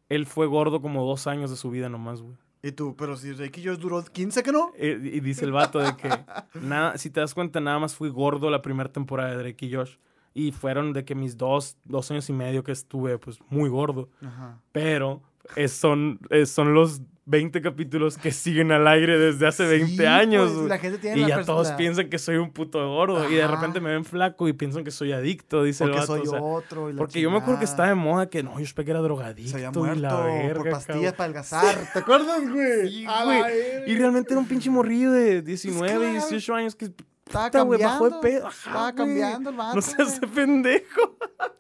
él 0.10 0.26
fue 0.26 0.48
gordo 0.48 0.82
como 0.82 1.06
dos 1.06 1.28
años 1.28 1.50
de 1.50 1.58
su 1.58 1.70
vida 1.70 1.90
nomás, 1.90 2.22
güey. 2.22 2.36
Y 2.64 2.72
tú, 2.72 2.96
pero 2.98 3.16
si 3.16 3.30
Drake 3.32 3.62
y 3.62 3.66
Josh 3.68 3.78
duró 3.78 4.04
15, 4.04 4.42
¿que 4.42 4.52
no? 4.52 4.72
Eh, 4.76 5.00
Y 5.14 5.20
dice 5.20 5.46
el 5.46 5.52
vato 5.52 5.80
de 5.80 5.96
que, 5.96 6.10
nada, 6.60 6.98
si 6.98 7.10
te 7.12 7.20
das 7.20 7.34
cuenta, 7.34 7.60
nada 7.60 7.78
más 7.80 7.94
fui 7.96 8.10
gordo 8.10 8.50
la 8.50 8.62
primera 8.62 8.92
temporada 8.92 9.30
de 9.32 9.38
Drake 9.38 9.66
y 9.68 9.74
Josh. 9.76 9.98
Y 10.34 10.52
fueron 10.52 10.92
de 10.94 11.06
que 11.06 11.14
mis 11.16 11.38
dos, 11.38 11.78
dos 11.86 12.10
años 12.12 12.30
y 12.30 12.34
medio 12.34 12.64
que 12.64 12.72
estuve, 12.72 13.18
pues, 13.20 13.40
muy 13.50 13.70
gordo. 13.70 14.10
Ajá. 14.22 14.60
Pero 14.72 15.22
es- 15.56 15.72
son, 15.74 16.20
es- 16.30 16.50
son 16.50 16.74
los 16.74 17.02
20 17.30 17.62
capítulos 17.62 18.18
que 18.18 18.32
siguen 18.32 18.72
al 18.72 18.88
aire 18.88 19.20
desde 19.20 19.46
hace 19.48 19.66
20 19.66 19.98
Sí, 19.98 20.06
años. 20.06 20.50
pues, 20.56 20.68
la 20.70 20.78
gente 20.78 20.98
tiene 20.98 21.18
y 21.18 21.22
la 21.24 21.28
ya 21.28 21.40
pers- 21.42 21.46
todos 21.46 21.72
piensan 21.74 22.10
que 22.10 22.18
soy 22.20 22.38
un 22.38 22.52
puto 22.52 22.80
gordo. 22.90 23.30
Y 23.30 23.36
de 23.36 23.44
Ajá. 23.44 23.56
repente 23.56 23.82
me 23.82 23.90
ven 23.92 24.06
flaco 24.06 24.48
y 24.48 24.54
piensan 24.54 24.86
que 24.86 24.92
soy 24.92 25.12
adicto, 25.12 25.62
dice 25.64 25.84
el 25.84 25.90
Porque 25.92 26.00
vato. 26.00 26.14
soy 26.18 26.28
o 26.28 26.32
sea, 26.32 26.42
otro. 26.42 26.90
y 26.90 26.94
la 26.94 26.98
porque 27.00 27.20
yo 27.20 27.30
me 27.30 27.38
acuerdo 27.40 27.60
que 27.60 27.66
estaba 27.66 27.90
chingada. 27.90 28.04
de 28.06 28.10
moda 28.12 28.30
que 28.30 28.44
no, 28.44 28.52
Josh 28.54 28.74
Peck 28.74 28.88
era 28.88 29.00
drogadicto. 29.02 29.52
Se 29.52 29.58
había 29.58 29.72
y 29.76 29.78
muerto 29.78 30.02
la 30.02 30.20
verga, 30.26 30.54
por 30.56 30.70
pastillas 30.72 31.14
cabrón. 31.14 31.14
para 31.18 31.24
adelgazar. 31.26 31.94
¿Te 31.94 32.00
acuerdas, 32.00 32.50
güey? 32.50 32.90
Sí, 32.90 33.06
güey. 33.06 33.92
Y 33.92 33.96
realmente 33.98 34.32
era 34.34 34.40
un 34.40 34.48
pinche 34.48 34.70
morrillo 34.70 35.12
de 35.12 35.42
19, 35.42 35.86
claro. 35.98 36.12
18 36.12 36.56
años 36.56 36.76
que 36.76 36.90
estaba 37.28 37.64
güey, 37.64 37.80
cambiando. 37.80 38.04
bajó 38.06 38.10
de 38.10 38.22
pedo. 38.22 38.48
Ajá, 38.48 38.58
estaba 38.58 38.92
güey. 38.92 38.96
cambiando 38.96 39.50
el 39.52 39.56
vato. 39.56 39.76
No 39.76 39.82
seas 39.82 39.98
güey. 39.98 40.10
ese 40.18 40.28
pendejo. 40.28 41.18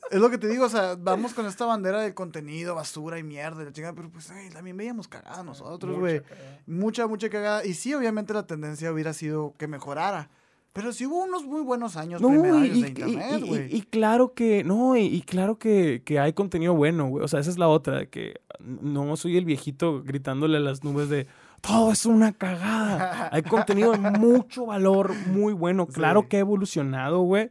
Es 0.10 0.20
lo 0.20 0.30
que 0.30 0.38
te 0.38 0.48
digo, 0.48 0.66
o 0.66 0.70
sea, 0.70 0.96
vamos 0.98 1.34
con 1.34 1.46
esta 1.46 1.66
bandera 1.66 2.02
de 2.02 2.14
contenido, 2.14 2.76
basura 2.76 3.20
y 3.20 3.24
mierda, 3.24 3.62
y 3.62 3.66
la 3.66 3.72
chingada, 3.74 3.94
pero 3.94 4.10
pues, 4.10 4.32
ay, 4.32 4.50
también 4.50 4.78
veíamos 4.78 5.08
cagada 5.08 5.44
nosotros, 5.44 6.00
güey. 6.00 6.22
Mucha, 6.66 7.08
mucha 7.08 7.30
cagada. 7.30 7.66
Y 7.66 7.74
sí, 7.74 7.94
obviamente 7.94 8.34
la 8.34 8.48
tendencia 8.48 8.92
hubiera 8.92 9.14
sido 9.14 9.54
que 9.58 9.68
mejorara. 9.68 10.30
Pero 10.74 10.94
sí 10.94 11.08
hubo 11.08 11.24
unos 11.24 11.44
muy 11.44 11.62
buenos 11.62 11.98
años 11.98 12.22
No, 12.22 12.30
y, 12.30 12.70
de 12.70 12.78
internet, 12.78 13.40
y- 13.40 13.44
y- 13.46 13.48
güey. 13.48 13.76
y 13.76 13.82
claro 13.82 14.34
que, 14.36 14.64
no, 14.64 14.96
y, 14.96 15.22
claro 15.24 15.58
que, 15.58 16.04
que 16.06 16.20
hay 16.20 16.34
contenido 16.34 16.76
bueno, 16.76 17.08
güey. 17.08 17.24
O 17.26 17.28
sea, 17.28 17.40
esa 17.40 17.50
es 17.50 17.58
la 17.58 17.68
otra, 17.68 18.06
que 18.06 18.42
no 18.60 19.16
soy 19.18 19.38
el 19.38 19.46
viejito 19.46 20.04
gritándole 20.04 20.58
a 20.58 20.60
las 20.60 20.84
nubes 20.84 21.10
de 21.10 21.26
todo 21.62 21.92
es 21.92 22.06
una 22.06 22.34
cagada. 22.34 23.30
Hay 23.34 23.44
contenido 23.44 23.92
de 23.92 23.98
mucho 24.00 24.66
valor, 24.68 25.14
muy 25.28 25.54
bueno. 25.54 25.88
Claro 25.88 26.22
Sí. 26.22 26.28
que 26.30 26.38
ha 26.38 26.42
evolucionado, 26.42 27.22
güey. 27.22 27.50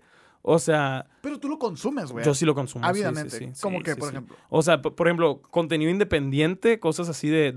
O 0.48 0.60
sea, 0.60 1.06
Pero 1.22 1.40
tú 1.40 1.48
lo 1.48 1.58
consumes, 1.58 2.12
güey. 2.12 2.24
yo 2.24 2.32
sí 2.32 2.44
lo 2.44 2.54
consumo. 2.54 2.86
sí, 2.94 3.02
sí, 3.02 3.30
sí, 3.52 3.60
Como 3.60 3.80
que, 3.82 3.96
por 3.96 4.10
ejemplo. 4.10 4.36
O 4.48 4.62
sea, 4.62 4.80
por 4.80 5.08
ejemplo, 5.08 5.42
contenido 5.50 5.90
independiente, 5.90 6.78
cosas 6.78 7.08
así 7.08 7.28
de. 7.28 7.52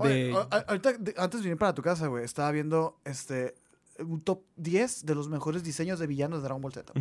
Ahorita, 0.66 0.94
de- 0.94 1.14
antes 1.16 1.40
de 1.40 1.44
venir 1.44 1.56
para 1.58 1.72
tu 1.74 1.82
casa, 1.82 2.08
güey, 2.08 2.24
estaba 2.24 2.50
viendo 2.50 2.98
este 3.04 3.54
un 4.00 4.22
top 4.22 4.40
10 4.56 5.04
de 5.04 5.14
los 5.14 5.28
mejores 5.28 5.62
diseños 5.62 5.98
de 5.98 6.06
villanos 6.06 6.38
de 6.40 6.44
Dragon 6.44 6.62
Ball 6.62 6.72
Z. 6.72 6.92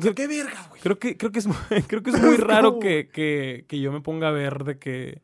Creo, 0.00 0.14
¿Qué 0.14 0.26
vergas, 0.26 0.68
güey? 0.70 0.80
Creo 0.80 0.98
que, 0.98 1.16
creo 1.18 1.30
que 1.30 1.38
es, 1.40 1.46
muy- 1.46 1.56
creo 1.86 2.02
que 2.02 2.10
es 2.10 2.18
muy 2.22 2.34
Es 2.34 2.40
raro 2.40 2.78
que, 2.80 3.08
que, 3.12 3.64
que 3.68 3.78
yo 3.80 3.92
me 3.92 4.00
ponga 4.00 4.28
a 4.28 4.32
ver 4.32 4.64
de 4.64 4.78
que 4.78 5.20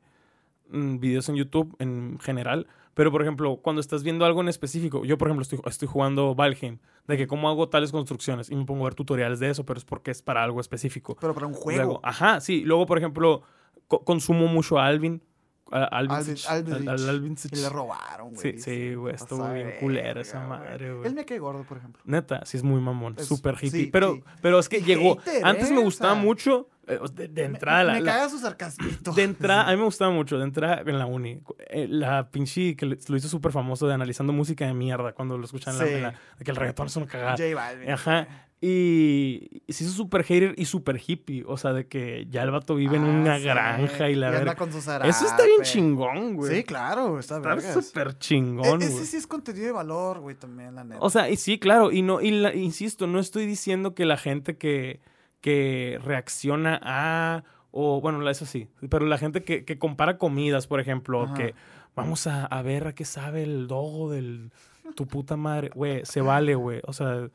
mm, 0.71 0.99
videos 0.99 1.29
en 1.31 1.37
YouTube 1.37 1.75
en 1.81 2.19
general. 2.21 2.69
Pero, 2.95 3.11
por 3.11 3.23
ejemplo, 3.23 3.57
cuando 3.57 3.81
estás 3.81 4.03
viendo 4.03 4.25
algo 4.25 4.41
en 4.41 4.49
específico, 4.49 5.05
yo, 5.05 5.19
por 5.19 5.29
ejemplo, 5.29 5.43
estoy, 5.43 5.59
estoy 5.67 5.89
jugando 5.89 6.35
Valheim, 6.35 6.79
de 7.09 7.17
que 7.17 7.27
cómo 7.27 7.49
hago 7.49 7.69
tales 7.69 7.91
construcciones 7.93 8.51
y 8.51 8.57
me 8.57 8.65
pongo 8.65 8.85
a 8.85 8.89
ver 8.91 8.95
tutoriales 8.95 9.41
de 9.41 9.51
eso, 9.51 9.65
pero 9.67 9.79
es 9.79 9.85
porque 9.85 10.11
es 10.13 10.23
para 10.23 10.43
algo 10.45 10.61
específico. 10.61 11.17
Pero 11.21 11.35
para 11.35 11.47
un 11.47 11.55
juego. 11.55 11.77
Luego, 11.83 12.01
ajá, 12.03 12.41
sí. 12.41 12.63
Luego, 12.65 12.87
por 12.87 12.99
ejemplo, 12.99 13.43
co- 13.89 14.05
consumo 14.05 14.47
mucho 14.47 14.79
a 14.79 14.87
Alvin. 14.87 15.23
A 15.71 15.85
Alvin, 15.85 16.15
Alvin- 16.17 16.35
Sitch- 16.37 16.47
Alvin 16.49 16.75
al- 16.75 16.89
al 16.89 16.99
Sitch. 16.99 17.09
Alvin 17.09 17.37
Sitch. 17.39 17.53
Y 17.59 17.63
le 17.63 17.69
robaron, 17.71 18.29
güey. 18.35 18.39
Sí, 18.39 18.59
sí, 18.61 18.95
güey, 18.95 19.15
estuvo 19.15 19.51
bien 19.53 19.73
culera 19.81 20.21
esa 20.21 20.47
madre, 20.47 20.93
güey. 20.95 21.09
Él 21.09 21.15
me 21.15 21.25
cae 21.25 21.39
gordo, 21.39 21.65
por 21.65 21.79
ejemplo. 21.79 22.01
Neta, 22.05 22.45
sí 22.45 22.59
es 22.59 22.63
muy 22.63 22.81
mamón, 22.81 23.19
súper 23.19 23.55
hippie. 23.55 23.71
sí, 23.71 23.87
pero, 23.93 24.15
sí. 24.15 24.25
pero 24.43 24.59
es 24.59 24.69
que 24.69 24.83
llegó. 24.83 25.17
hater, 25.17 25.45
Antes 25.45 25.71
me 25.71 25.77
¿eh? 25.77 25.81
O 25.81 25.85
gustaba 25.85 26.15
sea, 26.15 26.23
mucho. 26.23 26.69
Eh, 26.89 26.99
de, 27.15 27.29
de 27.29 27.45
entrada, 27.45 27.85
me, 27.85 27.99
me 27.99 28.01
la- 28.03 28.13
caga 28.13 28.29
su 28.29 28.39
sarcasmito. 28.39 29.13
de 29.15 29.23
entrada, 29.23 29.69
a 29.69 29.71
mí 29.73 29.77
me 29.79 29.85
gustaba 29.85 30.11
mucho. 30.11 30.39
De 30.39 30.45
entrada 30.45 30.83
en 30.87 30.99
la 30.99 31.07
uni. 31.07 31.41
eh, 31.71 31.87
la 31.89 32.31
pinche 32.31 32.77
que 32.77 32.87
lo 32.87 33.17
hizo 33.17 33.29
súper 33.29 33.53
famoso 33.53 33.87
de 33.87 33.95
analizando 33.95 34.33
música 34.33 34.67
de 34.67 34.75
mierda 34.75 35.13
cuando 35.13 35.39
lo 35.39 35.45
escuchan 35.45 35.75
en 35.75 35.79
la- 35.81 35.87
Sí. 35.87 35.93
en 35.95 36.03
la, 36.03 36.11
de 36.39 36.45
que 36.45 36.51
el 36.51 36.57
reggaetón 36.57 36.87
es 36.87 36.97
una 36.97 37.07
cagada. 37.07 37.33
J 37.37 37.55
Balvin. 37.55 37.91
Ajá. 37.91 38.29
Y, 38.67 39.63
se 39.69 39.85
hizo 39.85 39.93
súper 39.93 40.25
hater 40.25 40.55
y 40.57 40.65
súper 40.65 40.99
hippie. 41.07 41.45
O 41.47 41.57
sea, 41.59 41.73
de 41.75 41.87
que 41.87 42.27
ya 42.31 42.43
el 42.43 42.51
vato 42.51 42.75
vive 42.77 42.97
en 42.97 43.05
Ah, 43.05 43.09
una 43.09 43.37
sí. 43.39 43.45
granja 43.45 44.09
y 44.09 44.15
la 44.15 44.29
anda 44.29 44.55
verdad. 44.55 45.07
Eso 45.07 45.27
está 45.27 45.45
bien 45.45 45.61
chingón, 45.63 46.35
güey. 46.37 46.55
Sí, 46.57 46.65
claro, 46.65 47.19
está 47.19 47.41
súper 47.75 48.09
E- 48.09 48.19
chingón, 48.19 48.79
güey. 48.79 48.89
ese 48.89 49.05
sí 49.05 49.17
es 49.19 49.27
contenido 49.27 49.67
de 49.67 49.73
valor, 49.73 50.21
güey, 50.21 50.35
también, 50.37 50.75
la 50.75 50.85
neta. 50.85 50.99
O 51.03 51.11
sea, 51.11 51.29
y 51.29 51.37
sí, 51.37 51.59
claro, 51.59 51.93
y 51.93 52.01
no, 52.03 52.23
y 52.23 52.31
la- 52.31 52.55
insisto, 52.55 53.07
no 53.07 53.19
estoy 53.19 53.45
diciendo 53.45 53.95
que 53.95 54.07
la 54.07 54.17
gente 54.17 54.57
que, 54.57 55.01
que 55.45 56.01
reacciona 56.03 56.81
a, 56.83 57.45
o 57.71 58.01
bueno, 58.01 58.27
eso 58.31 58.47
sí, 58.47 58.67
pero 58.89 59.05
la 59.05 59.19
gente 59.19 59.43
que, 59.43 59.67
que 59.67 59.79
compara 59.79 60.17
comidas, 60.17 60.67
por 60.67 60.81
ejemplo, 60.81 61.25
Ajá. 61.25 61.35
que 61.35 61.55
vamos 61.95 62.27
a, 62.27 62.47
a 62.47 62.63
ver 62.63 62.87
a 62.87 62.95
qué 62.95 63.05
sabe 63.05 63.43
el 63.43 63.67
dogo 63.67 64.11
del 64.11 64.53
tu 64.95 65.07
puta 65.07 65.37
madre, 65.37 65.71
güey, 65.75 66.01
se 66.07 66.23
vale, 66.23 66.55
güey, 66.55 66.81
o 66.87 66.95
sea, 66.95 67.29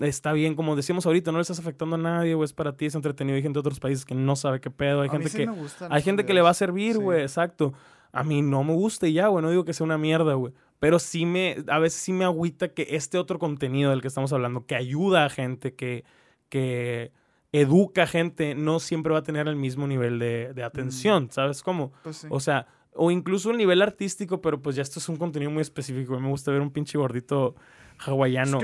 está 0.00 0.34
bien, 0.34 0.54
como 0.54 0.76
decíamos 0.76 1.06
ahorita, 1.06 1.32
no 1.32 1.38
le 1.38 1.42
estás 1.42 1.58
afectando 1.58 1.96
a 1.96 1.98
nadie, 1.98 2.34
güey, 2.34 2.44
es 2.44 2.52
para 2.52 2.76
ti, 2.76 2.84
es 2.84 2.94
entretenido, 2.94 3.36
hay 3.36 3.42
gente 3.42 3.56
de 3.56 3.60
otros 3.60 3.80
países 3.80 4.04
que 4.04 4.14
no 4.14 4.36
sabe 4.36 4.60
qué 4.60 4.70
pedo, 4.70 5.00
hay 5.00 5.08
A 5.08 5.12
gente 5.12 5.30
sí 5.30 5.38
que... 5.38 5.50
Hay 5.88 6.02
gente 6.02 6.26
que 6.26 6.34
le 6.34 6.42
va 6.42 6.50
a 6.50 6.54
servir, 6.54 6.96
Sí. 6.96 6.98
güey, 7.00 7.22
exacto. 7.22 7.72
A 8.12 8.22
mí 8.22 8.42
no 8.42 8.64
me 8.64 8.74
gusta 8.74 9.08
y 9.08 9.14
ya, 9.14 9.28
güey, 9.28 9.42
no 9.42 9.48
digo 9.48 9.64
que 9.64 9.72
sea 9.72 9.84
una 9.84 9.96
mierda, 9.96 10.34
güey. 10.34 10.52
Pero 10.78 10.98
sí 10.98 11.24
me, 11.24 11.56
a 11.68 11.78
veces 11.78 12.02
sí 12.02 12.12
me 12.12 12.26
agüita 12.26 12.68
que 12.68 12.88
este 12.90 13.16
otro 13.16 13.38
contenido 13.38 13.88
del 13.88 14.02
que 14.02 14.08
estamos 14.08 14.30
hablando, 14.34 14.66
que 14.66 14.74
ayuda 14.74 15.24
a 15.24 15.30
gente, 15.30 15.74
que, 15.74 16.04
que 16.50 17.12
educa 17.60 18.06
gente, 18.06 18.54
no 18.54 18.80
siempre 18.80 19.12
va 19.12 19.20
a 19.20 19.22
tener 19.22 19.48
el 19.48 19.56
mismo 19.56 19.86
nivel 19.86 20.18
de, 20.18 20.52
de 20.54 20.62
atención, 20.62 21.28
¿sabes 21.30 21.62
cómo? 21.62 21.92
Pues 22.02 22.16
sí. 22.18 22.26
O 22.30 22.40
sea, 22.40 22.66
o 22.96 23.10
incluso 23.10 23.50
el 23.50 23.58
nivel 23.58 23.82
artístico, 23.82 24.40
pero 24.40 24.60
pues 24.60 24.76
ya 24.76 24.82
esto 24.82 24.98
es 24.98 25.08
un 25.08 25.16
contenido 25.16 25.50
muy 25.50 25.60
específico. 25.60 26.18
Me 26.18 26.28
gusta 26.28 26.50
ver 26.50 26.60
un 26.60 26.70
pinche 26.70 26.98
gordito 26.98 27.54
hawaiano 27.98 28.58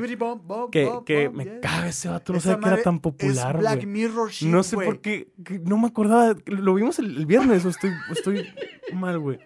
que, 0.70 0.90
que 1.07 1.30
me 1.30 1.45
yeah. 1.45 1.61
caga 1.61 1.88
ese 1.88 2.09
vato, 2.09 2.34
no 2.34 2.40
sabía 2.40 2.59
que 2.59 2.74
era 2.74 2.82
tan 2.82 3.01
popular, 3.01 3.57
Es 3.57 3.61
Black 3.61 3.76
güey. 3.76 3.86
Mirror 3.86 4.30
shit, 4.30 4.49
No 4.49 4.62
sé 4.62 4.76
por 4.76 5.01
qué, 5.01 5.32
que 5.45 5.59
no 5.59 5.78
me 5.78 5.86
acordaba. 5.88 6.36
Lo 6.47 6.74
vimos 6.74 6.99
el, 6.99 7.16
el 7.16 7.26
viernes 7.26 7.64
o 7.64 7.70
estoy, 7.70 7.93
estoy 8.11 8.47
mal, 8.95 9.18
güey. 9.18 9.38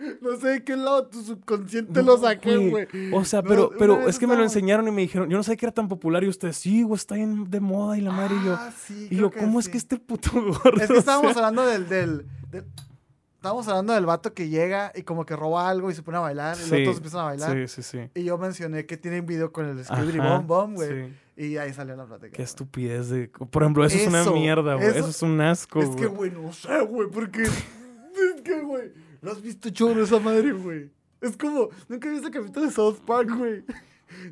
No 0.20 0.36
sé 0.36 0.48
de 0.48 0.64
qué 0.64 0.76
lado 0.76 1.06
tu 1.08 1.22
subconsciente 1.22 2.00
No, 2.02 2.06
lo 2.12 2.18
saqué, 2.18 2.56
güey. 2.56 2.86
O 3.12 3.24
sea, 3.24 3.42
pero, 3.42 3.70
pero 3.78 4.08
es 4.08 4.18
que 4.18 4.26
me 4.26 4.36
lo 4.36 4.42
enseñaron 4.42 4.86
y 4.88 4.90
me 4.90 5.02
dijeron, 5.02 5.28
yo 5.28 5.36
no 5.36 5.42
sabía 5.42 5.56
que 5.58 5.66
era 5.66 5.72
tan 5.74 5.88
popular 5.88 6.24
y 6.24 6.28
ustedes, 6.28 6.56
sí, 6.56 6.82
güey, 6.82 6.96
está 6.96 7.14
bien 7.16 7.50
de 7.50 7.60
moda 7.60 7.96
y 7.98 8.00
la 8.00 8.10
madre 8.12 8.34
y 8.40 8.46
yo. 8.46 8.54
Ah, 8.58 8.72
sí, 8.76 9.08
Y 9.10 9.16
yo, 9.16 9.30
¿cómo 9.30 9.60
es 9.60 9.68
que 9.68 9.78
este 9.78 9.98
puto 9.98 10.30
gordo? 10.34 10.80
Es 10.80 10.86
que 10.88 10.92
o 10.94 10.98
estábamos 10.98 11.32
sea, 11.34 11.46
hablando 11.46 11.66
del, 11.70 11.88
del, 11.88 12.26
del- 12.50 12.64
Estábamos 13.36 13.66
hablando 13.68 13.94
del 13.94 14.04
vato 14.04 14.34
que 14.34 14.50
llega 14.50 14.92
y 14.94 15.00
como 15.02 15.24
que 15.24 15.34
roba 15.34 15.70
algo 15.70 15.90
y 15.90 15.94
se 15.94 16.02
pone 16.02 16.18
a 16.18 16.20
bailar. 16.20 16.58
Y 16.58 16.60
los 16.60 16.72
otros 16.72 16.96
empiezan 16.98 17.20
a 17.20 17.24
bailar. 17.24 17.52
Sí, 17.68 17.68
sí, 17.68 17.82
sí. 17.82 18.10
Y 18.14 18.24
yo 18.24 18.36
mencioné 18.36 18.84
que 18.84 18.98
tiene 18.98 19.20
un 19.20 19.24
video 19.26 19.50
con 19.50 19.64
el 19.64 19.82
Skibidi 19.82 20.18
Ajá, 20.18 20.36
Bom 20.40 20.46
Bom, 20.46 20.74
güey. 20.74 21.06
sí. 21.36 21.44
Y 21.46 21.56
ahí 21.56 21.72
salió 21.72 21.96
la 21.96 22.04
plática. 22.04 22.36
Qué 22.36 22.42
estupidez 22.42 23.08
de... 23.08 23.28
Por 23.28 23.62
ejemplo, 23.62 23.82
eso, 23.86 23.96
es 23.96 24.06
una 24.06 24.30
mierda, 24.30 24.74
güey. 24.74 24.88
Eso, 24.88 24.98
eso- 24.98 25.08
es 25.08 25.22
un 25.22 25.40
asco, 25.40 25.80
Es 25.80 25.88
que, 25.96 26.04
güey, 26.04 26.30
no 26.30 26.52
sé, 26.52 26.82
güey, 26.82 27.08
porque. 27.08 27.40
es 27.44 28.42
que, 28.44 28.60
güey. 28.60 28.92
¿No 29.22 29.30
has 29.30 29.42
visto 29.42 29.70
chorro 29.70 30.02
esa 30.02 30.18
madre, 30.20 30.52
güey? 30.52 30.90
Es 31.20 31.36
como. 31.36 31.68
Nunca 31.88 32.08
viste 32.10 32.26
el 32.28 32.32
capítulo 32.32 32.66
de 32.66 32.72
South 32.72 32.98
Park, 33.06 33.30
güey. 33.36 33.64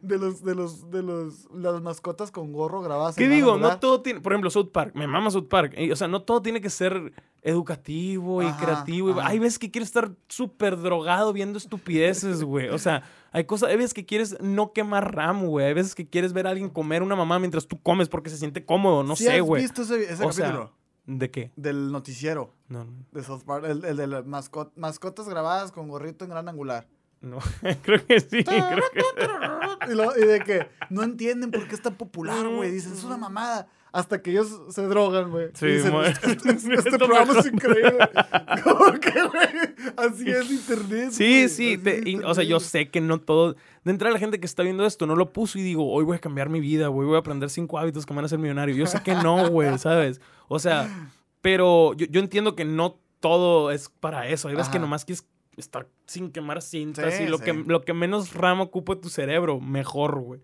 De 0.03 0.19
los, 0.19 0.43
de 0.43 0.57
los, 0.57 0.91
de 0.91 1.03
los, 1.05 1.47
las 1.55 1.81
mascotas 1.81 2.33
con 2.33 2.53
gorro 2.53 2.81
grabadas. 2.83 3.15
¿Qué 3.15 3.29
digo? 3.29 3.59
No 3.59 3.79
todo 3.79 4.01
tiene... 4.03 4.21
Por 4.21 4.33
ejemplo, 4.33 4.51
South 4.51 4.71
Park. 4.73 4.93
Me 4.97 5.07
mama 5.07 5.31
South 5.31 5.47
Park. 5.49 5.77
O 5.93 5.95
sea, 5.95 6.09
no 6.09 6.23
todo 6.23 6.43
tiene 6.43 6.61
que 6.61 6.69
ser 6.69 7.13
educativo 7.43 8.43
y 8.43 8.47
Ajá, 8.47 8.65
creativo. 8.65 9.11
ajá. 9.13 9.29
Hay 9.29 9.39
veces 9.39 9.59
que 9.61 9.71
quieres 9.71 9.89
estar 9.89 10.11
súper 10.29 10.77
drogado 10.79 11.33
viendo 11.33 11.59
estupideces, 11.59 12.43
güey. 12.43 12.69
O 12.71 12.79
sea, 12.79 13.05
hay 13.31 13.45
cosas... 13.45 13.71
Hay 13.71 13.77
veces 13.77 13.95
que 13.95 14.05
quieres 14.05 14.37
no 14.41 14.73
quemar 14.73 15.15
ramo, 15.15 15.49
güey. 15.49 15.67
Hay 15.67 15.75
veces 15.75 15.95
que 15.95 16.09
quieres 16.09 16.33
ver 16.33 16.47
a 16.47 16.51
alguien 16.51 16.71
comer 16.71 17.03
una 17.05 17.15
mamá 17.15 17.39
mientras 17.39 17.69
tú 17.69 17.81
comes 17.81 18.09
porque 18.09 18.31
se 18.31 18.37
siente 18.37 18.65
cómodo. 18.65 19.05
No 19.05 19.15
¿Sí 19.15 19.25
sé, 19.25 19.35
has 19.37 19.43
güey. 19.43 19.63
visto 19.63 19.83
ese, 19.83 20.13
ese 20.13 20.25
O 20.25 20.33
sea, 20.33 20.47
capítulo? 20.47 20.73
¿De 21.11 21.31
qué? 21.31 21.51
Del 21.57 21.91
noticiero 21.91 22.53
No, 22.69 22.85
no. 22.85 22.93
de 23.13 23.23
South 23.25 23.43
Park. 23.47 23.65
El, 23.65 23.83
el 23.85 23.97
de 23.97 24.07
las 24.07 24.25
mascot- 24.27 24.73
mascotas 24.77 25.27
grabadas 25.29 25.73
con 25.73 25.89
gorrito 25.89 26.25
en 26.25 26.31
gran 26.31 26.49
angular. 26.51 26.87
no. 27.23 27.39
creo 27.83 28.07
que 28.07 28.21
sí. 28.21 28.45
creo 28.45 28.83
que... 28.93 29.03
Y, 29.91 29.95
lo- 29.95 30.15
y 30.19 30.27
de 30.27 30.41
que 30.41 30.69
no 30.91 31.03
entienden 31.03 31.51
por 31.51 31.67
qué 31.67 31.75
es 31.77 31.81
tan 31.83 31.95
popular, 31.95 32.47
güey. 32.47 32.71
Dicen, 32.71 32.93
es 32.93 33.05
una 33.05 33.17
mamada. 33.17 33.69
Hasta 33.93 34.21
que 34.23 34.31
ellos 34.33 34.49
se 34.71 34.83
drogan, 34.83 35.31
güey. 35.31 35.49
Sí, 35.55 35.67
dicen, 35.67 35.95
este, 36.05 36.33
este- 36.33 36.51
este 36.53 36.75
Es 36.75 36.93
lo 36.93 36.99
programa 36.99 37.39
es 37.39 37.47
increíble. 37.47 37.99
Como 38.65 38.93
que, 39.01 39.11
güey, 39.23 39.49
así 39.97 40.31
es 40.31 40.51
internet. 40.51 41.09
Sí, 41.13 41.25
güey, 41.37 41.49
sí, 41.49 41.79
te- 41.79 42.03
y- 42.05 42.17
o 42.17 42.35
sea, 42.35 42.45
yo 42.45 42.57
internet. 42.57 42.61
sé 42.63 42.89
que 42.91 43.01
no 43.01 43.19
todo. 43.21 43.55
De 43.85 43.91
entrada, 43.91 44.13
la 44.13 44.19
gente 44.21 44.39
que 44.41 44.47
está 44.47 44.63
viendo 44.63 44.85
esto 44.85 45.07
no 45.07 45.17
lo 45.17 45.33
puso 45.33 45.59
y 45.59 45.63
digo, 45.63 45.91
hoy 45.91 46.05
voy 46.05 46.17
a 46.17 46.21
cambiar 46.21 46.49
mi 46.51 46.61
vida, 46.61 46.89
güey, 46.89 47.07
voy 47.07 47.17
a 47.17 47.21
aprender 47.21 47.49
cinco 47.51 47.79
hábitos 47.79 48.05
que 48.05 48.13
me 48.13 48.17
van 48.17 48.25
a 48.25 48.27
hacer 48.27 48.39
millonario. 48.39 48.75
Yo 48.77 48.87
sé 48.87 49.03
que 49.03 49.15
no, 49.15 49.49
güey, 49.49 49.79
¿sabes? 49.79 50.21
O 50.49 50.59
sea, 50.59 51.11
pero 51.41 51.95
yo, 51.95 52.07
yo 52.11 52.21
entiendo 52.21 52.55
que 52.55 52.65
no 52.65 52.99
todo 53.21 53.71
es 53.71 53.89
para 53.89 54.29
eso. 54.29 54.49
Hay 54.49 54.55
veces 54.55 54.71
que 54.71 54.79
nomás 54.79 55.05
quieres 55.05 55.27
estar 55.57 55.89
sin 56.07 56.31
quemar 56.31 56.63
cintas 56.63 57.15
Sí, 57.15 57.25
y 57.25 57.27
lo, 57.27 57.39
sí. 57.39 57.45
que, 57.45 57.53
lo 57.55 57.83
que 57.83 57.93
menos 57.95 58.35
rama 58.35 58.63
ocupa 58.65 58.95
tu 58.97 59.09
cerebro, 59.09 59.61
mejor, 59.61 60.21
güey. 60.21 60.41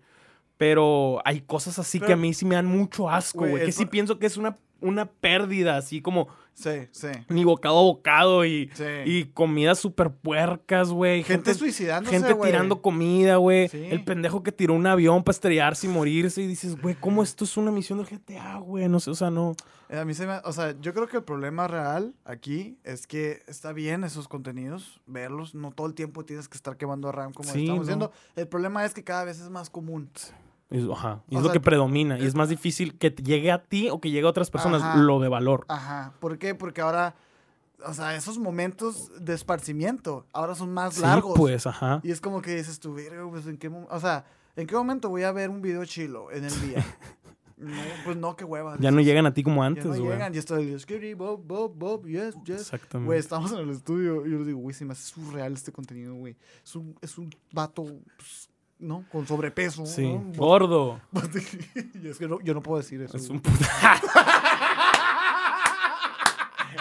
Pero 0.57 1.21
hay 1.25 1.41
cosas 1.41 1.79
así 1.79 1.99
que 1.99 2.13
a 2.13 2.15
mí 2.15 2.33
sí 2.33 2.45
me 2.45 2.55
dan 2.55 2.65
mucho 2.65 3.09
asco, 3.09 3.45
Güey. 3.45 3.65
Que 3.65 3.71
sí 3.71 3.85
pienso 3.85 4.19
que 4.19 4.25
es 4.25 4.37
una, 4.37 4.55
una 4.85 5.05
pérdida, 5.05 5.77
así 5.77 6.01
como 6.01 6.27
Sí, 6.53 6.87
sí. 6.91 7.07
ni 7.27 7.43
bocado 7.43 7.79
a 7.79 7.81
bocado 7.81 8.45
y, 8.45 8.69
Sí. 8.73 8.83
y 9.05 9.25
comidas 9.25 9.77
súper 9.77 10.09
puercas, 10.11 10.89
güey. 10.89 11.21
gente, 11.23 11.53
suicidándose, 11.53 12.17
Gente 12.17 12.33
tirando 12.35 12.81
comida, 12.81 13.35
güey. 13.37 13.67
Sí. 13.67 13.85
El 13.89 14.05
pendejo 14.05 14.41
que 14.41 14.53
tiró 14.53 14.73
un 14.73 14.87
avión 14.87 15.21
para 15.23 15.33
estrellarse 15.35 15.87
y 15.87 15.89
morirse. 15.89 16.41
Y 16.41 16.47
dices, 16.47 16.81
güey, 16.81 16.95
¿cómo 16.95 17.23
esto 17.23 17.43
es 17.43 17.57
una 17.57 17.71
misión 17.71 17.97
del 17.97 18.07
GTA, 18.07 18.59
güey? 18.59 18.87
No 18.87 19.01
sé, 19.01 19.09
o 19.11 19.15
sea, 19.15 19.29
no. 19.29 19.53
Eh, 19.89 19.97
A 19.99 20.05
mí 20.05 20.13
se 20.13 20.25
me... 20.25 20.37
O 20.45 20.53
sea, 20.53 20.73
yo 20.79 20.93
creo 20.93 21.07
que 21.07 21.17
el 21.17 21.23
problema 21.23 21.67
real 21.67 22.13
aquí 22.23 22.77
es 22.85 23.05
que 23.05 23.41
está 23.47 23.73
bien 23.73 24.05
esos 24.05 24.27
contenidos, 24.29 25.01
verlos. 25.07 25.55
No 25.55 25.71
todo 25.71 25.87
el 25.87 25.93
tiempo 25.93 26.23
tienes 26.23 26.47
que 26.47 26.55
estar 26.55 26.77
quemando 26.77 27.09
a 27.09 27.11
RAM 27.11 27.33
como 27.33 27.51
Sí, 27.51 27.63
estamos 27.63 27.79
no. 27.79 27.83
diciendo. 27.83 28.11
El 28.37 28.47
problema 28.47 28.85
es 28.85 28.93
que 28.93 29.03
cada 29.03 29.25
vez 29.25 29.41
es 29.41 29.49
más 29.49 29.69
común. 29.69 30.09
Es, 30.69 30.83
ajá. 30.91 31.23
O 31.29 31.29
es 31.29 31.33
lo 31.37 31.43
sea, 31.43 31.53
que 31.53 31.59
predomina. 31.59 32.17
Y 32.19 32.25
es 32.25 32.35
más 32.35 32.49
difícil 32.49 32.97
que 32.97 33.09
llegue 33.11 33.51
a 33.51 33.63
ti 33.63 33.89
o 33.89 33.99
que 34.01 34.09
llegue 34.11 34.25
a 34.25 34.29
otras 34.29 34.49
personas 34.49 34.81
Ajá. 34.81 34.97
lo 34.97 35.19
de 35.19 35.29
valor. 35.29 35.65
Ajá. 35.69 36.13
¿Por 36.19 36.37
qué? 36.37 36.55
Porque 36.55 36.81
ahora... 36.81 37.15
O 37.87 37.93
sea, 37.93 38.15
esos 38.15 38.39
momentos 38.39 39.11
de 39.19 39.33
esparcimiento 39.35 40.25
ahora 40.33 40.55
son 40.55 40.73
más 40.73 40.95
Sí, 40.95 41.01
largos. 41.01 41.37
pues, 41.37 41.67
ajá. 41.67 41.99
Y 42.03 42.09
es 42.09 42.19
como 42.19 42.41
que 42.41 42.55
dices 42.55 42.79
tú, 42.79 42.97
pues 43.29 43.45
en 43.45 43.57
qué. 43.57 43.67
O 43.67 43.99
sea, 43.99 44.25
¿En 44.55 44.67
qué 44.67 44.75
momento 44.75 45.09
voy 45.09 45.23
a 45.23 45.31
ver 45.31 45.49
un 45.49 45.61
video 45.61 45.83
chilo 45.85 46.31
en 46.31 46.45
el 46.45 46.61
día? 46.61 46.85
no, 47.57 47.73
pues 48.05 48.15
no, 48.15 48.35
qué 48.37 48.45
hueva. 48.45 48.77
Ya 48.79 48.89
no 48.89 49.01
llegan 49.01 49.25
a 49.25 49.33
ti 49.33 49.43
como 49.43 49.61
Ya 49.61 49.67
antes, 49.67 49.85
no 49.85 49.91
güey. 49.91 50.03
llegan, 50.03 50.33
y 50.33 50.37
estoy, 50.37 50.79
Skitty, 50.79 51.13
Bob, 51.13 51.43
Bob, 51.45 51.73
Bob, 51.75 52.05
yes, 52.07 52.35
yes. 52.45 52.61
Exactamente. 52.61 53.07
Güey, 53.07 53.19
estamos 53.19 53.51
en 53.51 53.59
el 53.59 53.69
estudio 53.71 54.25
y 54.25 54.31
yo 54.31 54.37
les 54.37 54.47
digo, 54.47 54.59
güey, 54.59 54.73
se 54.73 54.85
me 54.85 54.93
hace 54.93 55.03
surreal 55.03 55.53
este 55.53 55.73
contenido, 55.73 56.15
güey. 56.15 56.37
Es 56.63 56.75
un, 56.75 56.95
es 57.01 57.17
un 57.17 57.29
vato, 57.51 57.83
pues, 58.17 58.49
¿no? 58.79 59.05
Con 59.11 59.27
sobrepeso. 59.27 59.85
sí. 59.85 60.13
¿no? 60.13 60.31
Gordo. 60.35 61.01
y 62.01 62.07
es 62.07 62.17
que 62.17 62.27
no, 62.27 62.39
yo 62.41 62.53
no 62.53 62.61
puedo 62.61 62.81
decir 62.81 63.01
eso. 63.01 63.17
Es 63.17 63.29
un 63.29 63.39
puta. 63.39 63.65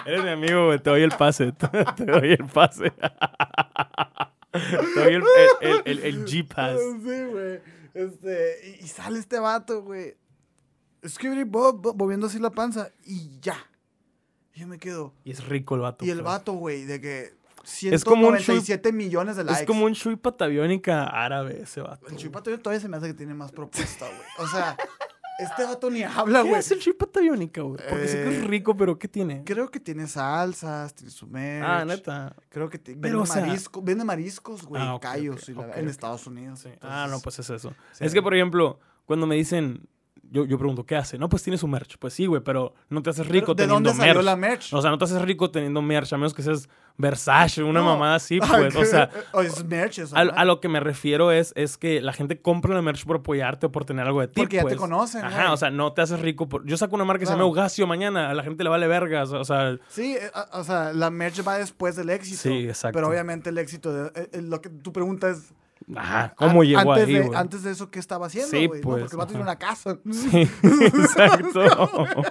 Eres 0.07 0.23
mi 0.23 0.31
amigo, 0.31 0.67
güey. 0.67 0.83
Te 0.83 0.91
doy 0.91 1.03
el 1.03 1.13
pase. 1.13 1.53
Te 1.53 2.05
doy 2.05 2.33
el 2.33 2.45
pase. 2.47 2.91
Te 2.91 5.01
doy 5.01 5.15
el, 5.15 5.23
el, 5.85 5.99
el, 6.01 6.25
G-Pass. 6.27 6.79
Sí, 6.79 7.25
güey. 7.25 7.61
Este, 7.95 8.79
y, 8.81 8.89
sale 8.89 9.19
este 9.19 9.39
vato, 9.39 9.83
güey. 9.83 10.17
Skitty, 11.07 11.45
Bob, 11.45 11.81
Bob, 11.81 11.97
moviendo 11.97 12.27
así 12.27 12.39
la 12.39 12.51
panza 12.51 12.91
y 13.05 13.39
ya. 13.41 13.57
Y 14.53 14.61
yo 14.61 14.67
me 14.67 14.79
quedo. 14.79 15.15
Y 15.25 15.31
es 15.31 15.45
rico 15.45 15.77
el 15.77 15.83
vato. 15.83 16.05
Y 16.05 16.11
el 16.11 16.19
pues. 16.19 16.27
vato, 16.27 16.53
güey, 16.53 16.85
de 16.85 17.01
que 17.01 17.35
Es 17.65 18.05
como 18.05 18.29
un 18.29 18.39
197 18.39 18.93
millones 18.93 19.37
de 19.37 19.45
likes. 19.45 19.61
Es 19.63 19.67
como 19.67 19.85
un 19.87 19.93
Shui 19.93 20.17
pataviónica 20.17 21.05
árabe 21.05 21.63
ese 21.63 21.81
vato. 21.81 22.07
El 22.09 22.17
chupato 22.17 22.57
todavía 22.61 22.81
se 22.81 22.89
me 22.89 22.97
hace 22.97 23.07
que 23.09 23.15
tiene 23.15 23.35
más 23.35 23.53
propuesta, 23.53 24.07
güey. 24.07 24.21
O 24.39 24.47
sea, 24.49 24.77
este 25.39 25.65
vato 25.65 25.91
ni 25.91 26.03
habla, 26.03 26.43
¿Qué 26.43 26.49
güey. 26.51 26.61
es 26.61 26.71
el 26.71 26.79
Shui 26.79 26.93
pataviónica, 26.93 27.63
güey? 27.63 27.79
Porque 27.89 28.07
sé 28.09 28.23
que 28.23 28.37
es 28.37 28.45
Eh, 28.45 28.47
rico, 28.47 28.77
pero 28.77 28.99
¿qué 28.99 29.09
tiene? 29.09 29.43
Creo 29.45 29.71
que 29.71 29.81
tiene 29.81 30.07
salsas, 30.07 30.95
tiene 30.95 31.11
su 31.11 31.27
merch. 31.27 31.67
Ah, 31.69 31.85
neta. 31.85 32.37
Creo 32.51 32.71
que 32.71 32.79
te- 32.79 32.95
Pero, 32.97 33.19
vende, 33.19 33.19
o 33.19 33.27
sea- 33.27 33.45
marisco, 33.47 33.83
vende 33.83 34.05
mariscos, 34.05 34.63
güey, 34.65 34.83
Ah, 34.83 34.95
ok, 34.95 35.03
callos 35.03 35.49
y 35.49 35.55
la- 35.55 35.73
en. 35.77 35.89
Estados 35.89 36.27
Unidos. 36.27 36.61
Sí. 36.61 36.69
Entonces, 36.69 36.91
Ah, 36.91 37.09
no, 37.11 37.21
pues 37.21 37.39
es 37.39 37.51
eso. 37.51 37.75
sí. 37.93 38.05
Es 38.05 38.13
que, 38.13 38.23
por 38.23 38.35
ejemplo, 38.35 38.79
cuando 39.07 39.27
me 39.27 39.35
dicen, 39.35 39.89
yo, 40.35 40.45
yo 40.45 40.59
pregunto, 40.59 40.85
¿qué 40.85 40.97
hace? 40.97 41.17
No, 41.17 41.29
pues 41.29 41.43
tiene 41.45 41.57
su 41.57 41.69
merch. 41.69 41.97
Pues 41.99 42.13
sí, 42.13 42.27
güey, 42.27 42.43
pero 42.43 42.75
no 42.91 43.03
te 43.03 43.11
haces 43.11 43.23
Pero, 43.27 43.33
rico 43.41 43.55
¿De 43.55 43.63
teniendo 43.63 43.89
dónde 43.91 43.93
salió 44.05 44.15
merch. 44.15 44.25
la 44.27 44.37
merch? 44.37 44.75
O 44.75 44.83
sea, 44.83 44.91
no 44.91 44.99
te 44.99 45.05
haces 45.05 45.23
rico 45.23 45.51
teniendo 45.51 45.81
merch, 45.81 46.13
a 46.13 46.17
menos 46.17 46.35
que 46.35 46.43
seas 46.43 46.69
Versace, 46.97 47.63
una 47.63 47.81
No. 47.81 47.87
mamada 47.87 48.17
así, 48.17 48.39
pues. 48.49 48.75
O 48.77 48.85
sea, 48.85 49.11
o 49.33 49.41
es 49.43 49.65
merch 49.65 49.99
eso. 50.01 50.17
a, 50.17 50.45
lo 50.45 50.61
que 50.61 50.69
me 50.69 50.79
refiero 50.81 51.33
es, 51.33 51.53
es 51.57 51.77
que 51.77 52.01
la 52.01 52.13
gente 52.13 52.41
compra 52.41 52.75
la 52.75 52.83
merch 52.83 53.05
por 53.05 53.17
apoyarte 53.17 53.67
o 53.67 53.73
por 53.73 53.85
tener 53.85 54.07
algo 54.07 54.21
de 54.21 54.29
ti, 54.29 54.41
Porque 54.43 54.57
ya 54.57 54.63
te 54.63 54.69
pues. 54.69 54.77
conocen, 54.79 55.25
Ajá, 55.25 55.43
güey. 55.43 55.53
o 55.55 55.57
sea, 55.57 55.71
no 55.71 55.93
te 55.93 56.03
haces 56.03 56.21
rico. 56.21 56.49
Por... 56.49 56.65
Yo 56.67 56.77
saco 56.77 56.95
una 56.97 57.05
marca 57.05 57.21
que 57.21 57.27
se 57.27 57.33
llama 57.33 57.47
Ugacio 57.47 57.87
mañana, 57.87 58.31
a 58.31 58.35
la 58.35 58.43
gente 58.43 58.63
le 58.65 58.71
vale 58.71 58.87
vergas. 58.87 59.31
O 59.33 59.45
sea, 59.45 59.77
Sí, 59.89 60.15
eh, 60.21 60.31
o 60.53 60.63
sea, 60.65 60.93
la 60.93 61.11
merch 61.11 61.47
va 61.47 61.59
después 61.59 61.97
del 61.97 62.11
éxito. 62.11 62.39
Sí, 62.43 62.67
exacto. 62.69 62.97
Pero 62.97 63.09
obviamente 63.09 63.51
el 63.51 63.59
éxito, 63.59 63.93
de, 63.93 64.09
eh, 64.21 64.29
eh, 64.33 64.43
lo 64.43 64.61
que 64.61 64.69
tu 64.71 64.93
pregunta 64.93 65.31
es... 65.31 65.53
ajá, 65.97 66.35
¿cómo 66.37 66.61
an- 66.63 66.67
llegó 66.67 66.93
antes 66.93 67.07
ahí, 67.09 67.15
de? 67.15 67.37
Antes 67.37 67.63
de 67.63 67.71
eso, 67.73 67.91
¿qué 67.91 67.99
estaba 67.99 68.27
haciendo, 68.27 68.51
Sí, 68.51 68.67
güey? 68.67 68.81
¿no? 68.81 68.89
pues, 68.89 69.01
Porque 69.03 69.15
el 69.15 69.19
vato 69.19 69.29
tiene 69.31 69.43
una 69.43 69.59
casa. 69.59 69.99
Sí, 70.13 70.49
exacto. 70.63 71.63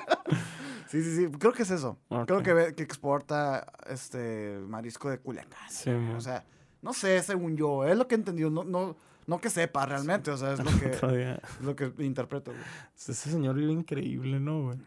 Sí, 0.88 1.02
sí, 1.02 1.16
sí. 1.16 1.28
Creo 1.40 1.52
que 1.54 1.64
es 1.64 1.72
eso. 1.72 1.98
Creo 2.28 2.44
que, 2.44 2.76
que 2.76 2.84
exporta 2.84 3.66
este 3.90 4.60
marisco 4.68 5.10
de 5.10 5.18
Culiacán. 5.18 5.68
Sí, 5.68 5.90
o 5.90 6.22
sea, 6.22 6.46
no 6.84 6.94
sé, 6.94 7.20
según 7.24 7.58
yo, 7.58 7.84
es 7.86 7.98
lo 7.98 8.08
que 8.08 8.14
he 8.14 8.18
entendido. 8.20 8.52
No, 8.52 8.64
no, 8.64 8.96
no 9.26 9.40
que 9.42 9.50
sepa 9.50 9.88
realmente, 9.88 10.30
o 10.30 10.38
sea, 10.38 10.54
es 10.54 10.60
lo 10.60 10.66
que, 10.80 10.92
es 10.92 11.62
lo 11.62 11.76
que 11.76 11.92
interpreto. 12.04 12.52
güey. 12.52 12.64
Ese 12.96 13.16
señor 13.16 13.56
vive 13.56 13.72
increíble, 13.72 14.40
¿no, 14.40 14.66
güey? 14.66 14.78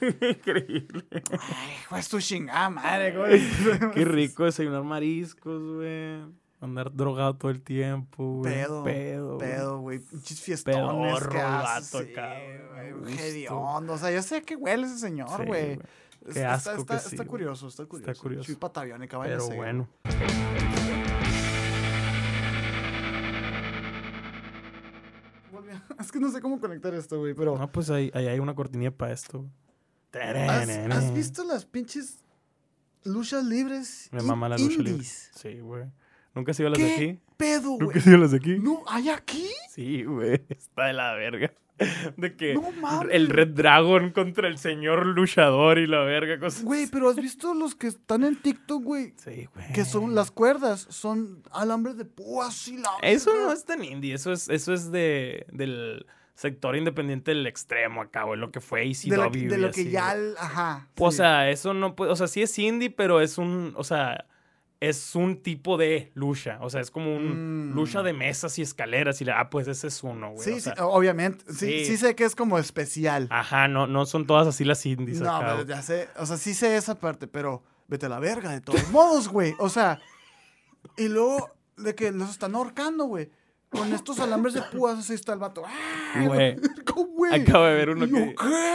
Vive 0.00 0.30
increíble. 0.30 1.04
Ay, 1.12 1.74
hijo 1.82 1.96
de 1.96 2.02
su 2.02 2.20
chingada 2.20 2.70
madre, 2.70 3.16
güey. 3.16 3.42
Qué 3.92 4.04
rico 4.04 4.44
desayunar 4.44 4.82
mariscos, 4.82 5.62
güey. 5.74 6.22
Andar 6.64 6.94
drogado 6.94 7.36
todo 7.36 7.50
el 7.50 7.60
tiempo, 7.60 8.38
güey. 8.38 8.54
Pedo, 8.54 8.84
Pedo. 8.84 9.34
güey. 9.36 9.50
Pedo, 9.50 9.78
güey. 9.80 9.98
Pinches 9.98 10.40
fiestones 10.40 10.80
Pedorro 10.80 11.30
que 11.30 11.38
haces, 11.38 11.90
sí, 11.90 12.14
güey, 13.02 13.18
hediondo. 13.18 13.92
O 13.92 13.98
sea, 13.98 14.10
yo 14.10 14.22
sé 14.22 14.42
que 14.42 14.56
huele 14.56 14.86
ese 14.86 14.98
señor, 14.98 15.28
Sí, 15.28 15.44
güey. 15.46 15.76
Qué 15.76 16.30
está, 16.30 16.54
asco 16.54 16.70
está, 16.70 16.86
que 16.86 16.96
está 16.96 17.10
sí, 17.10 17.16
güey. 17.16 17.28
curioso, 17.28 17.68
está 17.68 17.84
curioso. 17.84 18.22
curioso. 18.22 18.46
Soy 18.46 18.54
pataviónica, 18.56 19.18
vayan 19.18 19.40
a 19.40 19.44
Pero 19.44 19.56
bueno. 19.56 19.88
Es 26.00 26.10
que 26.10 26.18
no 26.18 26.30
sé 26.30 26.40
cómo 26.40 26.58
conectar 26.60 26.94
esto, 26.94 27.18
güey, 27.18 27.34
pero... 27.34 27.58
No, 27.58 27.70
pues 27.70 27.90
ahí, 27.90 28.10
ahí 28.14 28.26
hay 28.26 28.38
una 28.38 28.54
cortinilla 28.54 28.90
para 28.90 29.12
esto. 29.12 29.44
¿Has, 30.12 30.68
has 30.68 31.12
visto 31.12 31.44
las 31.44 31.66
pinches 31.66 32.20
luchas 33.04 33.44
libres? 33.44 34.08
Me 34.12 34.22
mama 34.22 34.48
la 34.48 34.56
lucha 34.56 34.80
libre. 34.80 35.04
Sí, 35.04 35.60
güey. 35.60 35.84
¿Nunca 36.34 36.50
has 36.52 36.58
ido 36.60 36.68
a 36.68 36.70
las 36.72 36.78
de 36.80 36.86
¿Qué 36.86 36.94
aquí? 36.94 37.18
pedo, 37.36 37.70
¿Nunca 37.70 37.84
güey? 37.86 37.98
has 37.98 38.06
ido 38.06 38.16
a 38.16 38.20
las 38.20 38.30
de 38.32 38.36
aquí? 38.38 38.58
No, 38.58 38.82
¿hay 38.88 39.08
aquí? 39.08 39.48
Sí, 39.70 40.04
güey. 40.04 40.42
Está 40.48 40.86
de 40.86 40.92
la 40.92 41.14
verga. 41.14 41.52
De 42.16 42.36
que 42.36 42.54
No 42.54 42.70
mames. 42.70 43.08
el 43.12 43.28
Red 43.28 43.48
Dragon 43.48 44.10
contra 44.10 44.46
el 44.46 44.58
señor 44.58 45.06
luchador 45.06 45.78
y 45.78 45.88
la 45.88 46.04
verga. 46.04 46.38
Cosas 46.38 46.62
Güey, 46.62 46.86
pero 46.86 47.08
¿has 47.10 47.16
visto 47.16 47.52
los 47.52 47.74
que 47.74 47.88
están 47.88 48.22
en 48.22 48.36
TikTok, 48.40 48.80
güey? 48.82 49.12
Sí, 49.16 49.48
güey. 49.52 49.72
Que 49.72 49.84
son 49.84 50.14
las 50.14 50.30
cuerdas, 50.30 50.86
son 50.90 51.42
alambres 51.50 51.96
de 51.96 52.04
púas 52.04 52.68
y 52.68 52.76
la... 52.76 52.88
Eso 53.02 53.32
verga. 53.32 53.46
no 53.46 53.52
es 53.52 53.64
tan 53.64 53.82
indie. 53.84 54.14
Eso 54.14 54.30
es, 54.32 54.48
eso 54.48 54.72
es 54.72 54.92
de, 54.92 55.46
del 55.50 56.06
sector 56.36 56.76
independiente 56.76 57.32
del 57.32 57.44
extremo 57.48 58.02
acá, 58.02 58.22
güey. 58.22 58.38
Lo 58.38 58.52
que 58.52 58.60
fue 58.60 58.82
ACW. 58.82 59.10
de 59.10 59.16
lo, 59.16 59.30
que- 59.32 59.48
de 59.48 59.58
lo 59.58 59.70
que 59.72 59.90
ya... 59.90 60.12
el- 60.14 60.36
Ajá. 60.38 60.88
O 61.00 61.10
sí. 61.10 61.16
sea, 61.16 61.50
eso 61.50 61.74
no 61.74 61.96
puede. 61.96 62.12
O 62.12 62.16
sea, 62.16 62.28
sí 62.28 62.40
es 62.40 62.56
indie, 62.56 62.90
pero 62.90 63.20
es 63.20 63.36
un. 63.36 63.72
O 63.76 63.82
sea, 63.82 64.26
es 64.80 65.14
un 65.14 65.42
tipo 65.42 65.76
de 65.78 66.10
lucha. 66.14 66.58
O 66.60 66.68
sea, 66.70 66.80
es 66.80 66.90
como 66.90 67.14
un 67.16 67.70
Mm. 67.70 67.74
lucha 67.74 68.02
de 68.02 68.12
mesas 68.12 68.58
y 68.58 68.62
escaleras. 68.62 69.20
Y 69.20 69.24
la, 69.24 69.40
ah, 69.40 69.48
pues 69.50 69.66
ese 69.68 69.86
es 69.86 70.02
uno, 70.02 70.32
güey. 70.32 70.44
Sí, 70.44 70.52
o 70.52 70.60
sea, 70.60 70.74
sí, 70.74 70.80
obviamente. 70.82 71.44
Sí, 71.52 71.54
sí. 71.66 71.84
sí 71.86 71.96
sé 71.96 72.14
que 72.14 72.24
es 72.24 72.34
como 72.36 72.58
especial. 72.58 73.28
Ajá, 73.30 73.68
no, 73.68 73.86
no 73.86 74.04
son 74.06 74.26
todas 74.26 74.46
así 74.46 74.64
las 74.64 74.84
indies 74.84 75.20
no, 75.20 75.34
acá. 75.34 75.46
pero 75.56 75.66
ya 75.66 75.80
sé. 75.82 76.08
O 76.18 76.26
sea, 76.26 76.36
sí 76.36 76.52
sé 76.54 76.76
esa 76.76 76.98
parte, 76.98 77.26
pero 77.26 77.62
vete 77.88 78.06
a 78.06 78.08
la 78.10 78.18
verga 78.18 78.50
de 78.50 78.60
todos 78.60 78.88
modos, 78.90 79.28
güey. 79.28 79.54
O 79.58 79.68
sea, 79.68 80.00
y 80.96 81.08
luego 81.08 81.50
de 81.76 81.94
que 81.94 82.12
los 82.12 82.30
están 82.30 82.54
ahorcando, 82.54 83.04
güey. 83.04 83.30
Con 83.70 83.92
estos 83.92 84.20
alambres 84.20 84.54
de 84.54 84.62
púas, 84.62 85.00
así 85.00 85.14
está 85.14 85.32
el 85.32 85.40
vato. 85.40 85.64
¡Ah! 85.66 86.22
Güey. 86.26 86.56
¿Cómo, 86.86 87.06
güey? 87.08 87.34
Acabo 87.42 87.64
de 87.64 87.74
ver 87.74 87.90
uno 87.90 88.06
que. 88.06 88.32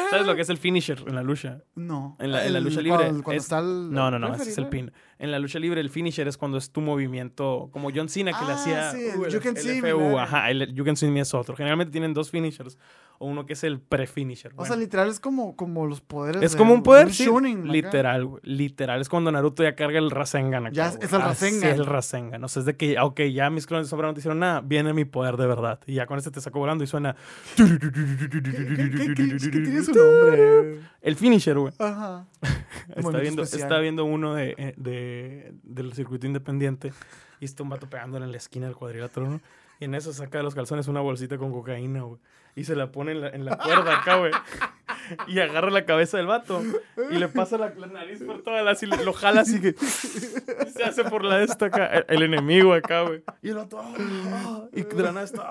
¿Sabes 0.10 0.26
lo 0.28 0.36
que 0.36 0.41
es 0.41 0.50
el 0.50 0.58
finisher 0.58 1.02
en 1.08 1.16
la 1.16 1.24
lucha? 1.24 1.62
No. 1.76 2.18
En 2.20 2.34
la, 2.34 2.45
en 2.45 2.52
la 2.52 2.58
El- 2.60 2.66
lucha 2.66 2.82
libre. 2.82 2.97
Cuando, 3.06 3.24
cuando 3.24 3.38
es- 3.38 3.43
está 3.45 3.60
el. 3.60 3.91
no, 3.93 4.12
no, 4.12 4.20
no, 4.20 4.36
ese 4.36 4.50
es 4.50 4.58
el 4.58 4.68
pin. 4.68 4.91
En 5.22 5.32
la 5.32 5.39
lucha 5.39 5.59
libre, 5.59 5.82
el 5.82 5.89
finisher 5.89 6.30
es 6.30 6.38
cuando 6.38 6.57
es 6.57 6.72
tu 6.72 6.80
movimiento, 6.80 7.67
como 7.74 7.89
John 7.93 8.07
Cena 8.07 8.32
que 8.32 8.45
le 8.45 8.51
Ah, 8.51 8.55
hacía. 8.55 8.91
sí, 8.91 9.03
el 9.13 9.20
uh, 9.20 9.28
You 9.28 9.41
Can 9.41 9.57
See 9.57 9.82
Me, 9.82 9.91
FU, 9.91 9.97
¿verdad? 9.99 10.20
ajá, 10.24 10.49
el 10.49 10.74
You 10.74 10.86
Can 10.86 10.95
See 10.95 11.09
Me 11.11 11.20
es 11.20 11.34
otro. 11.34 11.57
Generalmente 11.57 11.91
tienen 11.91 12.13
dos 12.13 12.32
finishers, 12.32 12.78
o 13.17 13.28
uno 13.28 13.45
que 13.45 13.51
es 13.51 13.65
el 13.65 13.82
pre-finisher. 13.82 14.53
O 14.55 14.63
sea, 14.63 14.70
bueno. 14.70 14.82
literal 14.84 15.09
es 15.09 15.20
como, 15.20 15.57
como 15.57 15.86
los 15.88 15.99
poderes. 15.99 16.41
es 16.41 16.53
de 16.53 16.57
como 16.57 16.74
un 16.74 16.84
poder, 16.84 17.07
un 17.07 17.13
sí, 17.13 17.28
literal, 17.65 18.26
güey, 18.28 18.41
literal. 18.45 19.01
Es 19.01 19.09
cuando 19.09 19.30
Naruto 19.30 19.61
ya 19.61 19.76
carga 19.76 19.99
el 19.99 20.09
Rasengan 20.09 20.67
acá, 20.67 20.74
Ya 20.74 20.88
es- 20.88 20.99
es 21.01 21.11
el 21.11 21.22
Rasengan. 21.22 21.70
es 21.70 21.76
el 21.80 21.86
Rasengan. 21.86 22.43
O 22.45 22.47
sea, 22.47 22.61
es 22.61 22.65
de 22.65 22.78
que, 22.78 22.97
ok, 22.97 23.20
ya 23.24 23.49
mis 23.49 23.67
clones 23.67 23.88
de 23.88 23.89
sombra 23.89 24.07
no 24.07 24.13
te 24.13 24.22
hicieron 24.22 24.39
nada, 24.39 24.61
viene 24.61 24.93
mi 24.93 25.03
poder 25.03 25.36
de 25.36 25.47
verdad. 25.47 25.82
Y 25.86 25.95
ya 25.95 26.05
con 26.05 26.17
este 26.17 26.32
te 26.32 26.39
saco 26.39 26.59
volando 26.59 26.82
y 26.86 26.88
suena... 26.88 27.17
¿Qué, 27.57 27.65
qué, 27.65 29.38
qué, 29.38 29.59
tiene 29.59 29.84
su 29.84 29.91
nombre? 29.93 30.80
El 31.01 31.15
finisher, 31.15 31.57
güey. 31.57 31.74
Ajá. 31.80 32.26
Está 32.95 33.17
viendo, 33.20 33.43
especial. 33.43 33.67
está 33.70 33.80
viendo 33.80 34.05
uno 34.05 34.34
de, 34.34 34.55
eh, 34.57 34.74
de- 35.10 35.53
del 35.64 35.93
circuito 35.93 36.28
independiente 36.28 36.91
y 37.39 37.45
está 37.45 37.64
un 37.64 37.70
vato 37.70 37.89
pegándole 37.89 38.26
en 38.26 38.32
la 38.32 38.38
esquina 38.38 38.68
del 38.68 38.76
cuadrilátero, 38.76 39.30
¿no? 39.30 39.41
Y 39.80 39.86
en 39.86 39.95
eso 39.95 40.12
saca 40.12 40.39
de 40.39 40.43
los 40.43 40.55
calzones 40.55 40.89
una 40.89 40.99
bolsita 40.99 41.38
con 41.38 41.53
cocaína, 41.53 42.01
güey. 42.01 42.20
Y 42.55 42.66
se 42.66 42.76
la 42.76 42.91
pone 42.91 43.14
en 43.14 43.22
la, 43.22 43.30
en 43.30 43.45
la 43.45 43.57
cuerda 43.57 43.99
acá, 43.99 44.18
güey. 44.18 44.32
Y 45.28 45.39
agarra 45.39 45.70
la 45.70 45.86
cabeza 45.86 46.18
del 46.18 46.26
vato. 46.28 46.62
Y 47.10 47.16
le 47.18 47.30
pasa 47.30 47.57
la, 47.57 47.70
la 47.70 47.88
nariz 47.88 48.22
por 48.24 48.41
toda 48.43 48.62
la... 48.62 48.72
Así, 48.72 48.86
le- 48.86 49.01
lo 49.05 49.14
jala 49.14 49.41
así 49.41 49.62
que... 49.62 49.70
y 49.70 50.70
se 50.72 50.84
hace 50.84 51.05
por 51.05 51.24
la 51.24 51.38
de 51.38 51.45
esta 51.45 51.68
acá. 51.68 51.86
El, 51.88 52.05
el 52.10 52.24
enemigo 52.24 52.74
acá, 52.74 53.03
güey. 53.03 53.24
Y 53.41 53.49
el 53.49 53.55
vato... 53.55 53.80
ah, 53.80 53.93
ah, 53.95 54.66
y 54.74 54.82
de 54.84 55.01
la 55.03 55.12
nada 55.14 55.24
está... 55.26 55.45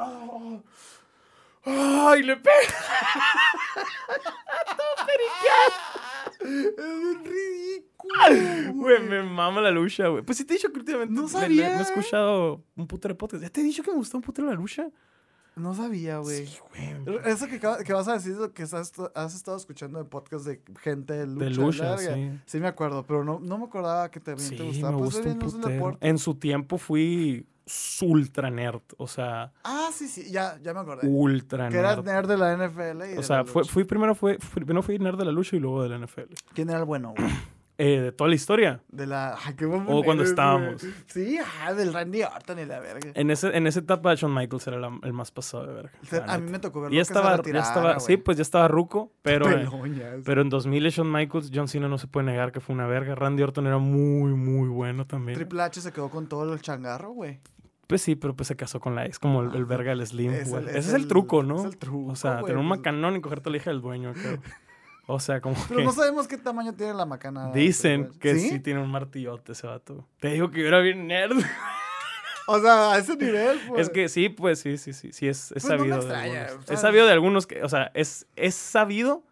ah, 1.64 2.14
y 2.18 2.22
le 2.22 2.36
pega. 2.36 2.52
Es 6.40 7.18
ridículo. 7.24 7.87
Güey, 8.74 9.02
me 9.02 9.22
mama 9.22 9.60
la 9.60 9.70
lucha, 9.70 10.08
güey. 10.08 10.22
Pues 10.22 10.38
sí 10.38 10.44
te 10.44 10.54
he 10.54 10.56
dicho 10.56 10.70
que 10.72 10.78
últimamente 10.78 11.12
No 11.14 11.22
me- 11.22 11.26
me- 11.26 11.40
sabía. 11.40 11.70
me 11.70 11.78
he 11.78 11.82
escuchado 11.82 12.62
un 12.76 12.86
putero 12.86 13.14
de 13.14 13.18
podcast. 13.18 13.42
¿Ya 13.42 13.50
te 13.50 13.60
he 13.60 13.64
dicho 13.64 13.82
que 13.82 13.90
me 13.90 13.96
gustó 13.96 14.16
un 14.18 14.22
putero 14.22 14.46
la 14.48 14.54
lucha? 14.54 14.88
No 15.56 15.74
sabía, 15.74 16.18
güey. 16.18 16.46
Sí, 16.46 16.58
güey. 17.04 17.18
Eso 17.24 17.46
que, 17.48 17.58
que 17.58 17.92
vas 17.92 18.06
a 18.06 18.12
decir 18.12 18.32
es 18.32 18.38
lo 18.38 18.52
que 18.52 18.62
has, 18.62 18.72
has 18.72 19.34
estado 19.34 19.56
escuchando 19.56 20.00
en 20.00 20.06
podcast 20.06 20.46
de 20.46 20.62
gente 20.80 21.14
de 21.14 21.26
lucha. 21.26 21.44
De 21.44 21.50
lucha, 21.50 21.84
larga. 21.96 22.14
sí. 22.14 22.30
Sí, 22.46 22.60
me 22.60 22.68
acuerdo, 22.68 23.04
pero 23.04 23.24
no, 23.24 23.40
no 23.40 23.58
me 23.58 23.64
acordaba 23.64 24.08
que 24.10 24.20
también 24.20 24.48
Sí, 24.48 24.56
te 24.56 24.62
me 24.62 24.68
gustaba. 24.68 24.96
Pues, 24.98 25.04
gusta 25.14 25.18
un 25.18 25.24
bien, 25.24 25.38
no 25.40 25.46
es 25.48 25.54
un 25.54 25.60
putero. 25.60 25.98
En 26.00 26.18
su 26.18 26.34
tiempo 26.36 26.78
fui 26.78 27.44
ultra 28.02 28.50
nerd. 28.50 28.82
O 28.98 29.08
sea, 29.08 29.52
Ah, 29.64 29.90
sí, 29.92 30.06
sí, 30.06 30.30
ya, 30.30 30.58
ya 30.62 30.72
me 30.72 30.80
acordé. 30.80 31.06
ultra 31.08 31.68
que 31.68 31.76
eras 31.76 31.96
nerd. 32.04 32.06
nerd 32.06 32.28
de 32.28 32.36
la 32.38 32.52
NFL. 32.56 33.14
Y 33.14 33.18
O 33.18 33.22
sea, 33.24 33.42
lucha. 33.42 33.64
fui 33.64 33.82
primero, 33.82 34.14
fue, 34.14 34.38
fui- 34.38 34.62
primero 34.64 34.82
fui 34.82 34.98
nerd 35.00 35.18
de 35.18 35.24
la 35.24 35.32
lucha 35.32 35.56
y 35.56 35.58
luego 35.58 35.82
de 35.82 35.88
la 35.88 35.96
NFL. 35.98 36.34
¿Quién 36.54 36.70
era 36.70 36.78
el 36.78 36.84
bueno, 36.84 37.14
güey? 37.18 37.28
Eh, 37.80 38.00
de 38.00 38.10
toda 38.12 38.28
la 38.28 38.34
historia. 38.34 38.82
De 38.88 39.06
la. 39.06 39.36
Ay, 39.44 39.54
qué 39.54 39.64
buen 39.64 39.84
O 39.86 40.02
cuando 40.02 40.24
estábamos. 40.24 40.82
güey. 40.82 40.92
Sí, 41.06 41.38
ah, 41.62 41.72
del 41.72 41.92
Randy 41.92 42.24
Orton 42.24 42.58
y 42.58 42.64
la 42.64 42.80
verga. 42.80 43.12
En, 43.14 43.30
ese, 43.30 43.56
en 43.56 43.68
esa 43.68 43.78
etapa, 43.78 44.14
Shawn 44.16 44.34
Michaels 44.34 44.66
era 44.66 44.78
la- 44.78 44.98
el 45.04 45.12
más 45.12 45.30
pasado 45.30 45.64
de 45.66 45.72
verga. 45.74 45.92
O 46.02 46.06
sea, 46.06 46.26
la 46.26 46.34
a 46.34 46.38
mí 46.38 46.50
me 46.50 46.58
tocó 46.58 46.80
verlo. 46.80 46.92
Y 46.92 46.96
ya 46.96 47.02
estaba, 47.02 47.40
ya 47.40 47.60
estaba, 47.60 48.00
sí, 48.00 48.16
pues 48.16 48.36
ya 48.36 48.42
estaba 48.42 48.66
ruco, 48.66 49.12
pero, 49.22 49.48
eh, 49.48 49.68
pero 50.24 50.42
en 50.42 50.48
2000 50.48 50.88
Shawn 50.90 51.12
Michaels, 51.12 51.52
John 51.54 51.68
Cena 51.68 51.86
no 51.88 51.98
se 51.98 52.08
puede 52.08 52.26
negar 52.26 52.50
que 52.50 52.58
fue 52.60 52.74
una 52.74 52.86
verga. 52.88 53.14
Randy 53.14 53.44
Orton 53.44 53.66
era 53.68 53.78
muy, 53.78 54.34
muy 54.34 54.68
bueno 54.68 55.06
también. 55.06 55.38
Triple 55.38 55.62
H 55.62 55.80
se 55.80 55.92
quedó 55.92 56.10
con 56.10 56.26
todo 56.28 56.52
el 56.52 56.60
changarro, 56.60 57.10
güey. 57.12 57.38
Pues 57.86 58.02
sí, 58.02 58.16
pero 58.16 58.34
pues 58.34 58.48
se 58.48 58.56
casó 58.56 58.80
con 58.80 58.94
la 58.96 59.06
ex, 59.06 59.18
como 59.18 59.40
el, 59.42 59.54
el 59.54 59.64
verga 59.64 59.90
del 59.92 60.06
Slim. 60.06 60.32
Es 60.32 60.52
el- 60.52 60.68
Ese 60.68 60.78
es 60.78 60.88
es 60.88 60.94
el 60.94 61.02
el- 61.02 61.08
truco, 61.08 61.42
¿no? 61.44 61.60
es 61.60 61.64
el 61.64 61.78
truco, 61.78 62.10
O 62.12 62.16
sea, 62.16 62.32
güey, 62.40 62.46
tener 62.46 62.58
un 62.58 62.68
pues- 62.68 62.80
macanón 62.80 63.16
y 63.16 63.20
cogerte 63.20 63.48
a 63.48 63.52
la 63.52 63.56
hija 63.56 63.70
del 63.70 63.80
dueño. 63.80 64.12
creo. 64.14 64.38
O 65.10 65.18
sea, 65.20 65.40
como 65.40 65.56
Pero 65.68 65.80
que 65.80 65.84
no 65.86 65.92
sabemos 65.92 66.28
qué 66.28 66.36
tamaño 66.36 66.74
tiene 66.74 66.92
la 66.92 67.06
macana. 67.06 67.50
dicen 67.50 68.10
Triple 68.10 68.20
que. 68.20 68.38
¿Sí? 68.38 68.60
tiene 68.60 68.80
un 68.82 68.90
martillote 68.90 69.52
ese 69.52 69.66
vato. 69.66 70.06
Te 70.20 70.28
digo 70.28 70.50
que 70.50 70.60
yo 70.60 70.68
era 70.68 70.80
bien 70.80 71.06
nerd. 71.06 71.38
O 72.46 72.58
sea, 72.60 72.92
a 72.92 72.98
ese 72.98 73.16
nivel, 73.16 73.58
pues. 73.68 73.80
Es 73.86 73.90
que 73.90 74.08
sí, 74.08 74.28
pues 74.28 74.60
sí, 74.60 74.76
sí, 74.78 74.92
sí, 74.92 75.12
sí, 75.12 75.26
es, 75.28 75.52
es 75.52 75.62
Pues 75.62 75.64
no 75.64 75.70
sabido. 75.78 75.96
de 75.96 76.02
extraña, 76.02 76.40
algunos. 76.44 76.64
¿sabes? 76.66 76.70
Es 76.78 76.80
sabido 76.80 77.06
de 77.06 77.12
algunos 77.12 77.46
que, 77.46 77.62
o 77.62 77.68
sea, 77.68 77.90
es, 77.94 78.26
es 78.36 78.54
sabido 78.54 79.22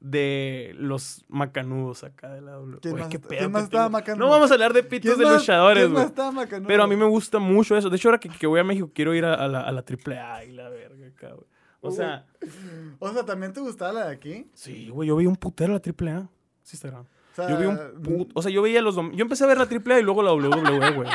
de 0.00 0.72
los 0.76 1.24
macanudos 1.28 2.02
acá 2.02 2.30
de 2.32 2.40
la 2.40 2.52
W. 2.52 2.78
¿Quién 2.82 2.96
más 2.96 3.08
qué 3.08 3.16
está- 3.18 3.28
pedo 3.28 3.38
quién 3.38 3.50
que 3.50 3.52
más 3.52 3.62
estaba 3.64 3.84
tengo. 3.84 3.92
macanudo? 3.98 4.24
No 4.26 4.30
vamos 4.32 4.50
a 4.50 4.54
hablar 4.54 4.72
de 4.72 4.82
pitos 4.82 5.16
de 5.18 5.24
más- 5.24 5.34
luchadores, 5.40 5.82
quién 5.84 5.92
más 5.92 6.02
güey. 6.02 6.08
estaba 6.10 6.32
macanudo? 6.32 6.66
Pero 6.68 6.82
a 6.82 6.86
mí 6.88 6.96
me 6.96 7.04
gusta 7.04 7.38
mucho 7.38 7.76
eso. 7.76 7.88
De 7.90 7.96
hecho, 7.96 8.08
ahora 8.08 8.18
que, 8.18 8.28
que 8.28 8.46
voy 8.48 8.58
a 8.58 8.64
México, 8.64 8.90
quiero 8.92 9.14
ir 9.14 9.24
a, 9.24 9.34
a 9.34 9.46
la, 9.46 9.60
a 9.60 9.70
la 9.70 9.84
AAA 9.84 10.44
y 10.46 10.52
la 10.52 10.68
verga 10.68 10.96
güey. 11.34 11.46
O 11.82 11.90
Uy. 11.90 11.94
sea, 11.96 12.24
O 12.98 13.12
sea, 13.12 13.24
¿también 13.24 13.52
te 13.52 13.60
gustaba 13.60 13.92
la 13.92 14.06
de 14.06 14.12
aquí? 14.14 14.50
sí, 14.54 14.88
güey, 14.88 15.08
yo 15.08 15.16
vi 15.16 15.26
un 15.26 15.36
putero 15.36 15.72
la 15.74 15.78
AAA. 15.84 16.28
Sí, 16.62 16.76
está 16.76 16.88
grabando. 16.88 17.10
O 17.10 17.34
sea, 17.34 17.48
Yo 17.50 17.58
vi 17.58 17.66
un 17.66 17.78
put- 18.02 18.30
O 18.34 18.42
sea, 18.42 18.50
yo 18.50 18.62
veía 18.62 18.80
los... 18.82 18.96
dom- 18.96 19.12
Yo 19.14 19.22
empecé 19.22 19.44
a 19.44 19.46
ver 19.48 19.58
la 19.58 19.64
AAA 19.64 20.00
y 20.00 20.02
luego 20.02 20.22
la 20.22 20.32
WWE, 20.32 20.90
güey. 20.94 21.08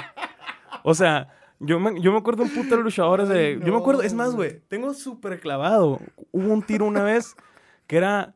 O 0.84 0.94
sea, 0.94 1.30
yo 1.60 1.80
me, 1.80 2.00
yo 2.02 2.12
me 2.12 2.18
acuerdo 2.18 2.44
un 2.44 2.50
puto 2.50 2.76
de 2.76 2.82
luchadores 2.84 3.30
de... 3.30 3.60
Yo 3.64 3.72
me 3.72 3.80
acuerdo... 3.80 4.02
Es 4.02 4.14
más, 4.14 4.34
güey. 4.36 4.62
Tengo 4.68 4.94
súper 4.94 5.40
clavado. 5.40 6.00
Hubo 6.32 6.54
un 6.54 6.62
tiro 6.64 6.86
una 6.86 7.04
vez 7.04 7.36
que 7.88 7.98
era... 7.98 8.34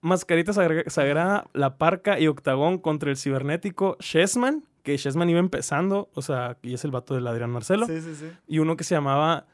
Mascarita 0.00 0.52
Sagra- 0.52 0.88
Sagrada, 0.88 1.46
La 1.54 1.76
Parca 1.76 2.18
y 2.20 2.28
Octagón 2.28 2.78
contra 2.78 3.10
el 3.10 3.16
cibernético 3.16 3.96
Chessman. 4.00 4.64
Que 4.82 4.96
Chessman 4.96 5.28
iba 5.28 5.40
empezando. 5.40 6.08
O 6.14 6.22
sea, 6.22 6.56
y 6.62 6.74
es 6.74 6.84
el 6.84 6.90
vato 6.92 7.14
del 7.14 7.26
Adrián 7.26 7.50
Marcelo. 7.50 7.84
Sí, 7.86 8.00
sí, 8.00 8.14
sí. 8.14 8.26
Y 8.46 8.58
uno 8.60 8.76
que 8.76 8.84
se 8.84 8.94
llamaba... 8.94 9.46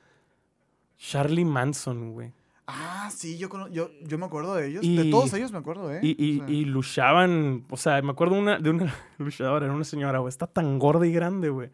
Charlie 1.11 1.45
Manson, 1.45 2.13
güey. 2.13 2.33
Ah, 2.67 3.11
sí, 3.15 3.37
yo, 3.37 3.49
yo, 3.69 3.91
yo 4.03 4.17
me 4.19 4.25
acuerdo 4.25 4.55
de 4.55 4.69
ellos. 4.69 4.83
Y- 4.85 4.97
de 4.97 5.11
todos 5.11 5.33
ellos 5.35 5.53
me 5.53 5.59
acuerdo, 5.59 5.93
¿eh? 5.93 6.01
Y, 6.03 6.17
y, 6.19 6.41
O 6.41 6.47
sea, 6.47 6.55
y 6.55 6.65
luchaban, 6.65 7.65
o 7.69 7.77
sea, 7.77 8.01
me 8.01 8.11
acuerdo 8.13 8.37
una, 8.37 8.59
de 8.59 8.71
una 8.71 8.95
luchadora, 9.19 9.67
era 9.67 9.75
una 9.75 9.85
señora, 9.85 10.21
güey, 10.21 10.31
está 10.31 10.47
tan 10.47 10.79
gorda 10.79 11.07
y 11.07 11.13
grande, 11.13 11.51
güey, 11.51 11.69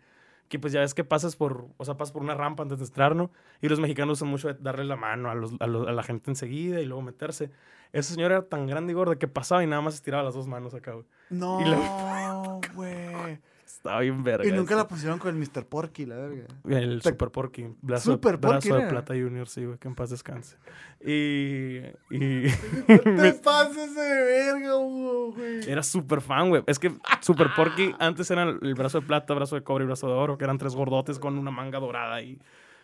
que 0.49 0.59
pues 0.59 0.73
ya 0.73 0.81
ves 0.81 0.95
que 0.95 1.05
pasas 1.05 1.37
por, 1.37 1.69
o 1.77 1.85
sea, 1.85 1.97
pasas 1.97 2.11
por 2.13 2.23
una 2.23 2.35
rampa 2.35 2.65
antes 2.65 2.81
de 2.81 2.85
entrar, 2.87 3.15
¿no? 3.15 3.31
Y 3.63 3.69
los 3.69 3.79
mexicanos 3.79 4.19
usan 4.19 4.29
mucho 4.31 4.49
de 4.49 4.55
darle 4.55 4.85
la 4.85 4.97
mano 4.97 5.31
a, 5.31 5.35
los, 5.37 5.53
a, 5.61 5.67
los- 5.69 5.87
a 5.87 5.93
la 5.93 6.03
gente 6.03 6.31
enseguida 6.33 6.81
y 6.81 6.87
luego 6.87 7.03
meterse. 7.03 7.51
Esa 7.93 8.13
señora 8.15 8.37
era 8.39 8.49
tan 8.49 8.67
grande 8.67 8.93
y 8.93 8.95
gorda 8.95 9.17
que 9.17 9.29
pasaba 9.29 9.63
y 9.63 9.69
nada 9.69 9.83
más 9.83 9.95
estiraba 9.95 10.25
las 10.25 10.35
dos 10.35 10.49
manos 10.49 10.75
acá, 10.75 10.93
güey. 10.93 11.07
No, 11.31 12.61
güey. 12.75 13.39
Estaba 13.81 14.01
bien 14.01 14.23
verga. 14.23 14.47
Y 14.47 14.53
nunca 14.53 14.75
eso. 14.75 14.83
la 14.83 14.89
pusieron 14.89 15.19
con 15.19 15.31
el 15.35 15.37
Mr. 15.41 15.65
Porky, 15.65 16.05
la 16.05 16.17
verga. 16.17 16.45
El 16.69 17.01
Te- 17.01 17.09
Super 17.09 17.31
Porky. 17.31 17.67
Brazo, 17.81 18.13
Super 18.13 18.37
brazo 18.37 18.53
Porky 18.57 18.69
de 18.69 18.79
era. 18.79 18.89
Plata 18.91 19.15
Junior, 19.15 19.49
sí, 19.49 19.65
güey, 19.65 19.79
que 19.79 19.89
en 19.89 19.95
paz 19.95 20.11
descanse. 20.11 20.59
Y... 21.03 21.79
y 22.11 22.43
Te 22.87 23.33
pases 23.43 23.95
de 23.95 24.03
verga, 24.03 24.75
güey. 24.75 25.61
Era 25.71 25.83
súper 25.83 26.21
fan, 26.21 26.51
güey. 26.51 26.63
Es 26.67 26.79
que 26.79 26.93
Super 27.21 27.49
Porky 27.57 27.95
antes 27.99 28.31
eran 28.31 28.59
el 28.61 28.75
brazo 28.75 29.01
de 29.01 29.07
plata, 29.07 29.33
brazo 29.33 29.55
de 29.57 29.63
cobre 29.63 29.85
y 29.85 29.87
brazo 29.87 30.09
de 30.09 30.13
oro, 30.13 30.37
que 30.37 30.45
eran 30.45 30.59
tres 30.59 30.75
gordotes 30.75 31.19
con 31.19 31.39
una 31.39 31.51
manga 31.51 31.79
dorada 31.81 32.21
y 32.21 32.39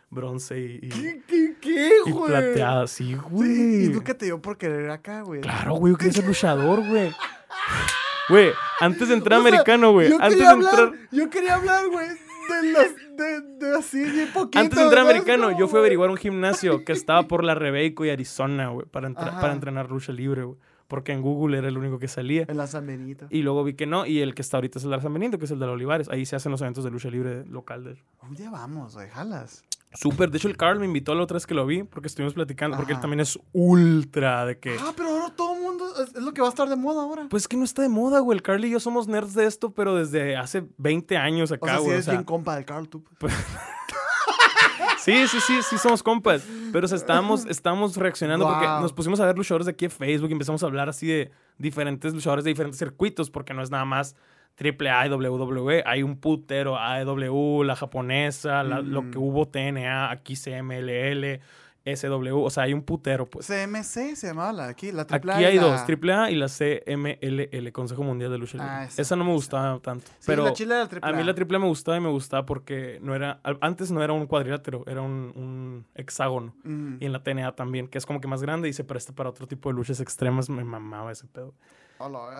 bronce 0.08 0.58
y, 0.58 0.78
y- 0.82 0.88
¿Qué, 0.88 1.22
qué, 1.26 1.56
qué, 1.60 1.90
y 2.06 2.10
güey? 2.10 2.28
plateada. 2.30 2.86
Sí, 2.86 3.08
Sí, 3.08 3.14
güey. 3.30 3.84
y 3.84 3.88
nunca 3.90 4.14
te 4.14 4.24
dio 4.24 4.40
por 4.40 4.56
querer 4.56 4.88
acá, 4.88 5.20
güey. 5.20 5.42
Claro, 5.42 5.74
güey, 5.74 5.92
yo 5.92 5.98
quería 5.98 6.14
ser 6.14 6.26
luchador, 6.26 6.86
güey. 6.88 7.12
Güey, 8.28 8.50
antes 8.80 9.08
de 9.08 9.14
entrar 9.14 9.38
O 9.38 9.42
sea, 9.42 9.48
americano, 9.50 9.92
güey. 9.92 10.12
Antes 10.12 10.38
de 10.38 10.46
hablar, 10.46 10.74
entrar. 10.78 11.08
yo 11.12 11.30
quería 11.30 11.54
hablar, 11.54 11.86
güey, 11.88 12.08
de 12.08 12.72
los, 12.72 13.16
de, 13.16 13.40
de 13.66 13.76
así, 13.76 14.02
bien 14.02 14.32
poquito. 14.32 14.58
Antes 14.58 14.76
de 14.78 14.84
entrar 14.84 15.04
¿sabes 15.04 15.16
americano, 15.20 15.56
yo 15.58 15.68
fui 15.68 15.78
a 15.78 15.80
averiguar 15.80 16.10
un 16.10 16.16
gimnasio 16.16 16.84
que 16.84 16.92
estaba 16.92 17.22
por 17.28 17.44
la 17.44 17.54
Rebeco 17.54 18.04
y 18.04 18.10
Arizona, 18.10 18.68
güey, 18.68 18.86
para, 18.86 19.08
entra- 19.08 19.40
para 19.40 19.52
entrenar 19.52 19.90
lucha 19.90 20.12
libre, 20.12 20.42
güey. 20.44 20.58
Porque 20.88 21.10
en 21.10 21.20
Google 21.20 21.58
era 21.58 21.66
el 21.66 21.76
único 21.78 21.98
que 21.98 22.06
salía. 22.06 22.44
En 22.46 22.56
la 22.56 22.68
San 22.68 22.86
Benito. 22.86 23.26
Y 23.30 23.42
luego 23.42 23.64
vi 23.64 23.74
que 23.74 23.86
no, 23.86 24.06
y 24.06 24.20
el 24.20 24.36
que 24.36 24.42
está 24.42 24.58
ahorita 24.58 24.78
es 24.78 24.84
el 24.84 24.92
de 24.92 25.00
San 25.00 25.12
Benito, 25.12 25.36
que 25.36 25.46
es 25.46 25.50
el 25.50 25.58
de 25.58 25.66
los 25.66 25.74
Olivares. 25.74 26.08
Ahí 26.08 26.24
se 26.26 26.36
hacen 26.36 26.52
los 26.52 26.60
eventos 26.60 26.84
de 26.84 26.90
lucha 26.92 27.08
libre 27.10 27.44
local 27.46 27.82
de 27.82 27.96
día 28.36 28.50
vamos, 28.50 28.94
güey, 28.94 29.08
jalas. 29.08 29.64
Súper. 29.96 30.30
De 30.30 30.38
hecho, 30.38 30.48
el 30.48 30.56
Carl 30.56 30.78
me 30.78 30.86
invitó 30.86 31.14
la 31.14 31.22
otra 31.22 31.36
vez 31.36 31.46
que 31.46 31.54
lo 31.54 31.66
vi, 31.66 31.82
porque 31.82 32.08
estuvimos 32.08 32.34
platicando, 32.34 32.76
porque 32.76 32.92
él 32.92 33.00
también 33.00 33.20
es 33.20 33.38
ultra 33.52 34.44
de 34.46 34.58
que. 34.58 34.76
Ah, 34.78 34.92
pero 34.96 35.10
ahora 35.10 35.34
todo 35.34 35.54
el 35.54 35.62
mundo, 35.62 35.84
es, 36.02 36.14
es 36.14 36.22
lo 36.22 36.32
que 36.32 36.40
va 36.40 36.48
a 36.48 36.50
estar 36.50 36.68
de 36.68 36.76
moda 36.76 37.02
ahora. 37.02 37.26
Pues 37.28 37.44
es 37.44 37.48
que 37.48 37.56
no 37.56 37.64
está 37.64 37.82
de 37.82 37.88
moda, 37.88 38.20
güey. 38.20 38.36
El 38.36 38.42
Carl 38.42 38.64
y 38.64 38.70
yo 38.70 38.80
somos 38.80 39.08
nerds 39.08 39.34
de 39.34 39.46
esto, 39.46 39.70
pero 39.70 39.94
desde 39.94 40.36
hace 40.36 40.66
20 40.76 41.16
años 41.16 41.50
o 41.50 41.54
acá, 41.54 41.66
sea, 41.66 41.76
si 41.78 41.82
güey. 41.82 41.92
eres 41.94 42.04
o 42.04 42.06
sea, 42.06 42.14
bien 42.14 42.24
compa 42.24 42.54
del 42.56 42.64
Carl, 42.64 42.88
tú. 42.88 43.04
pues. 43.18 43.32
sí, 44.98 45.26
sí, 45.28 45.38
sí, 45.40 45.62
sí 45.62 45.78
somos 45.78 46.02
compas. 46.02 46.46
Pero 46.72 46.84
o 46.84 46.88
sea, 46.88 46.96
estábamos, 46.96 47.46
estábamos 47.46 47.96
reaccionando 47.96 48.46
porque 48.46 48.66
nos 48.66 48.92
pusimos 48.92 49.20
a 49.20 49.26
ver 49.26 49.36
luchadores 49.36 49.66
de 49.66 49.72
aquí 49.72 49.86
de 49.86 49.90
Facebook 49.90 50.28
y 50.30 50.32
empezamos 50.32 50.62
a 50.62 50.66
hablar 50.66 50.88
así 50.88 51.06
de 51.06 51.30
diferentes 51.58 52.12
luchadores 52.12 52.44
de 52.44 52.50
diferentes 52.50 52.78
circuitos, 52.78 53.30
porque 53.30 53.54
no 53.54 53.62
es 53.62 53.70
nada 53.70 53.84
más 53.84 54.16
AAA 54.58 55.06
y 55.06 55.10
WWE. 55.10 55.82
Hay 55.86 56.02
un 56.02 56.16
putero, 56.16 56.78
AEW, 56.78 57.62
la 57.64 57.76
japonesa, 57.76 58.62
la- 58.62 58.80
lo 58.80 59.02
Mm. 59.02 59.10
que 59.10 59.18
hubo 59.18 59.46
TNA, 59.46 60.10
aquí 60.10 60.34
CMLL, 60.36 61.40
SW. 61.84 62.42
O 62.42 62.50
sea, 62.50 62.64
hay 62.64 62.72
un 62.72 62.82
putero, 62.82 63.26
pues. 63.26 63.46
CMC 63.46 64.16
se 64.16 64.26
llamaba 64.26 64.52
la 64.52 64.64
de 64.64 64.70
aquí, 64.72 64.90
la 64.90 65.02
Aquí 65.02 65.10
triple 65.12 65.32
A 65.32 65.36
hay 65.36 65.54
la- 65.56 65.62
dos, 65.62 65.84
AAA 65.84 66.30
y 66.32 66.34
la 66.34 66.48
CMLL, 66.48 67.70
Consejo 67.72 68.02
Mundial 68.02 68.30
de 68.32 68.38
Lucha 68.38 68.54
Libre. 68.58 68.68
Ah, 68.72 68.84
esa. 68.86 69.02
esa 69.02 69.14
no 69.14 69.24
me 69.24 69.32
gustaba 69.32 69.78
tanto. 69.78 70.06
Sí, 70.18 70.24
pero 70.26 70.44
la 70.46 70.52
chile 70.52 70.74
era 70.74 70.82
la 70.84 70.88
triple 70.88 71.08
a 71.10 71.12
mí 71.12 71.22
la 71.22 71.34
AAA 71.34 71.58
me 71.60 71.68
gustaba 71.68 71.96
y 71.96 72.00
me 72.00 72.08
gustaba 72.10 72.44
porque 72.44 72.98
no 73.02 73.14
era, 73.14 73.40
antes 73.60 73.92
no 73.92 74.02
era 74.02 74.12
un 74.14 74.26
cuadrilátero, 74.26 74.82
era 74.88 75.00
un, 75.02 75.32
un 75.36 75.86
hexágono. 75.94 76.54
Mm. 76.64 76.96
Y 77.00 77.06
en 77.06 77.12
la 77.12 77.22
TNA 77.22 77.52
también, 77.52 77.86
que 77.86 77.98
es 77.98 78.06
como 78.06 78.20
que 78.20 78.26
más 78.26 78.42
grande 78.42 78.68
y 78.68 78.72
se 78.72 78.82
presta 78.82 79.12
para 79.12 79.28
otro 79.30 79.46
tipo 79.46 79.68
de 79.68 79.74
luchas 79.76 80.00
extremas. 80.00 80.50
Me 80.50 80.64
mamaba 80.64 81.12
ese 81.12 81.26
pedo. 81.28 81.54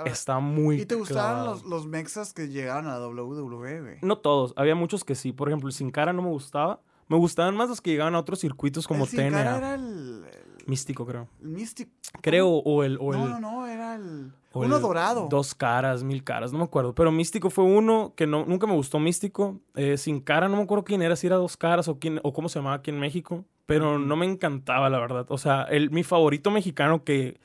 Está 0.04 0.38
muy 0.38 0.82
¿Y 0.82 0.86
te 0.86 0.94
gustaban 0.94 1.46
los, 1.46 1.64
los 1.64 1.86
mexas 1.86 2.32
que 2.32 2.48
llegaron 2.48 2.88
a 2.88 2.98
WWE, 2.98 3.80
güey? 3.80 3.98
No 4.02 4.18
todos, 4.18 4.52
había 4.56 4.74
muchos 4.74 5.04
que 5.04 5.14
sí. 5.14 5.32
Por 5.32 5.48
ejemplo, 5.48 5.68
el 5.68 5.74
Sin 5.74 5.90
Cara 5.90 6.12
no 6.12 6.22
me 6.22 6.28
gustaba. 6.28 6.80
Me 7.08 7.16
gustaban 7.16 7.56
más 7.56 7.68
los 7.68 7.80
que 7.80 7.90
llegaban 7.90 8.14
a 8.14 8.18
otros 8.18 8.40
circuitos 8.40 8.86
como 8.88 9.04
el 9.04 9.10
Sin 9.10 9.30
Cara 9.30 9.56
era 9.56 9.74
el, 9.74 10.24
el, 10.24 10.66
Místico, 10.66 11.06
creo. 11.06 11.28
el 11.40 11.48
Mystic. 11.48 11.88
Creo, 12.20 12.48
o 12.48 12.82
el... 12.82 12.98
O 13.00 13.12
el 13.14 13.20
no, 13.20 13.28
no, 13.28 13.40
no, 13.40 13.66
era 13.66 13.94
el... 13.94 14.32
uno 14.52 14.80
dorado. 14.80 15.28
Dos 15.30 15.54
caras, 15.54 16.02
mil 16.02 16.24
caras, 16.24 16.52
no 16.52 16.58
me 16.58 16.64
acuerdo. 16.64 16.94
Pero 16.94 17.12
Místico 17.12 17.50
fue 17.50 17.64
uno 17.64 18.12
que 18.16 18.26
no, 18.26 18.44
nunca 18.44 18.66
me 18.66 18.74
gustó 18.74 18.98
Místico. 18.98 19.60
Eh, 19.76 19.96
sin 19.96 20.20
cara, 20.20 20.48
no 20.48 20.56
me 20.56 20.62
acuerdo 20.64 20.84
quién 20.84 21.02
era, 21.02 21.14
si 21.14 21.28
era 21.28 21.36
dos 21.36 21.56
caras 21.56 21.86
o, 21.86 21.98
quién, 21.98 22.20
o 22.24 22.32
cómo 22.32 22.48
se 22.48 22.58
llamaba 22.58 22.76
aquí 22.76 22.90
en 22.90 22.98
México. 22.98 23.44
Pero 23.66 23.98
no 23.98 24.16
me 24.16 24.26
encantaba, 24.26 24.90
la 24.90 24.98
verdad. 24.98 25.26
O 25.28 25.38
sea, 25.38 25.62
el, 25.64 25.90
mi 25.90 26.02
favorito 26.02 26.50
mexicano 26.50 27.04
que, 27.04 27.38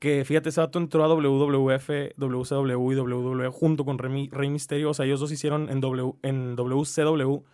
que, 0.00 0.24
fíjate, 0.24 0.48
ese 0.48 0.60
vato 0.60 0.80
entró 0.80 1.04
a 1.04 1.08
WWF, 1.08 1.88
WCW 2.16 2.92
y 2.92 2.96
WWE 2.96 3.48
junto 3.50 3.84
con 3.84 3.98
Rey, 3.98 4.28
Rey 4.32 4.50
Misterio. 4.50 4.90
O 4.90 4.94
sea, 4.94 5.06
ellos 5.06 5.20
dos 5.20 5.30
hicieron 5.30 5.70
en, 5.70 5.80
w, 5.80 6.14
en 6.22 6.56
WCW 6.56 7.44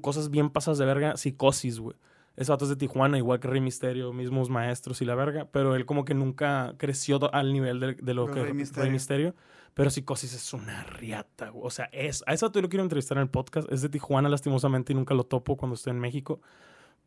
cosas 0.00 0.30
bien 0.30 0.50
pasas 0.50 0.78
de 0.78 0.84
verga. 0.84 1.16
Psicosis, 1.16 1.80
güey. 1.80 1.96
Ese 2.36 2.52
vato 2.52 2.66
es 2.66 2.68
de 2.68 2.76
Tijuana, 2.76 3.18
igual 3.18 3.40
que 3.40 3.48
Rey 3.48 3.60
Misterio, 3.60 4.12
mismos 4.12 4.48
maestros 4.48 5.02
y 5.02 5.04
la 5.04 5.16
verga. 5.16 5.48
Pero 5.50 5.74
él 5.74 5.86
como 5.86 6.04
que 6.04 6.14
nunca 6.14 6.74
creció 6.76 7.18
al 7.32 7.52
nivel 7.52 7.80
de, 7.80 7.94
de 7.94 8.14
lo 8.14 8.26
que 8.26 8.34
Rey 8.34 8.44
Rey 8.44 8.54
Misterio. 8.54 8.92
Misterio. 8.92 9.34
Pero 9.74 9.90
Psicosis 9.90 10.34
es 10.34 10.52
una 10.52 10.84
riata, 10.84 11.48
güey. 11.48 11.66
O 11.66 11.70
sea, 11.70 11.86
es, 11.86 12.22
a 12.26 12.34
ese 12.34 12.44
vato 12.44 12.58
yo 12.58 12.62
lo 12.62 12.68
quiero 12.68 12.82
entrevistar 12.82 13.16
en 13.16 13.22
el 13.22 13.30
podcast. 13.30 13.70
Es 13.72 13.82
de 13.82 13.88
Tijuana, 13.88 14.28
lastimosamente, 14.28 14.92
y 14.92 14.96
nunca 14.96 15.14
lo 15.14 15.24
topo 15.24 15.56
cuando 15.56 15.74
estoy 15.74 15.92
en 15.92 16.00
México. 16.00 16.40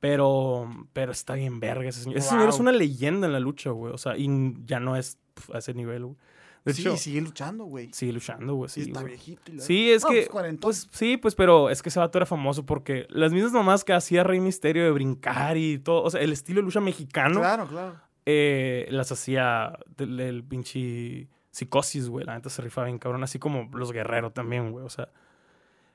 Pero, 0.02 0.68
pero 0.94 1.12
está 1.14 1.36
bien 1.36 1.60
verga 1.62 1.88
ese 1.88 2.02
señor. 2.02 2.18
Ese 2.18 2.30
señor 2.30 2.50
es 2.50 2.60
una 2.60 2.72
leyenda 2.74 3.28
en 3.28 3.34
la 3.34 3.40
lucha, 3.40 3.70
güey. 3.70 3.94
O 3.94 3.98
sea, 3.98 4.18
y 4.18 4.28
ya 4.66 4.80
no 4.82 4.98
es 4.98 5.18
pf, 5.36 5.54
a 5.56 5.60
ese 5.60 5.74
nivel, 5.74 6.04
güey. 6.06 6.18
De 6.66 6.74
sí, 6.74 6.82
hecho, 6.82 6.98
sigue 6.98 7.22
luchando, 7.22 7.64
güey. 7.66 7.90
sigue 7.94 8.12
luchando, 8.14 8.54
güey. 8.56 8.70
Sí, 8.70 8.82
está 8.82 9.00
güey. 9.02 9.14
viejito. 9.14 9.52
y 9.52 9.56
la- 9.56 9.64
Sí, 9.64 9.92
es 9.92 10.04
No, 10.04 10.10
que. 10.10 10.28
pues. 10.32 10.58
Pues 10.60 10.88
sí, 10.92 11.18
pues, 11.18 11.34
pero 11.36 11.70
es 11.70 11.82
que 11.82 11.90
ese 11.90 12.00
vato 12.00 12.18
era 12.18 12.26
famoso 12.26 12.66
porque 12.66 13.08
las 13.10 13.32
mismas 13.32 13.52
mamás 13.54 13.84
que 13.84 13.94
hacía 13.94 14.24
Rey 14.24 14.40
Misterio 14.40 14.84
de 14.84 14.92
brincar 14.92 15.56
y 15.58 15.80
todo. 15.80 16.04
O 16.04 16.10
sea, 16.12 16.20
el 16.22 16.32
estilo 16.34 16.58
de 16.62 16.66
lucha 16.66 16.82
mexicano 16.82 17.40
Claro, 17.40 17.68
claro. 17.68 17.96
eh, 18.26 18.88
las 18.92 19.12
hacía 19.12 19.78
del, 19.98 20.18
del 20.18 20.44
pinche 20.44 21.28
psicosis, 21.52 22.10
güey. 22.10 22.26
La 22.26 22.36
neta 22.36 22.50
se 22.50 22.62
rifaba 22.64 22.86
bien 22.86 23.00
cabrón. 23.00 23.24
Así 23.24 23.38
como 23.40 23.70
los 23.76 23.92
guerreros 23.92 24.34
también, 24.34 24.72
güey. 24.72 24.86
O 24.86 24.90
sea, 24.90 25.10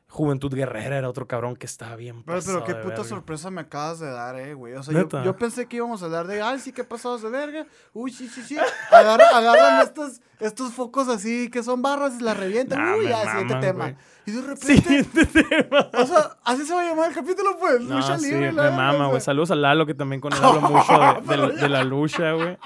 Juventud 0.09 0.55
Guerrera 0.55 0.97
era 0.99 1.09
otro 1.09 1.27
cabrón 1.27 1.57
que 1.57 1.67
estaba 1.67 1.97
bien 1.97 2.23
Pero, 2.25 2.39
pero 2.47 2.65
qué 2.65 2.75
puta 2.75 2.89
verga. 2.89 3.05
sorpresa 3.05 3.51
me 3.51 3.61
acabas 3.63 3.99
de 3.99 4.11
dar, 4.11 4.39
eh, 4.39 4.55
güey. 4.55 4.75
O 4.75 4.83
sea, 4.83 4.95
yo, 5.25 5.37
pensé 5.37 5.67
que 5.67 5.77
íbamos 5.77 6.01
a 6.03 6.07
hablar 6.07 6.27
de, 6.29 6.41
ay, 6.41 6.59
sí, 6.61 6.73
qué 6.73 6.85
pasados 6.85 7.23
de 7.23 7.29
verga. 7.31 7.67
Uy, 7.93 8.13
sí, 8.13 8.29
sí, 8.29 8.43
sí. 8.43 8.57
Agarra- 8.91 9.37
agarran 9.37 9.83
estos, 9.83 10.21
estos 10.39 10.73
focos 10.73 11.09
así 11.09 11.51
que 11.51 11.63
son 11.63 11.83
barras 11.83 12.15
y 12.21 12.23
las 12.23 12.37
revientan. 12.37 12.79
Nah, 12.85 12.97
Uy, 12.97 13.09
ya, 13.09 13.31
siguiente 13.31 13.57
tema. 13.61 13.85
güey. 13.85 13.97
Y 14.27 14.33
de 14.33 14.41
repente, 14.43 14.67
Siguiente 14.77 15.27
tema. 15.27 15.89
o 15.93 16.07
sea, 16.07 16.37
así 16.45 16.65
se 16.65 16.75
va 16.75 16.83
a 16.83 16.89
llamar 16.91 17.09
el 17.11 17.15
capítulo, 17.15 17.57
pues. 17.61 17.81
No, 17.83 17.97
lucha 17.97 18.19
sí, 18.19 18.27
libre, 18.33 18.47
me 18.53 18.53
la 18.63 18.71
mama, 18.73 19.07
güey. 19.09 19.21
Saludos 19.21 19.51
a 19.53 19.55
Lalo, 19.55 19.87
que 19.87 19.95
también 19.95 20.21
con 20.21 20.33
él 20.33 20.39
hablo 20.43 20.61
mucho 20.69 20.93
de, 21.31 21.37
de- 21.53 21.57
de 21.63 21.69
la 21.69 21.85
lucha, 21.85 22.33
güey. 22.33 22.57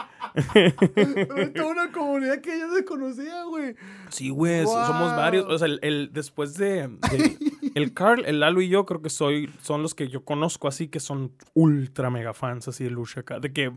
Pero 0.55 1.53
Toda 1.53 1.67
una 1.71 1.93
comunidad 1.93 2.41
que 2.41 2.59
yo 2.59 2.71
desconocía, 2.73 3.45
güey. 3.45 3.75
Sí, 4.09 4.31
güey, 4.31 4.65
so- 4.65 4.87
somos 4.87 5.15
varios. 5.17 5.47
O 5.49 5.59
sea, 5.59 5.67
el, 5.67 5.79
el- 5.83 6.11
después 6.13 6.55
de, 6.55 6.89
de- 6.89 7.39
El 7.75 7.95
Carl, 7.95 8.25
el 8.27 8.41
Lalo 8.41 8.61
y 8.63 8.69
yo 8.69 8.85
creo 8.85 9.01
que 9.01 9.11
soy, 9.11 9.53
son 9.63 9.83
los 9.83 9.95
que 9.95 10.09
yo 10.09 10.25
conozco 10.25 10.67
así 10.67 10.89
que 10.89 10.99
son 10.99 11.33
ultra 11.55 12.11
mega 12.11 12.35
fans 12.35 12.67
así 12.67 12.83
de 12.85 12.91
lucha 12.91 13.21
acá. 13.21 13.39
De 13.39 13.53
que, 13.53 13.71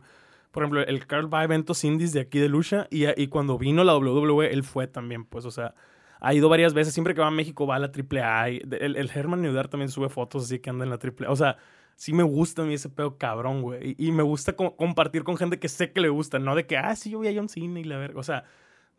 por 0.52 0.64
ejemplo, 0.64 0.82
el 0.82 1.06
Carl 1.06 1.32
va 1.32 1.42
a 1.42 1.44
eventos 1.44 1.84
indies 1.84 2.12
de 2.14 2.22
aquí 2.22 2.40
de 2.40 2.50
lucha 2.50 2.88
y, 2.90 3.06
y 3.22 3.28
cuando 3.28 3.58
vino 3.60 3.84
la 3.84 3.96
WWE, 3.96 4.52
él 4.52 4.64
fue 4.64 4.88
también, 4.88 5.26
pues, 5.26 5.46
o 5.46 5.52
sea... 5.52 5.76
Ha 6.26 6.34
ido 6.34 6.48
varias 6.50 6.74
veces, 6.74 6.94
siempre 6.94 7.14
que 7.14 7.22
va 7.22 7.28
a 7.28 7.32
México 7.32 7.68
va 7.68 7.76
a 7.76 7.80
la 7.80 7.92
AAA. 7.92 8.48
El, 8.48 8.96
el 8.96 9.12
Herman 9.14 9.42
Neudar 9.42 9.68
también 9.68 9.90
sube 9.90 10.08
fotos 10.10 10.46
así 10.46 10.60
que 10.60 10.70
anda 10.70 10.86
en 10.86 10.90
la 10.90 10.96
AAA. 10.98 11.30
O 11.30 11.36
sea, 11.36 11.58
sí 11.96 12.14
me 12.14 12.24
gusta 12.24 12.62
a 12.62 12.66
mí 12.66 12.74
ese 12.76 12.88
pedo 12.90 13.18
cabrón, 13.18 13.62
güey. 13.62 13.96
Y, 13.98 14.08
y 14.08 14.12
me 14.14 14.24
gusta 14.24 14.54
co- 14.54 14.76
compartir 14.78 15.24
con 15.26 15.36
gente 15.38 15.60
que 15.60 15.68
sé 15.70 15.92
que 15.92 16.00
le 16.02 16.08
gusta, 16.10 16.40
no 16.40 16.56
de 16.56 16.66
que, 16.66 16.78
ah, 16.78 16.96
sí, 16.96 17.10
yo 17.12 17.20
vi 17.20 17.28
a 17.28 17.34
John 17.36 17.50
Cena 17.50 17.80
y 17.80 17.84
la 17.84 17.98
verga. 17.98 18.20
O 18.20 18.24
sea, 18.24 18.46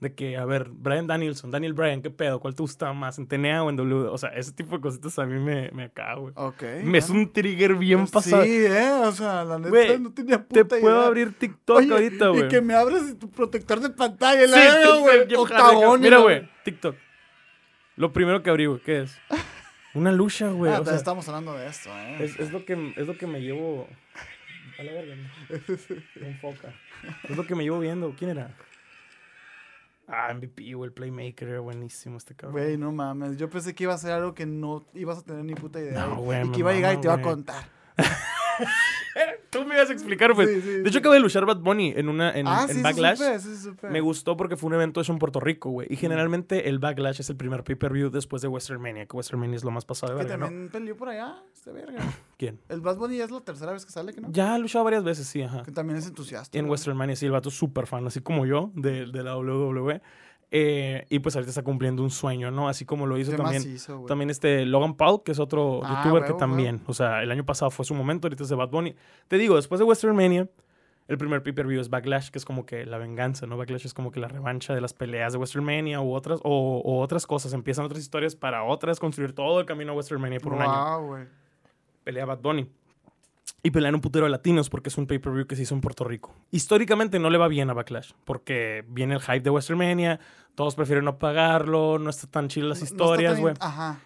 de 0.01 0.13
que, 0.15 0.37
a 0.37 0.45
ver, 0.45 0.69
Brian 0.71 1.07
Danielson, 1.07 1.51
Daniel 1.51 1.73
Bryan, 1.73 2.03
¿qué 2.03 2.11
pedo? 2.11 2.41
¿Cuál 2.41 2.55
te 2.55 2.63
gusta 2.63 2.93
más? 2.93 3.17
¿En 3.19 3.27
TNA 3.27 3.63
o 3.65 3.71
en 3.71 3.77
W? 3.77 4.09
O 4.11 4.19
sea, 4.19 4.29
ese 4.31 4.53
tipo 4.53 4.75
de 4.77 4.83
cositas 4.83 5.19
a 5.19 5.25
mí 5.25 5.39
me, 5.41 5.71
me 5.71 5.85
acaba, 5.85 6.21
güey. 6.21 6.35
Ok. 6.37 6.63
Me 6.83 6.99
es 6.99 7.09
un 7.09 7.33
trigger 7.33 7.75
bien 7.77 8.01
Pues 8.01 8.11
pasado. 8.11 8.43
Sí, 8.45 8.51
eh, 8.67 8.91
o 9.03 9.13
sea, 9.13 9.45
la 9.45 9.57
neta 9.59 9.71
Güey, 9.71 9.99
no 9.99 10.13
tenía 10.13 10.45
Te 10.47 10.63
puta 10.65 10.77
puedo 10.79 10.97
idea. 10.97 11.07
abrir 11.07 11.33
TikTok 11.39 11.77
Oye, 11.79 11.91
ahorita, 11.93 12.29
güey. 12.29 12.45
Y 12.45 12.49
que 12.49 12.61
me 12.61 12.75
abres 12.75 13.19
tu 13.19 13.31
protector 13.31 13.81
de 13.81 13.89
pantalla, 13.91 14.47
la 14.47 14.57
Sí, 14.59 14.69
TikTok, 14.77 15.01
güey. 15.01 16.01
Mira, 16.01 16.17
la- 16.19 16.23
güey, 16.23 16.51
TikTok. 16.65 16.97
Lo 17.97 18.13
primero 18.13 18.43
que 18.43 18.51
abrí, 18.51 18.67
güey, 18.67 18.81
¿qué 18.81 19.03
es? 19.03 19.19
Una 19.95 20.11
lucha, 20.11 20.49
güey. 20.49 20.73
Ah, 20.73 20.81
o 20.81 20.85
sea, 20.85 20.97
estamos 20.97 21.29
hablando 21.29 21.55
de 21.55 21.69
esto, 21.69 21.89
eh. 21.97 22.25
es, 22.25 22.39
es 22.41 22.51
lo 22.53 22.65
que, 22.65 22.93
es 22.97 23.07
lo 23.07 23.17
que 23.17 23.27
me 23.27 23.41
llevo... 23.41 23.89
A 24.79 24.83
la 24.83 24.93
verga, 24.93 25.15
¿no? 25.15 26.27
Enfoca. 26.27 26.75
Es 27.29 27.37
lo 27.37 27.47
que 27.47 27.55
me 27.55 27.63
llevo 27.63 27.79
viendo. 27.79 28.13
¿Quién 28.19 28.31
era? 28.31 28.51
Ah, 30.09 30.35
MVP, 30.35 30.75
güey, 30.75 30.89
el 30.89 30.93
Playmaker. 30.93 31.49
Era 31.49 31.61
buenísimo 31.61 32.17
este 32.17 32.35
cabrón. 32.35 32.61
Güey, 32.61 32.77
no 32.77 32.91
mames. 32.91 33.37
Yo 33.37 33.49
pensé 33.49 33.73
que 33.75 33.85
iba 33.85 33.95
a 33.95 33.99
ser 33.99 34.11
algo 34.11 34.35
que 34.35 34.47
no 34.47 34.85
ibas 34.95 35.19
a 35.19 35.23
tener 35.23 35.45
ni 35.45 35.55
puta 35.55 35.79
idea. 35.79 36.07
No, 36.07 36.15
y- 36.15 36.25
güey, 36.25 36.49
y 36.49 36.51
que 36.51 36.59
iba 36.59 36.71
a 36.73 36.75
llegar 36.75 36.95
y 36.95 37.01
te 37.01 37.07
iba 37.07 37.15
a 37.15 37.23
contar. 37.23 37.69
Tú 39.55 39.65
me 39.65 39.75
ibas 39.75 39.89
a 39.89 39.93
explicar, 39.93 40.35
pues. 40.35 40.49
Sí, 40.49 40.61
sí, 40.61 40.69
de 40.83 40.89
hecho, 40.89 40.99
acabo 40.99 41.15
de 41.15 41.21
luchar 41.21 41.47
Bad 41.47 41.59
Bunny 41.59 41.93
en, 41.97 42.09
una, 42.09 42.37
en, 42.37 42.47
ah, 42.47 42.67
en 42.69 42.83
Backlash. 42.83 43.19
supe. 43.41 43.89
Me 43.89 44.01
gustó 44.01 44.37
porque 44.37 44.57
fue 44.57 44.67
un 44.69 44.75
evento 44.75 45.01
hecho 45.01 45.13
en 45.13 45.19
Puerto 45.19 45.41
Rico, 45.41 45.71
güey. 45.71 45.87
Y 45.91 45.97
generalmente 45.97 46.69
el 46.69 46.79
Backlash 46.79 47.21
es 47.21 47.31
el 47.31 47.37
primer 47.37 47.65
pay-per-view 47.65 48.11
después 48.11 48.43
de 48.43 48.49
Western 48.49 48.81
Mania, 48.81 49.07
que 49.07 49.17
Western 49.17 49.41
Mania 49.41 49.57
es 49.57 49.65
lo 49.65 49.71
más 49.71 49.85
pasado 49.85 50.13
de 50.15 50.19
Que 50.19 50.25
verga, 50.25 50.37
¿no? 50.39 50.47
también 50.47 50.69
peleó 50.71 50.97
por 50.97 51.09
allá, 51.09 51.37
este 51.53 51.73
verga. 51.73 51.99
¿Quién? 52.37 52.61
El 52.69 52.81
Bad 52.81 52.97
Bunny 52.97 53.17
ya 53.19 53.25
es 53.25 53.31
la 53.31 53.41
tercera 53.41 53.73
vez 53.73 53.87
que 53.87 53.93
sale, 53.93 54.13
que 54.13 54.21
no? 54.21 54.29
Ya 54.31 54.55
ha 54.55 54.59
luchado 54.59 54.85
varias 54.85 55.05
veces, 55.05 55.27
sí, 55.27 55.43
ajá. 55.43 55.63
Que 55.63 55.73
también 55.73 55.99
es 55.99 56.07
entusiasta. 56.07 56.59
En 56.59 56.67
¿no? 56.67 56.73
Western 56.73 56.97
Mania, 56.97 57.17
sí, 57.17 57.27
el 57.27 57.33
vato 57.33 57.49
es 57.49 57.55
súper 57.55 57.87
fan, 57.87 58.07
así 58.07 58.21
como 58.21 58.47
yo, 58.47 58.73
de, 58.75 59.07
de 59.07 59.23
la 59.23 59.37
WWE. 59.37 60.03
Eh, 60.57 61.05
y 61.11 61.19
pues 61.19 61.35
ahorita 61.35 61.51
está 61.51 61.65
cumpliendo 61.65 62.01
un 62.01 62.11
sueño, 62.11 62.53
¿no? 62.53 62.69
Así 62.69 62.85
como 62.85 63.07
lo 63.07 63.19
hizo 63.19 63.33
Qué 63.33 63.37
también. 63.39 63.61
macizo. 63.61 64.05
También 64.07 64.31
este 64.31 64.65
Logan 64.65 64.95
Paul, 64.95 65.25
que 65.25 65.33
es 65.33 65.41
otro 65.41 65.81
Ah, 65.83 66.05
youtuber 66.05 66.25
que 66.25 66.33
también, 66.35 66.81
o 66.87 66.95
sea, 66.95 67.25
el 67.25 67.31
año 67.33 67.45
pasado 67.45 67.73
fue 67.73 67.85
su 67.85 67.93
momento, 67.93 68.29
ahorita 68.29 68.45
es 68.45 68.49
de 68.49 68.55
Bad 68.55 68.69
Bunny. 68.69 68.95
Te 69.27 69.37
digo, 69.37 69.57
después 69.57 69.81
de 69.81 69.85
Western 69.85 70.15
Mania, 70.15 70.49
el 71.09 71.19
primer 71.19 71.43
pay-per-view 71.43 71.81
es 71.81 71.91
Backlash, 71.91 72.31
que 72.31 72.39
es 72.39 72.45
como 72.45 72.65
que 72.67 72.87
la 72.87 72.99
venganza, 72.99 73.47
¿no? 73.49 73.57
Backlash 73.57 73.85
es 73.85 73.95
como 73.95 74.13
que 74.13 74.21
la 74.21 74.29
revancha 74.29 74.77
de 74.77 74.81
las 74.81 74.95
peleas 74.95 75.33
de 75.33 75.41
Western 75.41 75.65
Mania 75.65 76.01
u 76.01 76.15
otras, 76.15 76.39
o, 76.45 76.81
o 76.85 77.01
otras 77.01 77.27
cosas. 77.27 77.53
Empiezan 77.53 77.85
otras 77.87 78.01
historias 78.01 78.37
para 78.37 78.63
otras 78.63 79.01
construir 79.01 79.33
todo 79.35 79.59
el 79.59 79.67
camino 79.67 79.91
a 79.91 79.97
Western 79.97 80.21
Mania 80.21 80.39
por 80.39 80.53
un 80.53 80.63
año. 80.63 81.05
Güey. 81.05 81.25
Pelea 82.05 82.27
Bad 82.27 82.39
Bunny. 82.41 82.71
Y 83.67 83.71
pelean 83.71 83.95
un 83.95 84.03
putero 84.03 84.27
de 84.27 84.31
latinos 84.31 84.69
porque 84.69 84.91
es 84.91 84.99
un 84.99 85.07
pay-per-view 85.07 85.47
que 85.47 85.57
se 85.57 85.63
hizo 85.63 85.75
en 85.75 85.81
Puerto 85.81 86.05
Rico. 86.05 86.35
Históricamente 86.51 87.19
no 87.19 87.31
le 87.31 87.39
va 87.39 87.49
bien 87.49 87.71
a 87.71 87.73
Backlash 87.73 88.13
porque 88.27 88.85
viene 88.89 89.15
el 89.15 89.21
hype 89.23 89.41
de 89.41 89.49
Western 89.49 89.79
Mania, 89.79 90.21
todos 90.55 90.75
prefieren 90.75 91.07
no 91.07 91.19
pagarlo, 91.19 91.99
no 91.99 92.11
está 92.11 92.27
tan 92.27 92.49
chido 92.49 92.69
las 92.69 92.83
historias, 92.83 93.41
güey. 93.41 93.55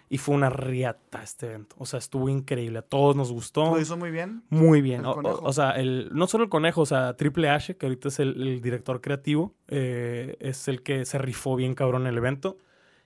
Y 0.09 0.19
fue 0.19 0.37
una 0.37 0.49
riata 0.49 1.23
este 1.25 1.47
evento. 1.47 1.75
O 1.79 1.87
sea, 1.87 1.99
estuvo 1.99 2.29
increíble. 2.29 2.79
A 2.79 2.83
todos 2.83 3.17
nos 3.17 3.33
gustó. 3.33 3.65
Lo 3.75 3.81
hizo 3.81 3.97
muy 3.97 4.13
bien. 4.13 4.45
Muy 4.49 4.81
bien. 4.81 5.05
O, 5.05 5.11
o- 5.11 5.15
conejo. 5.17 5.41
o 5.43 5.53
sea, 5.53 5.73
el, 5.73 6.09
no 6.13 6.29
solo 6.29 6.45
el 6.45 6.51
conejo, 6.51 6.83
o 6.83 6.87
sea, 6.87 7.17
Triple 7.17 7.51
H, 7.51 7.77
que 7.77 7.87
ahorita 7.87 8.09
es 8.09 8.21
el, 8.21 8.41
el 8.41 8.61
director 8.63 9.01
creativo, 9.01 9.55
eh, 9.67 10.37
es 10.39 10.69
el 10.69 10.83
que 10.85 11.05
se 11.05 11.19
rifó 11.19 11.57
bien 11.57 11.75
cabrón 11.75 12.07
el 12.07 12.17
evento. 12.17 12.59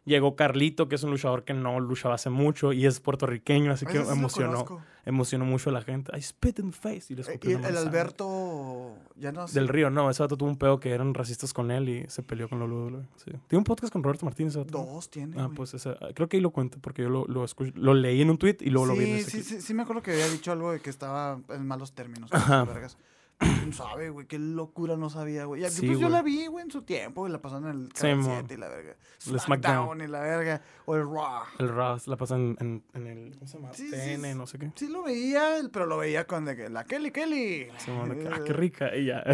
Llegó 0.04 0.34
Carlito, 0.34 0.88
que 0.88 0.96
es 0.96 1.02
un 1.04 1.10
luchador 1.12 1.44
que 1.44 1.54
no 1.54 1.78
luchaba 1.78 2.16
hace 2.16 2.28
mucho 2.28 2.72
y 2.72 2.86
es 2.86 2.98
puertorriqueño, 2.98 3.70
así 3.70 3.86
que 3.86 4.04
sí 4.04 4.10
emocionó, 4.10 4.82
emocionó 5.04 5.44
mucho 5.44 5.70
a 5.70 5.72
la 5.72 5.82
gente. 5.82 6.10
I 6.18 6.20
spit 6.20 6.58
in 6.58 6.72
the 6.72 6.76
face. 6.76 7.12
Y 7.12 7.14
le 7.14 7.22
Eh, 7.22 7.24
escupió 7.28 7.50
y 7.50 7.54
en 7.54 7.64
el. 7.64 7.76
Alberto. 7.76 8.96
Ya 9.16 9.30
no 9.30 9.46
sé. 9.46 9.54
Del 9.60 9.68
Río, 9.68 9.90
no, 9.90 10.10
ese 10.10 10.22
vato 10.22 10.36
tuvo 10.36 10.48
un 10.48 10.56
pedo 10.56 10.80
que 10.80 10.90
eran 10.90 11.14
racistas 11.14 11.52
con 11.52 11.70
él 11.70 11.88
y 11.88 12.04
se 12.08 12.24
peleó 12.24 12.48
con 12.48 12.58
la 12.58 12.64
WWE. 12.66 13.02
Sí. 13.16 13.30
Tiene 13.46 13.58
un 13.58 13.64
podcast 13.64 13.92
con 13.92 14.02
Roberto 14.02 14.24
Martínez. 14.26 14.54
Dos 14.66 15.08
tiene. 15.08 15.36
Ah, 15.38 15.44
güey. 15.44 15.54
pues 15.56 15.74
ese, 15.74 15.94
creo 16.14 16.28
que 16.28 16.36
ahí 16.36 16.40
lo 16.40 16.50
cuenta 16.50 16.78
porque 16.80 17.02
yo 17.02 17.08
lo, 17.08 17.24
lo, 17.26 17.46
lo 17.74 17.94
leí 17.94 18.22
en 18.22 18.30
un 18.30 18.38
tweet 18.38 18.56
y 18.60 18.70
luego 18.70 18.86
lo 18.86 18.94
vi 18.96 19.04
en 19.10 19.16
sí, 19.18 19.20
ese 19.20 19.30
sí, 19.30 19.36
clip. 19.36 19.44
sí, 19.60 19.60
sí, 19.60 19.74
me 19.74 19.82
acuerdo 19.82 20.02
que 20.02 20.12
había 20.12 20.28
dicho 20.28 20.50
algo 20.50 20.72
de 20.72 20.80
que 20.80 20.90
estaba 20.90 21.38
en 21.48 21.64
malos 21.66 21.92
términos. 21.92 22.28
Ajá. 22.32 22.64
vergas. 22.64 22.96
¿Quién 23.42 23.72
sabe, 23.72 24.10
güey? 24.10 24.26
Qué 24.26 24.38
locura 24.38 24.96
no 24.96 25.10
sabía, 25.10 25.44
güey. 25.44 25.68
Sí, 25.70 25.86
pues 25.86 25.98
yo 25.98 26.08
la 26.08 26.22
vi, 26.22 26.46
güey, 26.46 26.64
en 26.64 26.70
su 26.70 26.82
tiempo, 26.82 27.28
la 27.28 27.40
pasaron 27.40 27.68
en 27.68 27.70
el 27.82 27.86
Sí, 27.94 28.02
canal 28.02 28.16
mo. 28.18 28.24
7 28.24 28.54
y 28.54 28.56
la 28.56 28.68
verga. 28.68 28.96
El 29.26 29.40
SmackDown 29.40 30.00
y 30.00 30.06
la 30.06 30.20
verga. 30.20 30.62
O 30.86 30.96
el 30.96 31.02
Raw. 31.02 31.42
El 31.58 31.68
Raw 31.68 31.98
la 32.06 32.16
pasan 32.16 32.56
en, 32.60 32.82
en 32.94 33.06
el. 33.06 33.34
¿Cómo 33.34 33.46
se 33.46 33.58
llama? 33.58 33.72
Sí, 33.72 33.88
sí, 33.88 34.16
TN, 34.16 34.22
sí. 34.24 34.34
no 34.34 34.46
sé 34.46 34.58
qué. 34.58 34.72
Sí 34.76 34.88
lo 34.88 35.02
veía, 35.02 35.42
pero 35.72 35.86
lo 35.86 35.98
veía 35.98 36.26
con 36.26 36.44
de 36.44 36.56
que 36.56 36.68
la 36.68 36.84
Kelly 36.84 37.10
Kelly. 37.10 37.68
Simón, 37.78 38.18
que, 38.18 38.28
ah, 38.28 38.40
qué 38.44 38.52
rica. 38.54 38.96
Y 38.96 39.06
ya. 39.06 39.24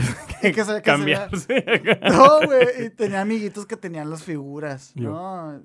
Que 0.41 0.53
que 0.55 0.65
se 0.65 0.83
Cambiarse. 0.83 1.65
No, 2.11 2.47
güey. 2.47 2.87
Y 2.87 2.91
tenía 2.91 3.21
amiguitos 3.21 3.67
que 3.67 3.77
tenían 3.77 4.11
las 4.11 4.23
figuras. 4.23 4.93
Yo. 4.95 5.11
No, 5.11 5.63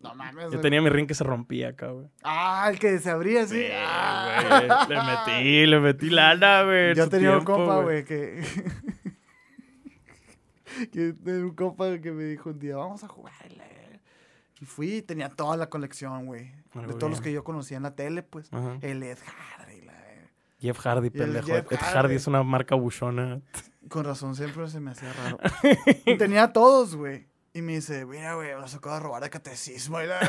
no 0.00 0.14
mames. 0.14 0.50
Yo 0.52 0.60
tenía 0.60 0.80
mi 0.80 0.88
ring 0.90 1.06
que 1.06 1.14
se 1.14 1.24
rompía 1.24 1.70
acá, 1.70 1.88
güey. 1.88 2.06
Ah, 2.22 2.68
el 2.70 2.78
que 2.78 2.98
se 2.98 3.10
abría 3.10 3.42
así. 3.42 3.62
Sí, 3.62 3.68
Ah. 3.74 4.84
güey. 4.86 4.88
Le 4.88 5.04
metí, 5.04 5.66
le 5.66 5.80
metí 5.80 6.10
lana, 6.10 6.62
güey. 6.62 6.94
Yo 6.94 7.08
tenía 7.08 7.36
un 7.38 7.44
compa, 7.44 7.80
güey, 7.80 8.04
que. 8.04 8.42
que 10.92 11.12
tenía 11.12 11.44
un 11.44 11.54
compa 11.54 11.98
que 11.98 12.12
me 12.12 12.24
dijo 12.24 12.50
un 12.50 12.58
día, 12.58 12.76
vamos 12.76 13.02
a 13.04 13.08
jugar. 13.08 13.34
y 13.50 13.56
la- 13.56 13.64
fui 14.66 14.94
y 14.96 15.02
tenía 15.02 15.28
toda 15.28 15.56
la 15.56 15.68
colección, 15.70 16.26
güey. 16.26 16.50
De 16.74 16.94
todos 16.94 17.10
los 17.10 17.20
que 17.20 17.32
yo 17.32 17.44
conocía 17.44 17.76
en 17.76 17.84
la 17.84 17.94
tele, 17.94 18.22
pues. 18.24 18.52
Ajá. 18.52 18.76
El 18.82 19.02
Ed 19.04 19.18
Hardy. 19.24 19.82
la- 19.82 19.94
Jeff 20.60 20.78
Hardy, 20.80 21.10
pendejo. 21.10 21.46
Jeff 21.46 21.70
Ed 21.72 21.78
Hardy. 21.78 21.92
Hardy 21.94 22.14
es 22.16 22.26
una 22.26 22.42
marca 22.42 22.74
buchona. 22.74 23.40
Con 23.88 24.04
razón, 24.04 24.34
siempre 24.34 24.66
se 24.68 24.80
me 24.80 24.90
hacía 24.90 25.12
raro. 25.12 25.38
Tenía 26.18 26.52
todos, 26.52 26.96
güey. 26.96 27.27
Y 27.58 27.62
me 27.62 27.72
dice, 27.72 28.06
mira, 28.06 28.34
güey, 28.36 28.52
los 28.52 28.72
acabo 28.72 28.94
de 28.94 29.00
robar 29.00 29.20
de 29.24 29.30
catecismo. 29.30 30.00
Y 30.00 30.06
la... 30.06 30.20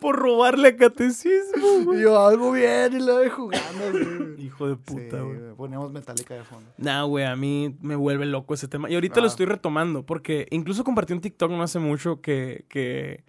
Por 0.00 0.16
robarle 0.16 0.68
a 0.68 0.76
catecismo, 0.76 1.84
güey. 1.84 2.00
Yo, 2.02 2.26
algo 2.26 2.52
bien, 2.52 2.92
y 2.92 2.98
la 3.00 3.18
de 3.18 3.30
jugando. 3.30 3.90
güey. 3.90 4.44
Hijo 4.44 4.68
de 4.68 4.74
Sí, 4.74 4.80
puta, 4.84 5.20
güey. 5.22 5.38
güey, 5.38 5.54
poníamos 5.54 5.90
metálica 5.92 6.34
de 6.34 6.44
fondo. 6.44 6.70
Nah, 6.76 7.04
güey, 7.04 7.24
a 7.24 7.34
mí 7.36 7.74
me 7.80 7.96
vuelve 7.96 8.26
loco 8.26 8.52
ese 8.54 8.68
tema. 8.68 8.90
Y 8.90 8.94
ahorita 8.94 9.20
lo 9.20 9.26
Ah. 9.26 9.30
estoy 9.30 9.46
retomando, 9.46 10.04
porque 10.04 10.46
incluso 10.50 10.84
compartí 10.84 11.12
un 11.14 11.20
TikTok 11.20 11.50
no 11.50 11.62
hace 11.62 11.78
mucho 11.78 12.20
que, 12.20 12.66
que 12.68 13.24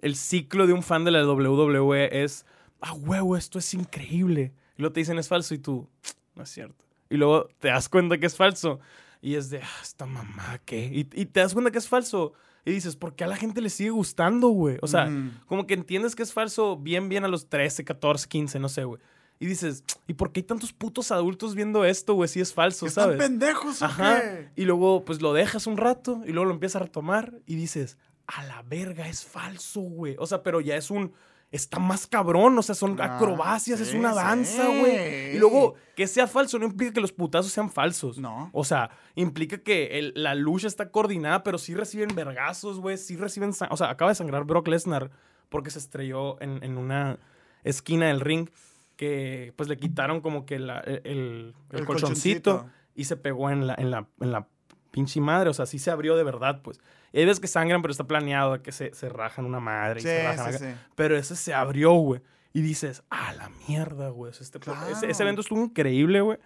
el 0.00 0.16
ciclo 0.16 0.66
de 0.66 0.72
un 0.72 0.82
fan 0.82 1.04
de 1.04 1.10
la 1.10 1.26
WWE 1.26 2.22
es, 2.24 2.46
ah, 2.80 2.92
huevo, 2.94 3.36
esto 3.36 3.58
es 3.58 3.72
increíble. 3.74 4.52
Y 4.76 4.82
luego 4.82 4.92
te 4.92 5.00
dicen 5.00 5.18
es 5.18 5.28
falso 5.28 5.54
y 5.54 5.58
tú, 5.58 5.88
no 6.34 6.42
es 6.42 6.48
cierto. 6.50 6.84
Y 7.10 7.16
luego 7.16 7.48
te 7.58 7.68
das 7.68 7.88
cuenta 7.88 8.18
que 8.18 8.26
es 8.26 8.36
falso. 8.36 8.80
Y 9.20 9.34
es 9.34 9.50
de, 9.50 9.60
ah, 9.62 9.78
esta 9.82 10.06
mamá, 10.06 10.60
¿qué? 10.64 10.86
Y, 10.86 11.00
y 11.20 11.26
te 11.26 11.40
das 11.40 11.52
cuenta 11.52 11.70
que 11.70 11.78
es 11.78 11.88
falso. 11.88 12.32
Y 12.64 12.70
dices, 12.72 12.96
¿por 12.96 13.14
qué 13.14 13.24
a 13.24 13.26
la 13.28 13.36
gente 13.36 13.60
le 13.60 13.70
sigue 13.70 13.90
gustando, 13.90 14.48
güey? 14.48 14.76
O 14.82 14.86
sea, 14.86 15.06
Ujú. 15.06 15.30
como 15.46 15.66
que 15.66 15.74
entiendes 15.74 16.14
que 16.14 16.22
es 16.22 16.32
falso 16.32 16.76
bien, 16.76 17.08
bien 17.08 17.24
a 17.24 17.28
los 17.28 17.48
13, 17.48 17.84
14, 17.84 18.28
15, 18.28 18.58
no 18.58 18.68
sé, 18.68 18.84
güey. 18.84 19.00
Y 19.40 19.46
dices, 19.46 19.84
¿y 20.06 20.14
por 20.14 20.32
qué 20.32 20.40
hay 20.40 20.44
tantos 20.44 20.72
putos 20.72 21.10
adultos 21.12 21.54
viendo 21.54 21.84
esto, 21.84 22.14
güey? 22.14 22.28
Si 22.28 22.40
es 22.40 22.52
falso, 22.52 22.86
¿Están 22.86 23.04
¿sabes? 23.04 23.18
pendejos 23.18 23.80
o 23.82 23.84
Ajá. 23.86 24.20
qué? 24.20 24.48
Y 24.56 24.64
luego, 24.64 25.04
pues 25.04 25.22
lo 25.22 25.32
dejas 25.32 25.66
un 25.66 25.76
rato 25.76 26.20
y 26.26 26.32
luego 26.32 26.46
lo 26.46 26.54
empiezas 26.54 26.76
a 26.82 26.84
retomar 26.84 27.32
y 27.46 27.54
dices, 27.54 27.96
a 28.26 28.44
la 28.44 28.62
verga, 28.62 29.08
es 29.08 29.24
falso, 29.24 29.80
güey. 29.80 30.16
O 30.18 30.26
sea, 30.26 30.42
pero 30.42 30.60
ya 30.60 30.76
es 30.76 30.90
un. 30.90 31.12
Está 31.50 31.78
más 31.78 32.06
cabrón. 32.06 32.58
O 32.58 32.62
sea, 32.62 32.74
son 32.74 33.00
Ah, 33.00 33.16
acrobacias, 33.16 33.80
es 33.80 33.94
una 33.94 34.14
danza, 34.14 34.66
güey. 34.66 35.34
Y 35.36 35.38
luego, 35.38 35.74
que 35.96 36.06
sea 36.06 36.26
falso 36.26 36.58
no 36.58 36.66
implica 36.66 36.92
que 36.92 37.00
los 37.00 37.12
putazos 37.12 37.52
sean 37.52 37.70
falsos. 37.70 38.18
No. 38.18 38.50
O 38.52 38.64
sea, 38.64 38.90
implica 39.14 39.58
que 39.58 39.98
el- 39.98 40.12
la 40.16 40.34
lucha 40.34 40.66
está 40.66 40.90
coordinada, 40.90 41.42
pero 41.42 41.58
sí 41.58 41.74
reciben 41.74 42.14
vergazos, 42.14 42.80
güey. 42.80 42.96
Sí 42.98 43.16
reciben. 43.16 43.52
O 43.70 43.76
sea, 43.76 43.90
acaba 43.90 44.10
de 44.10 44.14
sangrar 44.14 44.44
Brock 44.44 44.68
Lesnar 44.68 45.10
porque 45.48 45.70
se 45.70 45.78
estrelló 45.78 46.40
en, 46.42 46.62
en 46.62 46.76
una 46.78 47.18
esquina 47.64 48.06
del 48.06 48.20
ring 48.20 48.48
que 48.96 49.52
pues 49.56 49.68
le 49.68 49.76
quitaron 49.76 50.20
como 50.20 50.44
que 50.44 50.58
la- 50.58 50.80
el, 50.80 51.00
el- 51.04 51.54
el 51.70 51.78
El 51.78 51.84
colchoncito, 51.86 52.50
colchoncito. 52.52 52.78
y 52.94 53.04
se 53.04 53.16
pegó 53.16 53.48
en 53.50 53.66
la, 53.66 53.74
en, 53.78 53.90
la, 53.90 54.06
en 54.20 54.32
la 54.32 54.48
pinche 54.90 55.20
madre. 55.20 55.48
O 55.50 55.54
sea, 55.54 55.66
sí 55.66 55.78
se 55.78 55.90
abrió 55.90 56.16
de 56.16 56.24
verdad, 56.24 56.60
pues. 56.62 56.80
Y 57.12 57.24
que 57.40 57.46
sangran, 57.46 57.82
pero 57.82 57.92
está 57.92 58.04
planeado 58.04 58.62
que 58.62 58.72
se, 58.72 58.92
se 58.94 59.08
rajan 59.08 59.44
una 59.44 59.60
madre 59.60 60.00
y 60.00 60.02
Sí, 60.02 60.08
se 60.08 60.22
rajan 60.24 60.50
sí, 60.50 60.56
acá. 60.56 60.72
sí. 60.72 60.80
Pero 60.94 61.16
ese 61.16 61.36
se 61.36 61.54
abrió, 61.54 61.92
güey. 61.92 62.20
Y 62.52 62.60
dices, 62.62 63.02
ah, 63.10 63.32
la 63.34 63.50
mierda, 63.68 64.08
güey. 64.10 64.32
Este- 64.38 64.58
Claro. 64.58 64.88
ese, 64.90 65.10
ese 65.10 65.22
evento 65.22 65.40
estuvo 65.42 65.62
increíble, 65.62 66.20
güey. 66.20 66.38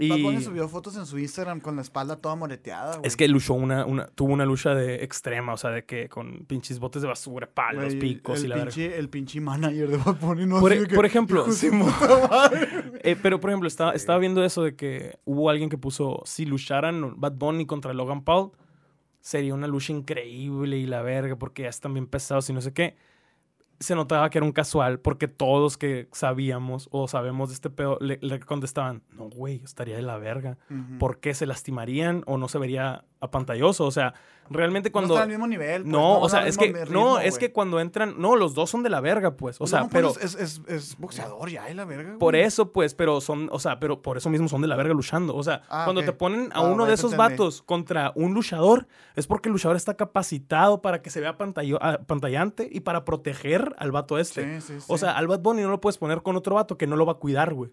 Y 0.00 0.10
Bad 0.10 0.18
Bunny 0.20 0.42
subió 0.42 0.68
fotos 0.68 0.96
en 0.96 1.06
su 1.06 1.18
Instagram 1.18 1.58
con 1.60 1.74
la 1.74 1.82
espalda 1.82 2.14
toda 2.14 2.36
moreteada, 2.36 2.98
güey. 2.98 3.00
es 3.08 3.16
que 3.16 3.26
luchó 3.26 3.54
una, 3.54 3.84
una, 3.84 4.06
tuvo 4.06 4.32
una 4.32 4.44
lucha 4.46 4.72
de 4.72 5.02
extrema, 5.02 5.52
o 5.52 5.56
sea, 5.56 5.70
de 5.70 5.84
que 5.86 6.08
con 6.08 6.44
pinches 6.46 6.78
botes 6.78 7.02
de 7.02 7.08
basura, 7.08 7.50
palos, 7.52 7.86
Güey, 7.86 7.98
picos 7.98 8.38
el 8.38 8.44
y 8.44 8.48
la 8.48 8.56
pinche, 8.62 8.96
el 8.96 9.08
pinche 9.08 9.40
manager 9.40 9.88
de 9.88 9.96
Bad 9.96 10.20
Bunny, 10.20 10.46
no 10.46 10.60
Por, 10.60 10.72
e- 10.72 10.78
de 10.82 10.86
que, 10.86 10.94
por 10.94 11.04
ejemplo, 11.04 11.44
güey. 11.44 11.56
Eh, 13.02 13.16
pero, 13.20 13.40
por 13.40 13.50
ejemplo, 13.50 13.66
estaba, 13.66 13.90
estaba 13.92 14.20
viendo 14.20 14.44
eso 14.44 14.62
de 14.62 14.76
que 14.76 15.18
hubo 15.24 15.50
alguien 15.50 15.68
que 15.68 15.78
puso, 15.78 16.22
si 16.24 16.44
lucharan 16.46 17.18
Bad 17.20 17.32
Bunny 17.32 17.66
contra 17.66 17.92
Logan 17.92 18.22
Paul, 18.22 18.52
sería 19.28 19.52
una 19.52 19.66
lucha 19.66 19.92
increíble 19.92 20.78
y 20.78 20.86
la 20.86 21.02
verga, 21.02 21.36
porque 21.36 21.64
ya 21.64 21.68
están 21.68 21.92
bien 21.92 22.06
pesados 22.06 22.48
y 22.48 22.54
no 22.54 22.62
sé 22.62 22.72
qué. 22.72 22.96
Se 23.78 23.94
notaba 23.94 24.30
que 24.30 24.38
era 24.38 24.46
un 24.46 24.52
casual, 24.52 25.00
porque 25.00 25.28
todos 25.28 25.76
que 25.76 26.08
sabíamos 26.12 26.88
o 26.92 27.08
sabemos 27.08 27.50
de 27.50 27.56
este 27.56 27.68
pedo 27.68 27.98
le, 28.00 28.18
le 28.22 28.40
contestaban, 28.40 29.02
no, 29.12 29.28
güey, 29.28 29.60
estaría 29.62 29.96
de 29.96 30.02
la 30.02 30.16
verga. 30.16 30.56
Ujú. 30.70 30.98
¿Por 30.98 31.20
qué 31.20 31.34
se 31.34 31.44
lastimarían 31.44 32.22
o 32.24 32.38
no 32.38 32.48
se 32.48 32.56
vería 32.56 33.04
apantalloso? 33.20 33.84
O 33.84 33.90
sea, 33.90 34.14
realmente 34.50 34.90
cuando... 34.92 35.14
No 35.16 35.20
al 35.22 35.28
mismo 35.28 35.46
nivel. 35.46 35.82
pues, 35.82 35.92
No, 35.92 36.20
o 36.20 36.28
sea, 36.28 36.46
es 36.46 36.56
que, 36.58 36.72
ritmo, 36.72 36.92
no, 36.92 37.18
es 37.18 37.38
que 37.38 37.52
cuando 37.52 37.80
entran, 37.80 38.14
no, 38.18 38.36
los 38.36 38.54
dos 38.54 38.70
son 38.70 38.82
de 38.82 38.90
la 38.90 39.00
verga, 39.00 39.36
pues, 39.36 39.56
o 39.56 39.58
Pues 39.60 39.70
sea, 39.70 39.88
pero... 39.90 40.12
Paul 40.12 40.22
Es, 40.24 40.34
es, 40.34 40.62
es 40.66 40.96
boxeador 40.98 41.50
ya, 41.50 41.70
y 41.70 41.74
la 41.74 41.84
verga. 41.84 42.16
Por 42.18 42.36
eso, 42.36 42.72
pues, 42.72 42.94
pero 42.94 43.20
son, 43.20 43.48
o 43.52 43.58
sea, 43.58 43.78
pero 43.80 44.02
por 44.02 44.16
eso 44.16 44.30
mismo 44.30 44.48
son 44.48 44.60
de 44.62 44.68
la 44.68 44.76
verga 44.76 44.94
luchando. 44.94 45.34
O 45.36 45.42
sea, 45.42 45.62
Ah, 45.68 45.82
cuando 45.84 46.02
te 46.02 46.12
ponen 46.12 46.50
a 46.52 46.58
Ah, 46.58 46.60
uno 46.62 46.86
de 46.86 46.94
eso 46.94 47.08
esos 47.08 47.12
entendí. 47.14 47.32
vatos 47.34 47.62
contra 47.62 48.12
un 48.14 48.34
luchador, 48.34 48.86
es 49.16 49.26
porque 49.26 49.48
el 49.48 49.52
luchador 49.52 49.76
está 49.76 49.94
capacitado 49.96 50.82
para 50.82 51.02
que 51.02 51.10
se 51.10 51.20
vea 51.20 51.36
pantallo- 51.38 51.78
ah, 51.80 51.98
pantallante 52.06 52.68
y 52.70 52.80
para 52.80 53.04
proteger 53.04 53.74
al 53.78 53.92
vato 53.92 54.18
este. 54.18 54.60
Sí, 54.60 54.66
sí, 54.74 54.80
sí. 54.80 54.86
O 54.88 54.98
sea, 54.98 55.12
al 55.12 55.26
Bad 55.26 55.40
Bunny 55.40 55.62
no 55.62 55.70
lo 55.70 55.80
puedes 55.80 55.98
poner 55.98 56.22
con 56.22 56.36
otro 56.36 56.54
vato 56.56 56.76
que 56.76 56.86
no 56.86 56.96
lo 56.96 57.06
va 57.06 57.12
a 57.12 57.16
cuidar, 57.16 57.54
güey. 57.54 57.70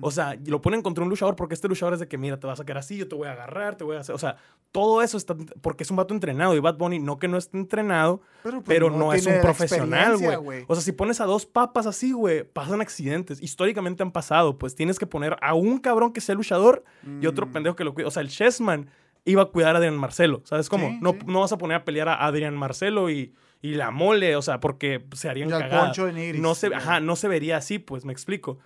O 0.00 0.10
sea, 0.10 0.38
lo 0.46 0.62
ponen 0.62 0.80
contra 0.80 1.04
un 1.04 1.10
luchador 1.10 1.36
porque 1.36 1.52
este 1.52 1.68
luchador 1.68 1.92
es 1.92 2.00
de 2.00 2.08
que, 2.08 2.16
mira, 2.16 2.40
te 2.40 2.46
vas 2.46 2.58
a 2.58 2.64
quedar 2.64 2.78
así, 2.78 2.96
yo 2.96 3.08
te 3.08 3.14
voy 3.14 3.28
a 3.28 3.32
agarrar, 3.32 3.76
te 3.76 3.84
voy 3.84 3.96
a 3.96 4.00
hacer. 4.00 4.14
O 4.14 4.18
sea, 4.18 4.36
todo 4.72 5.02
eso 5.02 5.18
está. 5.18 5.36
Porque 5.60 5.82
es 5.82 5.90
un 5.90 5.98
vato 5.98 6.14
entrenado. 6.16 6.54
Y 6.56 6.58
Bad 6.60 6.76
Bunny, 6.76 6.98
no 6.98 7.18
que 7.18 7.28
no 7.28 7.36
esté 7.38 7.56
entrenado, 7.58 8.20
pero, 8.42 8.56
pues, 8.58 8.64
pero 8.66 8.90
no, 8.90 9.12
es 9.12 9.26
un 9.26 9.40
profesional, 9.40 10.16
güey. 10.16 10.64
O 10.66 10.74
sea, 10.74 10.82
si 10.82 10.92
pones 10.92 11.20
a 11.20 11.24
dos 11.24 11.46
papas 11.46 11.86
así, 11.86 12.12
güey, 12.12 12.44
pasan 12.44 12.80
accidentes. 12.80 13.40
Históricamente 13.42 14.02
han 14.02 14.10
pasado. 14.12 14.58
Pues 14.58 14.74
tienes 14.74 14.98
que 14.98 15.06
poner 15.06 15.36
a 15.40 15.54
un 15.54 15.78
cabrón 15.78 16.12
que 16.12 16.20
sea 16.20 16.34
luchador 16.34 16.84
y 17.20 17.26
otro 17.26 17.46
Mm. 17.46 17.52
pendejo 17.52 17.76
que 17.76 17.84
lo 17.84 17.94
cuide. 17.94 18.06
O 18.08 18.10
sea, 18.10 18.22
el 18.22 18.28
Chessman 18.28 18.90
iba 19.24 19.42
a 19.42 19.46
cuidar 19.46 19.74
a 19.74 19.78
Adrián 19.78 19.96
Marcelo. 19.96 20.40
¿Sabes 20.44 20.68
cómo? 20.68 20.88
Sí, 20.88 20.98
no, 21.00 21.12
sí. 21.12 21.18
no 21.26 21.40
vas 21.40 21.52
a 21.52 21.58
poner 21.58 21.78
a 21.78 21.84
pelear 21.84 22.08
a 22.08 22.24
Adrián 22.26 22.56
Marcelo 22.56 23.10
y, 23.10 23.34
y 23.60 23.74
la 23.74 23.90
mole, 23.90 24.36
o 24.36 24.42
sea, 24.42 24.60
porque 24.60 25.04
se 25.14 25.28
harían 25.28 25.48
Y 25.48 25.52
cagadas. 25.52 25.84
Poncho 25.86 26.06
de 26.06 26.12
Nigris, 26.12 26.40
No 26.40 26.54
se, 26.54 26.68
ajá, 26.74 27.00
no 27.00 27.16
se 27.16 27.26
vería 27.26 27.56
así, 27.56 27.78
pues, 27.80 28.04
me 28.04 28.12
explico. 28.12 28.58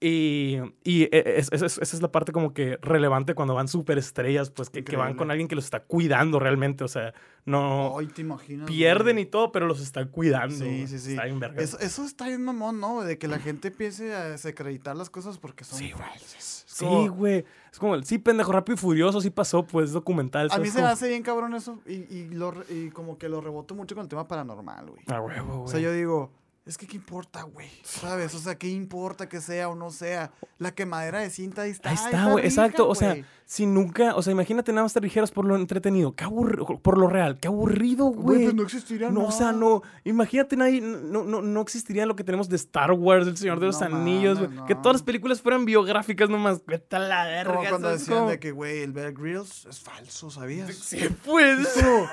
Y, 0.00 0.58
y 0.84 1.02
e- 1.04 1.10
es- 1.38 1.48
es- 1.50 1.62
es- 1.62 1.78
esa 1.78 1.96
es 1.96 2.00
la 2.02 2.12
parte 2.12 2.30
como 2.30 2.54
que 2.54 2.78
relevante 2.82 3.34
cuando 3.34 3.54
van 3.54 3.66
superestrellas, 3.66 4.50
pues 4.50 4.70
que, 4.70 4.84
que 4.84 4.96
van 4.96 5.14
con 5.16 5.30
alguien 5.32 5.48
que 5.48 5.56
los 5.56 5.64
está 5.64 5.80
cuidando 5.82 6.38
realmente. 6.38 6.84
O 6.84 6.88
sea, 6.88 7.14
no 7.44 7.98
Ay, 7.98 8.06
te 8.06 8.20
imaginas. 8.20 8.68
pierden 8.68 9.16
güey. 9.16 9.24
y 9.24 9.26
todo, 9.26 9.50
pero 9.50 9.66
los 9.66 9.80
están 9.80 10.06
cuidando. 10.08 10.54
Sí, 10.64 10.86
sí, 10.86 11.00
sí. 11.00 11.10
Está 11.12 11.24
bien 11.24 11.40
verga. 11.40 11.60
Eso, 11.60 11.80
eso 11.80 12.04
está 12.04 12.28
bien 12.28 12.44
mamón, 12.44 12.78
¿no? 12.78 13.02
De 13.02 13.18
que 13.18 13.26
la 13.26 13.40
gente 13.40 13.68
empiece 13.68 14.14
a 14.14 14.24
desacreditar 14.30 14.96
las 14.96 15.10
cosas 15.10 15.38
porque 15.38 15.64
son 15.64 15.78
Sí, 15.80 15.90
güey. 15.90 16.04
falsas. 16.08 16.64
Sí, 16.68 16.84
como- 16.84 17.10
güey. 17.10 17.44
Es 17.72 17.78
como, 17.80 17.96
el- 17.96 18.04
sí, 18.04 18.18
pendejo, 18.18 18.52
rápido 18.52 18.74
y 18.76 18.78
furioso, 18.78 19.20
sí 19.20 19.30
pasó, 19.30 19.66
pues, 19.66 19.90
documental. 19.92 20.48
A 20.52 20.58
mí 20.58 20.66
se 20.68 20.74
Como- 20.74 20.86
me 20.86 20.92
hace 20.92 21.08
bien 21.08 21.22
cabrón 21.24 21.54
eso 21.54 21.80
y, 21.86 21.94
y, 22.14 22.28
lo, 22.30 22.52
re- 22.52 22.64
y 22.72 22.90
como 22.90 23.18
que 23.18 23.28
lo 23.28 23.40
reboto 23.40 23.74
mucho 23.74 23.96
con 23.96 24.02
el 24.04 24.08
tema 24.08 24.28
paranormal, 24.28 24.86
güey. 24.90 25.02
A 25.08 25.20
huevo, 25.20 25.54
O 25.54 25.58
güey. 25.62 25.68
sea, 25.72 25.80
yo 25.80 25.92
digo, 25.92 26.30
es 26.68 26.76
que 26.76 26.86
qué 26.86 26.96
importa, 26.96 27.42
güey, 27.44 27.70
¿sabes? 27.82 28.34
O 28.34 28.38
sea, 28.38 28.58
qué 28.58 28.68
importa 28.68 29.26
que 29.26 29.40
sea 29.40 29.70
o 29.70 29.74
no 29.74 29.90
sea. 29.90 30.32
La 30.58 30.74
quemadera 30.74 31.20
de 31.20 31.30
cinta 31.30 31.62
ahí 31.62 31.70
está. 31.70 31.88
Ahí 31.88 31.94
está, 31.94 32.26
güey, 32.30 32.44
exacto. 32.44 32.86
O 32.88 32.94
sea, 32.94 33.16
si 33.46 33.64
nunca, 33.64 34.14
o 34.14 34.20
sea, 34.22 34.32
imagínate 34.32 34.70
nada 34.72 34.82
más 34.82 34.92
te 34.92 35.00
dijeras 35.00 35.30
por 35.30 35.46
lo 35.46 35.56
entretenido, 35.56 36.14
qué 36.14 36.24
aburrido, 36.24 36.78
por 36.80 36.98
lo 36.98 37.06
real, 37.06 37.38
qué 37.40 37.48
aburrido, 37.48 38.06
Güey, 38.06 38.42
pues 38.42 38.54
no 38.54 38.64
existiría 38.64 39.08
No, 39.08 39.24
o 39.26 39.30
sea, 39.30 39.46
nada. 39.46 39.58
no. 39.58 39.82
Imagínate, 40.04 40.56
nadie, 40.56 40.82
no, 40.82 41.24
no, 41.24 41.40
no 41.40 41.60
existiría 41.62 42.04
lo 42.04 42.16
que 42.16 42.24
tenemos 42.24 42.50
de 42.50 42.56
Star 42.56 42.92
Wars, 42.92 43.26
El 43.26 43.38
Señor 43.38 43.60
de 43.60 43.66
los 43.66 43.80
No 43.80 43.86
Anillos, 43.86 44.38
güey. 44.38 44.66
Que 44.66 44.74
todas 44.74 44.96
las 44.96 45.02
películas 45.02 45.40
fueran 45.40 45.64
biográficas 45.64 46.28
nomás. 46.28 46.60
Vete 46.66 46.96
a 46.96 46.98
la 46.98 47.24
verga. 47.24 47.54
Como 47.54 47.68
cuando 47.68 47.88
¿sabes 47.88 48.06
decían 48.06 48.28
de 48.28 48.38
que, 48.38 48.50
güey, 48.52 48.82
el 48.82 48.92
Bear 48.92 49.14
Grylls 49.14 49.64
es 49.64 49.80
falso, 49.80 50.30
¿sabías? 50.30 50.74
Sí, 50.74 51.08
pues. 51.24 51.60
Es 51.60 51.82
como 51.82 52.06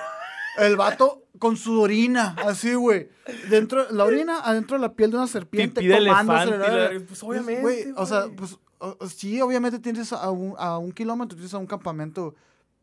el 0.57 0.76
vato 0.76 1.23
con 1.40 1.57
su 1.57 1.82
orina, 1.82 2.36
así, 2.45 2.73
güey. 2.73 3.10
Dentro, 3.49 3.91
la 3.91 4.06
orina 4.06 4.40
adentro 4.40 4.77
de 4.77 4.82
la 4.82 4.94
piel 4.94 5.11
de 5.11 5.18
una 5.18 5.27
serpiente. 5.27 5.82
Pipí 5.82 5.94
tomándose 5.94 6.44
elefante, 6.44 6.98
la. 6.99 7.06
Pues, 7.06 7.23
obviamente, 7.23 7.61
Güey, 7.61 7.86
o 7.95 8.06
sea, 8.06 8.26
pues 8.36 8.57
sí, 9.14 9.41
obviamente 9.41 9.80
tienes 9.80 10.14
a 10.14 10.30
un, 10.30 10.53
a 10.57 10.77
un 10.77 10.91
kilómetro, 10.91 11.36
tienes 11.36 11.53
a 11.53 11.57
un 11.57 11.68
campamento. 11.68 12.36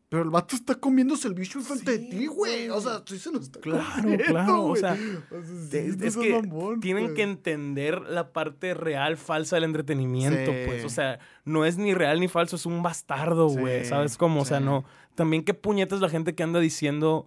Pero 0.09 0.21
el 0.25 0.29
vato 0.29 0.55
está 0.55 0.75
comiéndose 0.75 1.27
el 1.27 1.33
bicho 1.33 1.57
enfrente 1.57 1.97
Sí, 1.97 2.03
de 2.03 2.09
ti, 2.11 2.25
güey. 2.27 2.69
O 2.69 2.79
sea, 2.79 3.01
sí 3.03 3.17
se 3.17 3.31
lo 3.31 3.39
está 3.39 3.59
Claro, 3.59 3.83
comiendo, 3.95 4.23
claro, 4.25 4.61
o 4.61 4.67
güey. 4.67 4.79
sea, 4.81 4.91
O 4.93 4.95
sea, 4.95 5.81
sí, 5.81 5.97
Es, 6.03 6.15
que 6.17 6.33
mamón, 6.39 6.79
tienen 6.81 7.15
que 7.15 7.23
entender 7.23 7.99
la 8.01 8.31
parte 8.31 8.75
real, 8.75 9.17
falsa 9.17 9.55
del 9.55 9.63
entretenimiento, 9.63 10.51
Sí. 10.51 10.57
pues. 10.67 10.85
O 10.85 10.89
sea, 10.89 11.17
no 11.45 11.65
es 11.65 11.79
ni 11.79 11.95
real 11.95 12.19
ni 12.19 12.27
falso, 12.27 12.57
es 12.57 12.67
un 12.67 12.83
bastardo, 12.83 13.47
güey. 13.47 13.85
¿Sabes 13.85 14.15
cómo? 14.17 14.41
O 14.41 14.45
sea, 14.45 14.59
no. 14.59 14.85
También 15.15 15.43
qué 15.43 15.55
puñetas 15.55 15.99
la 15.99 16.09
gente 16.09 16.35
que 16.35 16.43
anda 16.43 16.59
diciendo. 16.59 17.25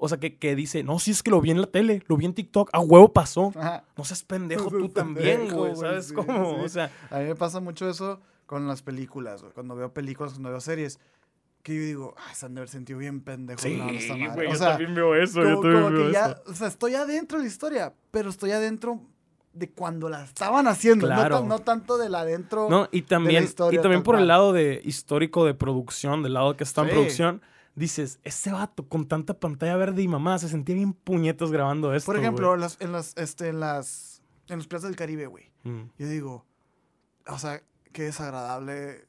O 0.00 0.08
sea, 0.08 0.18
que, 0.18 0.36
que 0.38 0.54
dice, 0.54 0.84
no, 0.84 1.00
sí 1.00 1.10
es 1.10 1.22
que 1.24 1.30
lo 1.30 1.40
vi 1.40 1.50
en 1.50 1.60
la 1.60 1.66
tele, 1.66 2.02
lo 2.06 2.16
vi 2.16 2.24
en 2.24 2.32
TikTok, 2.32 2.70
a 2.72 2.78
huevo 2.78 3.12
pasó. 3.12 3.52
Ajá. 3.56 3.82
No 3.96 4.04
seas 4.04 4.22
pendejo 4.22 4.70
No 4.70 4.78
tú 4.78 4.88
también, 4.90 5.50
güey. 5.52 5.74
¿Sabes 5.74 6.06
sí, 6.08 6.14
cómo? 6.14 6.54
sí. 6.58 6.64
O 6.64 6.68
sea, 6.68 6.90
A 7.10 7.18
mí 7.18 7.24
me 7.24 7.34
pasa 7.34 7.58
mucho 7.58 7.88
eso 7.90 8.20
con 8.46 8.68
las 8.68 8.80
películas, 8.82 9.42
güey. 9.42 9.52
Cuando 9.52 9.74
veo 9.74 9.92
películas, 9.92 10.32
cuando 10.34 10.50
veo 10.50 10.60
series, 10.60 11.00
que 11.64 11.74
yo 11.74 11.80
digo, 11.82 12.14
ah, 12.16 12.32
se 12.32 12.46
han 12.46 12.54
de 12.54 12.60
haber 12.60 12.68
sentido 12.68 13.00
bien 13.00 13.20
pendejo. 13.22 13.60
sí, 13.60 13.76
no, 13.76 13.88
esta 13.90 14.14
madre". 14.16 14.34
güey, 14.34 14.46
O 14.46 14.50
yo 14.52 14.56
sea, 14.56 14.68
también 14.70 14.94
veo 14.94 15.14
eso, 15.16 15.42
como, 15.42 15.48
yo 15.56 15.60
también 15.60 15.82
como 15.82 15.90
veo 15.96 16.06
que 16.06 16.12
ya, 16.12 16.26
eso. 16.26 16.42
o 16.46 16.54
sea, 16.54 16.68
estoy 16.68 16.94
adentro 16.94 17.38
de 17.38 17.44
la 17.44 17.48
historia, 17.50 17.92
pero 18.12 18.30
estoy 18.30 18.52
adentro 18.52 19.00
de 19.52 19.68
cuando 19.70 20.08
la 20.08 20.22
estaban 20.22 20.68
haciendo, 20.68 21.08
no 21.08 21.14
Claro. 21.16 21.38
tan- 21.40 21.48
no, 21.48 21.58
tanto 21.58 21.98
de 21.98 22.08
la 22.08 22.20
adentro. 22.20 22.68
No, 22.70 22.88
y 22.92 23.02
también, 23.02 23.42
historia 23.42 23.80
y 23.80 23.82
también 23.82 24.04
por 24.04 24.16
el 24.16 24.28
lado 24.28 24.52
de 24.52 24.80
histórico 24.84 25.44
de 25.44 25.54
producción, 25.54 26.22
del 26.22 26.34
lado 26.34 26.56
que 26.56 26.62
está 26.62 26.82
en 26.82 26.88
Sí. 26.88 26.94
producción, 26.94 27.42
dices, 27.78 28.18
ese 28.24 28.50
vato 28.52 28.88
con 28.88 29.06
tanta 29.08 29.38
pantalla 29.38 29.76
verde 29.76 30.02
y 30.02 30.08
mamá 30.08 30.38
se 30.38 30.48
sentía 30.48 30.74
bien 30.74 30.92
puñetos 30.92 31.50
grabando 31.52 31.94
esto. 31.94 32.06
Por 32.06 32.18
ejemplo, 32.18 32.54
en 32.54 32.60
las, 32.60 32.76
en 32.80 32.92
las, 32.92 33.16
este, 33.16 33.48
en 33.48 33.60
las, 33.60 34.22
en 34.48 34.58
los 34.58 34.66
playas 34.66 34.84
del 34.84 34.96
Caribe, 34.96 35.26
güey. 35.26 35.50
Mm. 35.64 35.82
Yo 35.98 36.08
digo, 36.08 36.44
o 37.26 37.38
sea, 37.38 37.62
qué 37.92 38.04
desagradable 38.04 39.06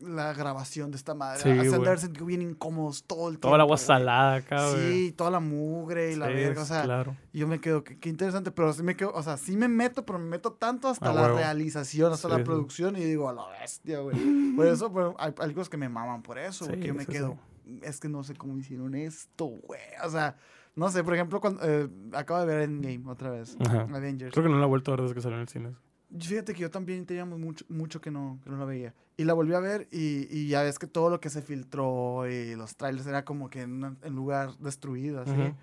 la 0.00 0.32
grabación 0.34 0.90
de 0.90 0.96
esta 0.98 1.14
madre. 1.14 1.38
Sí, 1.38 1.44
Se 1.44 1.50
han 1.52 1.58
de 1.62 1.68
güey. 1.70 1.86
haber 1.86 1.98
sentido 1.98 2.26
bien 2.26 2.42
incómodos 2.42 3.04
todo 3.04 3.28
el 3.28 3.34
tiempo. 3.34 3.48
Toda 3.48 3.56
el 3.56 3.60
agua 3.62 3.76
güey. 3.76 3.86
salada 3.86 4.40
güey. 4.40 4.92
Sí, 5.06 5.12
toda 5.12 5.30
la 5.30 5.40
mugre 5.40 6.12
y 6.12 6.16
la 6.16 6.26
Sí, 6.28 6.34
verga, 6.34 6.62
o 6.62 6.64
sea, 6.64 6.82
claro. 6.82 7.16
yo 7.32 7.48
me 7.48 7.60
quedo, 7.60 7.82
qué, 7.82 7.98
qué 7.98 8.08
interesante, 8.08 8.50
pero 8.50 8.72
sí 8.72 8.82
me 8.82 8.96
quedo, 8.96 9.12
o 9.14 9.22
sea, 9.22 9.36
sí 9.36 9.56
me 9.56 9.68
meto, 9.68 10.04
pero 10.04 10.18
me 10.18 10.26
meto 10.26 10.52
tanto 10.52 10.88
hasta 10.88 11.10
A 11.10 11.14
la 11.14 11.28
realización, 11.28 12.12
hasta 12.12 12.28
Sí, 12.28 12.36
la 12.36 12.44
producción 12.44 12.96
y 12.96 13.00
digo, 13.04 13.28
a 13.28 13.32
la 13.32 13.46
bestia, 13.60 14.00
güey. 14.00 14.16
Por 14.54 14.66
eso, 14.66 14.92
pues, 14.92 15.06
hay 15.18 15.32
películas 15.32 15.68
que 15.68 15.76
me 15.76 15.88
maman 15.88 16.22
por 16.22 16.38
eso, 16.38 16.64
Sí, 16.66 16.70
güey, 16.70 16.80
que 16.80 16.86
yo 16.88 16.94
me 16.94 17.04
sí, 17.06 17.12
quedo, 17.12 17.38
es 17.82 18.00
que 18.00 18.08
no 18.08 18.22
sé 18.22 18.34
cómo 18.34 18.58
hicieron 18.58 18.94
esto, 18.94 19.46
güey. 19.46 19.80
O 20.04 20.10
sea, 20.10 20.36
no 20.76 20.88
sé, 20.90 21.02
por 21.04 21.14
ejemplo, 21.14 21.40
cuando, 21.40 21.60
eh, 21.64 21.88
acabo 22.12 22.40
de 22.40 22.46
ver 22.46 22.60
Endgame 22.62 23.02
otra 23.08 23.30
vez, 23.30 23.56
Ajá. 23.60 23.82
Avengers. 23.82 24.32
Creo 24.32 24.44
que 24.44 24.50
no 24.50 24.58
la 24.58 24.66
he 24.66 24.68
vuelto 24.68 24.92
a 24.92 24.96
ver 24.96 25.02
desde 25.02 25.14
que 25.14 25.20
salió 25.20 25.36
en 25.36 25.42
el 25.42 25.48
cine. 25.48 25.74
Fíjate 26.18 26.54
que 26.54 26.60
yo 26.60 26.70
también 26.70 27.06
teníamos 27.06 27.38
mucho, 27.38 27.64
mucho 27.68 28.00
que, 28.00 28.10
no, 28.10 28.40
que 28.42 28.50
no 28.50 28.56
la 28.56 28.64
veía. 28.64 28.94
Y 29.16 29.24
la 29.24 29.32
volví 29.32 29.54
a 29.54 29.60
ver 29.60 29.86
y, 29.92 30.26
y 30.30 30.48
ya 30.48 30.62
ves 30.62 30.78
que 30.78 30.86
todo 30.86 31.08
lo 31.08 31.20
que 31.20 31.30
se 31.30 31.40
filtró 31.42 32.28
y 32.28 32.56
los 32.56 32.74
trailers 32.76 33.06
era 33.06 33.24
como 33.24 33.48
que 33.48 33.62
en 33.62 33.84
un 33.84 33.98
en 34.02 34.14
lugar 34.14 34.56
destruido, 34.58 35.20
así. 35.22 35.32
Ujú. 35.32 35.54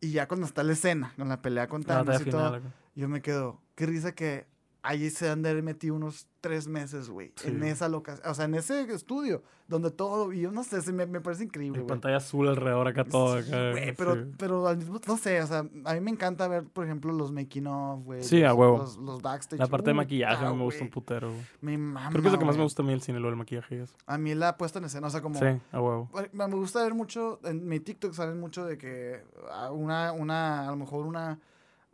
Y 0.00 0.10
ya 0.10 0.26
cuando 0.26 0.46
está 0.46 0.62
la 0.62 0.72
escena, 0.72 1.12
con 1.16 1.28
la 1.28 1.40
pelea 1.40 1.68
con 1.68 1.82
Thanos 1.82 2.20
y 2.20 2.30
todo, 2.30 2.60
yo 2.94 3.08
me 3.08 3.22
quedo, 3.22 3.60
qué 3.74 3.86
risa 3.86 4.14
que 4.14 4.46
Allí 4.86 5.08
se 5.08 5.30
han 5.30 5.40
de 5.42 5.48
haber 5.48 5.62
metido 5.62 5.94
unos 5.94 6.26
tres 6.42 6.68
meses, 6.68 7.08
güey. 7.08 7.32
Sí. 7.36 7.48
En 7.48 7.62
esa 7.62 7.88
locación. 7.88 8.28
O 8.30 8.34
sea, 8.34 8.44
en 8.44 8.54
ese 8.54 8.82
estudio. 8.92 9.42
Donde 9.66 9.90
todo. 9.90 10.30
Y 10.34 10.42
yo 10.42 10.50
no 10.52 10.62
sé, 10.62 10.92
me, 10.92 11.06
me 11.06 11.22
parece 11.22 11.44
increíble, 11.44 11.78
Y 11.78 11.80
güey. 11.80 11.88
pantalla 11.88 12.18
azul 12.18 12.46
alrededor 12.48 12.86
acá 12.86 13.02
todo. 13.06 13.38
Acá, 13.38 13.70
güey, 13.70 13.94
pero, 13.96 14.14
sí. 14.14 14.20
pero 14.36 14.68
al 14.68 14.76
mismo 14.76 15.00
no 15.06 15.16
sé, 15.16 15.40
o 15.40 15.46
sea, 15.46 15.60
a 15.60 15.94
mí 15.94 16.00
me 16.00 16.10
encanta 16.10 16.46
ver, 16.48 16.64
por 16.64 16.84
ejemplo, 16.84 17.14
los 17.14 17.32
making 17.32 17.66
of, 17.66 18.04
güey. 18.04 18.22
Sí, 18.22 18.40
los- 18.40 18.50
a 18.50 18.52
huevo. 18.54 18.76
Los, 18.76 18.98
los 18.98 19.22
backstage. 19.22 19.58
La 19.58 19.66
parte 19.68 19.86
de 19.86 19.94
Puta, 19.94 20.02
maquillaje 20.04 20.44
me 20.54 20.62
gusta 20.64 20.84
un 20.84 20.90
putero. 20.90 21.30
güey. 21.30 21.42
Me 21.62 21.78
mama, 21.78 22.10
Creo 22.10 22.20
que 22.20 22.28
es 22.28 22.32
lo 22.34 22.38
que 22.38 22.44
más 22.44 22.58
me 22.58 22.62
gusta 22.62 22.82
a 22.82 22.84
mí 22.84 22.92
el 22.92 23.00
cine, 23.00 23.20
lo 23.20 23.28
del 23.28 23.36
maquillaje 23.36 23.76
y 23.76 23.78
eso. 23.78 23.94
A 24.06 24.18
mí 24.18 24.34
la 24.34 24.58
puesta 24.58 24.80
en 24.80 24.84
escena, 24.84 25.06
o 25.06 25.10
sea, 25.10 25.22
como... 25.22 25.38
Sí, 25.38 25.46
a 25.72 25.80
huevo. 25.80 26.10
Me 26.34 26.46
me 26.46 26.54
gusta 26.56 26.82
ver 26.82 26.92
mucho, 26.92 27.40
en 27.44 27.66
mi 27.66 27.80
TikTok 27.80 28.12
salen 28.12 28.38
mucho 28.38 28.66
de 28.66 28.76
que 28.76 29.22
ah, 29.50 29.70
una, 29.72 30.12
una, 30.12 30.68
a 30.68 30.70
lo 30.72 30.76
mejor 30.76 31.06
una, 31.06 31.40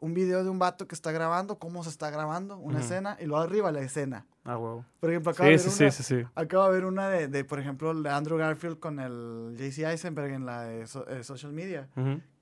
un 0.01 0.15
video 0.15 0.43
de 0.45 0.51
un 0.51 0.59
vato 0.59 0.87
que 0.89 0.95
está 0.95 1.13
grabando, 1.13 1.59
cómo 1.59 1.83
se 1.85 1.91
está 1.91 2.11
grabando, 2.11 2.57
una 2.59 2.81
escena, 2.81 3.17
y 3.21 3.27
luego 3.27 3.43
arriba 3.43 3.71
la 3.73 3.81
escena. 3.81 4.27
A 4.45 4.57
huevo. 4.57 4.85
Por 5.01 5.11
ejemplo, 5.11 5.33
acabo 5.33 5.49
de 5.51 5.59
Sí, 5.59 5.65
ver 5.69 5.73
sí, 5.73 5.83
una, 5.85 5.91
sí, 5.93 6.03
de 6.69 6.73
ver 6.73 6.85
una 6.87 7.09
de, 7.09 7.29
de, 7.29 7.45
por 7.45 7.61
ejemplo, 7.61 7.95
de 7.95 8.09
Andrew 8.11 8.39
Garfield 8.39 8.79
con 8.79 8.99
el 8.99 9.55
JC 9.59 9.85
Eisenberg 9.85 10.33
en 10.33 10.47
la 10.47 10.63
de 10.65 10.87
so- 10.87 11.07
eh, 11.09 11.23
social 11.23 11.53
media. 11.53 11.89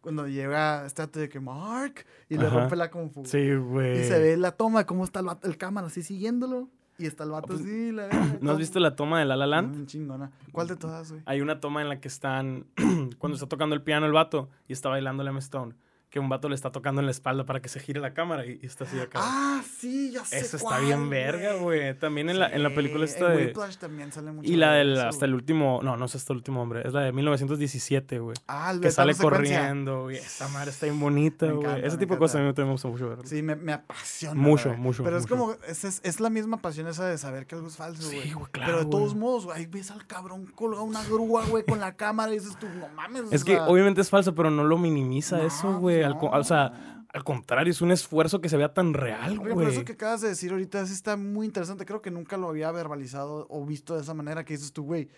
Cuando 0.01 0.29
llega 0.29 0.87
este 0.87 1.03
de 1.21 1.29
que 1.29 1.41
Mark 1.41 2.07
y 2.29 2.39
le 2.39 2.47
Ajá. 2.47 2.61
rompe 2.61 2.77
la 2.77 2.89
fu. 3.11 3.25
Sí, 3.27 3.53
güey. 3.55 4.01
Y 4.01 4.05
se 4.05 4.19
ve 4.21 4.37
la 4.37 4.53
toma, 4.53 4.87
cómo 4.87 5.03
está 5.05 5.21
el, 5.21 5.27
vato- 5.27 5.49
el 5.49 5.57
cámara 5.59 5.89
así 5.89 6.03
siguiéndolo. 6.03 6.69
Y 7.01 7.07
está 7.07 7.25
el 7.25 7.31
vato 7.31 7.49
pues, 7.49 7.61
así. 7.61 7.93
La, 7.93 8.09
¿No 8.41 8.53
has 8.53 8.59
visto 8.59 8.79
la 8.81 8.95
toma 8.97 9.19
de 9.19 9.25
La 9.25 9.37
La 9.37 9.47
Land? 9.47 9.77
Mm, 9.77 9.87
chingona. 9.87 10.31
¿Cuál 10.53 10.69
de 10.69 10.77
todas, 10.77 11.11
güey? 11.11 11.23
Hay 11.27 11.41
una 11.41 11.61
toma 11.61 11.83
en 11.83 11.89
la 11.89 12.01
que 12.01 12.09
están, 12.09 12.67
cuando 13.19 13.35
está 13.35 13.47
tocando 13.49 13.75
el 13.75 13.83
piano 13.83 14.07
el 14.07 14.13
vato 14.13 14.49
y 14.69 14.73
está 14.73 14.89
bailando 14.89 15.23
el 15.25 15.29
M. 15.29 15.39
Stone, 15.41 15.75
que 16.11 16.19
un 16.19 16.29
vato 16.31 16.49
le 16.49 16.55
está 16.55 16.73
tocando 16.73 17.01
en 17.01 17.07
la 17.07 17.11
espalda 17.11 17.45
para 17.45 17.61
que 17.61 17.69
se 17.69 17.81
gire 17.81 18.01
la 18.01 18.15
cámara 18.15 18.47
y, 18.47 18.59
y 18.63 18.67
está 18.67 18.85
así 18.85 18.99
acá. 18.99 19.19
Ah, 19.23 19.63
sí, 19.79 20.11
ya 20.13 20.25
sé 20.25 20.39
Eso 20.39 20.57
está 20.57 20.79
bien 20.79 21.11
verga, 21.11 21.55
güey. 21.57 21.93
También 21.99 22.31
en, 22.31 22.39
la, 22.39 22.49
en 22.49 22.63
la 22.63 22.75
película 22.75 23.05
en 23.05 23.13
de... 23.37 23.47
Whiplash 23.47 23.77
también 23.77 24.11
sale 24.11 24.33
mucho 24.33 24.51
Y 24.51 24.57
la 24.57 24.73
de 24.73 24.79
del 24.79 24.93
eso, 24.95 25.09
hasta 25.09 25.25
el 25.27 25.33
güey. 25.33 25.41
último... 25.43 25.81
No, 25.83 25.97
no 25.99 26.07
es 26.07 26.15
hasta 26.15 26.33
el 26.33 26.39
último 26.39 26.63
hombre. 26.63 26.83
Es 26.87 26.95
la 26.95 27.03
de 27.03 27.13
1917, 27.13 28.19
güey. 28.21 28.37
Ah, 28.49 28.75
Que 28.81 28.91
sale 28.91 29.15
corriendo, 29.15 30.05
güey. 30.05 30.17
Esa 30.17 30.49
madre 30.49 30.71
está 30.71 30.87
bien 30.87 30.99
bonita, 30.99 31.47
Me 31.47 31.53
güey. 31.53 31.67
encanta, 31.67 31.87
Ese 31.87 31.99
tipo 31.99 32.15
de 32.15 32.19
cosas 32.19 32.37
a 32.37 32.39
mí 32.45 32.47
también 32.49 32.69
me 32.69 32.73
gusta 32.73 32.89
mucho 32.89 33.09
ver. 33.11 33.19
Sí, 33.27 33.43
me, 33.43 33.57
me 33.57 33.73
apasiona. 33.75 34.41
Mucho, 34.41 34.71
güey. 34.71 34.81
mucho, 34.81 35.05
Pero 35.05 35.19
es 35.19 35.27
como, 35.27 35.55
es, 35.67 35.85
es, 35.85 36.01
es 36.05 36.21
la 36.21 36.31
misma 36.31 36.57
pasión 36.63 36.87
esa 36.87 37.07
de 37.07 37.19
saber 37.19 37.47
que 37.47 37.55
algo 37.55 37.69
es 37.69 37.77
falso, 37.77 38.09
güey. 38.09 38.23
Sí, 38.23 38.33
güey, 38.33 38.47
Pero 38.51 38.65
claro, 38.65 38.79
de 38.79 38.87
todos 38.91 39.11
güey. 39.11 39.21
modos, 39.21 39.45
güey, 39.45 39.59
ahí 39.59 39.67
ves 39.67 39.91
al 39.91 40.07
cabrón 40.07 40.47
colgado 40.47 40.85
una 40.85 41.05
grúa, 41.05 41.45
güey, 41.47 41.65
con 41.65 41.81
la 41.81 41.93
cámara 41.97 42.33
y 42.33 42.39
dices 42.39 42.57
tú, 42.59 42.67
no 42.81 42.89
mames. 42.97 43.25
Es 43.31 43.45
que 43.45 43.59
obviamente 43.61 44.01
es 44.01 44.09
falso, 44.09 44.35
pero 44.35 44.51
no 44.51 44.65
lo 44.65 44.79
minimiza 44.79 45.43
eso, 45.43 45.79
güey. 45.79 45.98
Al. 46.05 46.17
O 46.21 46.45
sea, 46.45 47.05
al 47.13 47.25
contrario, 47.25 47.71
es 47.71 47.81
un 47.81 47.91
esfuerzo 47.91 48.41
que 48.41 48.49
se 48.49 48.57
vea 48.57 48.73
tan 48.75 48.93
real, 48.95 49.39
güey. 49.39 49.69
eso 49.69 49.85
que 49.85 49.93
acabas 49.93 50.21
de 50.21 50.29
decir 50.29 50.53
ahorita 50.53 50.83
está 50.83 51.17
muy 51.17 51.47
interesante. 51.47 51.85
Creo 51.87 52.03
que 52.03 52.11
nunca 52.11 52.37
lo 52.37 52.49
había 52.49 52.71
verbalizado 52.73 53.47
o 53.51 53.65
visto 53.65 53.95
de 53.97 54.03
esa 54.03 54.15
manera 54.15 54.45
que 54.45 54.55
dices 54.55 54.73
tú, 54.73 54.85
güey. 54.85 55.09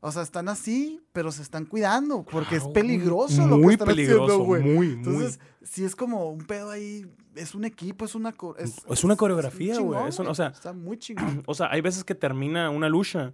O 0.00 0.12
sea, 0.12 0.20
están 0.22 0.48
así, 0.50 1.00
pero 1.12 1.32
se 1.32 1.40
están 1.40 1.64
cuidando 1.64 2.24
porque 2.24 2.56
Claro, 2.56 2.66
es 2.66 2.72
peligroso 2.74 3.46
lo 3.46 3.58
que 3.58 3.72
están 3.72 3.86
peligroso, 3.88 4.24
haciendo, 4.24 4.44
güey. 4.44 4.62
muy, 4.62 4.74
muy. 4.74 4.92
Entonces, 4.92 5.40
si 5.62 5.82
es 5.84 5.96
como 5.96 6.28
un 6.30 6.44
pedo 6.46 6.70
ahí, 6.70 7.06
es 7.34 7.54
un 7.54 7.64
equipo, 7.64 8.04
es 8.04 8.14
una... 8.14 8.34
Es, 8.58 8.82
Es 8.86 9.02
una 9.02 9.16
coreografía, 9.16 9.78
güey, 9.78 9.92
chingón, 9.98 10.08
es 10.08 10.18
un- 10.18 10.26
o 10.26 10.34
sea- 10.34 10.48
Está 10.48 10.74
muy 10.74 10.98
chingón. 10.98 11.42
O 11.46 11.54
sea, 11.54 11.68
hay 11.70 11.80
veces 11.80 12.04
que 12.04 12.14
termina 12.14 12.68
una 12.68 12.90
lucha 12.90 13.32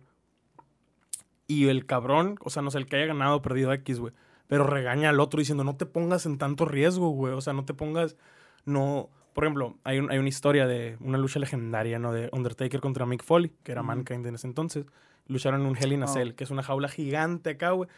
y 1.49 1.67
el 1.69 1.87
cabrón, 1.87 2.37
o 2.41 2.51
sea, 2.51 2.63
no 2.63 2.71
sé, 2.71 2.79
el 2.79 2.87
que 2.87 2.97
haya 2.97 3.07
ganado 3.07 3.37
o 3.37 3.43
perdido 3.43 3.73
X, 3.73 3.99
güey, 3.99 4.13
pero 4.51 4.65
regaña 4.65 5.09
al 5.09 5.21
otro 5.21 5.39
diciendo, 5.39 5.65
no 5.65 5.77
te 5.77 5.87
pongas 5.87 6.27
en 6.27 6.37
tanto 6.37 6.67
riesgo, 6.67 7.09
güey. 7.09 7.33
O 7.33 7.41
sea, 7.41 7.55
no 7.55 7.65
te 7.65 7.73
pongas, 7.73 8.17
no... 8.67 9.09
Por 9.33 9.45
ejemplo, 9.45 9.77
hay, 9.85 10.01
un- 10.01 10.11
hay 10.11 10.19
una 10.19 10.29
historia 10.29 10.67
de 10.67 10.97
una 11.01 11.17
lucha 11.17 11.39
legendaria, 11.39 11.99
¿no? 12.01 12.13
De 12.13 12.29
Undertaker 12.33 12.81
contra 12.81 13.07
Mick 13.07 13.23
Foley, 13.25 13.53
que 13.63 13.71
era 13.73 13.81
Ujú. 13.81 13.87
Mankind 13.89 14.27
en 14.27 14.35
ese 14.35 14.49
entonces. 14.49 14.85
Lucharon 15.29 15.61
en 15.61 15.67
un 15.69 15.77
Hell 15.79 15.93
in 15.93 16.03
a 16.03 16.07
Oh. 16.07 16.09
Cell, 16.09 16.33
que 16.35 16.43
es 16.45 16.51
una 16.51 16.63
jaula 16.65 16.89
gigante 16.89 17.51
acá, 17.51 17.71
güey. 17.71 17.89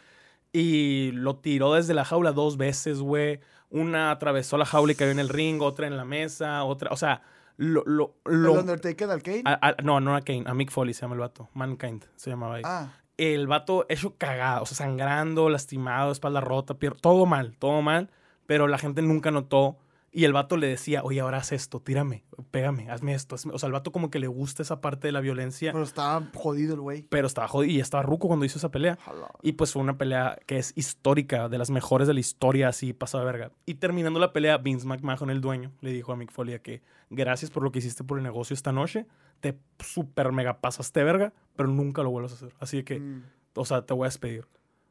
Y 0.51 1.09
lo 1.13 1.37
tiró 1.37 1.73
desde 1.73 1.95
la 1.95 2.05
jaula 2.05 2.31
dos 2.31 2.57
veces, 2.57 2.99
güey. 2.99 3.39
Una 3.71 4.11
atravesó 4.11 4.57
la 4.59 4.65
jaula 4.65 4.91
y 4.91 4.95
cayó 4.95 5.09
en 5.09 5.17
el 5.19 5.29
ring, 5.29 5.59
otra 5.63 5.87
en 5.87 5.97
la 5.97 6.05
mesa, 6.05 6.63
otra... 6.63 6.91
O 6.91 6.95
sea, 6.97 7.23
lo... 7.57 7.83
lo, 7.87 8.13
lo 8.25 8.53
¿El 8.53 8.59
Undertaker 8.59 9.09
al 9.09 9.23
Kane? 9.23 9.41
a- 9.45 9.69
a- 9.69 9.81
no, 9.81 9.99
no 9.99 10.15
a 10.15 10.21
Kane, 10.21 10.43
a 10.45 10.53
Mick 10.53 10.69
Foley 10.69 10.93
se 10.93 11.01
llama 11.01 11.15
el 11.15 11.21
vato. 11.21 11.49
Mankind 11.55 12.05
se 12.15 12.29
llamaba 12.29 12.55
ahí. 12.55 12.61
Ah, 12.63 12.89
El 13.17 13.47
vato 13.47 13.85
hecho 13.89 14.15
cagado, 14.17 14.63
o 14.63 14.65
sea, 14.65 14.75
sangrando, 14.77 15.49
lastimado, 15.49 16.11
espalda 16.11 16.41
rota, 16.41 16.75
pier- 16.75 16.99
todo 16.99 17.25
mal, 17.25 17.55
todo 17.57 17.81
mal. 17.81 18.09
Pero 18.47 18.67
la 18.67 18.77
gente 18.77 19.01
nunca 19.01 19.31
notó. 19.31 19.77
Y 20.15 20.25
el 20.25 20.33
vato 20.33 20.57
le 20.57 20.67
decía, 20.67 21.01
oye, 21.03 21.21
ahora 21.21 21.39
haz 21.39 21.51
esto, 21.53 21.79
tírame, 21.79 22.23
pégame, 22.51 22.87
hazme 22.91 23.15
esto. 23.15 23.35
hazme-". 23.35 23.51
O 23.53 23.57
sea, 23.57 23.65
el 23.67 23.73
vato 23.73 23.91
como 23.91 24.11
que 24.11 24.19
le 24.19 24.27
gusta 24.27 24.61
esa 24.61 24.79
parte 24.79 25.07
de 25.07 25.11
la 25.11 25.21
violencia. 25.21 25.71
pero 25.71 25.83
estaba 25.83 26.29
jodido 26.35 26.75
el 26.75 26.81
güey. 26.81 27.01
Pero 27.09 27.25
estaba 27.25 27.47
jodido 27.47 27.73
y 27.73 27.79
estaba 27.79 28.03
ruco 28.03 28.27
cuando 28.27 28.45
hizo 28.45 28.59
esa 28.59 28.69
pelea. 28.69 28.97
Jala. 29.03 29.27
Y 29.41 29.53
pues 29.53 29.73
fue 29.73 29.81
una 29.81 29.97
pelea 29.97 30.37
que 30.45 30.57
es 30.59 30.71
histórica, 30.75 31.49
de 31.49 31.57
las 31.57 31.71
mejores 31.71 32.07
de 32.07 32.13
la 32.13 32.19
historia, 32.19 32.67
así 32.67 32.93
pasada 32.93 33.23
verga. 33.23 33.51
Y 33.65 33.73
terminando 33.75 34.19
la 34.19 34.33
pelea, 34.33 34.57
Vince 34.59 34.85
McMahon, 34.85 35.31
el 35.31 35.41
dueño, 35.41 35.71
le 35.81 35.91
dijo 35.91 36.11
a 36.13 36.15
Mick 36.15 36.31
Foley 36.31 36.59
que 36.59 36.83
gracias 37.09 37.49
por 37.49 37.63
lo 37.63 37.71
que 37.71 37.79
hiciste 37.79 38.03
por 38.03 38.19
el 38.19 38.23
negocio 38.23 38.53
esta 38.53 38.71
noche, 38.71 39.07
te 39.39 39.57
super 39.79 40.31
mega 40.31 40.59
pasaste 40.61 41.03
verga, 41.03 41.33
pero 41.55 41.69
nunca 41.69 42.03
lo 42.03 42.11
vuelvas 42.11 42.33
a 42.33 42.35
hacer. 42.35 42.53
Así 42.59 42.83
que, 42.83 42.99
Mm, 42.99 43.23
o 43.55 43.65
sea, 43.65 43.83
te 43.85 43.93
voy 43.95 44.05
a 44.05 44.09
despedir. 44.09 44.45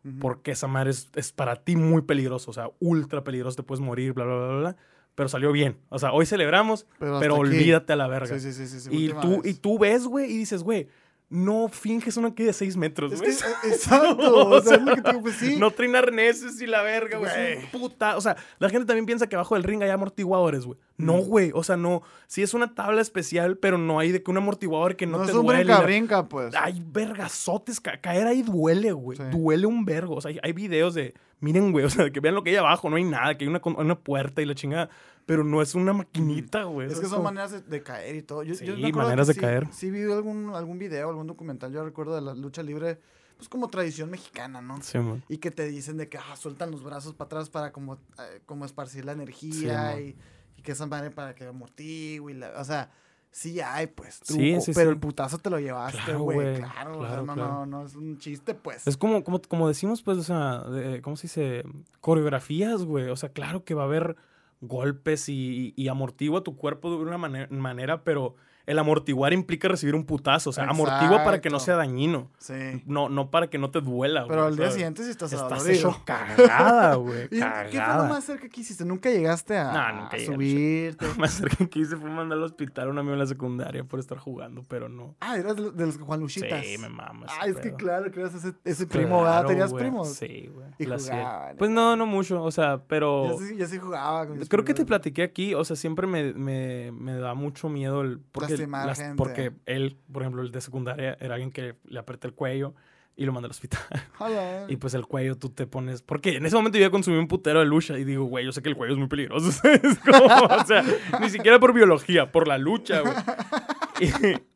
ujú. 0.04 0.18
Porque 0.18 0.50
esa 0.50 0.66
madre 0.66 0.90
es, 0.90 1.10
es 1.14 1.30
para 1.32 1.54
ti 1.56 1.76
muy 1.76 2.02
peligroso, 2.02 2.50
o 2.50 2.54
sea, 2.54 2.70
ultra 2.80 3.22
peligroso, 3.22 3.54
te 3.56 3.62
puedes 3.62 3.80
morir, 3.80 4.12
bla, 4.14 4.24
bla, 4.24 4.34
bla, 4.36 4.58
bla. 4.58 4.76
Pero 5.14 5.28
salió 5.28 5.52
bien. 5.52 5.76
O 5.88 5.98
sea, 5.98 6.12
hoy 6.12 6.26
celebramos, 6.26 6.86
Pero, 6.98 7.36
olvídate 7.36 7.92
a 7.92 7.96
la 7.96 8.08
verga. 8.08 8.38
Sí, 8.38 8.52
sí, 8.52 8.66
sí, 8.66 8.80
sí, 8.80 8.88
y, 8.90 9.08
tú, 9.12 9.42
y 9.44 9.54
tú 9.54 9.78
ves, 9.78 10.06
güey, 10.06 10.30
y 10.32 10.38
dices, 10.38 10.62
güey, 10.62 10.88
no 11.32 11.68
finges 11.68 12.16
uno 12.16 12.28
aquí 12.28 12.44
de 12.44 12.52
6 12.52 12.76
metros, 12.76 13.12
Es 13.12 13.20
güey. 13.20 13.32
que, 13.32 13.36
eh, 13.68 13.72
exacto, 13.72 14.48
o 14.48 14.60
sea, 14.60 14.76
es 14.76 14.82
lo 14.82 14.94
que 14.94 15.00
te 15.02 15.10
digo, 15.10 15.22
pues 15.22 15.36
sí. 15.36 15.56
No 15.56 15.70
traen 15.70 15.96
arneses 15.96 16.60
y 16.60 16.66
la 16.66 16.82
verga, 16.82 17.18
güey. 17.18 17.30
Güey. 17.56 17.70
Puta. 17.72 18.16
O 18.16 18.20
sea, 18.20 18.36
la 18.58 18.68
gente 18.68 18.86
también 18.86 19.06
piensa 19.06 19.26
que 19.26 19.34
abajo 19.36 19.54
del 19.54 19.64
ring 19.64 19.82
hay 19.82 19.90
amortiguadores, 19.90 20.64
güey. 20.66 20.78
No, 20.98 21.14
Mm. 21.16 21.20
güey. 21.26 21.50
O 21.54 21.64
sea, 21.64 21.76
no. 21.76 22.02
Sí 22.26 22.42
es 22.42 22.54
una 22.54 22.74
tabla 22.74 23.00
especial, 23.00 23.56
pero 23.56 23.78
no 23.78 23.98
hay 23.98 24.12
de 24.12 24.22
que 24.22 24.30
un 24.30 24.36
amortiguador 24.36 24.94
que 24.96 25.06
no, 25.06 25.18
no 25.18 25.24
te 25.24 25.30
es 25.30 25.36
un 25.36 25.46
duele. 25.46 25.74
brinca, 25.82 26.28
pues. 26.28 26.54
Hay 26.54 26.82
vergazotes. 26.84 27.80
ca- 27.80 28.00
caer 28.00 28.26
ahí 28.26 28.42
duele, 28.42 28.92
güey. 28.92 29.16
Sí. 29.18 29.24
Duele 29.32 29.66
un 29.66 29.84
vergo. 29.84 30.16
O 30.16 30.20
sea, 30.20 30.30
hay, 30.30 30.38
hay 30.42 30.52
videos 30.52 30.94
de. 30.94 31.14
Miren, 31.40 31.72
güey. 31.72 31.84
O 31.84 31.90
sea, 31.90 32.10
que 32.10 32.20
vean 32.20 32.34
lo 32.34 32.42
que 32.44 32.50
hay 32.50 32.56
abajo. 32.56 32.88
No 32.90 32.96
hay 32.96 33.04
nada. 33.04 33.36
Que 33.36 33.44
hay 33.44 33.48
una, 33.48 33.60
una 33.64 33.94
puerta 33.98 34.42
y 34.42 34.44
la 34.44 34.54
chingada. 34.54 34.90
Pero 35.26 35.44
no 35.44 35.62
es 35.62 35.74
una 35.74 35.92
maquinita, 35.92 36.64
güey. 36.64 36.88
Es 36.90 36.98
que 37.00 37.06
son 37.06 37.22
maneras 37.22 37.52
de, 37.52 37.60
de 37.60 37.82
caer 37.82 38.16
y 38.16 38.22
todo. 38.22 38.42
Yo, 38.42 38.54
Sí, 38.54 38.64
yo 38.66 38.76
me 38.76 38.88
acuerdo 38.88 39.08
maneras 39.08 39.28
de 39.28 39.34
sí- 39.34 39.40
caer. 39.40 39.68
Sí 39.72 39.90
vi 39.90 40.02
algún, 40.10 40.50
algún 40.54 40.78
video, 40.78 41.08
algún 41.08 41.26
documental, 41.26 41.72
yo 41.72 41.84
recuerdo 41.84 42.14
de 42.14 42.22
la 42.22 42.34
lucha 42.34 42.62
libre, 42.62 42.98
pues 43.36 43.48
como 43.48 43.68
tradición 43.68 44.10
mexicana, 44.10 44.60
¿no? 44.60 44.80
Sí, 44.82 44.98
man. 44.98 45.22
Y 45.28 45.38
que 45.38 45.50
te 45.50 45.66
dicen 45.68 45.96
de 45.96 46.08
que 46.08 46.18
ah, 46.18 46.36
sueltan 46.36 46.70
los 46.70 46.82
brazos 46.82 47.14
para 47.14 47.26
atrás 47.26 47.50
para 47.50 47.72
como, 47.72 47.94
eh, 47.94 48.40
como 48.46 48.64
esparcir 48.64 49.04
la 49.04 49.12
energía 49.12 49.94
Sí, 49.96 50.16
y, 50.56 50.58
y 50.58 50.62
que 50.62 50.72
esa 50.72 50.86
madre 50.86 51.10
para 51.10 51.34
que 51.34 51.46
amortigue 51.46 52.30
y 52.30 52.34
la, 52.34 52.52
o 52.60 52.64
sea, 52.64 52.90
sí 53.30 53.60
hay 53.60 53.86
pues 53.86 54.20
truco, 54.20 54.40
Sí, 54.42 54.60
sí, 54.60 54.72
pero 54.74 54.90
el 54.90 54.98
putazo 54.98 55.38
te 55.38 55.50
lo 55.50 55.58
llevaste, 55.60 56.14
güey, 56.14 56.56
claro, 56.56 56.98
o 56.98 57.00
sea, 57.00 57.08
claro, 57.08 57.26
no, 57.26 57.34
claro. 57.34 57.52
no, 57.52 57.66
no 57.66 57.86
es 57.86 57.94
un 57.94 58.18
chiste 58.18 58.54
pues. 58.54 58.86
Es 58.88 58.96
como, 58.96 59.22
como, 59.24 59.40
como 59.40 59.68
decimos, 59.68 60.02
pues, 60.02 60.18
o 60.18 60.22
sea, 60.24 60.58
de- 60.64 61.00
¿cómo 61.00 61.16
se 61.16 61.22
dice? 61.28 61.62
Coreografías, 62.00 62.84
güey. 62.84 63.08
O 63.08 63.16
sea, 63.16 63.28
claro 63.30 63.64
que 63.64 63.74
va 63.74 63.82
a 63.82 63.86
haber 63.86 64.16
golpes 64.62 65.28
y, 65.28 65.74
amortigua 65.88 66.42
tu 66.42 66.56
cuerpo 66.56 66.90
de 66.90 66.96
una 66.96 67.18
mane- 67.18 67.48
manera, 67.50 68.04
pero 68.04 68.36
el 68.66 68.78
amortiguar 68.78 69.32
implica 69.32 69.68
recibir 69.68 69.94
un 69.94 70.04
putazo. 70.04 70.50
O 70.50 70.52
sea, 70.52 70.64
amortigua 70.64 71.24
para 71.24 71.40
que 71.40 71.50
no 71.50 71.58
sea 71.60 71.76
dañino. 71.76 72.30
sí. 72.38 72.54
No, 72.86 73.08
no 73.08 73.30
para 73.30 73.48
que 73.48 73.58
no 73.58 73.70
te 73.70 73.80
duela, 73.80 74.24
Pero 74.28 74.42
güey, 74.42 74.52
al 74.52 74.56
día 74.56 74.70
siguiente 74.70 75.02
sí 75.04 75.10
estás, 75.10 75.32
Estás 75.32 75.66
hecho 75.68 76.00
cagada, 76.04 76.94
güey. 76.96 77.24
¿Y 77.24 77.28
¿Qué 77.28 77.36
fue 77.38 77.48
lo 77.64 77.70
Cagada. 77.72 78.08
más 78.08 78.24
cerca 78.24 78.48
que 78.48 78.60
hiciste? 78.60 78.84
¿Nunca 78.84 79.10
llegaste 79.10 79.56
a, 79.58 79.72
No, 79.72 80.02
nunca 80.02 80.16
a 80.16 80.18
llegué 80.18 80.30
a 80.30 80.34
subirte? 80.34 81.06
Lo 81.12 81.14
más 81.16 81.32
cerca 81.32 81.66
que 81.66 81.78
hice 81.78 81.96
fue 81.96 82.10
mandar 82.10 82.38
al 82.38 82.44
hospital 82.44 82.88
a 82.88 82.90
un 82.90 82.98
amigo 82.98 83.12
en 83.14 83.18
la 83.18 83.26
secundaria 83.26 83.84
por 83.84 83.98
estar 84.00 84.18
jugando, 84.18 84.62
pero 84.68 84.88
no. 84.88 85.14
Ah, 85.20 85.36
eras 85.36 85.56
de 85.56 85.62
los- 85.62 85.76
de 85.76 85.86
los 85.86 85.96
Juan 85.98 86.20
Luchitas. 86.20 86.64
Sí, 86.64 86.78
me 86.78 86.88
mama. 86.88 87.26
ese 87.26 87.34
Ah, 87.40 87.46
es 87.46 87.56
que 87.56 87.74
claro 87.74 88.10
que 88.10 88.20
eras 88.20 88.34
ese, 88.34 88.52
ese 88.64 88.86
primo, 88.86 89.18
¿verdad? 89.22 89.32
Claro, 89.40 89.48
¿Tenías 89.48 89.72
primos? 89.72 90.08
Sí, 90.14 90.50
güey. 90.52 90.66
Y 90.78 90.84
jugaban, 90.86 91.56
Pues 91.56 91.70
¿no? 91.70 91.96
no, 91.96 92.06
mucho. 92.06 92.42
O 92.42 92.50
sea, 92.50 92.82
pero. 92.86 93.28
Yo 93.28 93.38
sí, 93.38 93.56
yo 93.56 93.66
sí 93.66 93.78
jugaba 93.78 94.26
con 94.26 94.38
mis 94.38 94.48
Creo 94.48 94.64
que 94.64 94.74
te 94.74 94.84
platiqué 94.84 95.22
aquí, 95.22 95.54
o 95.54 95.64
sea, 95.64 95.76
siempre 95.76 96.06
me, 96.06 96.32
me, 96.34 96.92
me 96.92 97.16
da 97.16 97.34
mucho 97.34 97.68
miedo 97.68 98.02
el... 98.02 98.18
Porque, 98.32 98.51
Las- 98.58 98.98
gente. 98.98 99.16
porque 99.16 99.52
él, 99.66 99.96
por 100.12 100.22
ejemplo, 100.22 100.42
el 100.42 100.50
de 100.52 100.60
secundaria, 100.60 101.16
era 101.20 101.34
alguien 101.34 101.50
que 101.50 101.74
le 101.84 101.98
apreté 101.98 102.26
el 102.28 102.34
cuello 102.34 102.74
y 103.14 103.26
lo 103.26 103.32
mandé 103.32 103.46
al 103.46 103.50
hospital. 103.50 103.80
Hola. 104.18 104.64
y 104.68 104.76
pues 104.76 104.94
el 104.94 105.04
cuello 105.06 105.36
tú 105.36 105.50
te 105.50 105.66
pones... 105.66 106.00
Porque 106.02 106.36
en 106.36 106.46
ese 106.46 106.56
momento 106.56 106.78
yo 106.78 106.84
ya 106.86 106.90
consumí 106.90 107.18
un 107.18 107.28
putero 107.28 107.60
de 107.60 107.66
lucha 107.66 107.98
y 107.98 108.04
digo, 108.04 108.24
güey, 108.24 108.44
yo 108.46 108.52
sé 108.52 108.62
que 108.62 108.70
el 108.70 108.76
cuello 108.76 108.94
es 108.94 108.98
muy 108.98 109.08
peligroso. 109.08 109.48
es 109.68 109.98
como, 110.10 110.24
o 110.24 110.64
sea, 110.64 110.82
ni 111.20 111.28
siquiera 111.28 111.58
por 111.60 111.74
biología, 111.74 112.32
por 112.32 112.48
la 112.48 112.56
lucha, 112.58 113.00
güey. 113.00 113.14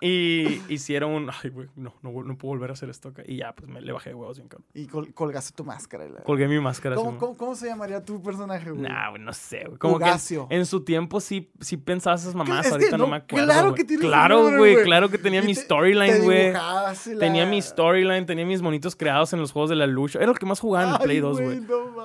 Y, 0.01 0.07
y 0.07 0.63
hicieron 0.69 1.13
un. 1.13 1.31
Ay, 1.43 1.51
güey, 1.51 1.69
no, 1.77 1.95
no, 2.03 2.11
no 2.23 2.39
puedo 2.39 2.55
volver 2.55 2.71
a 2.71 2.73
hacer 2.75 2.89
esto 2.91 3.09
acá. 3.11 3.23
Y 3.27 3.37
ya, 3.37 3.55
pues 3.55 3.69
me 3.69 3.81
le 3.81 3.93
bajé 3.93 4.11
de 4.11 4.15
huevos 4.15 4.37
bien 4.39 4.49
cabrón. 4.49 4.67
Y 4.75 4.87
col- 4.87 5.13
colgaste 5.15 5.53
tu 5.55 5.65
máscara. 5.65 6.09
la- 6.09 6.23
Colgué 6.23 6.49
mi 6.49 6.59
máscara. 6.61 6.97
¿Cómo, 6.97 7.19
cómo, 7.19 7.37
cómo 7.37 7.55
se 7.55 7.67
llamaría 7.67 8.05
tu 8.05 8.23
personaje, 8.23 8.71
güey? 8.71 8.83
Nah, 8.83 9.11
güey, 9.11 9.23
no 9.23 9.33
sé, 9.33 9.65
güey. 9.67 9.79
Como 9.79 9.99
que 9.99 10.05
Ugacio. 10.05 10.47
en 10.51 10.67
su 10.67 10.83
tiempo 10.85 11.21
sí, 11.21 11.51
sí 11.61 11.77
pensaba 11.77 12.17
esas 12.17 12.35
mamás, 12.35 12.67
Es 12.67 12.73
que 12.73 12.75
ahorita 12.75 12.97
no, 12.99 13.05
no, 13.05 13.11
me 13.11 13.17
acuerdo. 13.17 13.47
claro 13.47 13.69
güey. 13.71 13.75
que 13.77 13.85
tienes 13.85 14.07
Claro, 14.07 14.37
nombre, 14.43 14.59
güey, 14.59 14.83
claro 14.85 15.09
que 15.09 15.19
tenía 15.19 15.43
mi 15.43 15.55
storyline, 15.55 16.23
güey. 16.25 16.53
la- 16.53 16.95
Tenía 17.19 17.47
mi 17.47 17.61
storyline, 17.63 18.27
tenía 18.27 18.47
mis 18.47 18.63
monitos 18.63 18.97
creados 18.97 19.33
en 19.33 19.41
los 19.41 19.53
juegos 19.53 19.71
de 19.71 19.77
la 19.77 19.87
lucha. 19.87 20.19
Era 20.19 20.29
lo 20.29 20.35
que 20.35 20.47
más 20.47 20.61
jugaba 20.61 20.85
en 20.85 20.91
el 20.95 20.97
Ay, 21.01 21.05
Play 21.05 21.21
2, 21.21 21.41
güey. 21.41 21.61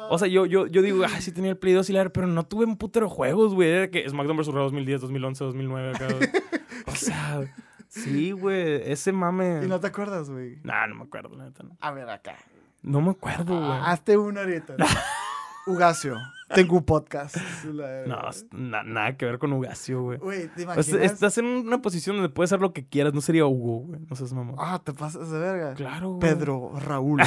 O 0.10 0.18
sea, 0.18 0.28
yo, 0.28 0.46
yo, 0.46 0.68
yo 0.68 0.82
digo, 0.82 1.04
ay, 1.06 1.22
sí 1.22 1.32
tenía 1.32 1.52
el 1.52 1.58
Play 1.58 1.74
2 1.74 1.90
y 1.90 1.94
la 1.94 2.02
pero 2.12 2.28
no 2.28 2.44
tuve 2.46 2.66
un 2.66 2.78
putero 2.78 3.08
juegos, 3.10 3.54
güey. 3.54 3.70
Era 3.70 3.90
que 3.90 4.10
SmackDown 4.10 4.38
vs. 4.38 4.48
Raw 4.48 4.64
2010, 4.64 5.02
2011, 5.02 5.44
2009, 5.44 5.92
acá. 5.96 6.08
O 6.88 6.96
sea, 6.96 7.42
sí, 7.88 8.32
güey, 8.32 8.90
ese 8.92 9.12
mame. 9.12 9.62
Y 9.64 9.68
no 9.68 9.80
te 9.80 9.88
acuerdas, 9.88 10.30
güey. 10.30 10.60
Nah, 10.64 10.88
no 10.88 10.96
me 10.96 11.04
acuerdo, 11.04 11.36
la 11.36 11.46
neta. 11.46 11.64
No, 11.64 11.78
A 11.82 11.92
ver, 11.92 12.10
acá. 12.10 12.36
No 12.82 13.02
me 13.02 13.12
acuerdo, 13.12 13.58
güey. 13.58 13.72
Ah, 13.72 13.92
Hazte 13.92 14.18
uno 14.18 14.40
ahorita. 14.40 14.76
Ugacio. 15.68 16.18
Tengo 16.54 16.78
un 16.78 16.84
podcast. 16.86 17.38
No, 18.08 18.20
na- 18.52 18.84
nada 18.84 19.16
que 19.16 19.26
ver 19.26 19.38
con 19.40 19.54
Ugacio, 19.54 20.02
güey. 20.02 20.18
Güey, 20.18 20.48
¿te 20.50 20.62
O 20.62 20.64
imaginas? 20.64 20.86
sea, 20.88 21.04
estás 21.04 21.38
en 21.38 21.46
una 21.46 21.82
posición 21.82 22.16
donde 22.18 22.30
puedes 22.30 22.52
hacer 22.52 22.60
lo 22.62 22.74
que 22.74 22.86
quieras. 22.88 23.14
No 23.14 23.22
sería 23.22 23.46
Hugo, 23.46 23.82
güey. 23.86 24.00
No 24.10 24.16
seas 24.16 24.34
mamón. 24.34 24.56
Ah, 24.58 24.82
te 24.84 24.92
pasas 24.94 25.30
de 25.30 25.40
verga. 25.40 25.74
claro, 25.76 26.10
güey. 26.14 26.20
Pedro 26.20 26.72
Raúl. 26.80 27.22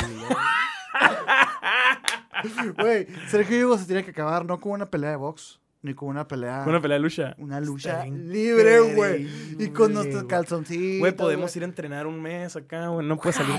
Güey, 2.78 3.06
Sergio 3.28 3.66
Hugo 3.66 3.78
se 3.78 3.86
tiene 3.86 4.04
que 4.04 4.10
acabar 4.10 4.44
no 4.44 4.60
con 4.60 4.72
una 4.72 4.86
pelea 4.90 5.10
de 5.10 5.16
box, 5.16 5.60
ni 5.84 5.94
con 5.94 6.08
una 6.08 6.26
pelea. 6.26 6.64
Una 6.66 6.80
pelea 6.80 6.96
de 6.96 7.02
lucha. 7.02 7.34
Una 7.38 7.60
lucha 7.60 8.04
libre, 8.06 8.80
güey. 8.80 9.28
Y 9.58 9.68
con 9.68 9.92
nuestros 9.92 10.22
güey. 10.22 10.28
calzoncitos. 10.28 10.98
Güey, 10.98 11.12
podemos 11.14 11.54
ir 11.56 11.62
a 11.62 11.66
entrenar 11.66 12.06
un 12.06 12.20
mes 12.22 12.56
acá, 12.56 12.88
güey. 12.88 13.06
No 13.06 13.18
puedes 13.18 13.36
salir 13.36 13.54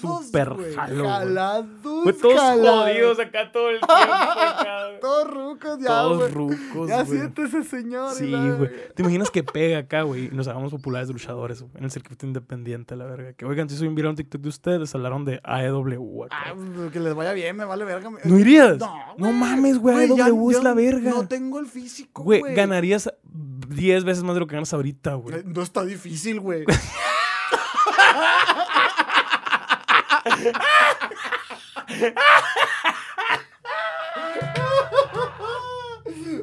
súper 0.00 0.54
jalo. 0.74 1.04
Jalados. 1.08 1.66
Güey, 1.82 2.14
todos 2.16 2.40
jalados. 2.40 2.84
jodidos 2.88 3.18
acá 3.18 3.50
todo 3.52 3.70
el 3.70 3.78
tiempo 3.78 3.92
acá, 3.92 4.86
güey. 4.88 5.00
Todos 5.04 5.30
rucos 5.30 5.78
ya, 5.80 5.86
Todos 5.88 6.32
rucos, 6.32 6.88
Ya 6.88 7.02
güey. 7.02 7.18
siéntese, 7.18 7.64
señor. 7.64 8.14
Sí, 8.14 8.30
güey. 8.32 8.70
¿Te 8.94 9.02
imaginas 9.02 9.30
que 9.30 9.42
pega 9.42 9.78
acá, 9.78 10.02
güey? 10.02 10.26
Y 10.26 10.28
nos 10.30 10.46
hagamos 10.48 10.70
populares 10.70 11.08
de 11.08 11.14
luchadores, 11.14 11.60
güey. 11.60 11.72
En 11.76 11.84
el 11.84 11.90
circuito 11.90 12.24
independiente, 12.24 12.96
la 12.96 13.04
verga. 13.04 13.32
Que, 13.34 13.44
oigan, 13.44 13.68
si 13.68 13.76
soy 13.76 13.88
un 13.88 14.14
TikTok 14.14 14.40
de 14.40 14.48
ustedes, 14.48 14.94
hablaron 14.94 15.24
de 15.24 15.40
AEW 15.42 16.24
acá. 16.24 16.36
Ah, 16.46 16.54
pues, 16.54 16.92
que 16.92 17.00
les 17.00 17.14
vaya 17.14 17.32
bien, 17.32 17.56
me 17.56 17.64
vale 17.64 17.84
verga. 17.84 18.10
¿No 18.24 18.38
irías? 18.38 18.78
No, 18.78 18.94
No 19.18 19.32
mames, 19.32 19.78
güey. 19.78 20.10
AEW 20.10 20.50
es 20.52 20.62
la 20.62 20.74
verga. 20.74 21.10
No 21.10 21.26
tengo 21.26 21.63
físico, 21.66 22.22
Güey, 22.22 22.40
güey. 22.40 22.54
ganarías 22.54 23.10
10 23.24 24.04
veces 24.04 24.22
más 24.24 24.34
de 24.34 24.40
lo 24.40 24.46
que 24.46 24.54
ganas 24.54 24.72
ahorita, 24.72 25.14
güey. 25.14 25.36
Eh, 25.36 25.42
No 25.44 25.62
está 25.62 25.84
difícil, 25.84 26.40
güey. 26.40 26.64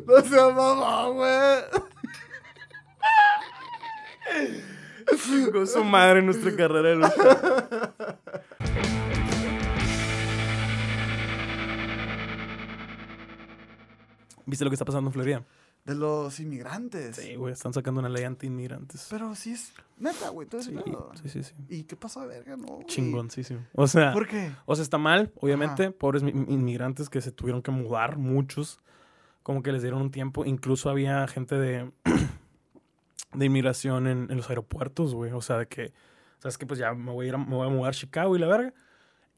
no 0.06 0.22
se 0.22 0.36
mamá, 0.36 1.08
güey. 1.10 1.62
Con 5.52 5.68
su 5.68 5.84
madre 5.84 6.20
en 6.20 6.26
nuestra 6.28 6.56
carrera 6.56 6.90
de 6.90 6.96
lucha. 6.96 7.94
¿Viste 14.46 14.64
lo 14.66 14.72
que 14.72 14.76
está 14.76 14.86
pasando 14.86 15.10
en 15.10 15.14
Florida? 15.14 15.46
De 15.86 15.96
los 15.96 16.40
inmigrantes. 16.40 17.16
Sí, 17.16 17.36
güey, 17.36 17.54
están 17.54 17.74
sacando 17.74 18.00
una 18.02 18.10
ley 18.10 18.24
anti-inmigrantes. 18.24 19.08
Pero 19.10 19.34
sí 19.34 19.54
es 19.54 19.74
neta, 19.98 20.30
güey. 20.30 20.48
Todo 20.48 20.62
Sí, 20.62 20.76
sí, 21.24 21.30
sí, 21.30 21.44
sí. 21.44 21.54
¿Y 21.70 21.84
qué 21.86 21.96
pasa, 21.96 22.24
verga? 22.28 22.56
No, 22.56 22.68
güey. 22.68 22.86
Chingoncísimo. 22.86 23.62
O 23.74 23.88
sea, 23.88 24.14
¿Por 24.14 24.28
qué? 24.28 24.52
o 24.68 24.76
sea, 24.76 24.84
está 24.84 25.00
mal, 25.00 25.32
obviamente. 25.40 25.90
Pobres 25.92 26.22
mi- 26.22 26.32
inmigrantes 26.32 27.10
que 27.10 27.20
se 27.22 27.32
tuvieron 27.32 27.64
que 27.64 27.72
mudar, 27.72 28.18
muchos. 28.18 28.80
Como 29.42 29.64
que 29.64 29.72
les 29.72 29.82
dieron 29.82 30.02
un 30.04 30.12
tiempo. 30.12 30.46
Incluso 30.46 30.88
había 30.92 31.28
gente 31.28 31.56
de, 31.56 31.92
de 33.34 33.46
inmigración 33.46 34.06
en, 34.08 34.28
en 34.30 34.38
los 34.38 34.50
aeropuertos, 34.50 35.16
güey. 35.16 35.32
O 35.32 35.42
sea, 35.42 35.58
de 35.58 35.68
que, 35.68 35.94
¿sabes 36.38 36.60
qué? 36.60 36.68
Pues 36.68 36.80
ya 36.80 36.94
me 36.94 37.12
voy 37.12 37.26
a 37.26 37.30
ir 37.30 37.36
a, 37.36 37.38
me 37.40 37.56
voy 37.56 37.66
a 37.68 37.72
mudar 37.72 37.90
a 37.90 37.94
Chicago 37.96 38.36
y 38.36 38.40
la 38.40 38.48
verga. 38.48 38.74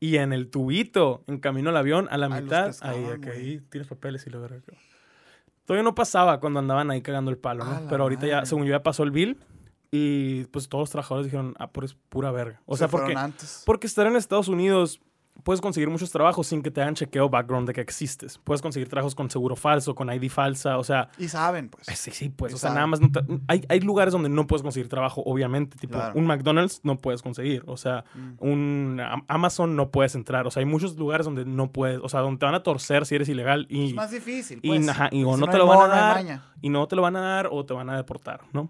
Y 0.01 0.17
en 0.17 0.33
el 0.33 0.49
tubito, 0.49 1.23
en 1.27 1.39
camino 1.39 1.69
al 1.69 1.77
avión, 1.77 2.09
a 2.11 2.17
la 2.17 2.27
mitad, 2.27 2.65
pescaban, 2.67 3.05
ahí, 3.05 3.19
que 3.21 3.29
ahí 3.29 3.61
tienes 3.69 3.87
papeles 3.87 4.27
y 4.27 4.29
la 4.29 4.39
verga. 4.39 4.59
Todavía 5.65 5.83
no 5.83 5.95
pasaba 5.95 6.39
cuando 6.39 6.59
andaban 6.59 6.91
ahí 6.91 7.01
cagando 7.01 7.31
el 7.31 7.37
palo, 7.37 7.63
¿no? 7.63 7.81
Pero 7.89 8.03
ahorita 8.03 8.27
ya, 8.27 8.45
según 8.45 8.65
yo, 8.65 8.71
ya 8.71 8.83
pasó 8.83 9.03
el 9.03 9.11
bill. 9.11 9.39
Y 9.91 10.45
pues 10.45 10.67
todos 10.69 10.81
los 10.83 10.89
trabajadores 10.89 11.25
dijeron, 11.27 11.53
ah, 11.59 11.71
pues 11.71 11.91
es 11.91 11.97
pura 12.09 12.31
verga. 12.31 12.61
O 12.65 12.75
sea, 12.75 12.87
Se 12.87 12.91
porque, 12.91 13.13
antes. 13.15 13.61
porque 13.65 13.85
estar 13.87 14.07
en 14.07 14.15
Estados 14.15 14.47
Unidos 14.47 14.99
puedes 15.43 15.59
conseguir 15.61 15.89
muchos 15.89 16.11
trabajos 16.11 16.47
sin 16.47 16.61
que 16.61 16.69
te 16.71 16.81
hagan 16.81 16.93
chequeo 16.95 17.27
background 17.27 17.67
de 17.67 17.73
que 17.73 17.81
existes. 17.81 18.37
Puedes 18.37 18.61
conseguir 18.61 18.87
trabajos 18.87 19.13
con 19.15 19.29
seguro 19.29 19.55
falso, 19.55 19.93
con 19.95 20.09
ID 20.13 20.29
falsa, 20.29 20.77
o 20.77 20.83
sea, 20.83 21.09
Y 21.17 21.27
saben, 21.27 21.69
pues. 21.69 21.89
eh, 21.89 21.95
sí, 21.95 22.11
sí, 22.11 22.29
pues, 22.29 22.53
Y 22.53 22.55
o 22.55 22.57
sea, 22.57 22.69
saben. 22.69 22.75
nada 22.75 22.87
más 22.87 23.01
no 23.01 23.11
te- 23.11 23.23
hay, 23.47 23.65
hay 23.67 23.79
lugares 23.81 24.11
donde 24.13 24.29
no 24.29 24.47
puedes 24.47 24.61
conseguir 24.61 24.87
trabajo, 24.89 25.21
obviamente, 25.25 25.75
tipo 25.77 25.95
Claro. 25.97 26.13
un 26.17 26.25
McDonald's 26.27 26.79
no 26.83 26.97
puedes 26.97 27.21
conseguir, 27.21 27.63
o 27.67 27.75
sea, 27.77 28.05
Mm. 28.13 28.31
un 28.39 28.99
Am- 29.01 29.25
Amazon 29.27 29.75
no 29.75 29.89
puedes 29.91 30.15
entrar, 30.15 30.47
o 30.47 30.51
sea, 30.51 30.61
hay 30.61 30.65
muchos 30.65 30.95
lugares 30.97 31.25
donde 31.25 31.43
no 31.45 31.71
puedes, 31.71 31.99
o 32.01 32.07
sea, 32.07 32.21
donde 32.21 32.39
te 32.39 32.45
van 32.45 32.55
a 32.55 32.63
torcer 32.63 33.05
si 33.05 33.15
eres 33.15 33.27
ilegal 33.27 33.65
y, 33.69 33.87
Es 33.87 33.93
más 33.95 34.11
difícil, 34.11 34.59
y, 34.61 34.67
pues. 34.69 34.87
ajá, 34.87 35.09
y 35.11 35.23
o 35.23 35.33
Si 35.33 35.39
no 35.41 35.47
te 35.47 35.57
lo 35.57 35.65
van 35.67 35.77
a 35.79 35.81
modo, 35.81 35.89
dar, 36.23 36.41
y 36.61 36.69
no 36.69 36.87
te 36.87 36.95
lo 36.95 37.01
van 37.01 37.15
a 37.17 37.21
dar 37.21 37.49
o 37.51 37.65
te 37.65 37.73
van 37.73 37.89
a 37.89 37.97
deportar, 37.97 38.41
¿no? 38.53 38.69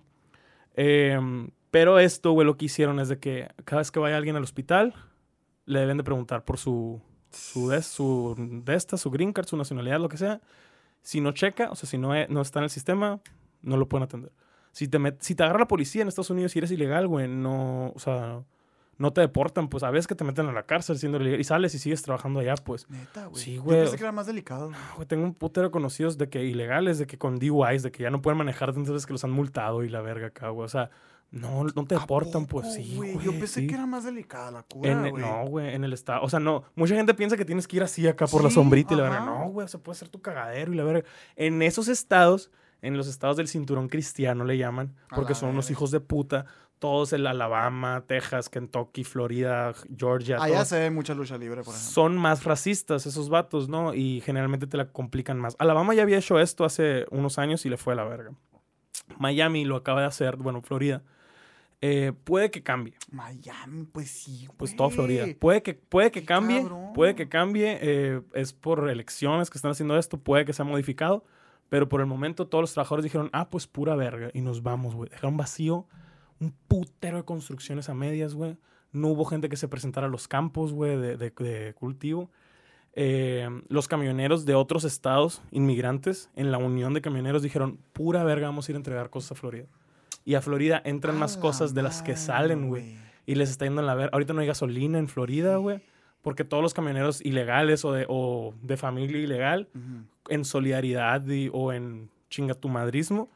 Em, 0.75 1.49
pero 1.71 1.99
esto, 1.99 2.31
güey, 2.31 2.45
lo 2.47 2.57
que 2.57 2.65
hicieron 2.65 2.99
es 2.99 3.09
de 3.09 3.19
que 3.19 3.49
cada 3.65 3.81
vez 3.81 3.91
que 3.91 3.99
vaya 3.99 4.17
alguien 4.17 4.35
al 4.35 4.43
hospital, 4.43 4.93
le 5.65 5.79
deben 5.79 5.97
de 5.97 6.03
preguntar 6.03 6.43
por 6.45 6.57
su, 6.57 7.01
su, 7.31 7.69
de, 7.69 7.81
su 7.81 8.35
de 8.37 8.75
esta, 8.75 8.97
su 8.97 9.09
green 9.11 9.33
card, 9.33 9.45
su 9.47 9.57
nacionalidad, 9.57 9.99
lo 9.99 10.09
que 10.09 10.17
sea. 10.17 10.41
Si 11.01 11.19
no 11.21 11.31
checa, 11.31 11.69
o 11.71 11.75
sea, 11.75 11.87
si 11.89 11.97
no, 11.97 12.09
no 12.29 12.41
está 12.41 12.59
en 12.59 12.63
el 12.65 12.69
sistema, 12.69 13.19
no 13.61 13.77
lo 13.77 13.87
pueden 13.89 14.03
atender. 14.03 14.31
Si 14.71 14.87
te, 14.87 14.99
met- 14.99 15.17
si 15.19 15.35
te 15.35 15.43
agarra 15.43 15.59
la 15.59 15.67
policía 15.67 16.01
en 16.01 16.07
Estados 16.07 16.29
Unidos 16.29 16.55
y 16.55 16.59
eres 16.59 16.71
ilegal, 16.71 17.07
güey, 17.07 17.27
no, 17.27 17.91
o 17.95 17.99
sea, 17.99 18.41
no 18.97 19.11
te 19.13 19.21
deportan, 19.21 19.67
pues 19.69 19.83
a 19.83 19.91
veces 19.91 20.07
que 20.07 20.15
te 20.15 20.23
meten 20.23 20.47
a 20.47 20.51
la 20.53 20.63
cárcel 20.63 20.97
siendo 20.97 21.19
ilegal 21.19 21.39
y 21.39 21.43
sales 21.43 21.75
y 21.75 21.79
sigues 21.79 22.01
trabajando 22.01 22.39
allá, 22.39 22.55
pues. 22.55 22.89
Neta, 22.89 23.25
güey. 23.27 23.41
Sí, 23.43 23.55
Yo 23.55 23.63
güey. 23.63 23.81
pensé 23.81 23.97
que 23.97 24.03
era 24.03 24.11
más 24.11 24.27
delicado. 24.27 24.67
güey. 24.69 24.79
Güey, 24.95 25.07
tengo 25.07 25.23
un 25.25 25.33
putero 25.33 25.71
conocidos 25.71 26.17
de 26.17 26.29
que 26.29 26.43
ilegales, 26.45 26.99
de 26.99 27.05
que 27.07 27.17
con 27.17 27.37
DUIs, 27.39 27.83
de 27.83 27.91
que 27.91 28.03
ya 28.03 28.09
no 28.09 28.21
pueden 28.21 28.37
manejar 28.37 28.73
veces 28.73 29.05
que 29.05 29.13
los 29.13 29.23
han 29.23 29.31
multado 29.31 29.83
y 29.83 29.89
la 29.89 30.01
verga 30.01 30.27
acá, 30.27 30.49
güey. 30.49 30.65
O 30.65 30.69
sea, 30.69 30.89
no, 31.33 31.63
no 31.63 31.85
te 31.85 31.95
¿A 31.95 31.99
deportan, 31.99 32.45
poco, 32.45 32.61
pues 32.61 32.75
sí, 32.75 32.93
güey? 32.95 33.17
Yo 33.19 33.31
pensé 33.31 33.61
sí. 33.61 33.67
que 33.67 33.73
era 33.73 33.87
más 33.87 34.03
delicada 34.03 34.51
la 34.51 34.63
cura, 34.63 34.91
En- 34.91 35.09
güey. 35.09 35.23
no, 35.23 35.45
güey, 35.47 35.73
en 35.73 35.83
el 35.83 35.91
estado. 35.91 36.23
O 36.23 36.29
sea, 36.29 36.39
no. 36.39 36.63
Mucha 36.75 36.95
gente 36.95 37.13
piensa 37.15 37.35
que 37.35 37.43
tienes 37.43 37.67
que 37.67 37.77
ir 37.77 37.83
así 37.83 38.07
acá 38.07 38.27
por 38.27 38.43
la 38.43 38.51
sombrita 38.51 38.93
y 38.93 38.97
la 38.97 39.03
verga. 39.03 39.25
No, 39.25 39.49
güey, 39.49 39.65
o 39.65 39.67
sea, 39.67 39.79
puede 39.79 39.97
ser 39.97 40.09
tu 40.09 40.21
cagadero 40.21 40.71
y 40.71 40.75
la 40.75 40.83
verga. 40.83 41.07
En 41.35 41.61
esos 41.63 41.87
estados, 41.87 42.51
en 42.83 42.97
los 42.97 43.07
estados 43.07 43.35
del 43.35 43.47
cinturón 43.47 43.89
cristiano 43.89 44.45
le 44.45 44.57
llaman, 44.59 44.95
porque 45.09 45.33
son 45.33 45.49
unos 45.49 45.71
hijos 45.71 45.89
de 45.89 45.99
puta. 45.99 46.45
Todos 46.77 47.13
el 47.13 47.25
Alabama, 47.25 48.03
Texas, 48.05 48.49
Kentucky, 48.49 49.03
Florida, 49.05 49.73
Georgia. 49.97 50.35
Allá 50.39 50.55
todos 50.55 50.67
se 50.67 50.79
ve 50.79 50.91
mucha 50.91 51.13
lucha 51.15 51.37
libre, 51.37 51.63
por 51.63 51.73
ejemplo. 51.73 51.91
son 51.93 52.17
más 52.17 52.43
racistas 52.43 53.05
esos 53.05 53.29
vatos, 53.29 53.69
¿no? 53.69 53.93
Y 53.93 54.19
generalmente 54.21 54.67
te 54.67 54.75
la 54.77 54.85
complican 54.91 55.39
más. 55.39 55.55
Alabama 55.59 55.95
ya 55.95 56.03
había 56.03 56.17
hecho 56.17 56.39
esto 56.39 56.65
hace 56.65 57.05
unos 57.09 57.39
años 57.39 57.65
y 57.65 57.69
le 57.69 57.77
fue 57.77 57.93
a 57.93 57.95
la 57.95 58.03
verga. 58.03 58.31
Miami 59.17 59.65
lo 59.65 59.77
acaba 59.77 60.01
de 60.01 60.07
hacer, 60.07 60.35
bueno, 60.35 60.61
Florida. 60.61 61.01
Eh, 61.85 62.13
puede 62.23 62.49
que 62.49 62.63
cambie, 62.63 62.93
Miami, 63.11 63.83
pues 63.91 64.09
sí, 64.09 64.45
güey. 64.45 64.57
pues 64.57 64.73
toda 64.75 64.89
Florida. 64.89 65.25
Puede 65.37 65.61
que, 65.61 65.73
puede 65.73 66.11
que 66.11 66.21
Qué 66.21 66.25
cambie, 66.25 66.61
cabrón. 66.61 66.93
puede 66.93 67.13
que 67.13 67.27
cambie. 67.27 67.77
eh, 67.81 68.21
es 68.33 68.53
por 68.53 68.89
elecciones 68.89 69.49
que 69.49 69.57
están 69.57 69.71
haciendo 69.71 69.97
esto, 69.97 70.17
puede 70.17 70.45
que 70.45 70.53
sea 70.53 70.63
modificado. 70.63 71.25
Pero 71.67 71.89
por 71.89 71.99
el 72.01 72.05
momento 72.07 72.47
todos 72.47 72.61
los 72.61 72.73
trabajadores 72.73 73.03
dijeron, 73.03 73.29
ah, 73.33 73.49
pues 73.49 73.67
pura 73.67 73.95
verga. 73.95 74.29
Y 74.33 74.41
nos 74.41 74.63
vamos, 74.63 74.95
güey. 74.95 75.09
Dejaron 75.09 75.35
vacío 75.37 75.85
un 76.39 76.53
putero 76.69 77.17
de 77.17 77.23
construcciones 77.25 77.89
a 77.89 77.93
medias, 77.93 78.33
güey. 78.35 78.57
No 78.93 79.07
hubo 79.09 79.25
gente 79.25 79.49
que 79.49 79.57
se 79.57 79.67
presentara 79.67 80.07
a 80.07 80.09
los 80.09 80.27
campos, 80.27 80.71
güey, 80.71 80.95
de, 80.97 81.17
de- 81.17 81.31
de 81.31 81.73
cultivo. 81.73 82.29
Eh, 82.95 83.49
los 83.69 83.87
camioneros 83.87 84.45
de 84.45 84.53
otros 84.55 84.83
estados, 84.83 85.41
inmigrantes, 85.51 86.29
en 86.35 86.51
la 86.51 86.59
unión 86.59 86.93
de 86.93 87.01
camioneros 87.01 87.41
dijeron, 87.41 87.79
pura 87.91 88.23
verga, 88.23 88.47
vamos 88.47 88.67
a 88.67 88.71
ir 88.71 88.75
a 88.75 88.77
entregar 88.77 89.09
cosas 89.09 89.31
a 89.31 89.35
Florida. 89.35 89.65
Y 90.25 90.35
a 90.35 90.41
Florida 90.41 90.81
entran 90.85 91.17
más 91.19 91.37
cosas 91.37 91.73
de 91.73 91.83
las 91.83 92.01
que 92.01 92.15
salen, 92.15 92.67
güey. 92.69 92.95
Y 93.25 93.35
les 93.35 93.49
está 93.49 93.65
yendo 93.65 93.81
en 93.81 93.87
la 93.87 93.95
verga. 93.95 94.09
Ahorita 94.13 94.33
no 94.33 94.41
hay 94.41 94.47
gasolina 94.47 94.97
en 94.99 95.07
Florida, 95.07 95.57
güey. 95.57 95.81
Porque 96.21 96.45
todos 96.45 96.63
los 96.63 96.73
camioneros 96.73 97.19
ilegales 97.25 97.83
o 97.83 97.91
de, 97.91 98.05
o 98.07 98.53
de 98.61 98.77
familia 98.77 99.19
ilegal, 99.19 99.67
en 100.29 100.45
solidaridad 100.45 101.25
y- 101.27 101.49
o 101.51 101.73
en 101.73 102.09
chingatumadrismo, 102.29 103.29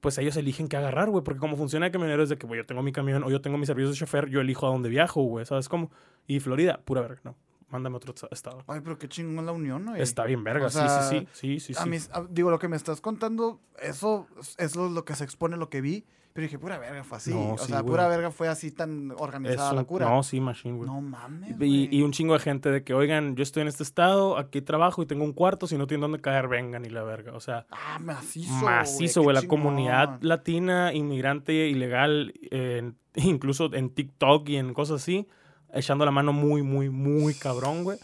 pues 0.00 0.16
ellos 0.18 0.36
eligen 0.36 0.68
qué 0.68 0.76
agarrar, 0.78 1.10
güey. 1.10 1.22
Porque 1.22 1.38
como 1.40 1.56
funciona 1.56 1.86
el 1.86 1.92
camionero 1.92 2.22
es 2.22 2.30
de 2.30 2.36
que, 2.38 2.46
güey, 2.46 2.60
yo 2.60 2.66
tengo 2.66 2.82
mi 2.82 2.92
camión 2.92 3.22
o 3.24 3.30
yo 3.30 3.40
tengo 3.42 3.58
mi 3.58 3.66
servicio 3.66 3.90
de 3.90 3.96
chofer, 3.96 4.28
yo 4.30 4.40
elijo 4.40 4.66
a 4.66 4.70
dónde 4.70 4.88
viajo, 4.88 5.22
güey. 5.22 5.44
¿Sabes 5.44 5.68
cómo? 5.68 5.90
Y 6.26 6.40
Florida, 6.40 6.80
pura 6.84 7.02
verga, 7.02 7.20
no. 7.24 7.36
Mándame 7.70 7.96
otro 7.96 8.12
esta- 8.14 8.28
estado. 8.30 8.62
Ay, 8.66 8.80
pero 8.82 8.98
qué 8.98 9.08
chingón 9.08 9.46
la 9.46 9.52
unión, 9.52 9.86
güey. 9.86 10.00
Está 10.02 10.24
bien 10.24 10.42
verga, 10.44 10.66
O 10.66 10.70
sea, 10.70 11.02
sí, 11.02 11.20
sí, 11.20 11.28
sí, 11.32 11.60
sí, 11.60 11.74
sí. 11.74 11.80
A 11.82 11.86
mí, 11.86 11.96
a- 12.12 12.24
digo, 12.28 12.50
lo 12.50 12.58
que 12.58 12.68
me 12.68 12.76
estás 12.76 13.00
contando, 13.00 13.60
eso, 13.80 14.26
eso 14.58 14.86
es 14.86 14.92
lo 14.92 15.04
que 15.04 15.14
se 15.14 15.24
expone, 15.24 15.56
lo 15.56 15.68
que 15.70 15.80
vi. 15.80 16.04
Pero 16.32 16.44
dije, 16.44 16.60
pura 16.60 16.78
verga, 16.78 17.02
fue 17.02 17.18
así. 17.18 17.30
No, 17.34 17.54
o 17.54 17.58
sí, 17.58 17.66
sea, 17.66 17.80
güey. 17.80 17.90
pura 17.90 18.06
verga 18.06 18.30
fue 18.30 18.46
así 18.46 18.70
tan 18.70 19.10
organizada 19.18 19.70
Eso- 19.70 19.74
la 19.76 19.82
cura. 19.82 20.08
No, 20.08 20.22
sí, 20.22 20.40
machine, 20.40 20.76
güey. 20.76 20.88
No 20.88 21.00
mames, 21.00 21.50
Y, 21.50 21.54
güey. 21.54 21.88
y 21.90 22.02
un 22.02 22.12
chingo 22.12 22.34
de 22.34 22.38
gente 22.38 22.70
de 22.70 22.84
que, 22.84 22.94
oigan, 22.94 23.34
yo 23.34 23.42
estoy 23.42 23.62
en 23.62 23.68
este 23.68 23.82
estado, 23.82 24.38
aquí 24.38 24.62
trabajo 24.62 25.02
y 25.02 25.06
tengo 25.06 25.24
un 25.24 25.32
cuarto, 25.32 25.66
si 25.66 25.76
no 25.76 25.88
tienen 25.88 26.02
dónde 26.02 26.20
caer, 26.20 26.46
vengan 26.46 26.84
y 26.84 26.88
la 26.88 27.02
verga. 27.02 27.32
O 27.34 27.40
sea, 27.40 27.66
Ah, 27.72 27.98
macizo, 28.00 28.52
macizo, 28.64 29.22
güey. 29.22 29.34
La 29.34 29.40
chingón. 29.40 29.58
comunidad 29.60 30.18
latina, 30.22 30.92
inmigrante, 30.94 31.66
ilegal, 31.68 32.32
en- 32.52 32.96
incluso 33.16 33.74
en 33.74 33.90
TikTok 33.90 34.48
y 34.50 34.56
en 34.56 34.72
cosas 34.72 35.02
así, 35.02 35.26
echando 35.74 36.04
la 36.04 36.10
mano 36.10 36.32
muy, 36.32 36.62
muy, 36.62 36.88
muy 36.90 37.34
cabrón, 37.34 37.84
güey. 37.84 37.98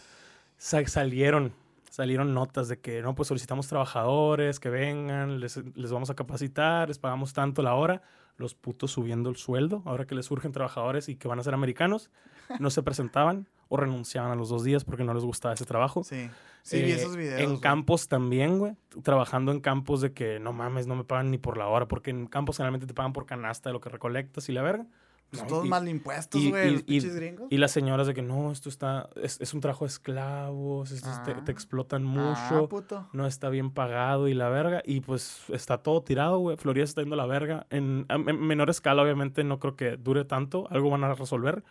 Sa- 0.57 0.85
salieron, 0.87 1.53
salieron 1.89 2.33
notas 2.33 2.67
de 2.67 2.79
que, 2.79 3.01
no, 3.01 3.15
pues 3.15 3.27
solicitamos 3.27 3.67
trabajadores, 3.67 4.59
que 4.59 4.69
vengan, 4.69 5.39
les, 5.39 5.57
les 5.75 5.91
vamos 5.91 6.09
a 6.09 6.15
capacitar, 6.15 6.87
les 6.87 6.99
pagamos 6.99 7.33
tanto 7.33 7.61
la 7.61 7.73
hora. 7.75 8.01
Los 8.37 8.53
putos 8.53 8.91
subiendo 8.91 9.31
el 9.31 9.35
sueldo, 9.35 9.81
ahora 9.85 10.05
que 10.05 10.13
les 10.13 10.27
surgen 10.27 10.51
trabajadores 10.51 11.09
y 11.09 11.15
que 11.15 11.27
van 11.27 11.39
a 11.39 11.43
ser 11.43 11.55
americanos, 11.55 12.11
no 12.59 12.69
se 12.69 12.83
presentaban 12.83 13.47
o 13.67 13.77
renunciaban 13.77 14.31
a 14.31 14.35
los 14.35 14.49
dos 14.49 14.63
días 14.63 14.83
porque 14.85 15.03
no 15.03 15.13
les 15.15 15.23
gustaba 15.23 15.55
ese 15.55 15.65
trabajo. 15.65 16.03
Sí, 16.03 16.29
sí, 16.61 16.83
vi 16.83 16.91
Eh, 16.91 16.95
esos 16.97 17.15
videos. 17.15 17.41
En 17.41 17.49
güey. 17.49 17.61
campos 17.61 18.07
también, 18.07 18.59
güey. 18.59 18.73
Trabajando 19.01 19.51
en 19.51 19.59
campos 19.59 20.01
de 20.01 20.13
que 20.13 20.39
no 20.39 20.53
mames, 20.53 20.85
no 20.85 20.95
me 20.95 21.03
pagan 21.03 21.31
ni 21.31 21.39
por 21.39 21.57
la 21.57 21.65
hora, 21.67 21.87
porque 21.87 22.11
en 22.11 22.27
campos 22.27 22.57
generalmente 22.57 22.85
te 22.85 22.93
pagan 22.93 23.11
por 23.11 23.25
canasta 23.25 23.69
de 23.69 23.73
lo 23.73 23.81
que 23.81 23.89
recolectas 23.89 24.47
y 24.49 24.53
la 24.53 24.61
verga. 24.61 24.85
Pues 25.29 25.41
No, 25.43 25.47
todos 25.49 25.65
y- 25.65 25.69
mal 25.69 25.87
impuestos, 25.89 26.41
güey, 26.49 26.71
los 26.71 26.83
pinches 26.83 27.13
gringos. 27.15 27.47
Y 27.49 27.57
las 27.57 27.71
señoras 27.71 28.07
de 28.07 28.13
que 28.13 28.21
no, 28.21 28.49
esto 28.51 28.69
está, 28.69 29.09
es, 29.21 29.41
es 29.41 29.53
un 29.53 29.59
trabajo 29.59 29.83
de 29.83 29.89
esclavos, 29.89 30.91
esto 30.91 31.09
es- 31.11 31.23
te, 31.23 31.31
Ah. 31.31 31.43
te 31.43 31.51
explotan 31.51 32.03
Ah, 32.17 32.47
mucho, 32.49 32.69
puto. 32.69 33.09
no 33.11 33.27
está 33.27 33.49
bien 33.49 33.71
pagado 33.71 34.29
y 34.29 34.33
la 34.33 34.47
verga. 34.47 34.81
Y 34.85 35.01
pues 35.01 35.41
está 35.49 35.79
todo 35.79 36.01
tirado, 36.01 36.37
güey. 36.39 36.55
Florida 36.55 36.85
está 36.85 37.01
yendo 37.01 37.15
a 37.15 37.17
la 37.17 37.25
verga. 37.25 37.67
En, 37.69 38.05
en 38.09 38.39
menor 38.39 38.69
escala, 38.69 39.01
obviamente, 39.03 39.43
no 39.43 39.59
creo 39.59 39.75
que 39.75 39.97
dure 39.97 40.23
tanto. 40.23 40.65
Algo 40.69 40.89
van 40.89 41.03
a 41.03 41.13
resolver. 41.13 41.63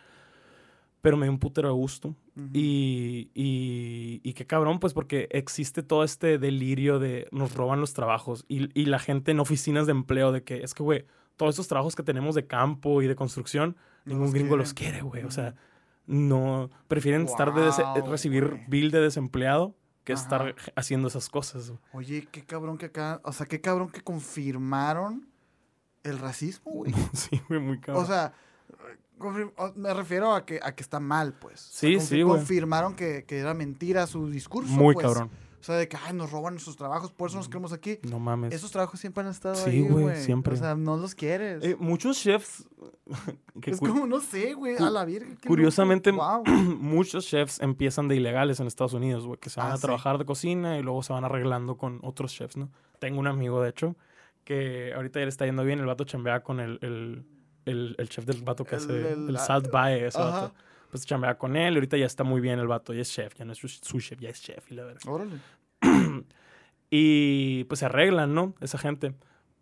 Pero 1.01 1.15
me 1.15 1.25
dio 1.25 1.31
un 1.31 1.39
putero 1.39 1.67
de 1.69 1.73
gusto. 1.73 2.15
Y, 2.53 3.29
y, 3.33 4.19
y 4.23 4.33
qué 4.33 4.45
cabrón, 4.45 4.79
pues 4.79 4.93
porque 4.93 5.27
existe 5.31 5.81
todo 5.81 6.03
este 6.03 6.37
delirio 6.37 6.99
de 6.99 7.27
nos 7.31 7.55
roban 7.55 7.79
los 7.79 7.93
trabajos 7.93 8.45
y, 8.47 8.69
y 8.79 8.85
la 8.85 8.99
gente 8.99 9.31
en 9.31 9.39
oficinas 9.39 9.85
de 9.85 9.91
empleo 9.91 10.31
de 10.31 10.43
que 10.43 10.63
es 10.63 10.73
que, 10.73 10.83
güey, 10.83 11.05
todos 11.37 11.51
estos 11.51 11.67
trabajos 11.67 11.95
que 11.95 12.03
tenemos 12.03 12.35
de 12.35 12.45
campo 12.45 13.01
y 13.01 13.07
de 13.07 13.15
construcción, 13.15 13.77
No 14.03 14.13
ningún 14.13 14.25
los 14.25 14.33
gringo 14.33 14.57
los 14.57 14.73
quiere, 14.73 15.01
güey. 15.01 15.23
O 15.23 15.31
sea, 15.31 15.55
no, 16.05 16.69
prefieren 16.87 17.23
estar 17.23 17.53
de 17.53 18.01
recibir 18.01 18.47
güey. 18.47 18.65
bill 18.67 18.91
de 18.91 18.99
desempleado 19.01 19.75
que 20.03 20.13
Ajá. 20.13 20.21
estar 20.21 20.55
haciendo 20.75 21.07
esas 21.07 21.29
cosas. 21.29 21.69
güey. 21.69 21.79
Oye, 21.93 22.27
qué 22.31 22.43
cabrón 22.43 22.77
que 22.77 22.87
acá, 22.87 23.21
o 23.23 23.31
sea, 23.33 23.45
qué 23.45 23.61
cabrón 23.61 23.89
que 23.89 24.01
confirmaron 24.01 25.27
el 26.03 26.17
racismo, 26.17 26.71
güey. 26.71 26.93
sí, 27.13 27.41
güey, 27.47 27.59
muy 27.59 27.79
cabrón. 27.79 28.03
O 28.03 28.07
sea, 28.07 28.33
me 29.75 29.93
refiero 29.93 30.33
a 30.33 30.45
que, 30.45 30.59
a 30.61 30.73
que 30.75 30.81
está 30.83 30.99
mal, 30.99 31.33
pues. 31.33 31.61
O 31.61 31.73
sea, 31.73 31.89
Sí, 31.89 31.99
sí, 31.99 32.21
güey. 32.21 32.37
Confirmaron 32.37 32.95
que, 32.95 33.25
que 33.25 33.37
era 33.39 33.53
mentira 33.53 34.07
su 34.07 34.29
discurso. 34.29 34.71
muy 34.71 34.93
pues. 34.93 35.05
cabrón. 35.05 35.29
O 35.59 35.63
sea, 35.63 35.75
de 35.75 35.87
que 35.87 35.97
ay, 35.97 36.13
nos 36.13 36.31
roban 36.31 36.53
nuestros 36.53 36.75
trabajos, 36.77 37.11
por 37.11 37.29
eso 37.29 37.37
nos 37.37 37.47
queremos 37.49 37.73
aquí. 37.73 37.97
No 38.03 38.19
mames. 38.19 38.53
Esos 38.53 38.71
trabajos 38.71 38.99
siempre 38.99 39.23
han 39.23 39.29
estado 39.31 39.55
Sí, 39.55 39.69
ahí, 39.71 39.81
güey, 39.81 40.03
güey. 40.03 40.23
siempre. 40.23 40.53
O 40.53 40.57
sea, 40.57 40.75
no 40.75 40.97
los 40.97 41.15
quieres. 41.15 41.63
Eh, 41.63 41.75
muchos 41.79 42.17
chefs, 42.21 42.67
que 43.61 43.71
es 43.71 43.79
como, 43.79 44.05
no 44.05 44.19
sé, 44.21 44.53
güey, 44.53 44.77
a 44.77 44.89
la 44.89 45.03
virgen. 45.03 45.37
curiosamente, 45.47 46.11
muchos 46.79 47.25
chefs 47.25 47.59
empiezan 47.59 48.07
de 48.07 48.15
ilegales 48.15 48.59
en 48.59 48.67
Estados 48.67 48.93
Unidos, 48.93 49.25
güey, 49.25 49.39
que 49.39 49.49
se 49.49 49.59
van 49.59 49.71
Ah, 49.71 49.73
a 49.73 49.77
sí. 49.77 49.81
trabajar 49.81 50.17
de 50.17 50.25
cocina 50.25 50.77
y 50.77 50.83
luego 50.83 51.01
se 51.03 51.11
van 51.13 51.25
arreglando 51.25 51.75
con 51.77 51.99
otros 52.03 52.33
chefs, 52.33 52.55
¿no? 52.57 52.69
Tengo 52.99 53.19
un 53.19 53.27
amigo, 53.27 53.61
de 53.61 53.69
hecho, 53.69 53.95
que 54.43 54.93
ahorita 54.95 55.19
ya 55.19 55.25
le 55.25 55.29
está 55.29 55.45
yendo 55.45 55.63
bien, 55.63 55.79
el 55.79 55.85
vato 55.85 56.03
chambea 56.03 56.41
con 56.43 56.59
el, 56.59 56.79
el, 56.81 57.25
el, 57.65 57.95
el 57.97 58.09
chef 58.09 58.25
del 58.25 58.43
vato 58.43 58.63
que 58.63 58.75
hace 58.75 59.11
el- 59.13 59.37
Salt 59.39 59.69
Bae, 59.71 60.05
ese 60.07 60.19
vato. 60.19 60.53
Pues 60.91 61.05
chambea 61.05 61.37
con 61.37 61.55
él, 61.55 61.73
y 61.73 61.77
ahorita 61.77 61.97
ya 61.97 62.05
está 62.05 62.23
muy 62.23 62.39
bien 62.41 62.59
el 62.59 62.67
vato, 62.67 62.93
ya 62.93 63.01
es 63.01 63.11
chef, 63.11 63.33
ya 63.35 63.45
no 63.45 63.51
es 63.51 63.57
su, 63.57 63.67
chef, 63.99 64.19
ya 64.19 64.29
es 64.29 64.41
chef 64.41 64.71
y 64.71 64.75
la 64.75 64.83
verdad. 64.85 65.01
Órale. 65.07 65.35
Y 66.89 67.65
pues 67.65 67.79
se 67.81 67.85
arreglan, 67.85 68.33
¿no? 68.33 68.53
Esa 68.61 68.77
gente. 68.77 69.13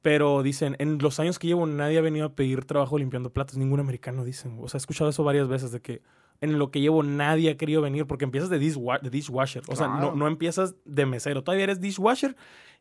Pero 0.02 0.44
dicen, 0.44 0.76
en 0.78 1.00
los 1.00 1.20
años 1.20 1.40
que 1.40 1.48
llevo 1.48 1.66
nadie 1.66 1.98
ha 1.98 2.02
venido 2.02 2.28
a 2.28 2.36
pedir 2.36 2.66
trabajo 2.66 3.00
limpiando 3.00 3.32
platos. 3.32 3.58
Ningún 3.58 3.80
americano 3.80 4.24
dicen. 4.24 4.58
O 4.62 4.68
sea, 4.68 4.78
he 4.78 4.80
escuchado 4.80 5.10
eso 5.10 5.24
varias 5.24 5.48
veces 5.48 5.72
de 5.72 5.82
que 5.82 6.04
en 6.42 6.60
lo 6.60 6.70
que 6.70 6.82
llevo 6.82 7.02
nadie 7.02 7.50
ha 7.50 7.58
querido 7.58 7.82
venir 7.82 8.06
porque 8.06 8.26
empiezas 8.26 8.52
de, 8.52 8.60
dishwa- 8.62 9.02
de 9.02 9.10
dishwasher. 9.10 9.64
O 9.68 9.76
sea, 9.76 9.88
no, 9.88 9.98
Claro. 9.98 10.16
no 10.16 10.28
empiezas 10.28 10.76
de 10.86 11.08
mesero. 11.08 11.44
Todavía 11.44 11.64
eres 11.64 11.82
dishwasher 11.82 12.36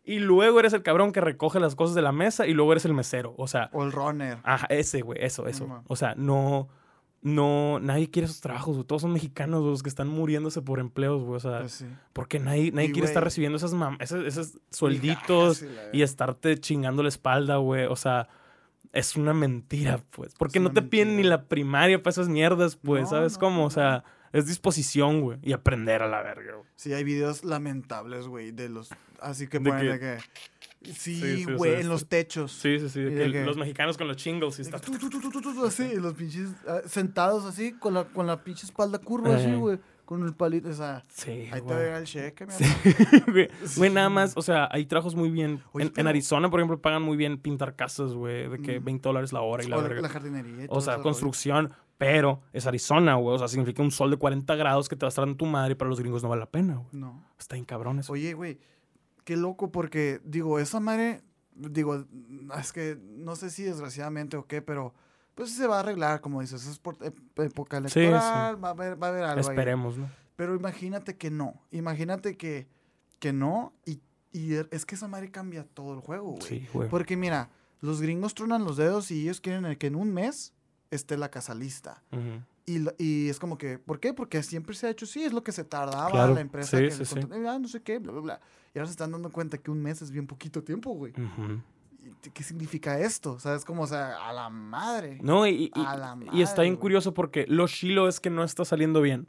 y 0.05 0.19
luego 0.19 0.61
eres 0.61 0.75
el 0.75 0.83
cabrón 0.83 1.13
que 1.13 1.23
recoge 1.23 1.59
las 1.61 1.75
cosas 1.75 1.95
de 1.95 2.03
la 2.03 2.13
mesa 2.13 2.47
y 2.47 2.53
luego 2.53 2.73
eres 2.73 2.85
el 2.85 2.93
mesero. 2.93 3.35
O 3.39 3.47
sea, 3.49 3.71
O 3.73 3.83
el 3.85 3.93
runner. 3.93 4.37
ajá, 4.43 4.67
ese, 4.69 5.01
güey, 5.01 5.25
eso, 5.25 5.47
eso. 5.47 5.83
O 5.87 5.97
sea, 5.97 6.15
no, 6.19 6.69
no, 7.25 7.81
nadie 7.81 8.11
quiere 8.11 8.27
esos 8.27 8.41
trabajos, 8.41 8.77
güey. 8.77 8.87
Todos 8.87 9.03
son 9.03 9.13
mexicanos, 9.13 9.61
güey, 9.63 9.73
los 9.73 9.83
que 9.83 9.89
están 9.89 10.09
muriéndose 10.09 10.61
por 10.63 10.79
empleos, 10.79 11.23
güey. 11.25 11.37
O 11.37 11.41
sea, 11.41 11.61
Pues 11.61 11.73
sí. 11.73 11.87
porque 12.13 12.39
nadie, 12.39 12.71
nadie 12.71 12.89
Y, 12.89 12.93
quiere 12.93 13.09
estar 13.09 13.25
recibiendo 13.25 13.57
esas, 13.57 13.75
mam- 13.75 13.97
esos, 13.99 14.25
esos 14.27 14.59
suelditos 14.71 15.65
y 15.93 16.03
estarte 16.03 16.59
chingando 16.61 17.03
la 17.03 17.09
espalda, 17.09 17.57
güey. 17.57 17.87
O 17.87 17.97
sea, 17.97 18.29
es 18.93 19.17
una 19.17 19.33
mentira, 19.35 20.01
pues. 20.11 20.35
Porque 20.39 20.61
no 20.61 20.71
te 20.73 20.83
piden 20.83 21.17
ni 21.17 21.23
la 21.23 21.45
primaria 21.45 22.03
para 22.03 22.11
esas 22.13 22.29
mierdas, 22.29 22.77
pues, 22.77 23.05
No, 23.05 23.09
¿sabes 23.09 23.33
no, 23.35 23.39
cómo? 23.41 23.57
no, 23.61 23.65
O 23.65 23.71
sea, 23.71 24.05
es 24.33 24.47
disposición, 24.47 25.23
güey. 25.23 25.39
Y 25.43 25.53
aprender 25.53 26.03
a 26.03 26.09
la 26.09 26.23
verga, 26.23 26.53
güey. 26.57 26.69
Sí, 26.77 26.93
hay 26.93 27.05
videos 27.05 27.43
lamentables, 27.43 28.27
güey, 28.29 28.51
de 28.53 28.69
los... 28.69 28.91
Así 29.21 29.49
que 29.49 29.59
De 29.61 29.71
que- 29.71 29.77
de 29.85 29.99
que... 29.99 30.19
Sí, 30.93 31.15
Sí, 31.21 31.45
sí, 31.45 31.53
güey, 31.53 31.75
en 31.75 31.83
sí. 31.83 31.89
los 31.89 32.07
techos. 32.09 32.53
Sí, 32.53 32.79
sí, 32.81 32.89
sí. 32.89 33.01
que 33.01 33.31
que- 33.33 33.45
Los 33.45 33.57
mexicanos 33.57 33.97
con 33.99 34.09
los 34.09 34.17
chingles 34.17 34.59
y 34.59 34.63
está... 34.63 34.79
tu, 34.81 34.93
así, 35.67 35.83
y 35.85 35.97
los 35.97 36.15
pinches 36.15 36.49
ah, 36.69 36.81
sentados 36.87 37.45
así, 37.45 37.73
con 37.73 37.95
la, 37.95 38.05
con 38.05 38.27
la 38.27 38.43
pinche 38.43 38.67
espalda 38.67 38.99
curva, 38.99 39.37
así, 39.37 39.53
güey, 39.55 39.79
con 40.05 40.23
el 40.25 40.35
palito, 40.35 40.69
o 40.69 40.73
sea, 40.75 41.03
Sí, 41.09 41.49
ahí 41.51 41.61
te 41.63 41.75
verá 41.75 41.99
el 41.99 42.05
cheque, 42.05 42.47
mi 42.47 42.53
Sí, 42.53 42.65
güey. 43.31 43.49
Güey, 43.77 43.91
nada 43.91 44.11
más, 44.11 44.35
o 44.37 44.43
sea, 44.43 44.69
hay 44.71 44.85
trabajos 44.87 45.15
muy 45.15 45.31
bien. 45.31 45.63
Oye, 45.73 45.87
en, 45.87 45.93
en 45.97 46.07
Arizona, 46.07 46.51
por 46.51 46.61
ejemplo, 46.61 46.81
pagan 46.81 47.03
muy 47.03 47.17
bien 47.17 47.39
pintar 47.39 47.75
casas, 47.77 48.13
güey, 48.13 48.49
de 48.49 48.59
que 48.61 48.81
Mm. 48.81 48.85
20 48.85 49.09
dólares 49.09 49.33
la 49.33 49.41
hora 49.41 49.65
y 49.65 49.69
la 49.69 49.77
O 49.79 49.83
la, 49.83 49.89
verga. 49.89 50.03
la 50.03 50.09
jardinería 50.11 50.65
y 50.65 50.67
O 50.69 50.81
sea, 50.81 50.95
rollo. 50.95 51.05
construcción, 51.05 51.73
pero 51.97 52.43
es 52.53 52.67
Arizona, 52.67 53.15
güey. 53.15 53.35
O 53.37 53.39
sea, 53.39 53.49
significa 53.49 53.83
un 53.83 53.91
sol 53.91 54.11
de 54.11 54.17
40 54.19 54.55
grados 54.57 54.89
que 54.89 54.97
te 54.97 55.07
va 55.07 55.09
a 55.09 55.11
estar 55.11 55.27
en 55.27 55.37
tu 55.37 55.47
madre 55.47 55.73
y 55.73 55.75
para 55.77 55.89
los 55.89 55.99
gringos 56.01 56.23
no 56.23 56.29
vale 56.29 56.41
la 56.41 56.51
pena, 56.51 56.75
güey. 56.75 56.89
No. 56.93 57.25
Está 57.39 57.55
bien 57.55 57.65
cabrón 57.65 57.99
eso. 58.01 58.13
Oye, 58.13 58.35
güey, 58.35 58.59
qué 59.25 59.37
loco, 59.37 59.71
porque, 59.73 60.21
digo, 60.25 60.59
esa 60.59 60.81
madre, 60.81 61.23
digo, 61.55 62.05
es 62.59 62.73
que 62.73 62.99
no 63.01 63.37
sé 63.37 63.51
si 63.51 63.63
desgraciadamente 63.65 64.37
o 64.37 64.47
qué, 64.47 64.63
pero 64.63 64.95
pues 65.35 65.51
se 65.51 65.67
va 65.67 65.77
a 65.79 65.81
arreglar, 65.81 66.21
como 66.21 66.41
dices, 66.41 66.67
es 66.67 66.79
por 66.79 66.97
época 67.37 67.81
Sí, 67.83 67.89
sí. 67.89 68.01
electoral, 68.01 68.63
Va, 68.65 68.69
a 68.69 68.73
haber, 68.73 69.03
va 69.03 69.07
a 69.09 69.11
haber 69.11 69.25
algo 69.25 69.49
ahí. 69.49 69.55
Esperemos, 69.57 69.99
¿no? 69.99 70.09
Pero 70.37 70.55
imagínate 70.55 71.17
que 71.17 71.31
no. 71.31 71.55
Imagínate 71.71 72.37
que, 72.37 72.69
que 73.19 73.33
no. 73.33 73.73
Y, 73.85 74.01
y 74.33 74.55
es 74.71 74.85
que 74.87 74.95
esa 74.95 75.09
madre 75.09 75.31
cambia 75.31 75.65
todo 75.65 75.95
el 75.95 76.01
juego, 76.01 76.33
güey. 76.33 76.43
Sí, 76.43 76.69
güey. 76.73 76.89
Porque 76.89 77.17
mira, 77.17 77.51
los 77.81 78.01
gringos 78.01 78.35
tronan 78.35 78.65
los 78.65 78.77
dedos 78.77 79.11
y 79.11 79.23
ellos 79.23 79.41
quieren 79.41 79.77
que 79.77 79.87
en 79.89 79.97
un 79.97 80.13
mes 80.13 80.53
esté 80.91 81.17
la 81.17 81.31
casa 81.31 81.55
lista. 81.55 82.03
Ujú. 82.13 82.43
Y, 82.67 82.87
y 82.99 83.29
es 83.29 83.39
como 83.39 83.59
que, 83.59 83.79
¿por 83.79 84.01
qué? 84.01 84.15
Porque 84.15 84.43
siempre 84.43 84.75
se 84.75 84.87
ha 84.87 84.91
hecho 84.91 85.05
así, 85.05 85.23
es 85.23 85.33
lo 85.33 85.43
que 85.43 85.53
se 85.53 85.65
tardaba 85.65 86.11
Claro, 86.11 86.35
la 86.35 86.41
empresa 86.41 86.79
sí, 86.79 86.85
que 86.85 86.91
sí, 86.91 87.05
sí. 87.05 87.21
ah, 87.47 87.59
no 87.59 87.69
sé 87.69 87.83
qué, 87.83 87.99
bla, 87.99 88.13
bla, 88.13 88.21
bla. 88.23 88.41
Y 88.75 88.79
ahora 88.79 88.87
se 88.87 88.93
están 88.93 89.13
dando 89.13 89.31
cuenta 89.31 89.59
que 89.59 89.71
un 89.71 89.83
mes 89.83 90.01
es 90.03 90.11
bien 90.11 90.27
poquito 90.27 90.63
tiempo, 90.63 90.93
güey. 90.93 91.13
¿Y 92.25 92.31
¿Qué 92.31 92.43
significa 92.43 92.99
esto? 92.99 93.33
O 93.33 93.41
sea, 93.41 93.55
es 93.55 93.65
como, 93.65 93.83
o 93.83 93.87
sea, 93.87 94.29
a 94.29 94.33
la 94.33 94.49
madre. 94.49 95.19
No, 95.23 95.47
y, 95.47 95.71
está 96.35 96.63
bien 96.63 96.75
güey. 96.75 96.81
curioso 96.81 97.13
porque 97.15 97.47
lo 97.49 97.67
chilo 97.69 98.09
es 98.09 98.21
que 98.21 98.31
no 98.31 98.45
está 98.45 98.65
saliendo 98.65 99.01
bien. 99.01 99.27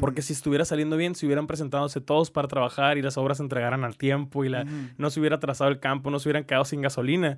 Porque 0.00 0.22
si 0.22 0.32
estuviera 0.32 0.64
saliendo 0.64 0.96
bien, 0.96 1.14
se 1.14 1.24
hubieran 1.24 1.46
presentadose 1.46 2.00
todos 2.00 2.32
para 2.32 2.48
trabajar 2.48 2.98
y 2.98 3.02
las 3.02 3.16
obras 3.16 3.36
se 3.36 3.44
entregaran 3.44 3.84
al 3.84 3.96
tiempo 3.96 4.44
y 4.44 4.48
la, 4.48 4.64
no 4.98 5.08
se 5.10 5.20
hubiera 5.20 5.36
atrasado 5.36 5.70
el 5.70 5.78
campo, 5.78 6.10
no 6.10 6.18
se 6.18 6.28
hubieran 6.28 6.44
quedado 6.44 6.64
sin 6.64 6.80
gasolina. 6.80 7.36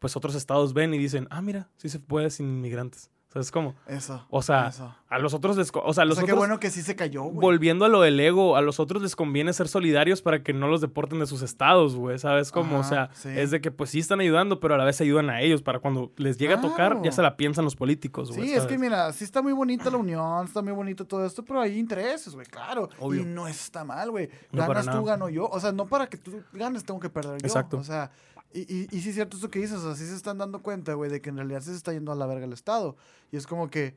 Pues 0.00 0.16
otros 0.16 0.34
estados 0.34 0.74
ven 0.74 0.92
y 0.92 0.98
dicen, 0.98 1.28
ah, 1.30 1.40
mira, 1.40 1.70
sí 1.76 1.88
se 1.88 2.00
puede 2.00 2.30
sin 2.30 2.46
inmigrantes. 2.48 3.10
¿Sabes 3.34 3.50
cómo? 3.50 3.74
Eso. 3.88 4.24
O 4.30 4.42
sea, 4.42 4.68
eso. 4.68 4.94
a 5.08 5.18
los 5.18 5.34
otros 5.34 5.56
les... 5.56 5.72
O 5.74 5.92
sea, 5.92 6.02
a 6.02 6.06
O 6.06 6.08
los 6.08 6.18
qué 6.18 6.22
otros... 6.22 6.38
bueno 6.38 6.60
que 6.60 6.70
sí 6.70 6.82
se 6.82 6.94
cayó, 6.94 7.24
güey. 7.24 7.40
Volviendo 7.40 7.84
a 7.84 7.88
lo 7.88 8.00
del 8.00 8.20
ego, 8.20 8.54
a 8.54 8.60
los 8.60 8.78
otros 8.78 9.02
les 9.02 9.16
conviene 9.16 9.52
ser 9.52 9.66
solidarios 9.66 10.22
para 10.22 10.44
que 10.44 10.52
no 10.52 10.68
los 10.68 10.80
deporten 10.80 11.18
de 11.18 11.26
sus 11.26 11.42
estados, 11.42 11.96
güey, 11.96 12.16
¿sabes 12.20 12.52
cómo? 12.52 12.78
o 12.78 12.84
sea, 12.84 13.10
sí. 13.12 13.30
es 13.30 13.50
de 13.50 13.60
que 13.60 13.72
pues 13.72 13.90
sí 13.90 13.98
están 13.98 14.20
ayudando, 14.20 14.60
pero 14.60 14.74
a 14.74 14.78
la 14.78 14.84
vez 14.84 15.00
ayudan 15.00 15.30
a 15.30 15.40
ellos 15.40 15.62
para 15.62 15.80
cuando 15.80 16.12
les 16.16 16.38
llega 16.38 16.58
a 16.58 16.60
tocar, 16.60 17.02
ya 17.02 17.10
se 17.10 17.22
la 17.22 17.36
piensan 17.36 17.64
los 17.64 17.74
políticos, 17.74 18.30
güey. 18.30 18.50
Sí, 18.50 18.54
es 18.54 18.66
que 18.66 18.78
mira, 18.78 19.12
sí 19.12 19.24
está 19.24 19.42
muy 19.42 19.52
bonita 19.52 19.90
la 19.90 19.96
unión, 19.96 20.46
está 20.46 20.62
muy 20.62 20.72
bonito 20.72 21.04
todo 21.04 21.26
esto, 21.26 21.44
pero 21.44 21.60
hay 21.60 21.76
intereses, 21.76 22.36
güey, 22.36 22.46
claro. 22.46 22.88
Obvio. 23.00 23.22
Y 23.22 23.24
no 23.24 23.48
está 23.48 23.82
mal, 23.82 24.12
güey. 24.12 24.30
No 24.52 24.64
Ganas 24.64 24.88
tú, 24.88 25.04
gano 25.04 25.28
yo. 25.28 25.48
O 25.48 25.58
sea, 25.58 25.72
no 25.72 25.86
para 25.86 26.06
que 26.06 26.18
tú 26.18 26.40
ganes 26.52 26.84
tengo 26.84 27.00
que 27.00 27.10
perder 27.10 27.40
yo. 27.40 27.46
Exacto. 27.48 27.78
O 27.78 27.84
sea, 27.84 28.12
y, 28.54 28.60
y, 28.60 28.88
y 28.90 29.00
sí 29.00 29.08
es 29.10 29.14
cierto 29.16 29.36
eso 29.36 29.50
que 29.50 29.58
dices, 29.58 29.76
o 29.78 29.82
sea, 29.82 29.94
sí 29.94 30.06
se 30.08 30.14
están 30.16 30.38
dando 30.38 30.62
cuenta, 30.62 30.94
güey, 30.94 31.10
de 31.10 31.20
que 31.20 31.28
en 31.30 31.36
realidad 31.36 31.60
sí 31.60 31.70
se 31.70 31.76
está 31.76 31.92
yendo 31.92 32.12
a 32.12 32.14
la 32.14 32.24
verga 32.26 32.46
el 32.46 32.52
Estado. 32.52 32.96
Y 33.32 33.36
es 33.36 33.46
como 33.46 33.68
que, 33.68 33.96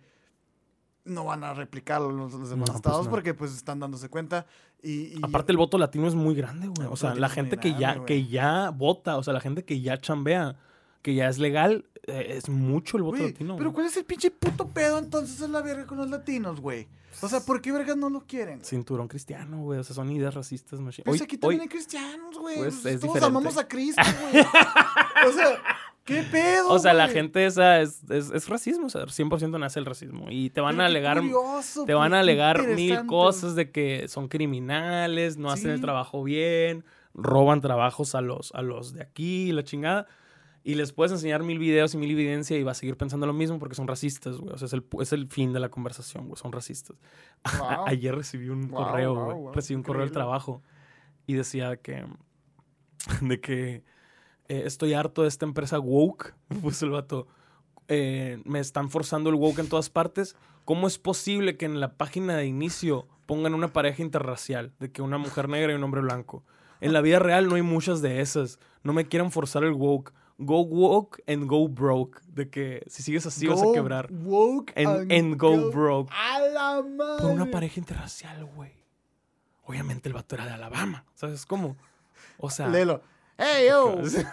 no 1.05 1.23
van 1.23 1.43
a 1.45 1.53
replicarlo 1.53 2.11
los, 2.11 2.33
los 2.33 2.49
demás 2.49 2.67
No, 2.67 2.73
pues 2.73 2.75
estados 2.75 3.05
no. 3.05 3.11
porque 3.11 3.33
pues 3.33 3.55
están 3.55 3.79
dándose 3.79 4.09
cuenta. 4.09 4.45
Y, 4.83 4.89
y- 4.91 5.19
Aparte 5.23 5.51
el 5.53 5.57
voto 5.57 5.77
latino 5.77 6.05
es 6.07 6.15
muy 6.15 6.35
grande, 6.35 6.67
güey. 6.67 6.87
O 6.91 6.95
sea, 6.97 7.09
latino 7.11 7.21
la 7.21 7.29
gente 7.29 7.57
que 7.57 7.75
ya, 7.75 8.03
que 8.05 8.27
ya 8.27 8.71
vota, 8.71 9.15
o 9.17 9.23
sea, 9.23 9.33
la 9.33 9.39
gente 9.39 9.63
que 9.63 9.79
ya 9.79 9.99
chambea, 10.01 10.57
que 11.01 11.15
ya 11.15 11.29
es 11.29 11.39
legal, 11.39 11.85
es 12.07 12.49
mucho 12.49 12.97
el 12.97 13.03
voto 13.03 13.21
latino. 13.21 13.55
pero. 13.57 13.73
¿cuál 13.73 13.85
es 13.87 13.97
el 13.97 14.05
pinche 14.05 14.31
puto 14.31 14.67
pedo 14.69 14.97
entonces 14.97 15.41
en 15.41 15.51
la 15.51 15.61
verga 15.61 15.85
con 15.85 15.97
los 15.97 16.09
latinos, 16.09 16.59
güey? 16.61 16.87
O 17.21 17.27
sea, 17.27 17.39
¿por 17.41 17.61
qué 17.61 17.71
vergas 17.71 17.97
no 17.97 18.09
lo 18.09 18.21
quieren? 18.21 18.63
Cinturón 18.63 19.07
cristiano, 19.07 19.57
güey. 19.63 19.79
O 19.79 19.83
sea, 19.83 19.95
son 19.95 20.11
ideas 20.11 20.33
racistas, 20.35 20.79
machine. 20.79 21.03
Pues 21.05 21.19
Hoy- 21.19 21.25
aquí 21.25 21.35
hoy- 21.35 21.39
también 21.39 21.61
hay 21.61 21.67
cristianos, 21.67 22.37
güey. 22.37 22.57
pues, 22.57 22.75
Pues, 22.75 22.85
es 22.95 23.01
todos 23.01 23.13
diferente. 23.15 23.25
amamos 23.25 23.57
a 23.57 23.67
Cristo, 23.67 24.01
güey. 24.31 24.43
o 25.27 25.31
sea, 25.33 25.57
¿qué 26.05 26.21
pedo, 26.31 26.69
O 26.69 26.77
sea, 26.79 26.93
la 26.93 27.07
gente 27.07 27.45
esa 27.45 27.81
es, 27.81 28.01
es, 28.09 28.29
es 28.29 28.47
racismo, 28.47 28.85
o 28.85 28.89
sea, 28.89 29.01
100% 29.07 29.59
nace 29.59 29.79
el 29.79 29.85
racismo. 29.85 30.27
Y 30.29 30.51
te 30.51 30.61
van 30.61 30.75
Pero 30.75 30.83
a 30.83 30.85
alegar, 30.85 31.17
curioso, 31.19 31.85
te 31.85 31.93
van 31.95 32.13
a 32.13 32.19
alegar 32.19 32.67
mil 32.67 33.05
cosas 33.07 33.55
de 33.55 33.71
que 33.71 34.07
son 34.07 34.27
criminales, 34.27 35.37
no 35.37 35.49
hacen 35.51 35.71
el 35.71 35.81
trabajo 35.81 36.23
bien, 36.23 36.85
roban 37.15 37.61
trabajos 37.61 38.13
a 38.15 38.21
los, 38.21 38.51
a 38.53 38.61
los 38.61 38.93
de 38.93 39.01
aquí, 39.01 39.51
la 39.51 39.63
chingada. 39.63 40.05
Y 40.67 40.75
les 40.75 40.91
puedes 40.91 41.13
enseñar 41.13 41.43
mil 41.43 41.59
videos 41.59 41.93
y 41.93 41.97
mil 41.97 42.11
evidencia 42.11 42.57
y 42.57 42.63
va 42.63 42.71
a 42.71 42.75
seguir 42.75 42.97
pensando 42.97 43.25
lo 43.25 43.31
mismo 43.31 43.57
porque 43.57 43.73
son 43.75 43.87
racistas, 43.87 44.35
güey. 44.37 44.53
O 44.53 44.57
sea, 44.57 44.65
es 44.65 44.73
el, 44.73 44.83
es 44.99 45.13
el 45.13 45.27
fin 45.29 45.53
de 45.53 45.61
la 45.61 45.69
conversación, 45.69 46.27
güey. 46.27 46.35
Son 46.37 46.51
racistas. 46.51 46.97
A- 47.43 47.57
Wow. 47.77 47.87
Ayer 47.87 48.13
recibí 48.13 48.49
un 48.49 48.67
Wow, 48.67 48.83
correo, 48.83 49.15
wow, 49.15 49.33
güey. 49.41 49.55
recibí 49.55 49.75
un 49.77 49.83
correo 49.83 50.01
del 50.01 50.09
increíble. 50.09 50.25
trabajo 50.25 50.61
y 51.25 51.35
decía 51.35 51.77
que. 51.77 52.05
De 53.21 53.39
que 53.39 53.83
eh, 54.49 54.63
estoy 54.65 54.93
harto 54.93 55.21
de 55.21 55.29
esta 55.29 55.45
empresa 55.45 55.79
woke. 55.79 56.33
Me 56.49 56.57
puso 56.57 56.85
el 56.85 56.91
vato. 56.91 57.27
eh, 57.87 58.41
me 58.43 58.59
están 58.59 58.89
forzando 58.89 59.29
el 59.29 59.35
woke 59.37 59.59
en 59.59 59.69
todas 59.69 59.89
partes. 59.89 60.35
¿Cómo 60.65 60.87
es 60.87 60.97
posible 60.99 61.55
que 61.55 61.65
en 61.65 61.79
la 61.79 61.93
página 61.95 62.35
de 62.35 62.45
inicio 62.45 63.07
pongan 63.25 63.53
una 63.53 63.71
pareja 63.71 64.01
interracial? 64.03 64.73
De 64.79 64.91
que 64.91 65.01
una 65.01 65.17
mujer 65.17 65.47
negra 65.47 65.71
y 65.71 65.75
un 65.75 65.83
hombre 65.85 66.01
blanco. 66.01 66.43
En 66.81 66.91
la 66.91 66.99
vida 66.99 67.19
real 67.19 67.47
no 67.47 67.55
hay 67.55 67.61
muchas 67.61 68.01
de 68.01 68.19
esas. 68.19 68.59
No 68.83 68.91
me 68.91 69.05
quieran 69.05 69.31
forzar 69.31 69.63
el 69.63 69.71
woke. 69.71 70.11
Go 70.39 70.61
woke 70.61 71.21
and 71.27 71.47
go 71.47 71.67
broke. 71.67 72.21
De 72.27 72.49
que 72.49 72.83
si 72.87 73.01
sigues 73.01 73.25
así 73.25 73.47
vas 73.47 73.61
a 73.61 73.65
Go 73.65 73.73
quebrar. 73.73 74.07
woke 74.11 74.71
And, 74.75 75.11
and 75.11 75.37
go 75.37 75.71
broke. 75.71 76.11
A 76.13 76.39
la 76.39 76.81
madre. 76.83 77.21
Por 77.21 77.31
una 77.31 77.47
pareja 77.49 77.79
interracial, 77.79 78.45
güey. 78.45 78.71
Obviamente 79.65 80.07
el 80.09 80.13
vato 80.13 80.35
era 80.35 80.45
de 80.45 80.53
Alabama. 80.53 81.03
¿Sabes 81.15 81.45
cómo? 81.45 81.75
O 82.37 82.49
sea. 82.49 82.67
Léelo. 82.67 83.01
Hey, 83.37 83.67
yo. 83.69 83.97
These 84.03 84.25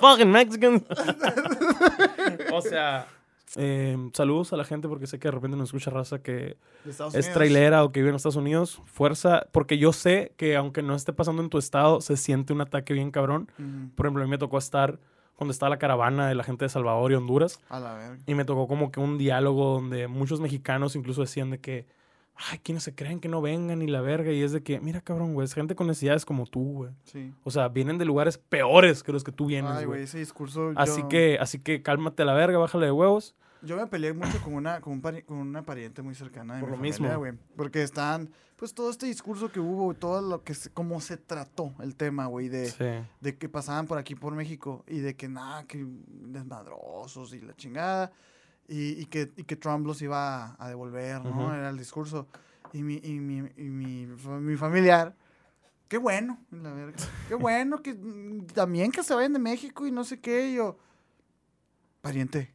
fucking 0.00 0.30
Mexicans. 0.30 0.82
o 2.52 2.62
sea. 2.62 3.06
Eh, 3.56 3.96
saludos 4.12 4.52
a 4.52 4.56
la 4.56 4.64
gente 4.64 4.88
porque 4.88 5.06
sé 5.06 5.18
que 5.18 5.28
de 5.28 5.32
repente 5.32 5.56
nos 5.56 5.68
escucha 5.68 5.90
raza 5.90 6.22
que 6.22 6.56
es 6.86 7.00
Unidos. 7.00 7.30
trailera 7.32 7.84
o 7.84 7.92
que 7.92 8.00
vive 8.00 8.10
en 8.10 8.16
Estados 8.16 8.36
Unidos. 8.36 8.80
Fuerza, 8.86 9.46
porque 9.52 9.78
yo 9.78 9.92
sé 9.92 10.32
que 10.36 10.56
aunque 10.56 10.82
no 10.82 10.94
esté 10.94 11.12
pasando 11.12 11.42
en 11.42 11.50
tu 11.50 11.58
estado, 11.58 12.00
se 12.00 12.16
siente 12.16 12.52
un 12.52 12.60
ataque 12.60 12.92
bien 12.92 13.10
cabrón. 13.10 13.50
Por 13.94 14.06
ejemplo, 14.06 14.22
a 14.22 14.26
mí 14.26 14.30
me 14.30 14.38
tocó 14.38 14.58
estar 14.58 14.98
cuando 15.34 15.52
estaba 15.52 15.70
la 15.70 15.78
caravana 15.78 16.28
de 16.28 16.34
la 16.34 16.44
gente 16.44 16.66
de 16.66 16.68
Salvador 16.68 17.12
y 17.12 17.14
Honduras. 17.14 17.60
A 17.70 17.80
la 17.80 17.94
verga. 17.94 18.18
Y 18.26 18.34
me 18.34 18.44
tocó 18.44 18.68
como 18.68 18.92
que 18.92 19.00
un 19.00 19.16
diálogo 19.16 19.72
donde 19.74 20.06
muchos 20.06 20.40
mexicanos 20.40 20.96
incluso 20.96 21.22
decían 21.22 21.50
de 21.50 21.58
que, 21.58 21.86
ay, 22.50 22.58
¿quiénes 22.60 22.82
se 22.84 22.94
creen 22.94 23.20
que 23.20 23.28
no 23.28 23.40
vengan 23.42 23.82
y 23.82 23.86
la 23.86 24.00
verga? 24.00 24.32
Y 24.32 24.42
es 24.42 24.52
de 24.52 24.62
que, 24.62 24.80
mira, 24.80 25.00
cabrón, 25.00 25.34
güey, 25.34 25.44
es 25.44 25.54
gente 25.54 25.74
con 25.74 25.86
necesidades 25.86 26.24
como 26.24 26.46
tú, 26.46 26.72
güey. 26.72 26.92
Sí. 27.04 27.32
O 27.44 27.50
sea, 27.50 27.68
vienen 27.68 27.98
de 27.98 28.04
lugares 28.04 28.38
peores 28.38 29.02
que 29.02 29.12
los 29.12 29.24
que 29.24 29.32
tú 29.32 29.46
vienes, 29.46 29.72
Ay, 29.72 29.84
güey, 29.84 30.02
ese 30.02 30.18
discurso. 30.18 30.72
Así 30.76 31.02
yo- 31.02 31.08
que, 31.08 31.38
así 31.40 31.58
que 31.58 31.82
cálmate 31.82 32.22
a 32.22 32.26
la 32.26 32.34
verga, 32.34 32.58
bájale 32.58 32.86
de 32.86 32.92
huevos. 32.92 33.34
Yo 33.62 33.76
me 33.76 33.86
peleé 33.86 34.14
mucho 34.14 34.40
con 34.42 34.54
una, 34.54 34.80
con 34.80 34.94
un 34.94 35.02
pari- 35.02 35.22
con 35.24 35.36
una 35.36 35.62
pariente 35.62 36.00
muy 36.00 36.14
cercana 36.14 36.54
de 36.54 36.60
Por 36.60 36.70
mi 36.70 36.76
lo 36.76 36.76
familia, 36.94 36.98
mismo. 37.00 37.18
güey. 37.18 37.32
Porque 37.56 37.82
están, 37.82 38.30
pues 38.56 38.72
todo 38.72 38.88
este 38.88 39.04
discurso 39.04 39.52
que 39.52 39.60
hubo, 39.60 39.92
todo 39.92 40.22
lo 40.22 40.42
que, 40.42 40.54
se, 40.54 40.70
cómo 40.70 40.98
se 41.02 41.18
trató 41.18 41.74
el 41.80 41.94
tema, 41.94 42.24
güey, 42.24 42.48
de, 42.48 42.66
Sí. 42.70 42.86
de 43.20 43.36
que 43.36 43.50
pasaban 43.50 43.86
por 43.86 43.98
aquí, 43.98 44.14
por 44.14 44.34
México, 44.34 44.82
y 44.88 45.00
de 45.00 45.14
que 45.14 45.28
nada, 45.28 45.64
que 45.64 45.84
desmadrosos 46.40 47.34
y 47.34 47.40
la 47.40 47.54
chingada, 47.54 48.12
y, 48.70 49.00
y 49.00 49.04
que, 49.06 49.32
y 49.36 49.44
que 49.44 49.56
Trump 49.56 49.84
los 49.86 50.00
iba 50.00 50.44
a, 50.46 50.56
a 50.58 50.68
devolver, 50.68 51.22
¿no? 51.24 51.30
Ujú. 51.30 51.52
Era 51.52 51.68
el 51.70 51.76
discurso. 51.76 52.26
Y 52.72 52.82
mi, 52.82 53.00
y 53.02 53.18
mi, 53.18 53.38
y 53.56 53.64
mi, 53.64 54.06
mi 54.06 54.56
familiar, 54.56 55.14
qué 55.88 55.98
bueno, 55.98 56.38
la 56.52 56.72
verga, 56.72 56.96
qué 57.28 57.34
bueno 57.34 57.82
que 57.82 57.94
mm, 57.94 58.46
también 58.54 58.92
que 58.92 59.02
se 59.02 59.12
vayan 59.12 59.32
de 59.32 59.40
México 59.40 59.86
y 59.88 59.90
no 59.90 60.04
sé 60.04 60.20
qué, 60.20 60.50
y 60.50 60.54
yo, 60.54 60.78
pariente. 62.00 62.54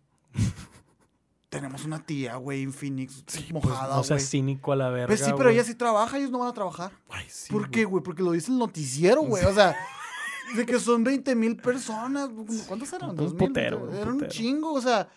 Tenemos 1.49 1.85
una 1.85 1.99
tía, 2.05 2.35
güey, 2.35 2.63
en 2.63 2.73
Phoenix, 2.73 3.23
Pues, 3.25 3.51
mojada, 3.51 3.95
no 3.95 4.03
seas 4.03 4.29
cínico 4.29 4.73
a 4.73 4.75
la 4.75 4.89
verga, 4.89 5.07
Pues 5.07 5.19
sí, 5.21 5.31
pero 5.31 5.45
güey. 5.49 5.55
ella 5.55 5.63
sí 5.63 5.75
trabaja, 5.75 6.17
ellos 6.17 6.31
no 6.31 6.39
van 6.39 6.49
a 6.49 6.53
trabajar. 6.53 6.91
Ay, 7.09 7.25
sí, 7.29 7.51
¿Por 7.51 7.69
qué, 7.69 7.85
güey? 7.85 8.03
Porque 8.03 8.23
lo 8.23 8.31
dice 8.31 8.51
el 8.51 8.57
noticiero, 8.57 9.21
güey. 9.21 9.45
O 9.45 9.53
sea, 9.53 9.73
de 10.55 10.65
que 10.65 10.77
son 10.79 11.03
20 11.05 11.33
mil 11.35 11.55
personas. 11.55 12.29
¿Cuántas 12.67 12.91
eran? 12.91 13.11
Un 13.11 13.15
¿Dos 13.15 13.33
mil? 13.33 13.47
putero, 13.47 13.83
un 13.85 13.95
Era 13.95 14.11
un 14.11 14.27
chingo, 14.27 14.73
o 14.73 14.81
sea. 14.81 15.07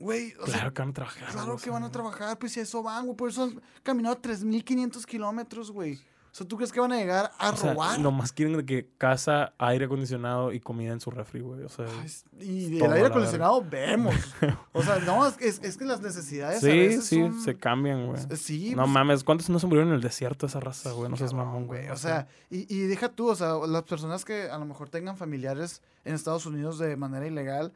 Güey, 0.00 0.30
sea, 0.30 0.44
Claro 0.44 0.72
que 0.74 0.80
van 0.82 0.88
a 0.90 0.94
trabajar. 0.94 1.28
claro 1.30 1.56
que 1.56 1.70
van 1.70 1.84
a 1.84 1.90
trabajar, 1.92 2.38
pues 2.38 2.52
si 2.52 2.60
a 2.60 2.62
eso 2.64 2.82
van, 2.82 3.04
güey. 3.04 3.16
Por 3.16 3.28
eso 3.30 3.44
han 3.44 3.60
caminado 3.82 4.16
3.500 4.20 5.04
kilómetros, 5.04 5.70
güey. 5.70 6.00
O 6.32 6.32
sea, 6.32 6.46
¿tú 6.46 6.56
crees 6.56 6.70
que 6.70 6.78
van 6.78 6.92
a 6.92 6.96
llegar 6.96 7.32
a 7.40 7.50
O 7.50 7.56
sea, 7.56 7.72
robar? 7.72 7.98
nomás 7.98 8.30
quieren 8.32 8.64
que 8.64 8.88
casa, 8.96 9.52
aire 9.58 9.86
acondicionado 9.86 10.52
y 10.52 10.60
comida 10.60 10.92
en 10.92 11.00
su 11.00 11.10
refri, 11.10 11.40
güey. 11.40 11.64
O 11.64 11.68
sea, 11.68 11.86
Ay, 12.00 12.08
y 12.38 12.70
del 12.78 12.88
a 12.88 12.94
aire 12.94 13.08
acondicionado 13.08 13.64
vemos. 13.68 14.14
O 14.72 14.80
sea, 14.82 15.00
no, 15.00 15.26
es, 15.26 15.34
es, 15.40 15.60
es 15.64 15.76
que 15.76 15.84
las 15.84 16.00
necesidades 16.00 16.58
a 16.58 16.60
sí, 16.60 16.68
veces 16.68 17.04
sí, 17.06 17.20
son- 17.20 17.42
se 17.42 17.56
cambian, 17.56 18.06
güey. 18.06 18.20
Sí, 18.36 18.70
No 18.76 18.82
pues, 18.84 18.92
mames, 18.92 19.24
¿cuántos 19.24 19.50
no 19.50 19.58
se 19.58 19.66
murieron 19.66 19.88
en 19.88 19.96
el 19.96 20.00
desierto 20.02 20.46
esa 20.46 20.60
raza, 20.60 20.92
güey? 20.92 21.10
No 21.10 21.16
seas 21.16 21.34
mamón, 21.34 21.66
güey. 21.66 21.88
O 21.88 21.96
sea, 21.96 22.28
y, 22.48 22.72
y 22.72 22.82
deja 22.86 23.08
tú, 23.08 23.28
o 23.28 23.34
sea, 23.34 23.54
las 23.66 23.82
personas 23.82 24.24
que 24.24 24.48
a 24.48 24.56
lo 24.56 24.64
mejor 24.66 24.88
tengan 24.88 25.16
familiares 25.16 25.82
en 26.04 26.14
Estados 26.14 26.46
Unidos 26.46 26.78
de 26.78 26.96
manera 26.96 27.26
ilegal 27.26 27.72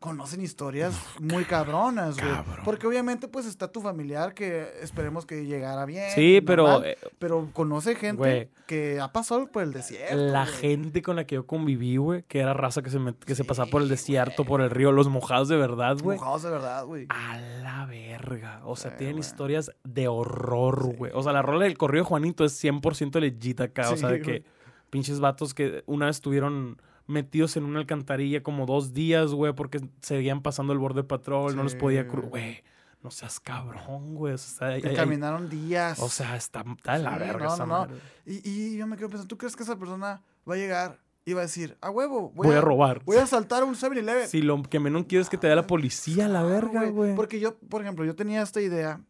conocen 0.00 0.40
historias 0.40 0.94
muy 1.18 1.44
cabronas, 1.44 2.16
güey. 2.20 2.32
cabrón. 2.32 2.60
Porque 2.64 2.86
obviamente, 2.86 3.26
pues 3.26 3.46
está 3.46 3.72
tu 3.72 3.80
familiar 3.80 4.32
que 4.32 4.68
esperemos 4.80 5.26
que 5.26 5.44
llegara 5.44 5.84
bien. 5.86 6.10
sí, 6.14 6.40
pero 6.40 6.84
eh, 6.84 6.96
pero 7.18 7.48
conoce 7.52 7.96
gente 7.96 8.16
güey. 8.16 8.48
que 8.68 9.00
ha 9.00 9.10
pasado 9.12 9.48
por 9.48 9.64
el 9.64 9.72
desierto. 9.72 10.14
la 10.14 10.44
güey. 10.44 10.54
gente 10.56 11.02
con 11.02 11.16
la 11.16 11.24
que 11.26 11.34
yo 11.34 11.46
conviví, 11.46 11.96
güey, 11.96 12.22
que 12.28 12.38
era 12.38 12.54
raza 12.54 12.80
que 12.82 12.90
se, 12.90 13.00
met- 13.00 13.18
que 13.18 13.34
se 13.34 13.42
pasaba 13.44 13.68
por 13.70 13.82
el 13.82 13.88
desierto, 13.88 14.44
por 14.44 14.60
el 14.60 14.70
río, 14.70 14.92
los 14.92 15.08
mojados 15.08 15.48
de 15.48 15.56
verdad, 15.56 15.96
güey. 16.00 16.16
Mojados 16.16 16.44
de 16.44 16.50
verdad, 16.50 16.84
güey. 16.84 17.06
A 17.08 17.38
la 17.62 17.86
verga. 17.86 18.60
O 18.66 18.76
sea, 18.76 18.92
Sí, 18.92 18.98
tienen 18.98 19.16
güey. 19.16 19.26
historias 19.26 19.72
de 19.82 20.06
horror, 20.06 20.94
güey. 20.96 21.10
O 21.14 21.22
sea, 21.24 21.32
la 21.32 21.42
rola 21.42 21.64
del 21.64 21.76
corrido 21.76 22.04
de 22.04 22.08
Juanito 22.08 22.44
es 22.44 22.62
100% 22.62 23.18
legit 23.20 23.60
acá. 23.60 23.90
o 23.90 23.96
sea, 23.96 24.10
de 24.10 24.20
güey. 24.20 24.42
que 24.42 24.44
pinches 24.90 25.18
vatos 25.18 25.54
que 25.54 25.82
una 25.86 26.06
vez 26.06 26.16
estuvieron 26.16 26.80
metidos 27.08 27.56
en 27.56 27.64
una 27.64 27.80
alcantarilla 27.80 28.42
como 28.42 28.64
dos 28.66 28.92
días, 28.94 29.32
güey, 29.32 29.52
porque 29.54 29.80
seguían 30.02 30.40
pasando 30.42 30.72
el 30.72 30.78
borde 30.78 31.02
patrol, 31.02 31.56
no 31.56 31.64
los 31.64 31.72
Sí, 31.72 31.78
podía 31.78 32.06
cruzar. 32.06 32.30
güey. 32.30 32.62
No 33.02 33.10
seas 33.10 33.38
cabrón, 33.40 34.14
güey. 34.14 34.34
O 34.34 34.38
sea, 34.38 34.68
hay- 34.68 34.82
caminaron 34.94 35.48
días. 35.48 35.98
o 36.00 36.08
sea, 36.08 36.36
está, 36.36 36.64
está 36.76 36.98
de 36.98 37.04
la 37.04 37.14
Sí, 37.14 37.18
verga 37.20 37.46
no, 37.46 37.54
esa 37.54 37.66
no, 37.66 37.86
no. 37.86 37.94
y, 38.26 38.48
y 38.48 38.76
yo 38.76 38.86
me 38.86 38.96
quedo 38.96 39.08
pensando, 39.08 39.28
¿tú 39.28 39.38
crees 39.38 39.56
que 39.56 39.62
esa 39.62 39.76
persona 39.76 40.22
va 40.48 40.54
a 40.54 40.56
llegar 40.56 40.98
y 41.24 41.32
va 41.34 41.40
a 41.40 41.42
decir, 41.42 41.76
a 41.80 41.90
huevo, 41.90 42.32
Voy, 42.34 42.54
a, 42.56 42.60
robar. 42.60 43.02
Voy 43.04 43.16
a 43.18 43.22
asaltar 43.22 43.62
un 43.62 43.74
7-Eleven. 43.74 44.26
Si 44.28 44.40
lo 44.42 44.62
que 44.62 44.80
menos 44.80 45.04
quiero 45.08 45.22
es 45.22 45.28
que 45.28 45.36
te 45.36 45.46
dé 45.46 45.54
la 45.54 45.66
policía 45.66 46.24
a 46.26 46.28
la 46.28 46.42
verga, 46.42 46.86
güey. 46.86 47.14
Porque 47.14 47.38
yo, 47.38 47.56
por 47.58 47.82
ejemplo, 47.82 48.04
yo 48.04 48.16
tenía 48.16 48.42
esta 48.42 48.60
idea 48.62 49.00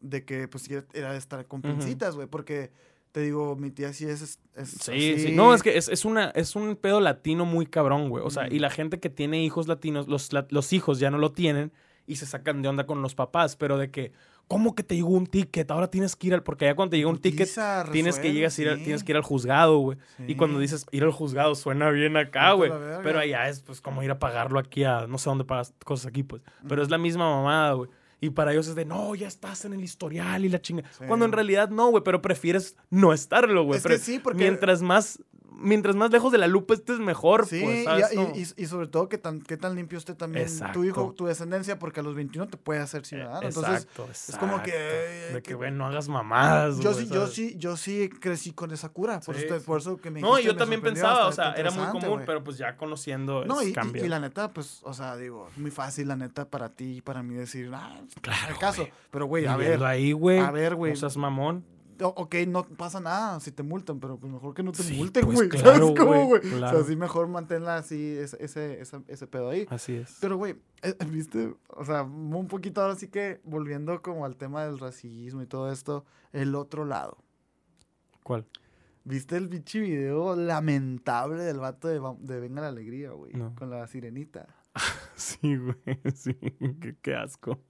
de 0.00 0.24
que, 0.24 0.46
pues, 0.48 0.64
sí, 0.64 0.74
era 0.92 1.12
de 1.12 1.18
estar 1.18 1.46
con 1.46 1.62
pincitas, 1.62 2.14
güey. 2.14 2.28
Porque, 2.28 2.70
te 3.14 3.20
digo, 3.20 3.54
mi 3.54 3.70
tía 3.70 3.92
sí 3.92 4.06
es... 4.06 4.40
es- 4.56 4.68
Sí, 4.68 5.12
así. 5.14 5.18
sí. 5.28 5.32
No, 5.36 5.54
es 5.54 5.62
que 5.62 5.76
es, 5.76 5.88
es 5.88 6.04
una, 6.04 6.30
es 6.30 6.56
un 6.56 6.74
pedo 6.74 7.00
latino 7.00 7.44
muy 7.44 7.64
cabrón, 7.64 8.08
güey. 8.08 8.24
O 8.26 8.30
sea, 8.30 8.48
y 8.52 8.58
la 8.58 8.70
gente 8.70 8.98
que 8.98 9.08
tiene 9.08 9.40
hijos 9.44 9.68
latinos, 9.68 10.08
los, 10.08 10.32
la- 10.32 10.48
los 10.50 10.72
hijos 10.72 10.98
ya 10.98 11.12
no 11.12 11.18
lo 11.18 11.30
tienen 11.30 11.70
y 12.08 12.16
se 12.16 12.26
sacan 12.26 12.60
de 12.60 12.66
onda 12.68 12.86
con 12.86 13.02
los 13.02 13.14
papás, 13.14 13.54
pero 13.54 13.78
de 13.78 13.92
que, 13.92 14.10
¿cómo 14.48 14.74
que 14.74 14.82
te 14.82 14.96
llegó 14.96 15.10
un 15.10 15.28
ticket? 15.28 15.70
Ahora 15.70 15.88
tienes 15.92 16.16
que 16.16 16.26
ir 16.26 16.34
al. 16.34 16.42
Porque 16.42 16.64
ya 16.64 16.74
cuando 16.74 16.90
te 16.90 16.96
llega 16.96 17.08
un 17.08 17.18
ticket, 17.20 17.48
tienes 17.92 18.18
que, 18.18 18.32
llegas 18.32 18.58
a 18.58 18.62
ir 18.62 18.68
al- 18.70 18.78
sí. 18.78 18.84
tienes 18.84 19.04
que 19.04 19.12
ir 19.12 19.16
al 19.16 19.22
juzgado, 19.22 19.78
güey. 19.78 19.98
Y 20.18 20.32
Sí. 20.32 20.34
cuando 20.34 20.58
dices 20.58 20.84
ir 20.90 21.04
al 21.04 21.12
juzgado 21.12 21.54
suena 21.54 21.90
bien 21.90 22.16
acá, 22.16 22.50
güey. 22.54 22.72
Pero 23.04 23.20
allá 23.20 23.48
es 23.48 23.60
pues 23.60 23.80
como 23.80 24.02
ir 24.02 24.10
a 24.10 24.18
pagarlo 24.18 24.58
aquí 24.58 24.82
a 24.82 25.06
no 25.06 25.18
sé 25.18 25.30
dónde 25.30 25.44
pagas 25.44 25.72
cosas 25.84 26.06
aquí, 26.06 26.24
pues. 26.24 26.42
Pero 26.68 26.82
es 26.82 26.90
la 26.90 26.98
misma 26.98 27.30
mamada, 27.30 27.74
güey. 27.74 27.90
Y 28.24 28.30
para 28.30 28.52
ellos 28.52 28.68
es 28.68 28.74
de, 28.74 28.84
no, 28.84 29.14
ya 29.14 29.28
estás 29.28 29.64
en 29.64 29.72
el 29.74 29.82
historial 29.84 30.44
y 30.44 30.48
la 30.48 30.60
chinga. 30.62 30.82
Sí. 30.98 31.04
Cuando 31.06 31.26
en 31.26 31.32
realidad 31.32 31.68
no, 31.68 31.88
güey, 31.90 32.02
pero 32.02 32.22
prefieres 32.22 32.76
no 32.90 33.12
estarlo, 33.12 33.64
güey. 33.64 33.78
Es 33.78 33.84
que 33.84 33.98
sí, 33.98 34.18
porque- 34.18 34.38
Mientras 34.38 34.80
más, 34.82 35.22
mientras 35.56 35.96
más 35.96 36.10
lejos 36.10 36.32
de 36.32 36.38
la 36.38 36.46
lupa 36.46 36.74
estés 36.74 36.98
mejor, 36.98 37.46
Sí, 37.46 37.60
pues, 37.62 37.80
y- 37.80 37.84
¿sabes 37.84 38.12
y, 38.12 38.16
cómo? 38.16 38.32
y- 38.34 38.62
y 38.62 38.66
sobre 38.66 38.86
todo 38.88 39.08
que 39.08 39.18
tan, 39.18 39.40
qué 39.40 39.56
tan 39.56 39.74
limpio 39.74 39.98
esté 39.98 40.14
también 40.14 40.46
Exacto. 40.46 40.80
tu 40.80 40.84
hijo, 40.84 41.12
tu 41.16 41.26
descendencia, 41.26 41.78
porque 41.78 42.00
a 42.00 42.02
los 42.02 42.14
21 42.14 42.48
te 42.48 42.56
puede 42.56 42.80
hacer 42.80 43.04
ciudadano. 43.06 43.46
Entonces, 43.46 43.82
exacto, 43.84 44.08
es 44.10 44.36
como 44.38 44.62
que. 44.62 44.72
De 44.72 45.32
que- 45.34 45.42
que, 45.42 45.54
güey, 45.54 45.70
no 45.70 45.86
hagas 45.86 46.08
mamadas, 46.08 46.78
yo 46.78 46.92
güey, 46.92 47.06
sí, 47.06 47.12
yo 47.12 47.26
sí, 47.26 47.54
yo 47.58 47.76
sí 47.76 48.08
crecí 48.08 48.52
con 48.52 48.70
esa 48.72 48.88
cura. 48.88 49.20
Por, 49.20 49.34
Sí, 49.36 49.44
eso, 49.44 49.58
sí. 49.58 49.64
por 49.66 49.78
eso 49.80 49.96
que 49.96 50.10
me 50.10 50.20
No, 50.20 50.38
yo 50.38 50.52
me 50.52 50.58
también 50.58 50.80
pensaba, 50.82 51.26
o 51.28 51.32
sea, 51.32 51.52
era 51.52 51.70
muy 51.70 51.86
común, 51.86 52.08
güey. 52.14 52.26
pero 52.26 52.42
pues 52.42 52.58
ya 52.58 52.76
conociendo 52.76 53.44
No, 53.44 53.60
es 53.60 53.68
y, 53.68 53.98
y- 53.98 54.08
la 54.08 54.20
neta, 54.20 54.52
pues, 54.52 54.80
o 54.82 54.92
sea, 54.92 55.16
digo, 55.16 55.48
muy 55.56 55.70
fácil, 55.70 56.08
la 56.08 56.16
neta, 56.16 56.48
para 56.48 56.68
ti 56.70 56.96
y 56.96 57.00
para 57.00 57.22
mí 57.22 57.34
decir, 57.34 57.70
ah, 57.74 58.00
Claro, 58.20 58.52
el 58.52 58.58
caso. 58.58 58.88
Pero, 59.10 59.26
güey, 59.26 59.46
a 59.46 59.56
ver, 59.56 59.82
ahí, 59.84 60.12
güey. 60.12 60.38
a 60.38 60.50
ver, 60.50 60.74
güey. 60.74 60.92
No 60.92 60.96
seas 60.98 61.16
mamón. 61.16 61.64
Ok, 62.02 62.34
no 62.48 62.64
pasa 62.64 63.00
nada 63.00 63.38
si 63.40 63.52
te 63.52 63.62
multan, 63.62 64.00
pero 64.00 64.18
pues 64.18 64.32
mejor 64.32 64.54
que 64.54 64.62
no 64.62 64.72
te 64.72 64.82
Sí, 64.82 64.96
multen, 64.96 65.24
pues, 65.24 65.36
güey. 65.36 65.48
claro, 65.48 65.86
¿Sabes 65.88 65.98
cómo, 65.98 66.26
güey, 66.26 66.40
claro. 66.42 66.78
O 66.78 66.80
sea, 66.80 66.88
sí, 66.90 66.96
mejor 66.96 67.28
manténla 67.28 67.76
así, 67.76 68.16
ese, 68.16 68.36
ese, 68.42 68.80
ese, 68.80 69.00
ese 69.08 69.26
pedo 69.26 69.50
ahí. 69.50 69.66
Así 69.70 69.94
es. 69.94 70.16
Pero, 70.20 70.36
güey, 70.36 70.56
eh, 70.82 70.94
¿viste? 71.08 71.54
O 71.68 71.84
sea, 71.84 72.02
un 72.02 72.46
poquito 72.48 72.82
ahora 72.82 72.96
sí 72.96 73.08
que 73.08 73.40
volviendo 73.44 74.00
como 74.02 74.24
al 74.24 74.36
tema 74.36 74.64
del 74.64 74.78
racismo 74.78 75.42
y 75.42 75.46
todo 75.46 75.70
esto, 75.72 76.04
el 76.32 76.54
otro 76.54 76.84
lado. 76.84 77.18
¿Cuál? 78.22 78.46
¿Viste 79.04 79.36
el 79.36 79.48
bichi 79.48 79.80
video 79.80 80.34
lamentable 80.34 81.42
del 81.42 81.58
vato 81.58 81.88
de, 81.88 82.00
de 82.20 82.40
Venga 82.40 82.62
la 82.62 82.68
Alegría, 82.68 83.10
güey? 83.10 83.34
No. 83.34 83.54
Con 83.54 83.70
la 83.70 83.86
sirenita. 83.86 84.46
Sí, 85.16 85.56
güey, 85.56 85.76
sí. 86.16 86.34
Qué, 86.80 86.96
qué 87.00 87.14
asco. 87.14 87.60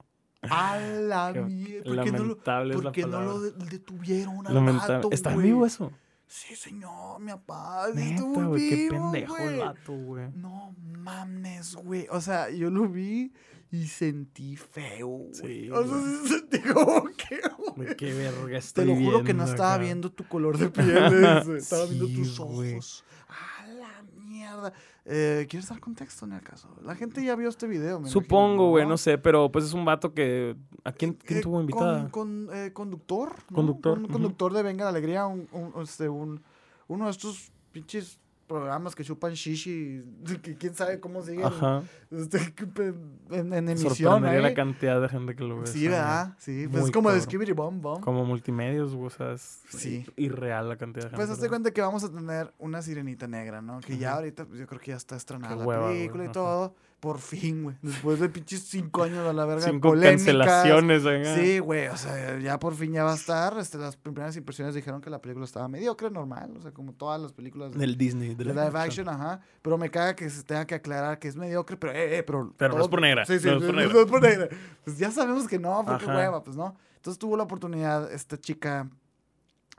A 0.51 0.79
la 0.79 1.33
mierda. 1.47 1.85
¿Por 1.85 2.05
qué 2.05 2.13
no 2.13 2.19
lo, 2.19 2.25
Lamentable 2.25 2.71
es 2.71 2.77
por 2.77 2.85
la 2.85 2.93
qué 2.93 3.03
no 3.03 3.09
palabra. 3.11 3.27
lo 3.33 3.41
de- 3.41 3.53
detuvieron 3.71 4.47
al 4.47 4.55
Lamentable. 4.55 4.95
vato, 4.97 5.09
¿Está 5.13 5.33
güey? 5.35 5.47
vivo 5.47 5.67
eso? 5.67 5.93
Sí, 6.27 6.57
señor, 6.57 7.21
mi 7.21 7.31
papá. 7.33 7.87
Neta, 7.95 8.15
estuvo 8.15 8.49
güey, 8.49 8.69
qué 8.69 8.75
vivo, 8.77 9.13
pendejo 9.13 9.37
el 9.39 9.59
vato, 9.59 9.93
güey. 9.93 10.27
No 10.35 10.75
mames, 10.99 11.77
güey. 11.77 12.07
O 12.11 12.21
sea, 12.21 12.51
yo 12.51 12.71
lo 12.71 12.89
vi 12.89 13.33
y 13.71 13.87
sentí 13.87 14.57
feo, 14.57 15.09
güey. 15.09 15.35
Sí, 15.35 15.71
o 15.71 15.87
sea, 15.87 15.97
sí 16.03 16.29
sentí 16.29 16.61
como 16.73 17.05
que, 17.05 17.41
güey. 17.77 17.97
Qué 17.97 18.15
verga 18.15 18.47
Te 18.49 18.57
estoy 18.57 18.87
lo 18.87 18.95
juro 18.97 19.19
que 19.23 19.35
no 19.35 19.45
viendo 19.45 19.45
estaba 19.53 19.75
acá. 19.75 19.83
viendo 19.85 20.11
tu 20.11 20.27
color 20.27 20.59
de 20.59 20.71
piel, 20.71 21.25
ese, 21.43 21.57
estaba 21.59 21.85
viendo 21.87 22.07
Sí, 22.07 22.15
tus 22.17 22.39
güey. 22.41 22.73
ojos. 22.75 23.05
Mierda. 24.55 24.73
Eh, 25.05 25.47
¿Quieres 25.49 25.69
dar 25.69 25.81
contexto 25.81 26.25
en 26.27 26.33
el 26.33 26.43
caso? 26.43 26.69
La 26.83 26.95
gente 26.95 27.23
ya 27.25 27.35
vio 27.37 27.49
este 27.49 27.67
video, 27.67 28.01
me 28.01 28.09
Supongo, 28.09 28.71
güey, 28.71 28.87
no 28.87 28.97
sé, 28.97 29.19
pero 29.19 29.51
pues 29.51 29.65
es 29.65 29.73
un 29.73 29.85
vato 29.85 30.15
que... 30.15 30.57
¿A 30.85 30.93
quién, 30.93 31.15
quién 31.15 31.41
Eh, 31.41 31.43
tuvo 31.43 31.61
invitada? 31.61 32.09
Con, 32.11 32.47
con, 32.47 32.57
eh, 32.57 32.73
conductor. 32.73 33.35
¿no? 33.51 33.57
Conductor, 33.57 33.99
Un 33.99 34.07
conductor 34.09 34.53
de 34.53 34.63
Venga 34.63 34.85
la 34.85 34.91
Alegría, 34.91 35.27
un, 35.27 35.49
un- 35.53 35.83
este, 35.83 36.09
un- 36.09 36.43
uno 36.89 37.05
de 37.07 37.11
estos 37.11 37.51
pinches 37.73 38.19
programas 38.47 38.95
que 38.95 39.05
chupan 39.05 39.33
shishi, 39.35 40.03
que 40.43 40.57
quién 40.57 40.75
sabe 40.75 41.01
cómo 41.01 41.23
siguen 41.23 41.45
Ajá. 41.47 41.83
este, 42.11 42.39
pe- 42.75 42.95
en, 43.31 43.53
en 43.53 43.69
emisión. 43.69 43.95
Sorprendería 43.95 44.41
la 44.41 44.55
cantidad 44.55 45.01
de 45.01 45.09
gente 45.09 45.35
que 45.35 45.45
lo 45.45 45.61
ve. 45.61 45.67
Sí. 45.67 45.89
¿verdad? 45.89 46.35
Sí, 46.39 46.69
pues 46.71 46.85
es 46.87 46.91
como 46.91 47.11
de. 47.11 47.21
Skibidi 47.21 47.53
Bomb 47.53 47.81
Bomb. 47.81 48.03
Como 48.05 48.25
multimedios, 48.25 48.93
o 48.95 49.11
sea, 49.11 49.33
es 49.33 49.63
Sí. 49.71 50.07
irreal 50.17 50.69
la 50.69 50.77
cantidad 50.77 51.05
de 51.05 51.11
gente. 51.11 51.17
Pues 51.17 51.31
hazte 51.31 51.49
cuenta 51.49 51.71
que 51.73 51.81
vamos 51.81 52.05
a 52.05 52.11
tener 52.13 52.53
una 52.59 52.83
sirenita 52.83 53.27
negra, 53.27 53.63
¿no? 53.63 53.81
Que 53.81 53.97
ya 53.99 54.15
ahorita, 54.15 54.45
pues 54.45 54.61
yo 54.61 54.67
creo 54.67 54.81
que 54.81 54.91
ya 54.93 54.97
está 54.97 55.17
estrenada 55.17 55.55
Qué 55.55 55.61
la 55.61 55.67
hueva, 55.67 55.83
güey, 55.87 55.97
película 55.99 56.25
y 56.25 56.27
ajá. 56.27 56.33
Todo. 57.05 57.13
Por 57.13 57.21
fin, 57.21 57.63
güey. 57.65 57.77
Después 57.83 58.19
de 58.19 58.29
pinches 58.29 58.61
cinco 58.63 59.03
años 59.05 59.27
a 59.27 59.33
la 59.33 59.45
verga. 59.45 59.65
de 59.65 59.71
Cinco 59.73 59.89
polémicas. 59.91 60.25
cancelaciones, 60.25 61.05
venga. 61.05 61.35
Sí, 61.37 61.59
güey, 61.59 61.87
o 61.89 61.97
sea, 61.97 62.39
ya 62.39 62.59
por 62.59 62.75
fin 62.75 62.93
ya 62.93 63.05
va 63.05 63.13
a 63.13 63.17
estar. 63.17 63.57
Este, 63.59 63.79
las 63.79 63.97
primeras 63.97 64.37
impresiones 64.37 64.75
dijeron 64.75 65.01
que 65.01 65.11
la 65.11 65.21
película 65.21 65.45
estaba 65.45 65.69
mediocre, 65.69 66.11
normal, 66.11 66.55
o 66.57 66.63
sea, 66.63 66.71
como 66.73 66.93
todas 66.93 67.21
las 67.21 67.33
películas 67.33 67.73
de, 67.73 67.79
Del 67.79 67.97
Disney. 67.97 68.35
de 68.35 68.45
De 68.45 68.55
live 68.55 68.79
action, 68.79 69.09
ajá. 69.09 69.41
Pero 69.63 69.79
me 69.79 69.91
caga 69.91 70.17
que 70.17 70.29
se 70.31 70.43
tenga 70.43 70.67
que 70.67 70.75
aclarar 70.75 71.19
que 71.19 71.29
es 71.29 71.37
mediocre, 71.37 71.77
pero, 71.77 71.93
eh, 71.93 72.19
eh, 72.19 72.23
pero. 72.23 72.53
Pero 72.57 72.77
no 72.77 72.83
es 72.83 72.89
por 72.89 73.01
negra, 73.01 73.25
Sí, 73.27 73.39
sí, 73.39 73.47
no 73.47 73.59
es 73.59 73.63
por 73.65 73.75
no 73.75 73.81
negra. 73.81 74.01
es 74.01 74.07
por 74.07 74.23
negra. 74.23 74.49
Pues 74.85 74.99
ya 74.99 75.11
sabemos 75.11 75.47
que 75.47 75.59
no, 75.59 75.83
porque 75.87 76.05
Ajá. 76.05 76.17
hueva, 76.17 76.43
pues 76.43 76.57
no. 76.57 76.75
Entonces 76.97 77.19
tuvo 77.19 77.37
la 77.37 77.43
oportunidad 77.43 78.11
esta 78.13 78.39
chica, 78.39 78.89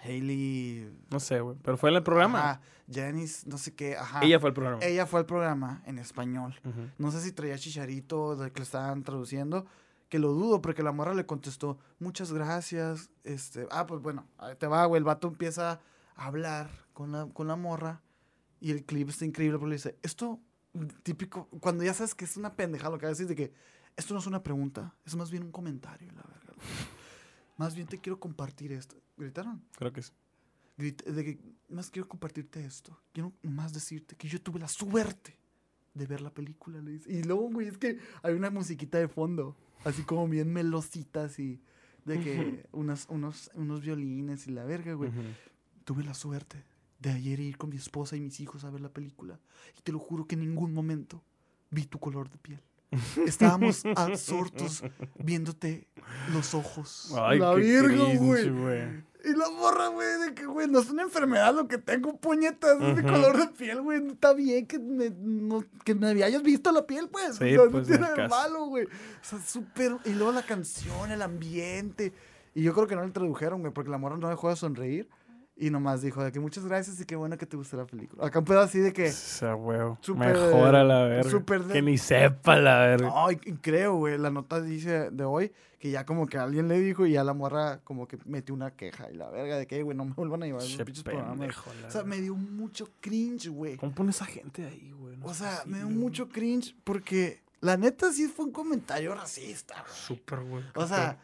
Hailey. 0.06 0.90
No 1.10 1.19
sé, 1.19 1.40
güey. 1.40 1.57
Pero 1.61 1.77
fue 1.77 1.90
en 1.90 1.98
el 1.98 2.03
programa. 2.03 2.40
Ajá, 2.40 2.61
Janice, 2.91 3.49
no 3.49 3.57
sé 3.57 3.73
qué, 3.73 3.98
ajá. 3.98 4.23
Ella 4.23 4.40
fue 4.40 4.49
el 4.49 4.53
programa. 4.53 4.84
Ella 4.84 5.06
fue 5.06 5.19
al 5.19 5.26
programa 5.26 5.82
en 5.86 5.99
español. 5.99 6.56
No 6.98 7.11
sé 7.11 7.22
si 7.22 7.32
traía 7.32 7.57
chicharito 7.57 8.36
de 8.36 8.52
que 8.52 8.60
le 8.60 8.64
estaban 8.64 9.03
traduciendo, 9.03 9.65
que 10.10 10.19
lo 10.19 10.32
dudo 10.34 10.61
porque 10.61 10.84
la 10.84 10.91
morra 10.91 11.14
le 11.14 11.26
contestó, 11.26 11.80
muchas 11.99 12.32
gracias. 12.32 13.10
Este, 13.23 13.68
ah, 13.72 13.86
pues 13.86 14.02
bueno, 14.02 14.27
ahí 14.38 14.56
te 14.56 14.68
va, 14.68 14.86
güey. 14.86 14.99
El 14.99 15.03
vato 15.03 15.27
empieza 15.27 15.80
a 16.15 16.26
hablar 16.26 16.69
con 16.94 17.11
la, 17.11 17.27
con 17.34 17.48
la 17.48 17.56
morra 17.56 18.02
y 18.60 18.72
el 18.72 18.86
clip 18.86 19.10
está 19.10 19.26
increíble 19.26 19.57
porque 19.57 19.69
le 19.69 19.76
dice, 19.76 19.98
esto, 20.03 20.40
típico, 21.03 21.48
cuando 21.60 21.84
ya 21.84 21.94
sabes 21.94 22.15
que 22.15 22.26
es 22.26 22.38
una 22.38 22.56
pendejada 22.56 22.91
lo 22.91 22.98
que 22.99 23.07
decir, 23.07 23.27
de 23.27 23.36
que 23.36 23.53
esto 23.95 24.14
no 24.14 24.19
es 24.19 24.27
una 24.27 24.44
pregunta, 24.44 24.95
es 25.06 25.15
más 25.15 25.32
bien 25.32 25.44
un 25.44 25.52
comentario, 25.52 26.11
la 26.14 26.23
verga. 26.23 26.53
Más 27.57 27.76
bien 27.76 27.88
te 27.88 27.99
quiero 27.99 28.19
compartir 28.19 28.72
esto. 28.72 28.95
¿Gritaron? 29.18 29.64
Creo 29.77 29.94
que 29.94 30.02
sí. 30.02 30.11
Grita- 30.77 31.10
de 31.10 31.23
que 31.23 31.40
más 31.69 31.90
quiero 31.90 32.07
compartirte 32.07 32.65
esto. 32.65 32.99
Quiero 33.14 33.32
más 33.44 33.73
decirte 33.73 34.15
que 34.15 34.27
yo 34.27 34.41
tuve 34.41 34.60
la 34.60 34.68
suerte 34.68 35.38
de 35.94 36.06
ver 36.06 36.22
la 36.22 36.34
película. 36.34 36.82
le 36.82 36.91
dice. 36.91 37.11
Y 37.11 37.23
luego, 37.23 37.49
güey, 37.49 37.68
es 37.68 37.77
que 37.77 37.99
hay 38.23 38.34
una 38.34 38.49
musiquita 38.49 38.98
de 38.98 39.07
fondo, 39.07 39.56
así 39.86 40.03
como 40.03 40.27
bien 40.27 40.52
melosita, 40.52 41.23
así, 41.23 41.61
de 42.03 42.19
que 42.19 42.65
unas, 42.73 43.07
unos, 43.10 43.49
unos 43.56 43.82
violines 43.82 44.48
y 44.48 44.52
la 44.52 44.65
verga, 44.65 44.94
güey. 44.94 45.10
Ujú. 45.11 45.22
Tuve 45.86 46.03
la 46.03 46.14
suerte 46.14 46.64
de 46.99 47.11
ayer 47.11 47.40
ir 47.40 47.57
con 47.57 47.69
mi 47.69 47.77
esposa 47.77 48.15
y 48.18 48.19
mis 48.22 48.40
hijos 48.41 48.64
a 48.65 48.69
ver 48.69 48.82
la 48.82 48.90
película. 48.90 49.40
Y 49.77 49.82
te 49.82 49.91
lo 49.94 49.99
juro 49.99 50.26
que 50.27 50.36
en 50.36 50.41
ningún 50.41 50.73
momento 50.73 51.23
vi 51.72 51.86
tu 51.86 51.99
color 51.99 52.30
de 52.30 52.38
piel. 52.38 52.61
Estábamos 53.26 53.84
absortos 53.96 54.84
viéndote 55.20 55.88
los 56.34 56.54
ojos. 56.54 57.14
Ay, 57.18 57.40
la 57.40 57.54
cringe, 57.56 58.18
güey. 58.18 59.06
Y 59.28 59.30
la 59.36 59.50
morra, 59.50 59.88
güey, 59.88 60.20
de 60.28 60.36
que, 60.36 60.46
güey, 60.46 60.68
no 60.68 60.78
es 60.78 60.90
una 60.92 61.02
enfermedad 61.02 61.52
lo 61.56 61.68
que 61.68 61.80
tengo, 61.80 62.16
puñetas, 62.16 62.74
es 62.80 62.94
mi 62.96 63.00
Ujú. 63.02 63.10
color 63.12 63.38
de 63.40 63.48
piel, 63.48 63.82
güey. 63.82 64.00
No 64.00 64.14
está 64.14 64.34
bien 64.34 64.68
que 64.68 64.78
me, 64.78 65.10
no- 65.10 65.64
que 65.84 65.96
me 65.96 66.24
hayas 66.24 66.44
visto 66.44 66.72
la 66.72 66.86
piel, 66.86 67.10
pues. 67.10 67.38
Sí, 67.38 67.58
o 67.58 67.64
sea, 67.64 67.72
pues, 67.72 67.90
no 67.90 67.98
tiene 67.98 68.22
de 68.22 68.28
malo, 68.28 68.66
güey. 68.66 68.86
O 68.86 68.90
sea, 69.24 69.40
súper. 69.42 69.98
Y 70.06 70.12
luego 70.12 70.32
la 70.32 70.44
canción, 70.44 71.12
el 71.12 71.24
ambiente. 71.24 72.14
Y 72.54 72.62
yo 72.62 72.74
creo 72.76 72.86
que 72.86 72.96
no 72.96 73.04
le 73.04 73.10
tradujeron, 73.12 73.62
güey, 73.62 73.74
porque 73.74 73.90
la 73.90 73.98
morra 73.98 74.16
no 74.18 74.30
dejó 74.30 74.50
de 74.50 74.58
sonreír. 74.58 75.10
Y 75.57 75.69
nomás 75.69 76.02
dijo 76.02 76.22
de 76.22 76.34
que 76.34 76.40
muchas 76.41 76.65
gracias 76.65 76.99
y 76.99 77.06
qué 77.06 77.15
bueno 77.15 77.38
que 77.38 77.45
te 77.45 77.56
gustó 77.56 77.77
la 77.77 77.86
película. 77.86 78.26
Acá 78.27 78.40
un 78.40 78.45
pedo 78.45 78.60
así 78.60 78.80
de 78.80 78.91
que. 78.91 79.07
O 79.07 79.11
sea. 79.11 79.56
Súper, 80.02 80.36
Mejora 80.36 80.84
la 80.84 81.03
verga. 81.06 81.23
de- 81.23 81.73
Que 81.73 81.82
ni 81.82 81.98
sepa 81.98 82.57
la 82.57 82.80
verga. 82.80 83.07
No, 83.07 83.32
y, 83.32 83.40
y 83.45 83.53
creo, 83.53 83.95
güey, 83.95 84.18
la 84.18 84.30
nota 84.32 84.60
dice 84.61 85.11
de 85.11 85.23
hoy 85.23 85.53
que 85.80 85.91
ya 85.91 86.06
como 86.06 86.27
que 86.27 86.38
alguien 86.38 86.68
le 86.68 86.80
dijo 86.80 87.06
y 87.06 87.14
ya 87.14 87.23
la 87.23 87.34
morra 87.34 87.80
como 87.86 88.06
que 88.07 88.18
metió 88.26 88.53
una 88.53 88.72
queja 88.72 89.10
y 89.10 89.15
la 89.15 89.30
verga 89.30 89.57
de 89.57 89.65
que, 89.65 89.82
güey, 89.82 89.95
no 89.95 90.03
me 90.03 90.11
vuelvan 90.14 90.44
a 90.44 90.45
llevar 90.48 90.64
Che 90.64 90.84
pinches 90.84 91.03
programas. 91.03 91.56
O 91.88 91.91
sea, 91.91 92.03
me 92.03 92.19
dio 92.19 92.36
mucho 92.36 92.90
cringe, 92.99 93.48
güey. 93.48 93.77
¿Cómo 93.77 93.94
pones 93.94 94.22
a 94.22 94.26
gente 94.26 94.65
ahí, 94.65 94.91
güey? 94.98 95.15
No 95.15 95.27
O 95.27 95.34
sea, 95.34 95.61
me 95.65 95.77
dio 95.77 95.90
mucho 95.90 96.27
cringe 96.27 96.76
porque 96.84 97.44
la 97.61 97.77
neta 97.77 98.11
sí 98.11 98.27
fue 98.27 98.45
un 98.45 98.52
comentario 98.52 99.15
racista, 99.15 99.76
güey. 99.82 99.95
Súper, 99.95 100.40
güey. 100.41 100.64
O 100.76 100.86
sea, 100.86 101.11
¿De 101.11 101.18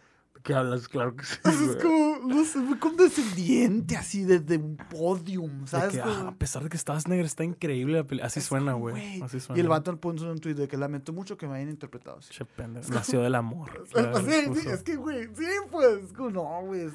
qué 0.44 0.54
hablas? 0.54 0.88
Claro 0.88 1.16
que 1.16 1.24
sí. 1.26 1.36
pues 1.42 1.56
es 1.56 1.68
güey. 1.76 1.80
como, 1.80 2.20
no 2.28 2.46
sé, 2.46 2.60
fue 2.62 2.80
condescendiente 2.80 3.98
así 3.98 4.24
desde 4.24 4.58
un 4.58 4.78
podium, 4.78 5.62
De 5.62 5.68
¿sabes? 5.68 5.94
que, 5.94 6.02
ah, 6.02 6.28
a 6.30 6.36
pesar 6.36 6.64
de 6.64 6.70
que 6.70 6.78
estabas 6.78 7.08
negra, 7.08 7.26
está 7.26 7.44
increíble 7.44 7.98
la 7.98 8.04
película. 8.04 8.28
Así 8.28 8.40
es 8.40 8.46
suena, 8.46 8.74
güey. 8.74 9.22
Así 9.22 9.40
suena. 9.40 9.58
Y 9.58 9.62
el 9.62 9.68
vato 9.70 9.96
puso 10.00 10.30
un 10.32 10.40
tweet 10.40 10.56
de 10.56 10.68
que 10.68 10.78
lamento 10.78 11.14
mucho 11.14 11.38
que 11.38 11.48
me 11.48 11.56
hayan 11.56 11.70
interpretado 11.70 12.18
así. 12.20 12.34
Che 12.34 12.46
pendejo. 12.46 12.92
Nació 12.94 13.22
del 13.22 13.36
amor. 13.36 13.70
O 13.82 13.86
sea, 13.86 14.12
claro, 14.12 14.26
sí, 14.54 14.62
sí, 14.62 14.68
es 14.70 14.84
que, 14.84 14.96
güey, 14.96 15.28
sí, 15.36 15.46
pues, 15.70 16.04
es 16.06 16.14
como, 16.14 16.30
no, 16.32 16.62
güey, 16.66 16.82
es 16.86 16.94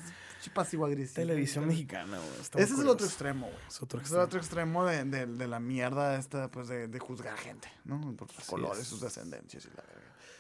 pasivo 0.55 0.87
agresivo. 0.87 1.17
Televisión 1.27 1.67
mexicana, 1.67 2.19
güey. 2.19 2.63
Ese 2.63 2.75
es 2.75 2.79
el 2.79 2.87
otro 2.89 3.05
extremo, 3.05 3.47
güey. 3.49 3.59
Es 3.67 3.83
otro 3.83 3.99
Es 4.01 4.07
el 4.13 4.19
extremo. 4.19 4.25
otro 4.25 4.39
extremo 4.39 4.85
de, 4.87 5.05
de, 5.05 5.27
de 5.27 5.47
la 5.49 5.59
mierda 5.59 6.17
esta, 6.17 6.49
pues, 6.53 6.69
de, 6.69 6.87
de 6.87 6.99
juzgar 7.01 7.37
gente, 7.37 7.69
¿no? 7.85 8.01
Por 8.17 8.29
sus 8.31 8.39
Así 8.39 8.51
colores, 8.51 8.83
es. 8.83 8.87
sus 8.87 9.01
descendencias 9.01 9.65
y 9.65 9.69
la 9.77 9.83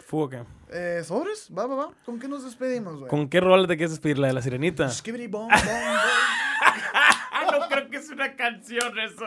¿Fugo 0.07 0.28
qué? 0.28 0.45
Eh, 0.70 1.03
¿Sobres? 1.05 1.51
Va, 1.57 1.66
va, 1.66 1.74
va. 1.74 1.91
¿Con 2.05 2.20
qué 2.20 2.28
nos 2.28 2.45
despedimos, 2.45 2.97
güey? 2.97 3.09
¿Con 3.11 3.28
qué 3.28 3.41
rol 3.41 3.66
te 3.66 3.77
quieres 3.77 3.91
despedir? 3.91 4.20
¿La 4.20 4.28
de 4.28 4.35
la 4.35 4.41
sirenita? 4.41 4.89
Skibidi 4.89 5.27
bom, 5.27 5.49
bom, 5.49 5.59
bom. 5.59 7.61
No 7.61 7.69
creo 7.69 7.91
que 7.91 7.97
es 7.97 8.09
una 8.11 8.37
canción 8.37 8.97
eso. 9.01 9.24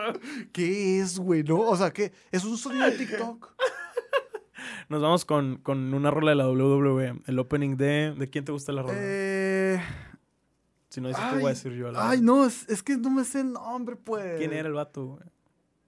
¿Qué 0.52 1.00
es, 1.00 1.18
güey? 1.18 1.42
¿No? 1.42 1.60
O 1.60 1.76
sea, 1.76 1.90
¿qué? 1.90 2.12
¿Es 2.30 2.44
un 2.44 2.56
sonido 2.56 2.86
de 2.86 2.92
TikTok? 2.92 3.52
Nos 4.88 5.02
vamos 5.02 5.26
con, 5.26 5.58
con 5.58 5.92
una 5.92 6.10
rola 6.10 6.30
de 6.30 6.36
la 6.36 6.48
WWE. 6.48 7.20
El 7.26 7.38
opening 7.38 7.76
de... 7.76 8.14
¿De 8.16 8.30
quién 8.30 8.46
te 8.46 8.52
gusta 8.52 8.72
la 8.72 8.80
rola? 8.82 8.94
Eh... 8.96 9.80
si 10.88 11.02
no 11.02 11.08
dices 11.08 11.22
tú, 11.30 11.34
voy 11.36 11.44
a 11.44 11.48
decir 11.50 11.72
yo. 11.72 11.92
la 11.92 12.08
Ay, 12.08 12.22
no, 12.22 12.46
es, 12.46 12.66
es 12.70 12.82
que 12.82 12.96
no 12.96 13.10
me 13.10 13.24
sé 13.24 13.40
el 13.40 13.52
nombre, 13.52 13.96
pues. 13.96 14.38
¿Quién 14.38 14.54
era 14.54 14.68
el 14.68 14.74
vato, 14.74 15.04
güey? 15.04 15.24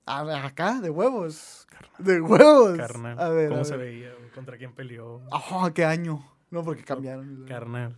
A 0.06 0.46
acá, 0.46 0.80
de 0.80 0.90
huevos. 0.90 1.66
De 1.98 2.20
huevos. 2.20 2.76
Carnal. 2.76 3.18
A 3.20 3.28
ver, 3.28 3.48
¿Cómo 3.50 3.60
a 3.60 3.64
se 3.64 3.76
ver. 3.76 3.86
veía, 3.86 4.12
güey? 4.18 4.30
¿Contra 4.30 4.56
quién 4.58 4.72
peleó? 4.72 5.20
Ajá, 5.30 5.72
¿qué 5.72 5.84
año? 5.84 6.26
No, 6.50 6.64
porque 6.64 6.82
cambiaron. 6.82 7.44
Carnal. 7.48 7.96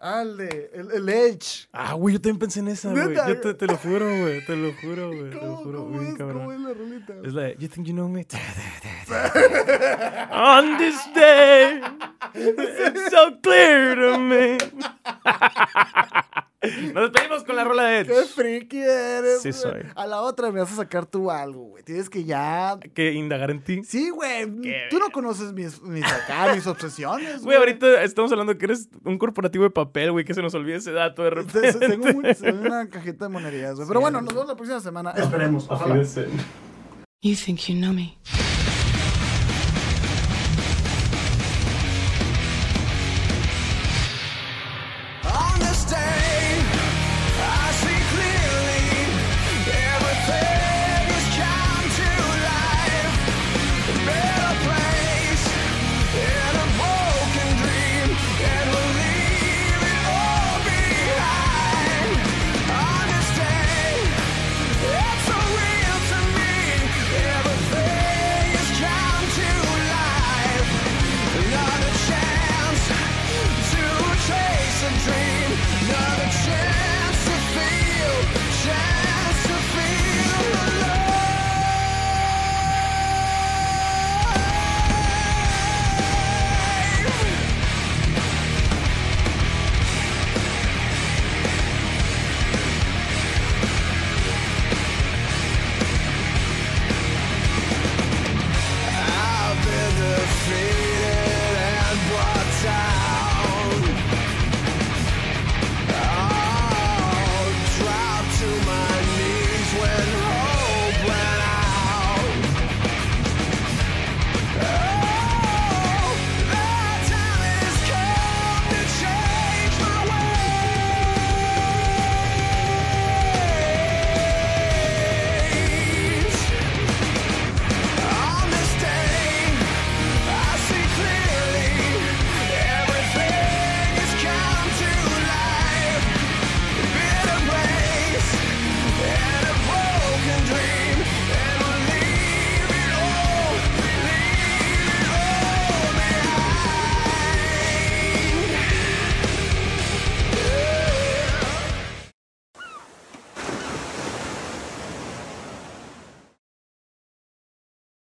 Ah, 0.00 0.22
el 0.22 0.36
de. 0.36 0.70
El, 0.74 0.90
el 0.90 1.08
Edge. 1.08 1.68
Ah, 1.72 1.94
güey, 1.94 2.14
yo 2.14 2.20
también 2.20 2.38
pensé 2.40 2.60
en 2.60 2.68
esa, 2.68 2.90
güey. 2.90 3.14
Yo 3.14 3.40
te, 3.40 3.54
te 3.54 3.66
lo 3.66 3.76
juro, 3.76 4.06
güey. 4.06 4.44
Te 4.44 4.56
lo 4.56 4.72
juro, 4.74 5.08
güey. 5.08 5.30
Te 5.30 5.36
lo 5.36 5.40
¿Cómo, 5.40 5.56
juro, 5.56 6.02
es? 6.02 6.14
cabrón. 6.16 6.38
¿Cómo 6.38 6.52
es 6.52 6.60
la 6.60 6.74
rolita? 6.74 7.14
Es 7.24 7.32
la 7.32 7.52
You 7.54 7.68
think 7.68 7.86
you 7.86 7.94
know 7.94 8.08
me? 8.08 8.26
On 10.32 10.76
this 10.76 10.98
day, 11.14 11.80
it's 12.34 13.10
so 13.10 13.38
clear 13.40 13.94
to 13.94 14.18
me. 14.18 14.58
Nos 16.94 17.12
despedimos 17.12 17.44
con 17.44 17.56
la 17.56 17.64
rola 17.64 17.84
de 17.84 18.04
¡Qué 18.06 18.12
Edge. 18.18 18.26
friki 18.28 18.78
eres! 18.78 19.42
Sí 19.42 19.50
güey! 19.50 19.60
soy. 19.62 19.82
A 19.94 20.06
la 20.06 20.20
otra 20.22 20.50
me 20.50 20.60
vas 20.60 20.72
a 20.72 20.76
sacar 20.76 21.06
tú 21.06 21.30
algo, 21.30 21.64
güey. 21.64 21.82
Tienes 21.84 22.08
que 22.10 22.24
ya. 22.24 22.78
Que 22.94 23.12
indagar 23.12 23.50
en 23.50 23.62
ti. 23.62 23.82
Sí, 23.84 24.10
güey. 24.10 24.60
Qué 24.62 24.82
Tú 24.90 24.98
no 24.98 25.10
conoces 25.10 25.52
mis, 25.52 25.80
mis 25.82 26.04
acá, 26.04 26.54
mis 26.54 26.66
obsesiones. 26.66 27.42
Güey, 27.42 27.58
ahorita 27.58 28.02
estamos 28.02 28.30
hablando 28.32 28.56
que 28.58 28.64
eres 28.66 28.88
un 29.04 29.18
corporativo 29.18 29.64
de 29.64 29.70
papel, 29.70 30.12
güey, 30.12 30.24
que 30.24 30.34
se 30.34 30.42
nos 30.42 30.54
olvide 30.54 30.76
ese 30.76 30.92
dato 30.92 31.22
de 31.22 31.30
Te- 31.30 31.34
repente. 31.36 31.72
te- 31.72 31.88
Tengo, 31.88 32.06
un- 32.06 32.22
tengo 32.34 32.60
una 32.62 32.88
cajeta 32.90 33.26
de 33.26 33.28
monerías, 33.30 33.74
güey. 33.76 33.88
Pero 33.88 34.00
bueno, 34.00 34.20
nos 34.20 34.32
vemos 34.34 34.48
la 34.48 34.54
próxima 34.56 34.80
semana. 34.80 35.10
Esperemos. 35.12 35.66
Ojalá. 35.68 36.02
You 37.22 37.34
think 37.36 37.58
you 37.68 37.74
know 37.74 37.92
me. 37.92 38.18